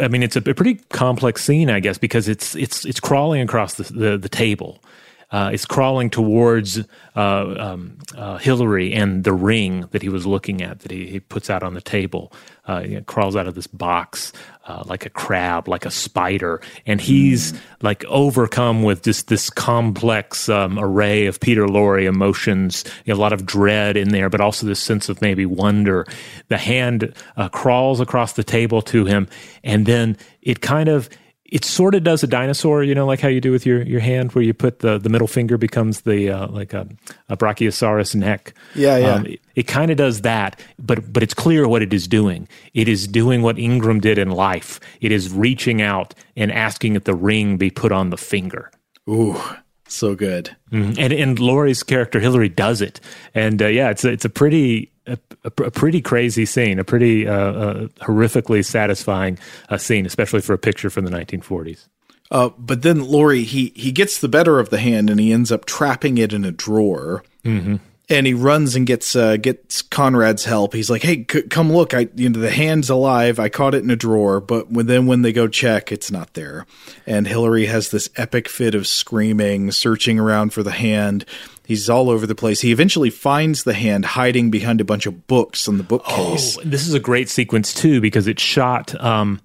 I 0.00 0.08
mean 0.08 0.22
it's 0.22 0.36
a, 0.36 0.40
pretty 0.40 0.76
complex 0.90 1.44
scene, 1.44 1.70
I 1.70 1.80
guess, 1.80 1.98
because 1.98 2.28
it's 2.28 2.54
it's 2.56 2.84
it's 2.84 3.00
crawling 3.00 3.40
across 3.40 3.74
the 3.74 3.84
the, 3.84 4.18
the 4.18 4.28
table. 4.28 4.82
Uh, 5.30 5.50
it's 5.52 5.66
crawling 5.66 6.10
towards 6.10 6.78
uh, 7.16 7.54
um, 7.58 7.98
uh, 8.16 8.38
Hillary 8.38 8.92
and 8.92 9.24
the 9.24 9.32
ring 9.32 9.88
that 9.90 10.00
he 10.00 10.08
was 10.08 10.26
looking 10.26 10.62
at 10.62 10.80
that 10.80 10.92
he, 10.92 11.06
he 11.06 11.18
puts 11.18 11.50
out 11.50 11.62
on 11.62 11.74
the 11.74 11.80
table. 11.80 12.32
Uh, 12.66 13.00
crawls 13.06 13.36
out 13.36 13.46
of 13.46 13.54
this 13.54 13.66
box 13.66 14.32
uh, 14.66 14.82
like 14.86 15.04
a 15.04 15.10
crab, 15.10 15.68
like 15.68 15.84
a 15.84 15.90
spider, 15.90 16.60
and 16.86 17.00
he's 17.00 17.52
mm. 17.52 17.58
like 17.82 18.04
overcome 18.06 18.82
with 18.82 19.02
just 19.02 19.28
this 19.28 19.50
complex 19.50 20.48
um, 20.48 20.78
array 20.78 21.26
of 21.26 21.38
Peter 21.40 21.66
Lorre 21.66 22.06
emotions. 22.06 22.84
You 23.04 23.12
know, 23.12 23.18
a 23.18 23.20
lot 23.20 23.32
of 23.32 23.44
dread 23.44 23.96
in 23.96 24.08
there, 24.08 24.30
but 24.30 24.40
also 24.40 24.66
this 24.66 24.80
sense 24.80 25.08
of 25.08 25.20
maybe 25.20 25.44
wonder. 25.44 26.06
The 26.48 26.56
hand 26.56 27.14
uh, 27.36 27.50
crawls 27.50 28.00
across 28.00 28.32
the 28.32 28.44
table 28.44 28.80
to 28.82 29.04
him, 29.04 29.28
and 29.62 29.84
then 29.84 30.16
it 30.40 30.62
kind 30.62 30.88
of 30.88 31.10
it 31.44 31.64
sort 31.64 31.94
of 31.94 32.02
does 32.02 32.22
a 32.22 32.26
dinosaur, 32.26 32.82
you 32.82 32.94
know, 32.94 33.06
like 33.06 33.20
how 33.20 33.28
you 33.28 33.40
do 33.40 33.52
with 33.52 33.66
your, 33.66 33.82
your 33.82 34.00
hand, 34.00 34.32
where 34.32 34.42
you 34.42 34.54
put 34.54 34.78
the, 34.78 34.98
the 34.98 35.08
middle 35.08 35.28
finger 35.28 35.58
becomes 35.58 36.00
the 36.02 36.30
uh, 36.30 36.48
like 36.48 36.72
a, 36.72 36.88
a 37.28 37.36
brachiosaurus 37.36 38.14
neck. 38.14 38.54
Yeah, 38.74 38.96
yeah. 38.96 39.14
Um, 39.14 39.26
it, 39.26 39.40
it 39.54 39.62
kind 39.64 39.90
of 39.90 39.96
does 39.96 40.22
that, 40.22 40.58
but 40.78 41.12
but 41.12 41.22
it's 41.22 41.34
clear 41.34 41.68
what 41.68 41.82
it 41.82 41.92
is 41.92 42.08
doing. 42.08 42.48
It 42.72 42.88
is 42.88 43.06
doing 43.06 43.42
what 43.42 43.58
Ingram 43.58 44.00
did 44.00 44.18
in 44.18 44.30
life. 44.30 44.80
It 45.00 45.12
is 45.12 45.32
reaching 45.32 45.82
out 45.82 46.14
and 46.34 46.50
asking 46.50 46.94
that 46.94 47.04
the 47.04 47.14
ring 47.14 47.58
be 47.58 47.70
put 47.70 47.92
on 47.92 48.10
the 48.10 48.16
finger. 48.16 48.70
Ooh, 49.08 49.40
so 49.86 50.14
good. 50.14 50.56
Mm-hmm. 50.72 50.98
And 50.98 51.12
and 51.12 51.38
Lorre's 51.38 51.82
character 51.82 52.20
Hillary 52.20 52.48
does 52.48 52.80
it, 52.80 53.00
and 53.34 53.60
uh, 53.60 53.66
yeah, 53.66 53.90
it's 53.90 54.04
a, 54.04 54.10
it's 54.10 54.24
a 54.24 54.30
pretty 54.30 54.93
a, 55.06 55.18
a, 55.44 55.50
pretty 55.50 56.00
crazy 56.00 56.46
scene, 56.46 56.78
a 56.78 56.84
pretty 56.84 57.28
uh, 57.28 57.34
uh, 57.34 57.88
horrifically 58.00 58.64
satisfying 58.64 59.38
uh, 59.68 59.76
scene, 59.76 60.06
especially 60.06 60.40
for 60.40 60.54
a 60.54 60.58
picture 60.58 60.90
from 60.90 61.04
the 61.04 61.10
1940s. 61.10 61.86
Uh, 62.30 62.50
but 62.58 62.82
then 62.82 63.00
Lorre 63.00 63.44
he 63.44 63.72
he 63.76 63.92
gets 63.92 64.18
the 64.18 64.28
better 64.28 64.58
of 64.58 64.70
the 64.70 64.78
hand 64.78 65.10
and 65.10 65.20
he 65.20 65.32
ends 65.32 65.52
up 65.52 65.66
trapping 65.66 66.18
it 66.18 66.32
in 66.32 66.44
a 66.44 66.50
drawer. 66.50 67.22
Mm-hmm 67.44 67.76
and 68.10 68.26
he 68.26 68.34
runs 68.34 68.76
and 68.76 68.86
gets 68.86 69.16
uh, 69.16 69.36
gets 69.36 69.80
Conrad's 69.82 70.44
help. 70.44 70.74
He's 70.74 70.90
like, 70.90 71.02
"Hey, 71.02 71.24
c- 71.30 71.42
come 71.42 71.72
look! 71.72 71.94
I 71.94 72.08
you 72.14 72.28
know 72.28 72.40
the 72.40 72.50
hand's 72.50 72.90
alive. 72.90 73.38
I 73.38 73.48
caught 73.48 73.74
it 73.74 73.82
in 73.82 73.90
a 73.90 73.96
drawer, 73.96 74.40
but 74.40 74.70
when, 74.70 74.86
then 74.86 75.06
when 75.06 75.22
they 75.22 75.32
go 75.32 75.48
check, 75.48 75.90
it's 75.90 76.10
not 76.10 76.34
there." 76.34 76.66
And 77.06 77.26
Hillary 77.26 77.66
has 77.66 77.90
this 77.90 78.10
epic 78.16 78.48
fit 78.48 78.74
of 78.74 78.86
screaming, 78.86 79.70
searching 79.70 80.18
around 80.18 80.52
for 80.52 80.62
the 80.62 80.72
hand. 80.72 81.24
He's 81.66 81.88
all 81.88 82.10
over 82.10 82.26
the 82.26 82.34
place. 82.34 82.60
He 82.60 82.72
eventually 82.72 83.10
finds 83.10 83.64
the 83.64 83.74
hand 83.74 84.04
hiding 84.04 84.50
behind 84.50 84.80
a 84.80 84.84
bunch 84.84 85.06
of 85.06 85.26
books 85.26 85.66
on 85.66 85.78
the 85.78 85.84
bookcase. 85.84 86.58
Oh, 86.58 86.62
this 86.64 86.86
is 86.86 86.94
a 86.94 87.00
great 87.00 87.28
sequence 87.28 87.72
too 87.72 88.00
because 88.00 88.26
it's 88.26 88.42
shot. 88.42 88.94
Um, 89.02 89.40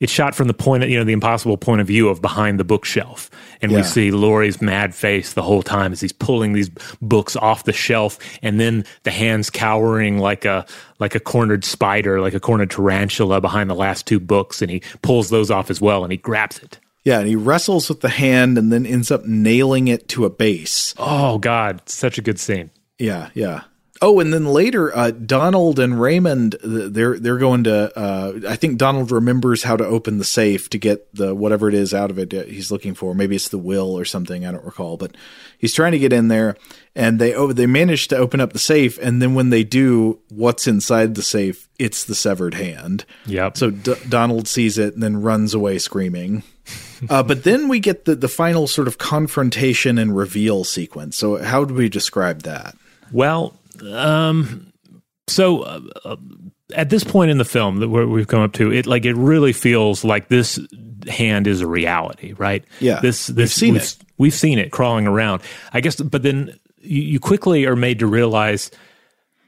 it's 0.00 0.12
shot 0.12 0.34
from 0.34 0.48
the 0.48 0.54
point 0.54 0.82
of, 0.82 0.90
you 0.90 0.98
know, 0.98 1.04
the 1.04 1.12
impossible 1.12 1.56
point 1.56 1.80
of 1.80 1.86
view 1.86 2.08
of 2.08 2.20
behind 2.20 2.58
the 2.58 2.64
bookshelf. 2.64 3.30
And 3.62 3.70
yeah. 3.70 3.78
we 3.78 3.82
see 3.84 4.10
Lorre's 4.10 4.60
mad 4.60 4.94
face 4.94 5.32
the 5.34 5.42
whole 5.42 5.62
time 5.62 5.92
as 5.92 6.00
he's 6.00 6.12
pulling 6.12 6.52
these 6.52 6.68
books 7.00 7.36
off 7.36 7.64
the 7.64 7.72
shelf 7.72 8.18
and 8.42 8.58
then 8.58 8.84
the 9.04 9.12
hands 9.12 9.48
cowering 9.48 10.18
like 10.18 10.44
a, 10.44 10.66
like 10.98 11.14
a 11.14 11.20
cornered 11.20 11.64
spider, 11.64 12.20
like 12.20 12.34
a 12.34 12.40
cornered 12.40 12.70
tarantula 12.70 13.40
behind 13.40 13.70
the 13.70 13.74
last 13.74 14.06
two 14.06 14.18
books. 14.18 14.60
And 14.60 14.70
he 14.70 14.82
pulls 15.02 15.30
those 15.30 15.50
off 15.50 15.70
as 15.70 15.80
well 15.80 16.02
and 16.02 16.12
he 16.12 16.18
grabs 16.18 16.58
it. 16.58 16.80
Yeah, 17.04 17.18
and 17.18 17.28
he 17.28 17.36
wrestles 17.36 17.88
with 17.88 18.00
the 18.00 18.08
hand 18.08 18.56
and 18.56 18.72
then 18.72 18.86
ends 18.86 19.10
up 19.10 19.24
nailing 19.26 19.88
it 19.88 20.08
to 20.08 20.24
a 20.24 20.30
base. 20.30 20.94
Oh 20.98 21.38
God, 21.38 21.82
such 21.88 22.18
a 22.18 22.22
good 22.22 22.40
scene. 22.40 22.70
Yeah, 22.98 23.30
yeah. 23.34 23.64
Oh, 24.02 24.20
and 24.20 24.32
then 24.32 24.46
later, 24.46 24.94
uh, 24.94 25.12
Donald 25.12 25.78
and 25.78 26.00
Raymond, 26.00 26.56
they're 26.62 27.18
they're 27.18 27.38
going 27.38 27.64
to. 27.64 27.96
Uh, 27.96 28.40
I 28.48 28.56
think 28.56 28.76
Donald 28.76 29.10
remembers 29.10 29.62
how 29.62 29.76
to 29.76 29.84
open 29.86 30.18
the 30.18 30.24
safe 30.24 30.68
to 30.70 30.78
get 30.78 31.14
the 31.14 31.34
whatever 31.34 31.68
it 31.68 31.74
is 31.74 31.94
out 31.94 32.10
of 32.10 32.18
it 32.18 32.32
he's 32.48 32.72
looking 32.72 32.94
for. 32.94 33.14
Maybe 33.14 33.36
it's 33.36 33.48
the 33.48 33.58
will 33.58 33.96
or 33.96 34.04
something. 34.04 34.44
I 34.44 34.52
don't 34.52 34.64
recall, 34.64 34.96
but 34.96 35.16
he's 35.58 35.72
trying 35.72 35.92
to 35.92 35.98
get 35.98 36.12
in 36.12 36.28
there, 36.28 36.56
and 36.94 37.18
they 37.18 37.34
oh 37.34 37.52
they 37.52 37.66
manage 37.66 38.08
to 38.08 38.16
open 38.16 38.40
up 38.40 38.52
the 38.52 38.58
safe, 38.58 38.98
and 39.00 39.22
then 39.22 39.34
when 39.34 39.50
they 39.50 39.62
do, 39.62 40.18
what's 40.28 40.66
inside 40.66 41.14
the 41.14 41.22
safe? 41.22 41.68
It's 41.78 42.04
the 42.04 42.14
severed 42.14 42.54
hand. 42.54 43.04
Yep. 43.26 43.56
So 43.56 43.70
D- 43.70 43.94
Donald 44.08 44.48
sees 44.48 44.76
it 44.76 44.94
and 44.94 45.02
then 45.02 45.22
runs 45.22 45.54
away 45.54 45.78
screaming. 45.78 46.42
Uh, 47.10 47.22
but 47.22 47.44
then 47.44 47.68
we 47.68 47.80
get 47.80 48.04
the 48.04 48.14
the 48.14 48.28
final 48.28 48.66
sort 48.66 48.88
of 48.88 48.98
confrontation 48.98 49.98
and 49.98 50.16
reveal 50.16 50.64
sequence. 50.64 51.16
So 51.16 51.42
how 51.42 51.64
do 51.64 51.74
we 51.74 51.88
describe 51.88 52.42
that? 52.42 52.76
Well, 53.12 53.54
um, 53.92 54.72
so 55.26 55.62
uh, 55.62 55.80
uh, 56.04 56.16
at 56.74 56.90
this 56.90 57.04
point 57.04 57.30
in 57.30 57.38
the 57.38 57.44
film 57.44 57.80
that 57.80 57.88
we've 57.88 58.28
come 58.28 58.40
up 58.40 58.52
to, 58.54 58.72
it 58.72 58.86
like 58.86 59.04
it 59.04 59.14
really 59.14 59.52
feels 59.52 60.04
like 60.04 60.28
this 60.28 60.58
hand 61.08 61.46
is 61.46 61.60
a 61.60 61.66
reality, 61.66 62.32
right? 62.32 62.64
Yeah, 62.80 63.00
this 63.00 63.28
this 63.28 63.36
we've 63.36 63.50
seen 63.52 63.72
we've, 63.74 63.82
it. 63.82 63.96
We've 64.18 64.34
seen 64.34 64.58
it 64.58 64.72
crawling 64.72 65.06
around. 65.06 65.42
I 65.72 65.80
guess, 65.80 65.96
but 65.96 66.22
then 66.22 66.58
you, 66.80 67.02
you 67.02 67.20
quickly 67.20 67.66
are 67.66 67.76
made 67.76 67.98
to 68.00 68.06
realize 68.06 68.70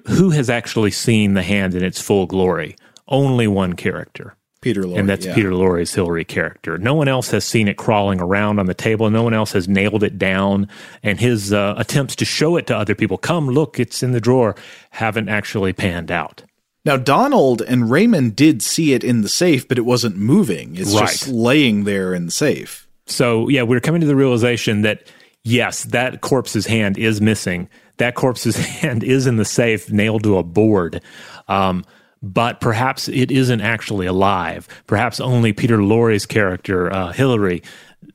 who 0.06 0.30
has 0.30 0.48
actually 0.48 0.92
seen 0.92 1.34
the 1.34 1.42
hand 1.42 1.74
in 1.74 1.82
its 1.82 2.00
full 2.00 2.26
glory. 2.26 2.76
Only 3.08 3.46
one 3.46 3.74
character. 3.74 4.35
Peter 4.66 4.82
Lorre, 4.82 4.98
and 4.98 5.08
that's 5.08 5.24
yeah. 5.26 5.34
Peter 5.34 5.50
Lorre's 5.52 5.94
Hillary 5.94 6.24
character. 6.24 6.76
No 6.76 6.92
one 6.94 7.06
else 7.06 7.30
has 7.30 7.44
seen 7.44 7.68
it 7.68 7.76
crawling 7.76 8.20
around 8.20 8.58
on 8.58 8.66
the 8.66 8.74
table. 8.74 9.08
No 9.10 9.22
one 9.22 9.32
else 9.32 9.52
has 9.52 9.68
nailed 9.68 10.02
it 10.02 10.18
down. 10.18 10.68
And 11.04 11.20
his 11.20 11.52
uh, 11.52 11.74
attempts 11.76 12.16
to 12.16 12.24
show 12.24 12.56
it 12.56 12.66
to 12.66 12.76
other 12.76 12.96
people, 12.96 13.16
come 13.16 13.48
look, 13.48 13.78
it's 13.78 14.02
in 14.02 14.10
the 14.10 14.20
drawer, 14.20 14.56
haven't 14.90 15.28
actually 15.28 15.72
panned 15.72 16.10
out. 16.10 16.42
Now, 16.84 16.96
Donald 16.96 17.62
and 17.62 17.88
Raymond 17.88 18.34
did 18.34 18.60
see 18.60 18.92
it 18.92 19.04
in 19.04 19.22
the 19.22 19.28
safe, 19.28 19.68
but 19.68 19.78
it 19.78 19.82
wasn't 19.84 20.16
moving. 20.16 20.74
It's 20.74 20.92
Right. 20.94 21.02
just 21.08 21.28
laying 21.28 21.84
there 21.84 22.12
in 22.12 22.26
the 22.26 22.32
safe. 22.32 22.88
So 23.06 23.48
yeah, 23.48 23.62
we're 23.62 23.78
coming 23.80 24.00
to 24.00 24.06
the 24.08 24.16
realization 24.16 24.82
that 24.82 25.06
yes, 25.44 25.84
that 25.84 26.22
corpse's 26.22 26.66
hand 26.66 26.98
is 26.98 27.20
missing. 27.20 27.68
That 27.98 28.16
corpse's 28.16 28.56
hand 28.80 29.04
is 29.04 29.28
in 29.28 29.36
the 29.36 29.44
safe, 29.44 29.92
nailed 29.92 30.24
to 30.24 30.38
a 30.38 30.42
board. 30.42 31.00
Um, 31.46 31.84
but 32.32 32.60
perhaps 32.60 33.08
it 33.08 33.30
isn't 33.30 33.60
actually 33.60 34.06
alive. 34.06 34.68
Perhaps 34.86 35.20
only 35.20 35.52
Peter 35.52 35.82
Lorre's 35.82 36.26
character, 36.26 36.92
uh, 36.92 37.12
Hillary, 37.12 37.62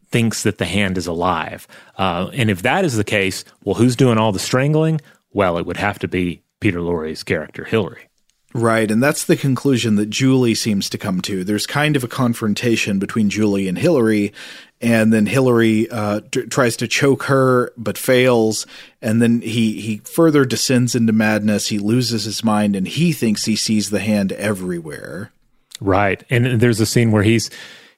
thinks 0.10 0.44
that 0.44 0.58
the 0.58 0.66
hand 0.66 0.98
is 0.98 1.08
alive. 1.08 1.68
Uh, 1.98 2.30
and 2.34 2.50
if 2.50 2.62
that 2.64 2.86
is 2.86 2.98
the 2.98 3.04
case, 3.04 3.46
well, 3.64 3.76
who's 3.76 3.96
doing 3.96 4.18
all 4.18 4.32
the 4.32 4.40
strangling? 4.40 5.00
Well, 5.32 5.58
it 5.58 5.66
would 5.66 5.78
have 5.78 6.00
to 6.00 6.08
be 6.08 6.44
Peter 6.60 6.82
Lorre's 6.82 7.24
character, 7.24 7.64
Hillary. 7.64 8.11
Right, 8.54 8.92
and 8.92 9.02
that's 9.02 9.26
the 9.26 9.38
conclusion 9.38 9.96
that 9.96 10.10
Julie 10.10 10.56
seems 10.56 10.90
to 10.90 10.98
come 10.98 11.22
to. 11.22 11.44
There's 11.44 11.66
kind 11.66 11.96
of 11.96 12.04
a 12.04 12.10
confrontation 12.10 13.00
between 13.00 13.30
Julie 13.30 13.70
and 13.70 13.78
Hillary, 13.78 14.34
and 14.82 15.14
then 15.14 15.26
Hillary 15.26 15.90
uh, 15.90 16.22
t- 16.32 16.48
tries 16.48 16.76
to 16.78 16.88
choke 16.88 17.24
her 17.24 17.72
but 17.78 17.98
fails, 17.98 18.68
and 19.02 19.22
then 19.22 19.42
he 19.42 19.80
he 19.80 19.98
further 20.00 20.44
descends 20.44 20.96
into 20.96 21.14
madness. 21.14 21.68
He 21.68 21.80
loses 21.80 22.26
his 22.26 22.44
mind, 22.44 22.76
and 22.76 22.88
he 22.88 23.14
thinks 23.14 23.46
he 23.46 23.56
sees 23.56 23.90
the 23.90 24.02
hand 24.02 24.34
everywhere. 24.34 25.32
Right. 25.80 26.24
And 26.30 26.60
there's 26.60 26.80
a 26.80 26.86
scene 26.86 27.12
where 27.12 27.24
he's 27.24 27.50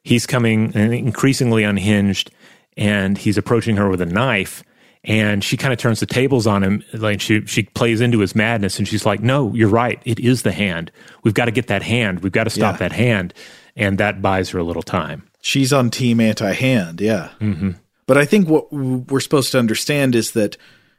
he's 0.03 0.27
coming 0.27 0.73
increasingly 0.73 1.63
unhinged 1.63 2.31
and 2.77 3.17
he's 3.17 3.37
approaching 3.37 3.77
her 3.77 3.89
with 3.89 4.01
a 4.01 4.05
knife 4.05 4.63
and 5.03 5.43
she 5.43 5.57
kind 5.57 5.73
of 5.73 5.79
turns 5.79 5.99
the 5.99 6.05
tables 6.05 6.47
on 6.47 6.63
him 6.63 6.83
like 6.93 7.19
she 7.21 7.45
she 7.45 7.63
plays 7.63 7.99
into 8.01 8.19
his 8.19 8.35
madness 8.35 8.77
and 8.79 8.87
she's 8.87 9.05
like, 9.05 9.19
"No, 9.21 9.53
you're 9.53 9.69
right. 9.69 10.01
It 10.05 10.19
is 10.19 10.43
the 10.43 10.51
hand. 10.51 10.91
We've 11.23 11.33
got 11.33 11.45
to 11.45 11.51
get 11.51 11.67
that 11.67 11.83
hand. 11.83 12.21
We've 12.21 12.31
got 12.31 12.45
to 12.45 12.49
stop 12.49 12.75
Yeah. 12.75 12.87
that 12.89 12.91
hand." 12.93 13.33
And 13.75 13.97
that 13.97 14.21
buys 14.21 14.49
her 14.51 14.59
a 14.59 14.63
little 14.63 14.83
time. 14.83 15.23
She's 15.41 15.73
on 15.73 15.89
team 15.89 16.19
anti-hand, 16.19 17.01
yeah. 17.01 17.29
Mm-hmm. 17.41 17.71
But 18.05 18.17
I 18.17 18.25
think 18.25 18.47
what 18.47 18.71
we're 18.71 19.19
supposed 19.19 19.51
to 19.53 19.59
understand 19.59 20.13
is 20.15 20.31
that 20.33 20.57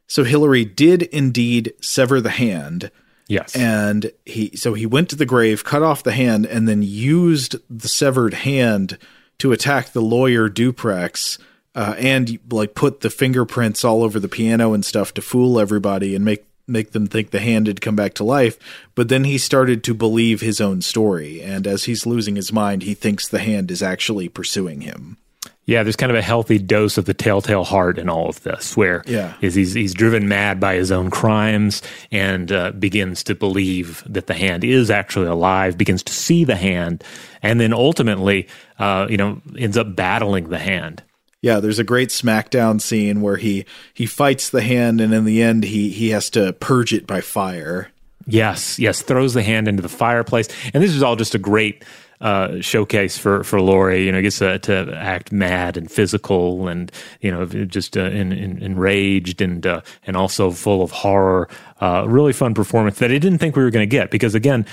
so 0.09 0.25
Hillary 0.25 0.65
did 0.65 1.03
indeed 1.05 1.73
sever 1.81 2.21
the 2.21 2.31
hand. 2.31 2.91
Yes. 3.27 3.57
and 3.57 4.13
he 4.27 4.55
so 4.55 4.75
he 4.75 4.85
went 4.85 5.09
to 5.09 5.17
the 5.17 5.25
grave 5.25 5.65
cut 5.65 5.83
off 5.83 6.03
the 6.03 6.13
hand 6.13 6.45
and 6.45 6.69
then 6.69 6.83
used 6.83 7.57
the 7.71 7.89
severed 7.89 8.35
hand 8.35 8.99
to 9.39 9.51
attack 9.53 9.93
the 9.93 10.03
lawyer 10.03 10.51
duprex 10.51 11.39
uh, 11.75 11.95
and 11.99 12.39
like 12.51 12.75
put 12.75 13.01
the 13.01 13.11
fingerprints 13.11 13.85
all 13.85 14.03
over 14.03 14.19
the 14.21 14.29
piano 14.29 14.73
and 14.73 14.85
stuff 14.85 15.13
to 15.15 15.23
fool 15.23 15.59
everybody 15.59 16.15
and 16.15 16.25
make 16.25 16.45
make 16.67 16.93
them 16.93 17.07
think 17.07 17.31
the 17.31 17.41
hand 17.41 17.67
had 17.67 17.81
come 17.83 17.95
back 17.97 18.15
to 18.15 18.25
life 18.25 18.59
but 18.95 19.09
then 19.11 19.25
he 19.25 19.37
started 19.37 19.85
to 19.85 19.93
believe 19.93 20.41
his 20.41 20.63
own 20.63 20.81
story 20.81 21.43
and 21.43 21.67
as 21.67 21.85
he's 21.85 22.07
losing 22.07 22.37
his 22.37 22.51
mind 22.53 22.83
he 22.83 22.95
thinks 22.95 23.29
the 23.29 23.39
hand 23.41 23.71
is 23.71 23.83
actually 23.83 24.31
pursuing 24.31 24.81
him 24.81 25.19
Yeah, 25.67 25.83
there's 25.83 25.97
kind 25.97 26.11
of 26.13 26.17
a 26.17 26.23
healthy 26.23 26.59
dose 26.59 26.97
of 26.99 27.05
the 27.07 27.15
telltale 27.15 27.65
heart 27.65 27.99
in 27.99 28.09
all 28.11 28.29
of 28.29 28.43
this, 28.43 28.77
where 28.77 29.03
Yeah. 29.07 29.33
is 29.43 29.55
he's 29.55 29.73
he's 29.75 29.95
driven 29.95 30.29
mad 30.29 30.59
by 30.61 30.75
his 30.77 30.91
own 30.93 31.11
crimes 31.11 31.83
and 32.13 32.51
uh, 32.53 32.71
begins 32.73 33.23
to 33.25 33.35
believe 33.35 34.03
that 34.07 34.27
the 34.27 34.35
hand 34.35 34.63
is 34.65 34.91
actually 34.91 35.27
alive, 35.27 35.77
begins 35.79 36.03
to 36.05 36.13
see 36.13 36.45
the 36.45 36.57
hand, 36.57 37.03
and 37.43 37.59
then 37.61 37.73
ultimately, 37.73 38.47
uh, 38.79 39.07
you 39.09 39.17
know, 39.17 39.41
ends 39.59 39.77
up 39.79 39.97
battling 39.97 40.49
the 40.51 40.59
hand. 40.59 41.03
Yeah, 41.45 41.61
there's 41.61 41.79
a 41.79 41.85
great 41.85 42.09
smackdown 42.09 42.81
scene 42.81 43.21
where 43.21 43.37
he 43.37 43.66
he 43.93 44.07
fights 44.07 44.49
the 44.49 44.62
hand 44.62 44.99
and 45.03 45.12
in 45.12 45.27
the 45.27 45.43
end 45.43 45.62
he 45.65 45.91
he 45.91 46.09
has 46.09 46.31
to 46.31 46.55
purge 46.55 46.95
it 46.95 47.07
by 47.07 47.21
fire. 47.21 47.91
Yes, 48.27 48.79
yes, 48.79 49.03
throws 49.03 49.35
the 49.35 49.43
hand 49.43 49.69
into 49.69 49.83
the 49.83 49.91
fireplace, 49.91 50.49
and 50.73 50.83
this 50.83 50.93
is 50.93 51.03
all 51.03 51.16
just 51.16 51.35
a 51.35 51.39
great 51.39 51.85
uh, 52.23 52.62
showcase 52.62 53.19
for 53.19 53.45
for 53.45 53.59
Lorre. 53.59 54.03
You 54.03 54.11
know, 54.11 54.23
gets 54.23 54.39
to, 54.39 54.59
to 54.61 54.95
act 54.97 55.33
mad 55.33 55.77
and 55.77 55.91
physical, 55.91 56.66
and 56.66 56.91
you 57.21 57.31
know, 57.31 57.45
just 57.45 57.99
uh, 57.99 58.05
in, 58.05 58.33
in, 58.33 58.62
enraged 58.62 59.43
and 59.43 59.66
uh, 59.66 59.83
and 60.07 60.16
also 60.16 60.51
full 60.51 60.83
of 60.83 60.93
horror. 60.93 61.51
Uh, 61.79 62.07
really 62.09 62.33
fun 62.33 62.55
performance 62.55 63.01
that 63.01 63.11
I 63.11 63.19
didn't 63.19 63.37
think 63.37 63.55
we 63.55 63.62
were 63.62 63.71
going 63.71 63.87
to 63.87 63.97
get 63.97 64.11
because 64.11 64.35
again. 64.35 64.65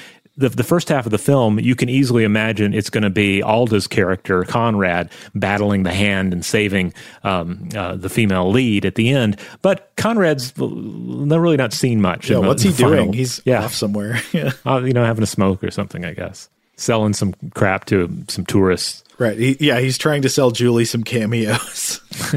The, 0.42 0.50
the 0.50 0.64
first 0.64 0.90
half 0.90 1.06
of 1.06 1.12
the 1.12 1.18
film, 1.18 1.60
you 1.60 1.76
can 1.76 1.88
easily 1.88 2.24
imagine 2.24 2.74
it's 2.74 2.90
going 2.90 3.04
to 3.04 3.10
be 3.10 3.42
Alda's 3.42 3.88
character, 3.88 4.44
Conrad, 4.44 5.12
battling 5.36 5.84
the 5.84 5.94
hand 5.94 6.34
and 6.34 6.44
saving 6.44 6.94
um, 7.24 7.70
uh, 7.76 7.96
the 7.96 8.10
female 8.10 8.50
lead 8.50 8.86
at 8.86 8.96
the 8.96 9.10
end. 9.10 9.40
But 9.62 9.96
Conrad's 9.98 10.52
not 10.58 11.40
really 11.40 11.58
not 11.58 11.74
seen 11.74 12.02
much. 12.02 12.30
Yeah, 12.30 12.38
the- 12.40 12.48
what's 12.48 12.64
he 12.64 12.70
the 12.70 12.84
final- 12.84 12.96
doing? 12.98 13.14
He's 13.14 13.40
yeah, 13.46 13.64
off 13.64 13.74
somewhere. 13.76 14.20
yeah. 14.34 14.52
uh, 14.66 14.82
you 14.84 14.94
know, 14.94 15.06
having 15.06 15.24
a 15.24 15.28
smoke 15.28 15.64
or 15.64 15.70
something, 15.72 16.04
I 16.06 16.14
guess. 16.14 16.50
Selling 16.76 17.14
some 17.14 17.36
crap 17.54 17.86
to 17.86 18.12
some 18.28 18.44
tourists. 18.46 19.04
Right. 19.20 19.38
He, 19.38 19.58
yeah, 19.60 19.80
he's 19.80 20.00
trying 20.00 20.24
to 20.24 20.30
sell 20.30 20.50
Julie 20.50 20.86
some 20.86 21.04
cameos. 21.04 22.02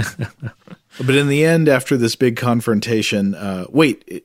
but 0.99 1.15
in 1.15 1.29
the 1.29 1.47
end, 1.47 1.71
after 1.71 1.97
this 1.97 2.15
big 2.15 2.37
confrontation, 2.37 3.35
uh, 3.35 3.65
wait, 3.71 4.05
it, 4.07 4.25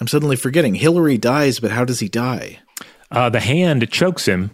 I'm 0.00 0.08
suddenly 0.08 0.36
forgetting. 0.36 0.74
Hillary 0.74 1.18
dies, 1.18 1.58
but 1.58 1.70
how 1.70 1.84
does 1.84 2.00
he 2.00 2.08
die? 2.08 2.58
Uh, 3.10 3.30
the 3.30 3.40
hand 3.40 3.90
chokes 3.90 4.26
him. 4.26 4.50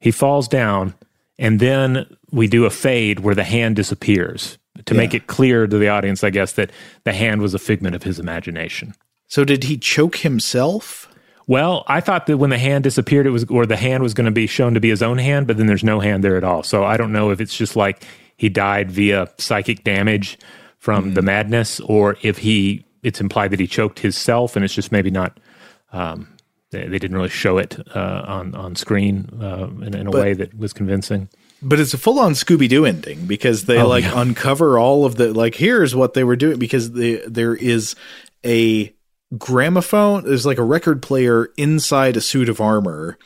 He 0.00 0.10
falls 0.10 0.48
down, 0.48 0.94
and 1.38 1.60
then 1.60 2.06
we 2.32 2.48
do 2.48 2.64
a 2.64 2.70
fade 2.70 3.20
where 3.20 3.34
the 3.34 3.44
hand 3.44 3.76
disappears 3.76 4.58
to 4.86 4.94
make 4.94 5.14
it 5.14 5.26
clear 5.26 5.66
to 5.66 5.78
the 5.78 5.88
audience, 5.88 6.24
I 6.24 6.30
guess, 6.30 6.52
that 6.54 6.70
the 7.04 7.12
hand 7.12 7.42
was 7.42 7.54
a 7.54 7.58
figment 7.58 7.94
of 7.94 8.02
his 8.02 8.18
imagination. 8.18 8.94
So 9.26 9.44
did 9.44 9.64
he 9.64 9.76
choke 9.76 10.16
himself? 10.16 11.08
Well, 11.46 11.84
I 11.86 12.00
thought 12.00 12.26
that 12.26 12.38
when 12.38 12.50
the 12.50 12.58
hand 12.58 12.84
disappeared, 12.84 13.26
it 13.26 13.30
was 13.30 13.44
or 13.44 13.66
the 13.66 13.76
hand 13.76 14.02
was 14.02 14.14
going 14.14 14.26
to 14.26 14.30
be 14.30 14.46
shown 14.46 14.74
to 14.74 14.80
be 14.80 14.88
his 14.88 15.02
own 15.02 15.18
hand, 15.18 15.46
but 15.46 15.56
then 15.56 15.66
there's 15.66 15.84
no 15.84 16.00
hand 16.00 16.24
there 16.24 16.36
at 16.36 16.44
all. 16.44 16.62
So 16.62 16.84
I 16.84 16.96
don't 16.96 17.12
know 17.12 17.30
if 17.30 17.40
it's 17.40 17.56
just 17.56 17.76
like 17.76 18.04
he 18.36 18.48
died 18.48 18.90
via 18.90 19.28
psychic 19.38 19.84
damage 19.84 20.38
from 20.78 21.14
the 21.14 21.22
madness, 21.22 21.80
or 21.80 22.16
if 22.22 22.38
he 22.38 22.84
it's 23.02 23.20
implied 23.20 23.50
that 23.52 23.60
he 23.60 23.66
choked 23.66 24.00
himself, 24.00 24.56
and 24.56 24.64
it's 24.64 24.74
just 24.74 24.92
maybe 24.92 25.10
not. 25.10 25.38
Um, 25.92 26.28
they, 26.70 26.86
they 26.86 26.98
didn't 26.98 27.16
really 27.16 27.28
show 27.30 27.58
it 27.58 27.76
uh, 27.96 28.22
on 28.26 28.54
on 28.54 28.76
screen 28.76 29.28
uh, 29.40 29.68
in, 29.82 29.94
in 29.96 30.06
a 30.06 30.10
But- 30.10 30.22
way 30.22 30.32
that 30.34 30.56
was 30.56 30.72
convincing. 30.72 31.28
But 31.62 31.78
it's 31.78 31.92
a 31.92 31.98
full 31.98 32.18
on 32.18 32.32
Scooby 32.32 32.70
Doo 32.70 32.86
ending 32.86 33.26
because 33.26 33.66
they 33.66 33.78
Oh, 33.78 33.86
like 33.86 34.04
yeah. 34.04 34.18
uncover 34.18 34.78
all 34.78 35.04
of 35.04 35.16
the 35.16 35.34
like 35.34 35.54
here's 35.56 35.94
what 35.94 36.14
they 36.14 36.24
were 36.24 36.36
doing 36.36 36.58
because 36.58 36.92
the 36.92 37.22
there 37.26 37.54
is 37.54 37.94
a 38.46 38.94
gramophone 39.36 40.24
there's 40.24 40.46
like 40.46 40.58
a 40.58 40.62
record 40.64 41.02
player 41.02 41.50
inside 41.56 42.16
a 42.16 42.20
suit 42.20 42.48
of 42.48 42.60
armor 42.60 43.18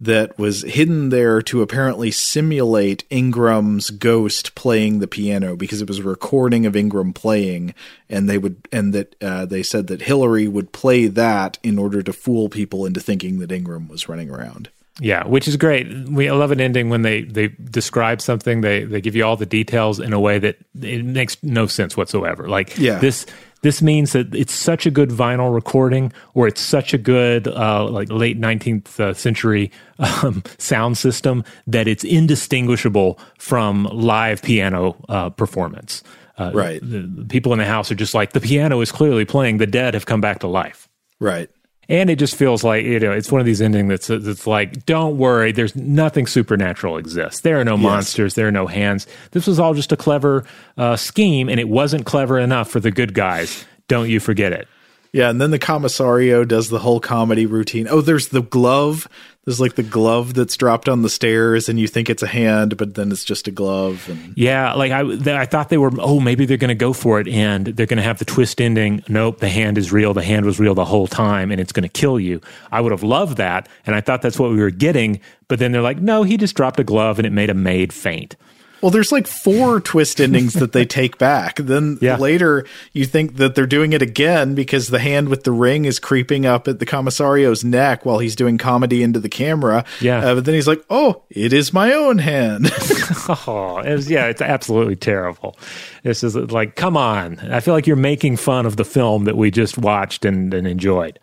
that 0.00 0.38
was 0.38 0.62
hidden 0.62 1.08
there 1.08 1.40
to 1.40 1.62
apparently 1.62 2.10
simulate 2.10 3.04
Ingram's 3.08 3.90
ghost 3.90 4.54
playing 4.54 4.98
the 4.98 5.06
piano 5.06 5.56
because 5.56 5.80
it 5.80 5.88
was 5.88 6.00
a 6.00 6.04
recording 6.04 6.66
of 6.66 6.76
Ingram 6.76 7.14
playing 7.14 7.72
and 8.08 8.28
they 8.28 8.36
would 8.36 8.68
and 8.70 8.92
that 8.92 9.14
uh, 9.22 9.46
they 9.46 9.62
said 9.62 9.86
that 9.86 10.02
Hillary 10.02 10.48
would 10.48 10.72
play 10.72 11.06
that 11.06 11.58
in 11.62 11.78
order 11.78 12.02
to 12.02 12.12
fool 12.12 12.48
people 12.50 12.84
into 12.84 13.00
thinking 13.00 13.38
that 13.38 13.52
Ingram 13.52 13.88
was 13.88 14.08
running 14.08 14.30
around. 14.30 14.68
Yeah, 15.00 15.26
which 15.26 15.46
is 15.46 15.56
great. 15.56 15.86
We 16.08 16.28
I 16.28 16.32
love 16.32 16.52
an 16.52 16.60
ending 16.60 16.88
when 16.88 17.02
they 17.02 17.22
they 17.22 17.48
describe 17.48 18.20
something. 18.22 18.62
They 18.62 18.84
they 18.84 19.00
give 19.00 19.14
you 19.14 19.24
all 19.24 19.36
the 19.36 19.44
details 19.46 20.00
in 20.00 20.12
a 20.12 20.20
way 20.20 20.38
that 20.38 20.56
it 20.80 21.04
makes 21.04 21.36
no 21.42 21.66
sense 21.66 21.96
whatsoever. 21.96 22.48
Like 22.48 22.78
Yeah. 22.78 22.98
this 22.98 23.26
this 23.62 23.82
means 23.82 24.12
that 24.12 24.34
it's 24.34 24.54
such 24.54 24.86
a 24.86 24.90
good 24.90 25.10
vinyl 25.10 25.52
recording, 25.52 26.12
or 26.34 26.46
it's 26.46 26.60
such 26.60 26.94
a 26.94 26.98
good 26.98 27.46
uh, 27.48 27.86
like 27.88 28.08
late 28.10 28.38
nineteenth 28.38 28.98
uh, 29.00 29.12
century 29.12 29.70
um, 29.98 30.42
sound 30.58 30.96
system 30.96 31.44
that 31.66 31.86
it's 31.88 32.04
indistinguishable 32.04 33.18
from 33.38 33.84
live 33.92 34.40
piano 34.42 34.96
uh, 35.08 35.28
performance. 35.30 36.02
Uh, 36.38 36.52
Right. 36.54 36.80
The, 36.82 37.00
the 37.00 37.24
people 37.24 37.52
in 37.52 37.58
the 37.58 37.64
house 37.66 37.90
are 37.90 37.94
just 37.94 38.14
like 38.14 38.32
the 38.32 38.40
piano 38.40 38.80
is 38.80 38.92
clearly 38.92 39.24
playing. 39.24 39.58
The 39.58 39.66
dead 39.66 39.94
have 39.94 40.06
come 40.06 40.20
back 40.20 40.38
to 40.40 40.46
life. 40.46 40.88
Right. 41.18 41.50
And 41.88 42.10
it 42.10 42.16
just 42.16 42.34
feels 42.34 42.64
like 42.64 42.84
you 42.84 42.98
know 42.98 43.12
it's 43.12 43.30
one 43.30 43.40
of 43.40 43.46
these 43.46 43.62
endings 43.62 43.88
that's 43.88 44.06
that's 44.08 44.46
like, 44.46 44.84
don't 44.86 45.18
worry, 45.18 45.52
there's 45.52 45.76
nothing 45.76 46.26
supernatural 46.26 46.98
exists. 46.98 47.40
There 47.40 47.60
are 47.60 47.64
no 47.64 47.76
monsters, 47.76 48.34
there 48.34 48.48
are 48.48 48.52
no 48.52 48.66
hands. 48.66 49.06
This 49.30 49.46
was 49.46 49.60
all 49.60 49.72
just 49.72 49.92
a 49.92 49.96
clever 49.96 50.44
uh, 50.76 50.96
scheme, 50.96 51.48
and 51.48 51.60
it 51.60 51.68
wasn't 51.68 52.04
clever 52.04 52.38
enough 52.38 52.68
for 52.68 52.80
the 52.80 52.90
good 52.90 53.14
guys. 53.14 53.64
Don't 53.88 54.10
you 54.10 54.18
forget 54.18 54.52
it? 54.52 54.66
Yeah, 55.12 55.30
and 55.30 55.40
then 55.40 55.50
the 55.50 55.58
commissario 55.58 56.44
does 56.44 56.68
the 56.68 56.80
whole 56.80 57.00
comedy 57.00 57.46
routine. 57.46 57.86
Oh, 57.88 58.00
there's 58.00 58.28
the 58.28 58.42
glove. 58.42 59.08
There's 59.46 59.60
like 59.60 59.76
the 59.76 59.84
glove 59.84 60.34
that's 60.34 60.56
dropped 60.56 60.88
on 60.88 61.02
the 61.02 61.08
stairs, 61.08 61.68
and 61.68 61.78
you 61.78 61.86
think 61.86 62.10
it's 62.10 62.24
a 62.24 62.26
hand, 62.26 62.76
but 62.76 62.96
then 62.96 63.12
it's 63.12 63.22
just 63.22 63.46
a 63.46 63.52
glove. 63.52 64.08
And 64.08 64.36
Yeah, 64.36 64.72
like 64.72 64.90
I, 64.90 65.04
th- 65.04 65.28
I 65.28 65.46
thought 65.46 65.68
they 65.68 65.78
were. 65.78 65.92
Oh, 66.00 66.18
maybe 66.18 66.46
they're 66.46 66.56
going 66.56 66.70
to 66.70 66.74
go 66.74 66.92
for 66.92 67.20
it, 67.20 67.28
and 67.28 67.64
they're 67.64 67.86
going 67.86 67.98
to 67.98 68.02
have 68.02 68.18
the 68.18 68.24
twist 68.24 68.60
ending. 68.60 69.04
Nope, 69.08 69.38
the 69.38 69.48
hand 69.48 69.78
is 69.78 69.92
real. 69.92 70.14
The 70.14 70.24
hand 70.24 70.46
was 70.46 70.58
real 70.58 70.74
the 70.74 70.84
whole 70.84 71.06
time, 71.06 71.52
and 71.52 71.60
it's 71.60 71.70
going 71.70 71.84
to 71.84 71.88
kill 71.88 72.18
you. 72.18 72.40
I 72.72 72.80
would 72.80 72.90
have 72.90 73.04
loved 73.04 73.36
that, 73.36 73.68
and 73.86 73.94
I 73.94 74.00
thought 74.00 74.20
that's 74.20 74.36
what 74.36 74.50
we 74.50 74.56
were 74.56 74.72
getting. 74.72 75.20
But 75.46 75.60
then 75.60 75.70
they're 75.70 75.80
like, 75.80 76.00
no, 76.00 76.24
he 76.24 76.36
just 76.36 76.56
dropped 76.56 76.80
a 76.80 76.84
glove, 76.84 77.20
and 77.20 77.24
it 77.24 77.30
made 77.30 77.48
a 77.48 77.54
maid 77.54 77.92
faint. 77.92 78.34
Well, 78.82 78.90
there's 78.90 79.12
like 79.12 79.26
four 79.26 79.80
twist 79.92 80.20
endings 80.20 80.54
that 80.54 80.72
they 80.72 80.84
take 80.84 81.18
back. 81.18 81.56
Then 81.56 81.98
Yeah. 82.00 82.16
later, 82.16 82.66
you 82.92 83.04
think 83.04 83.36
that 83.36 83.54
they're 83.54 83.66
doing 83.66 83.92
it 83.92 84.02
again 84.02 84.54
because 84.54 84.88
the 84.88 84.98
hand 84.98 85.28
with 85.28 85.44
the 85.44 85.52
ring 85.52 85.84
is 85.84 85.98
creeping 85.98 86.46
up 86.46 86.68
at 86.68 86.78
the 86.78 86.86
commissario's 86.86 87.64
neck 87.64 88.04
while 88.04 88.18
he's 88.18 88.36
doing 88.36 88.58
comedy 88.58 89.02
into 89.02 89.20
the 89.20 89.28
camera. 89.28 89.84
Yeah. 90.00 90.18
Uh, 90.18 90.34
but 90.36 90.44
then 90.44 90.54
he's 90.54 90.68
like, 90.68 90.84
"Oh, 90.90 91.22
it 91.30 91.52
is 91.52 91.72
my 91.72 91.92
own 91.92 92.18
hand." 92.18 92.70
Oh, 93.28 93.78
it 93.78 93.92
was, 93.92 94.08
yeah, 94.10 94.26
it's 94.26 94.40
absolutely 94.42 94.94
terrible. 94.94 95.56
This 96.04 96.22
is 96.22 96.36
like, 96.36 96.76
come 96.76 96.96
on. 96.96 97.38
I 97.40 97.58
feel 97.60 97.74
like 97.74 97.86
you're 97.86 97.96
making 97.96 98.36
fun 98.36 98.66
of 98.66 98.76
the 98.76 98.84
film 98.84 99.24
that 99.24 99.36
we 99.36 99.50
just 99.50 99.78
watched 99.78 100.24
and, 100.24 100.52
and 100.54 100.66
enjoyed. 100.66 101.18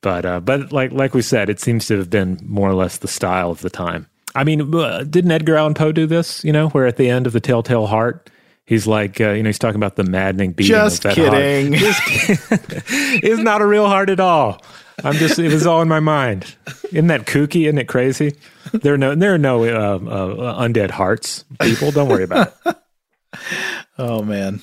But 0.00 0.24
uh, 0.24 0.40
but 0.40 0.72
like 0.72 0.92
like 0.92 1.12
we 1.14 1.22
said, 1.22 1.48
it 1.50 1.60
seems 1.60 1.86
to 1.86 1.98
have 1.98 2.08
been 2.10 2.38
more 2.42 2.68
or 2.70 2.74
less 2.74 2.98
the 2.98 3.08
style 3.08 3.50
of 3.50 3.60
the 3.60 3.70
time. 3.70 4.06
I 4.34 4.44
mean, 4.44 4.74
uh, 4.74 5.04
didn't 5.04 5.30
Edgar 5.30 5.56
Allan 5.56 5.74
Poe 5.74 5.92
do 5.92 6.06
this? 6.06 6.44
You 6.44 6.52
know, 6.52 6.68
where 6.70 6.86
at 6.86 6.96
the 6.96 7.08
end 7.08 7.26
of 7.26 7.32
the 7.32 7.40
Telltale 7.40 7.86
Heart, 7.86 8.30
he's 8.64 8.86
like, 8.86 9.20
uh, 9.20 9.30
you 9.30 9.42
know, 9.42 9.48
he's 9.48 9.58
talking 9.58 9.76
about 9.76 9.96
the 9.96 10.04
maddening 10.04 10.52
beating. 10.52 10.74
Just 10.74 11.04
of 11.04 11.14
that 11.14 11.28
heart. 11.28 11.32
kidding. 11.32 11.72
It's 13.22 13.40
not 13.40 13.62
a 13.62 13.66
real 13.66 13.86
heart 13.86 14.10
at 14.10 14.20
all. 14.20 14.60
I'm 15.02 15.14
just 15.14 15.38
it 15.38 15.52
was 15.52 15.66
all 15.66 15.82
in 15.82 15.88
my 15.88 16.00
mind. 16.00 16.54
Isn't 16.84 17.08
that 17.08 17.26
kooky? 17.26 17.64
Isn't 17.64 17.78
it 17.78 17.88
crazy? 17.88 18.36
There 18.72 18.94
are 18.94 18.98
no 18.98 19.14
there 19.14 19.34
are 19.34 19.38
no 19.38 19.64
uh, 19.64 19.96
uh, 19.96 20.62
undead 20.62 20.90
hearts. 20.90 21.44
People, 21.60 21.90
don't 21.90 22.08
worry 22.08 22.24
about 22.24 22.54
it. 22.64 22.76
oh 23.98 24.22
man. 24.22 24.62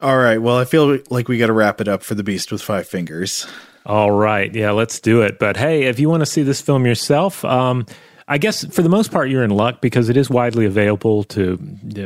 All 0.00 0.16
right. 0.16 0.38
Well, 0.38 0.56
I 0.56 0.64
feel 0.64 0.98
like 1.10 1.28
we 1.28 1.38
got 1.38 1.48
to 1.48 1.52
wrap 1.52 1.80
it 1.80 1.86
up 1.86 2.02
for 2.02 2.14
the 2.14 2.24
Beast 2.24 2.50
with 2.50 2.62
Five 2.62 2.88
Fingers. 2.88 3.46
All 3.84 4.10
right. 4.10 4.52
Yeah, 4.54 4.70
let's 4.70 4.98
do 4.98 5.22
it. 5.22 5.38
But 5.38 5.56
hey, 5.56 5.84
if 5.84 6.00
you 6.00 6.08
want 6.08 6.22
to 6.22 6.26
see 6.26 6.42
this 6.42 6.60
film 6.60 6.86
yourself, 6.86 7.44
um, 7.44 7.86
I 8.30 8.38
guess 8.38 8.64
for 8.64 8.82
the 8.82 8.88
most 8.88 9.10
part 9.10 9.28
you're 9.28 9.42
in 9.42 9.50
luck 9.50 9.80
because 9.80 10.08
it 10.08 10.16
is 10.16 10.30
widely 10.30 10.64
available 10.64 11.24
to 11.24 11.56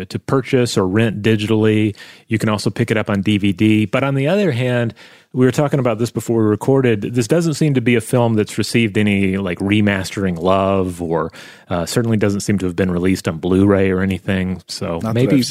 to 0.08 0.18
purchase 0.18 0.78
or 0.78 0.88
rent 0.88 1.20
digitally. 1.20 1.94
You 2.28 2.38
can 2.38 2.48
also 2.48 2.70
pick 2.70 2.90
it 2.90 2.96
up 2.96 3.10
on 3.10 3.22
DVD. 3.22 3.88
But 3.88 4.04
on 4.04 4.14
the 4.14 4.26
other 4.26 4.50
hand, 4.50 4.94
we 5.34 5.44
were 5.44 5.52
talking 5.52 5.80
about 5.80 5.98
this 5.98 6.10
before 6.10 6.42
we 6.42 6.48
recorded. 6.48 7.02
This 7.02 7.28
doesn't 7.28 7.54
seem 7.54 7.74
to 7.74 7.82
be 7.82 7.94
a 7.94 8.00
film 8.00 8.34
that's 8.34 8.56
received 8.56 8.96
any 8.96 9.36
like 9.36 9.58
remastering 9.58 10.38
love, 10.38 11.02
or 11.02 11.30
uh, 11.68 11.84
certainly 11.84 12.16
doesn't 12.16 12.40
seem 12.40 12.56
to 12.58 12.64
have 12.64 12.74
been 12.74 12.90
released 12.90 13.28
on 13.28 13.36
Blu-ray 13.36 13.90
or 13.90 14.00
anything. 14.00 14.62
So 14.66 15.00
Not 15.02 15.14
maybe 15.14 15.42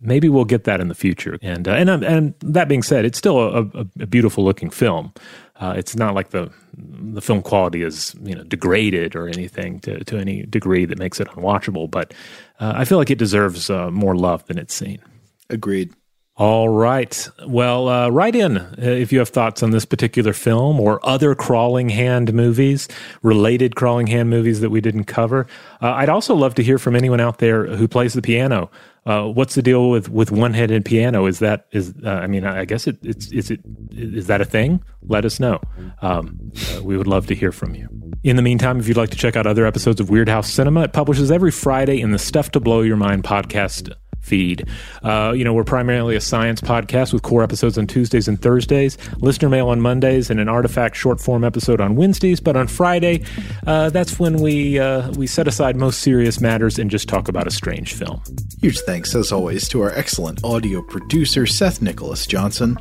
maybe 0.00 0.28
we'll 0.28 0.44
get 0.44 0.64
that 0.64 0.80
in 0.80 0.88
the 0.88 0.96
future. 0.96 1.38
And 1.40 1.68
uh, 1.68 1.72
and 1.72 1.88
um, 1.88 2.02
and 2.02 2.34
that 2.40 2.66
being 2.66 2.82
said, 2.82 3.04
it's 3.04 3.18
still 3.18 3.38
a, 3.38 3.62
a, 3.62 3.86
a 4.00 4.06
beautiful 4.06 4.42
looking 4.42 4.70
film. 4.70 5.12
Uh, 5.60 5.74
it's 5.76 5.96
not 5.96 6.14
like 6.14 6.30
the 6.30 6.50
the 6.78 7.22
film 7.22 7.42
quality 7.42 7.82
is 7.82 8.14
you 8.22 8.34
know 8.34 8.42
degraded 8.44 9.16
or 9.16 9.28
anything 9.28 9.80
to, 9.80 10.04
to 10.04 10.18
any 10.18 10.44
degree 10.44 10.84
that 10.84 10.98
makes 10.98 11.20
it 11.20 11.28
unwatchable. 11.28 11.90
But 11.90 12.12
uh, 12.60 12.74
I 12.76 12.84
feel 12.84 12.98
like 12.98 13.10
it 13.10 13.18
deserves 13.18 13.70
uh, 13.70 13.90
more 13.90 14.16
love 14.16 14.46
than 14.46 14.58
it's 14.58 14.74
seen. 14.74 15.00
Agreed. 15.48 15.92
All 16.38 16.68
right. 16.68 17.28
Well, 17.46 17.88
uh, 17.88 18.10
write 18.10 18.36
in 18.36 18.58
uh, 18.58 18.74
if 18.76 19.10
you 19.10 19.20
have 19.20 19.30
thoughts 19.30 19.62
on 19.62 19.70
this 19.70 19.86
particular 19.86 20.34
film 20.34 20.78
or 20.78 21.00
other 21.02 21.34
crawling 21.34 21.88
hand 21.88 22.34
movies, 22.34 22.88
related 23.22 23.74
crawling 23.74 24.06
hand 24.06 24.28
movies 24.28 24.60
that 24.60 24.68
we 24.68 24.82
didn't 24.82 25.04
cover. 25.04 25.46
Uh, 25.80 25.92
I'd 25.92 26.10
also 26.10 26.34
love 26.34 26.54
to 26.56 26.62
hear 26.62 26.78
from 26.78 26.94
anyone 26.94 27.20
out 27.20 27.38
there 27.38 27.64
who 27.64 27.88
plays 27.88 28.12
the 28.12 28.20
piano. 28.20 28.70
Uh, 29.06 29.28
what's 29.28 29.54
the 29.54 29.62
deal 29.62 29.88
with, 29.88 30.08
with 30.08 30.32
one-headed 30.32 30.84
piano? 30.84 31.26
Is 31.26 31.38
that 31.38 31.66
is 31.70 31.94
uh, 32.04 32.10
I 32.10 32.26
mean 32.26 32.44
I 32.44 32.64
guess 32.64 32.86
it, 32.86 32.98
it's 33.02 33.30
is 33.30 33.50
it 33.50 33.60
is 33.92 34.26
that 34.26 34.40
a 34.40 34.44
thing? 34.44 34.82
Let 35.02 35.24
us 35.24 35.38
know. 35.38 35.60
Um, 36.02 36.52
uh, 36.74 36.82
we 36.82 36.96
would 36.96 37.06
love 37.06 37.26
to 37.28 37.34
hear 37.34 37.52
from 37.52 37.74
you. 37.74 37.88
In 38.24 38.34
the 38.34 38.42
meantime, 38.42 38.80
if 38.80 38.88
you'd 38.88 38.96
like 38.96 39.10
to 39.10 39.16
check 39.16 39.36
out 39.36 39.46
other 39.46 39.64
episodes 39.64 40.00
of 40.00 40.08
Weirdhouse 40.08 40.46
Cinema, 40.46 40.82
it 40.82 40.92
publishes 40.92 41.30
every 41.30 41.52
Friday 41.52 42.00
in 42.00 42.10
the 42.10 42.18
Stuff 42.18 42.50
to 42.52 42.60
Blow 42.60 42.80
Your 42.82 42.96
Mind 42.96 43.22
podcast 43.22 43.94
feed. 44.26 44.68
Uh, 45.02 45.32
you 45.34 45.44
know, 45.44 45.54
we're 45.54 45.64
primarily 45.64 46.16
a 46.16 46.20
science 46.20 46.60
podcast 46.60 47.12
with 47.12 47.22
core 47.22 47.42
episodes 47.42 47.78
on 47.78 47.86
Tuesdays 47.86 48.28
and 48.28 48.40
Thursdays, 48.40 48.98
listener 49.18 49.48
mail 49.48 49.68
on 49.68 49.80
Mondays, 49.80 50.30
and 50.30 50.40
an 50.40 50.48
artifact 50.48 50.96
short 50.96 51.20
form 51.20 51.44
episode 51.44 51.80
on 51.80 51.96
Wednesdays. 51.96 52.40
But 52.40 52.56
on 52.56 52.66
Friday, 52.66 53.24
uh, 53.66 53.90
that's 53.90 54.18
when 54.18 54.38
we 54.38 54.78
uh, 54.78 55.10
we 55.12 55.26
set 55.26 55.46
aside 55.46 55.76
most 55.76 56.00
serious 56.00 56.40
matters 56.40 56.78
and 56.78 56.90
just 56.90 57.08
talk 57.08 57.28
about 57.28 57.46
a 57.46 57.50
strange 57.50 57.94
film. 57.94 58.22
Huge 58.60 58.80
thanks, 58.80 59.14
as 59.14 59.30
always, 59.30 59.68
to 59.68 59.82
our 59.82 59.92
excellent 59.92 60.42
audio 60.44 60.82
producer, 60.82 61.46
Seth 61.46 61.80
Nicholas 61.80 62.26
Johnson. 62.26 62.78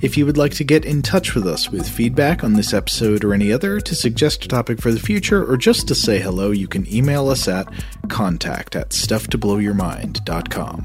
If 0.00 0.16
you 0.16 0.26
would 0.26 0.36
like 0.36 0.52
to 0.54 0.64
get 0.64 0.84
in 0.84 1.02
touch 1.02 1.34
with 1.34 1.46
us 1.46 1.70
with 1.70 1.88
feedback 1.88 2.44
on 2.44 2.54
this 2.54 2.74
episode 2.74 3.24
or 3.24 3.32
any 3.32 3.52
other, 3.52 3.80
to 3.80 3.94
suggest 3.94 4.44
a 4.44 4.48
topic 4.48 4.80
for 4.80 4.92
the 4.92 5.00
future, 5.00 5.50
or 5.50 5.56
just 5.56 5.88
to 5.88 5.94
say 5.94 6.20
hello, 6.20 6.50
you 6.50 6.68
can 6.68 6.92
email 6.92 7.28
us 7.28 7.48
at 7.48 7.68
contact 8.08 8.76
at 8.76 8.90
stufftoblowyourmind.com. 8.90 10.81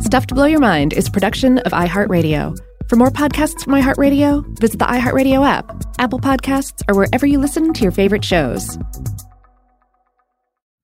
Stuff 0.00 0.26
to 0.26 0.34
Blow 0.34 0.44
Your 0.44 0.60
Mind 0.60 0.92
is 0.92 1.08
production 1.08 1.58
of 1.58 1.72
iHeartRadio. 1.72 2.56
For 2.88 2.96
more 2.96 3.10
podcasts 3.10 3.64
from 3.64 3.72
iHeartRadio, 3.72 4.58
visit 4.60 4.78
the 4.78 4.84
iHeartRadio 4.84 5.44
app, 5.44 5.82
Apple 5.98 6.20
Podcasts, 6.20 6.82
or 6.88 6.94
wherever 6.94 7.26
you 7.26 7.38
listen 7.38 7.72
to 7.72 7.82
your 7.82 7.90
favorite 7.90 8.24
shows. 8.24 8.78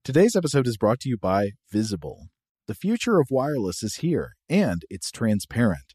Today's 0.03 0.35
episode 0.35 0.67
is 0.67 0.77
brought 0.77 0.99
to 1.01 1.09
you 1.09 1.17
by 1.17 1.51
Visible. 1.71 2.31
The 2.67 2.75
future 2.75 3.21
of 3.21 3.29
wireless 3.31 3.83
is 3.83 3.97
here, 3.97 4.33
and 4.49 4.83
it's 4.91 5.11
transparent. 5.13 5.95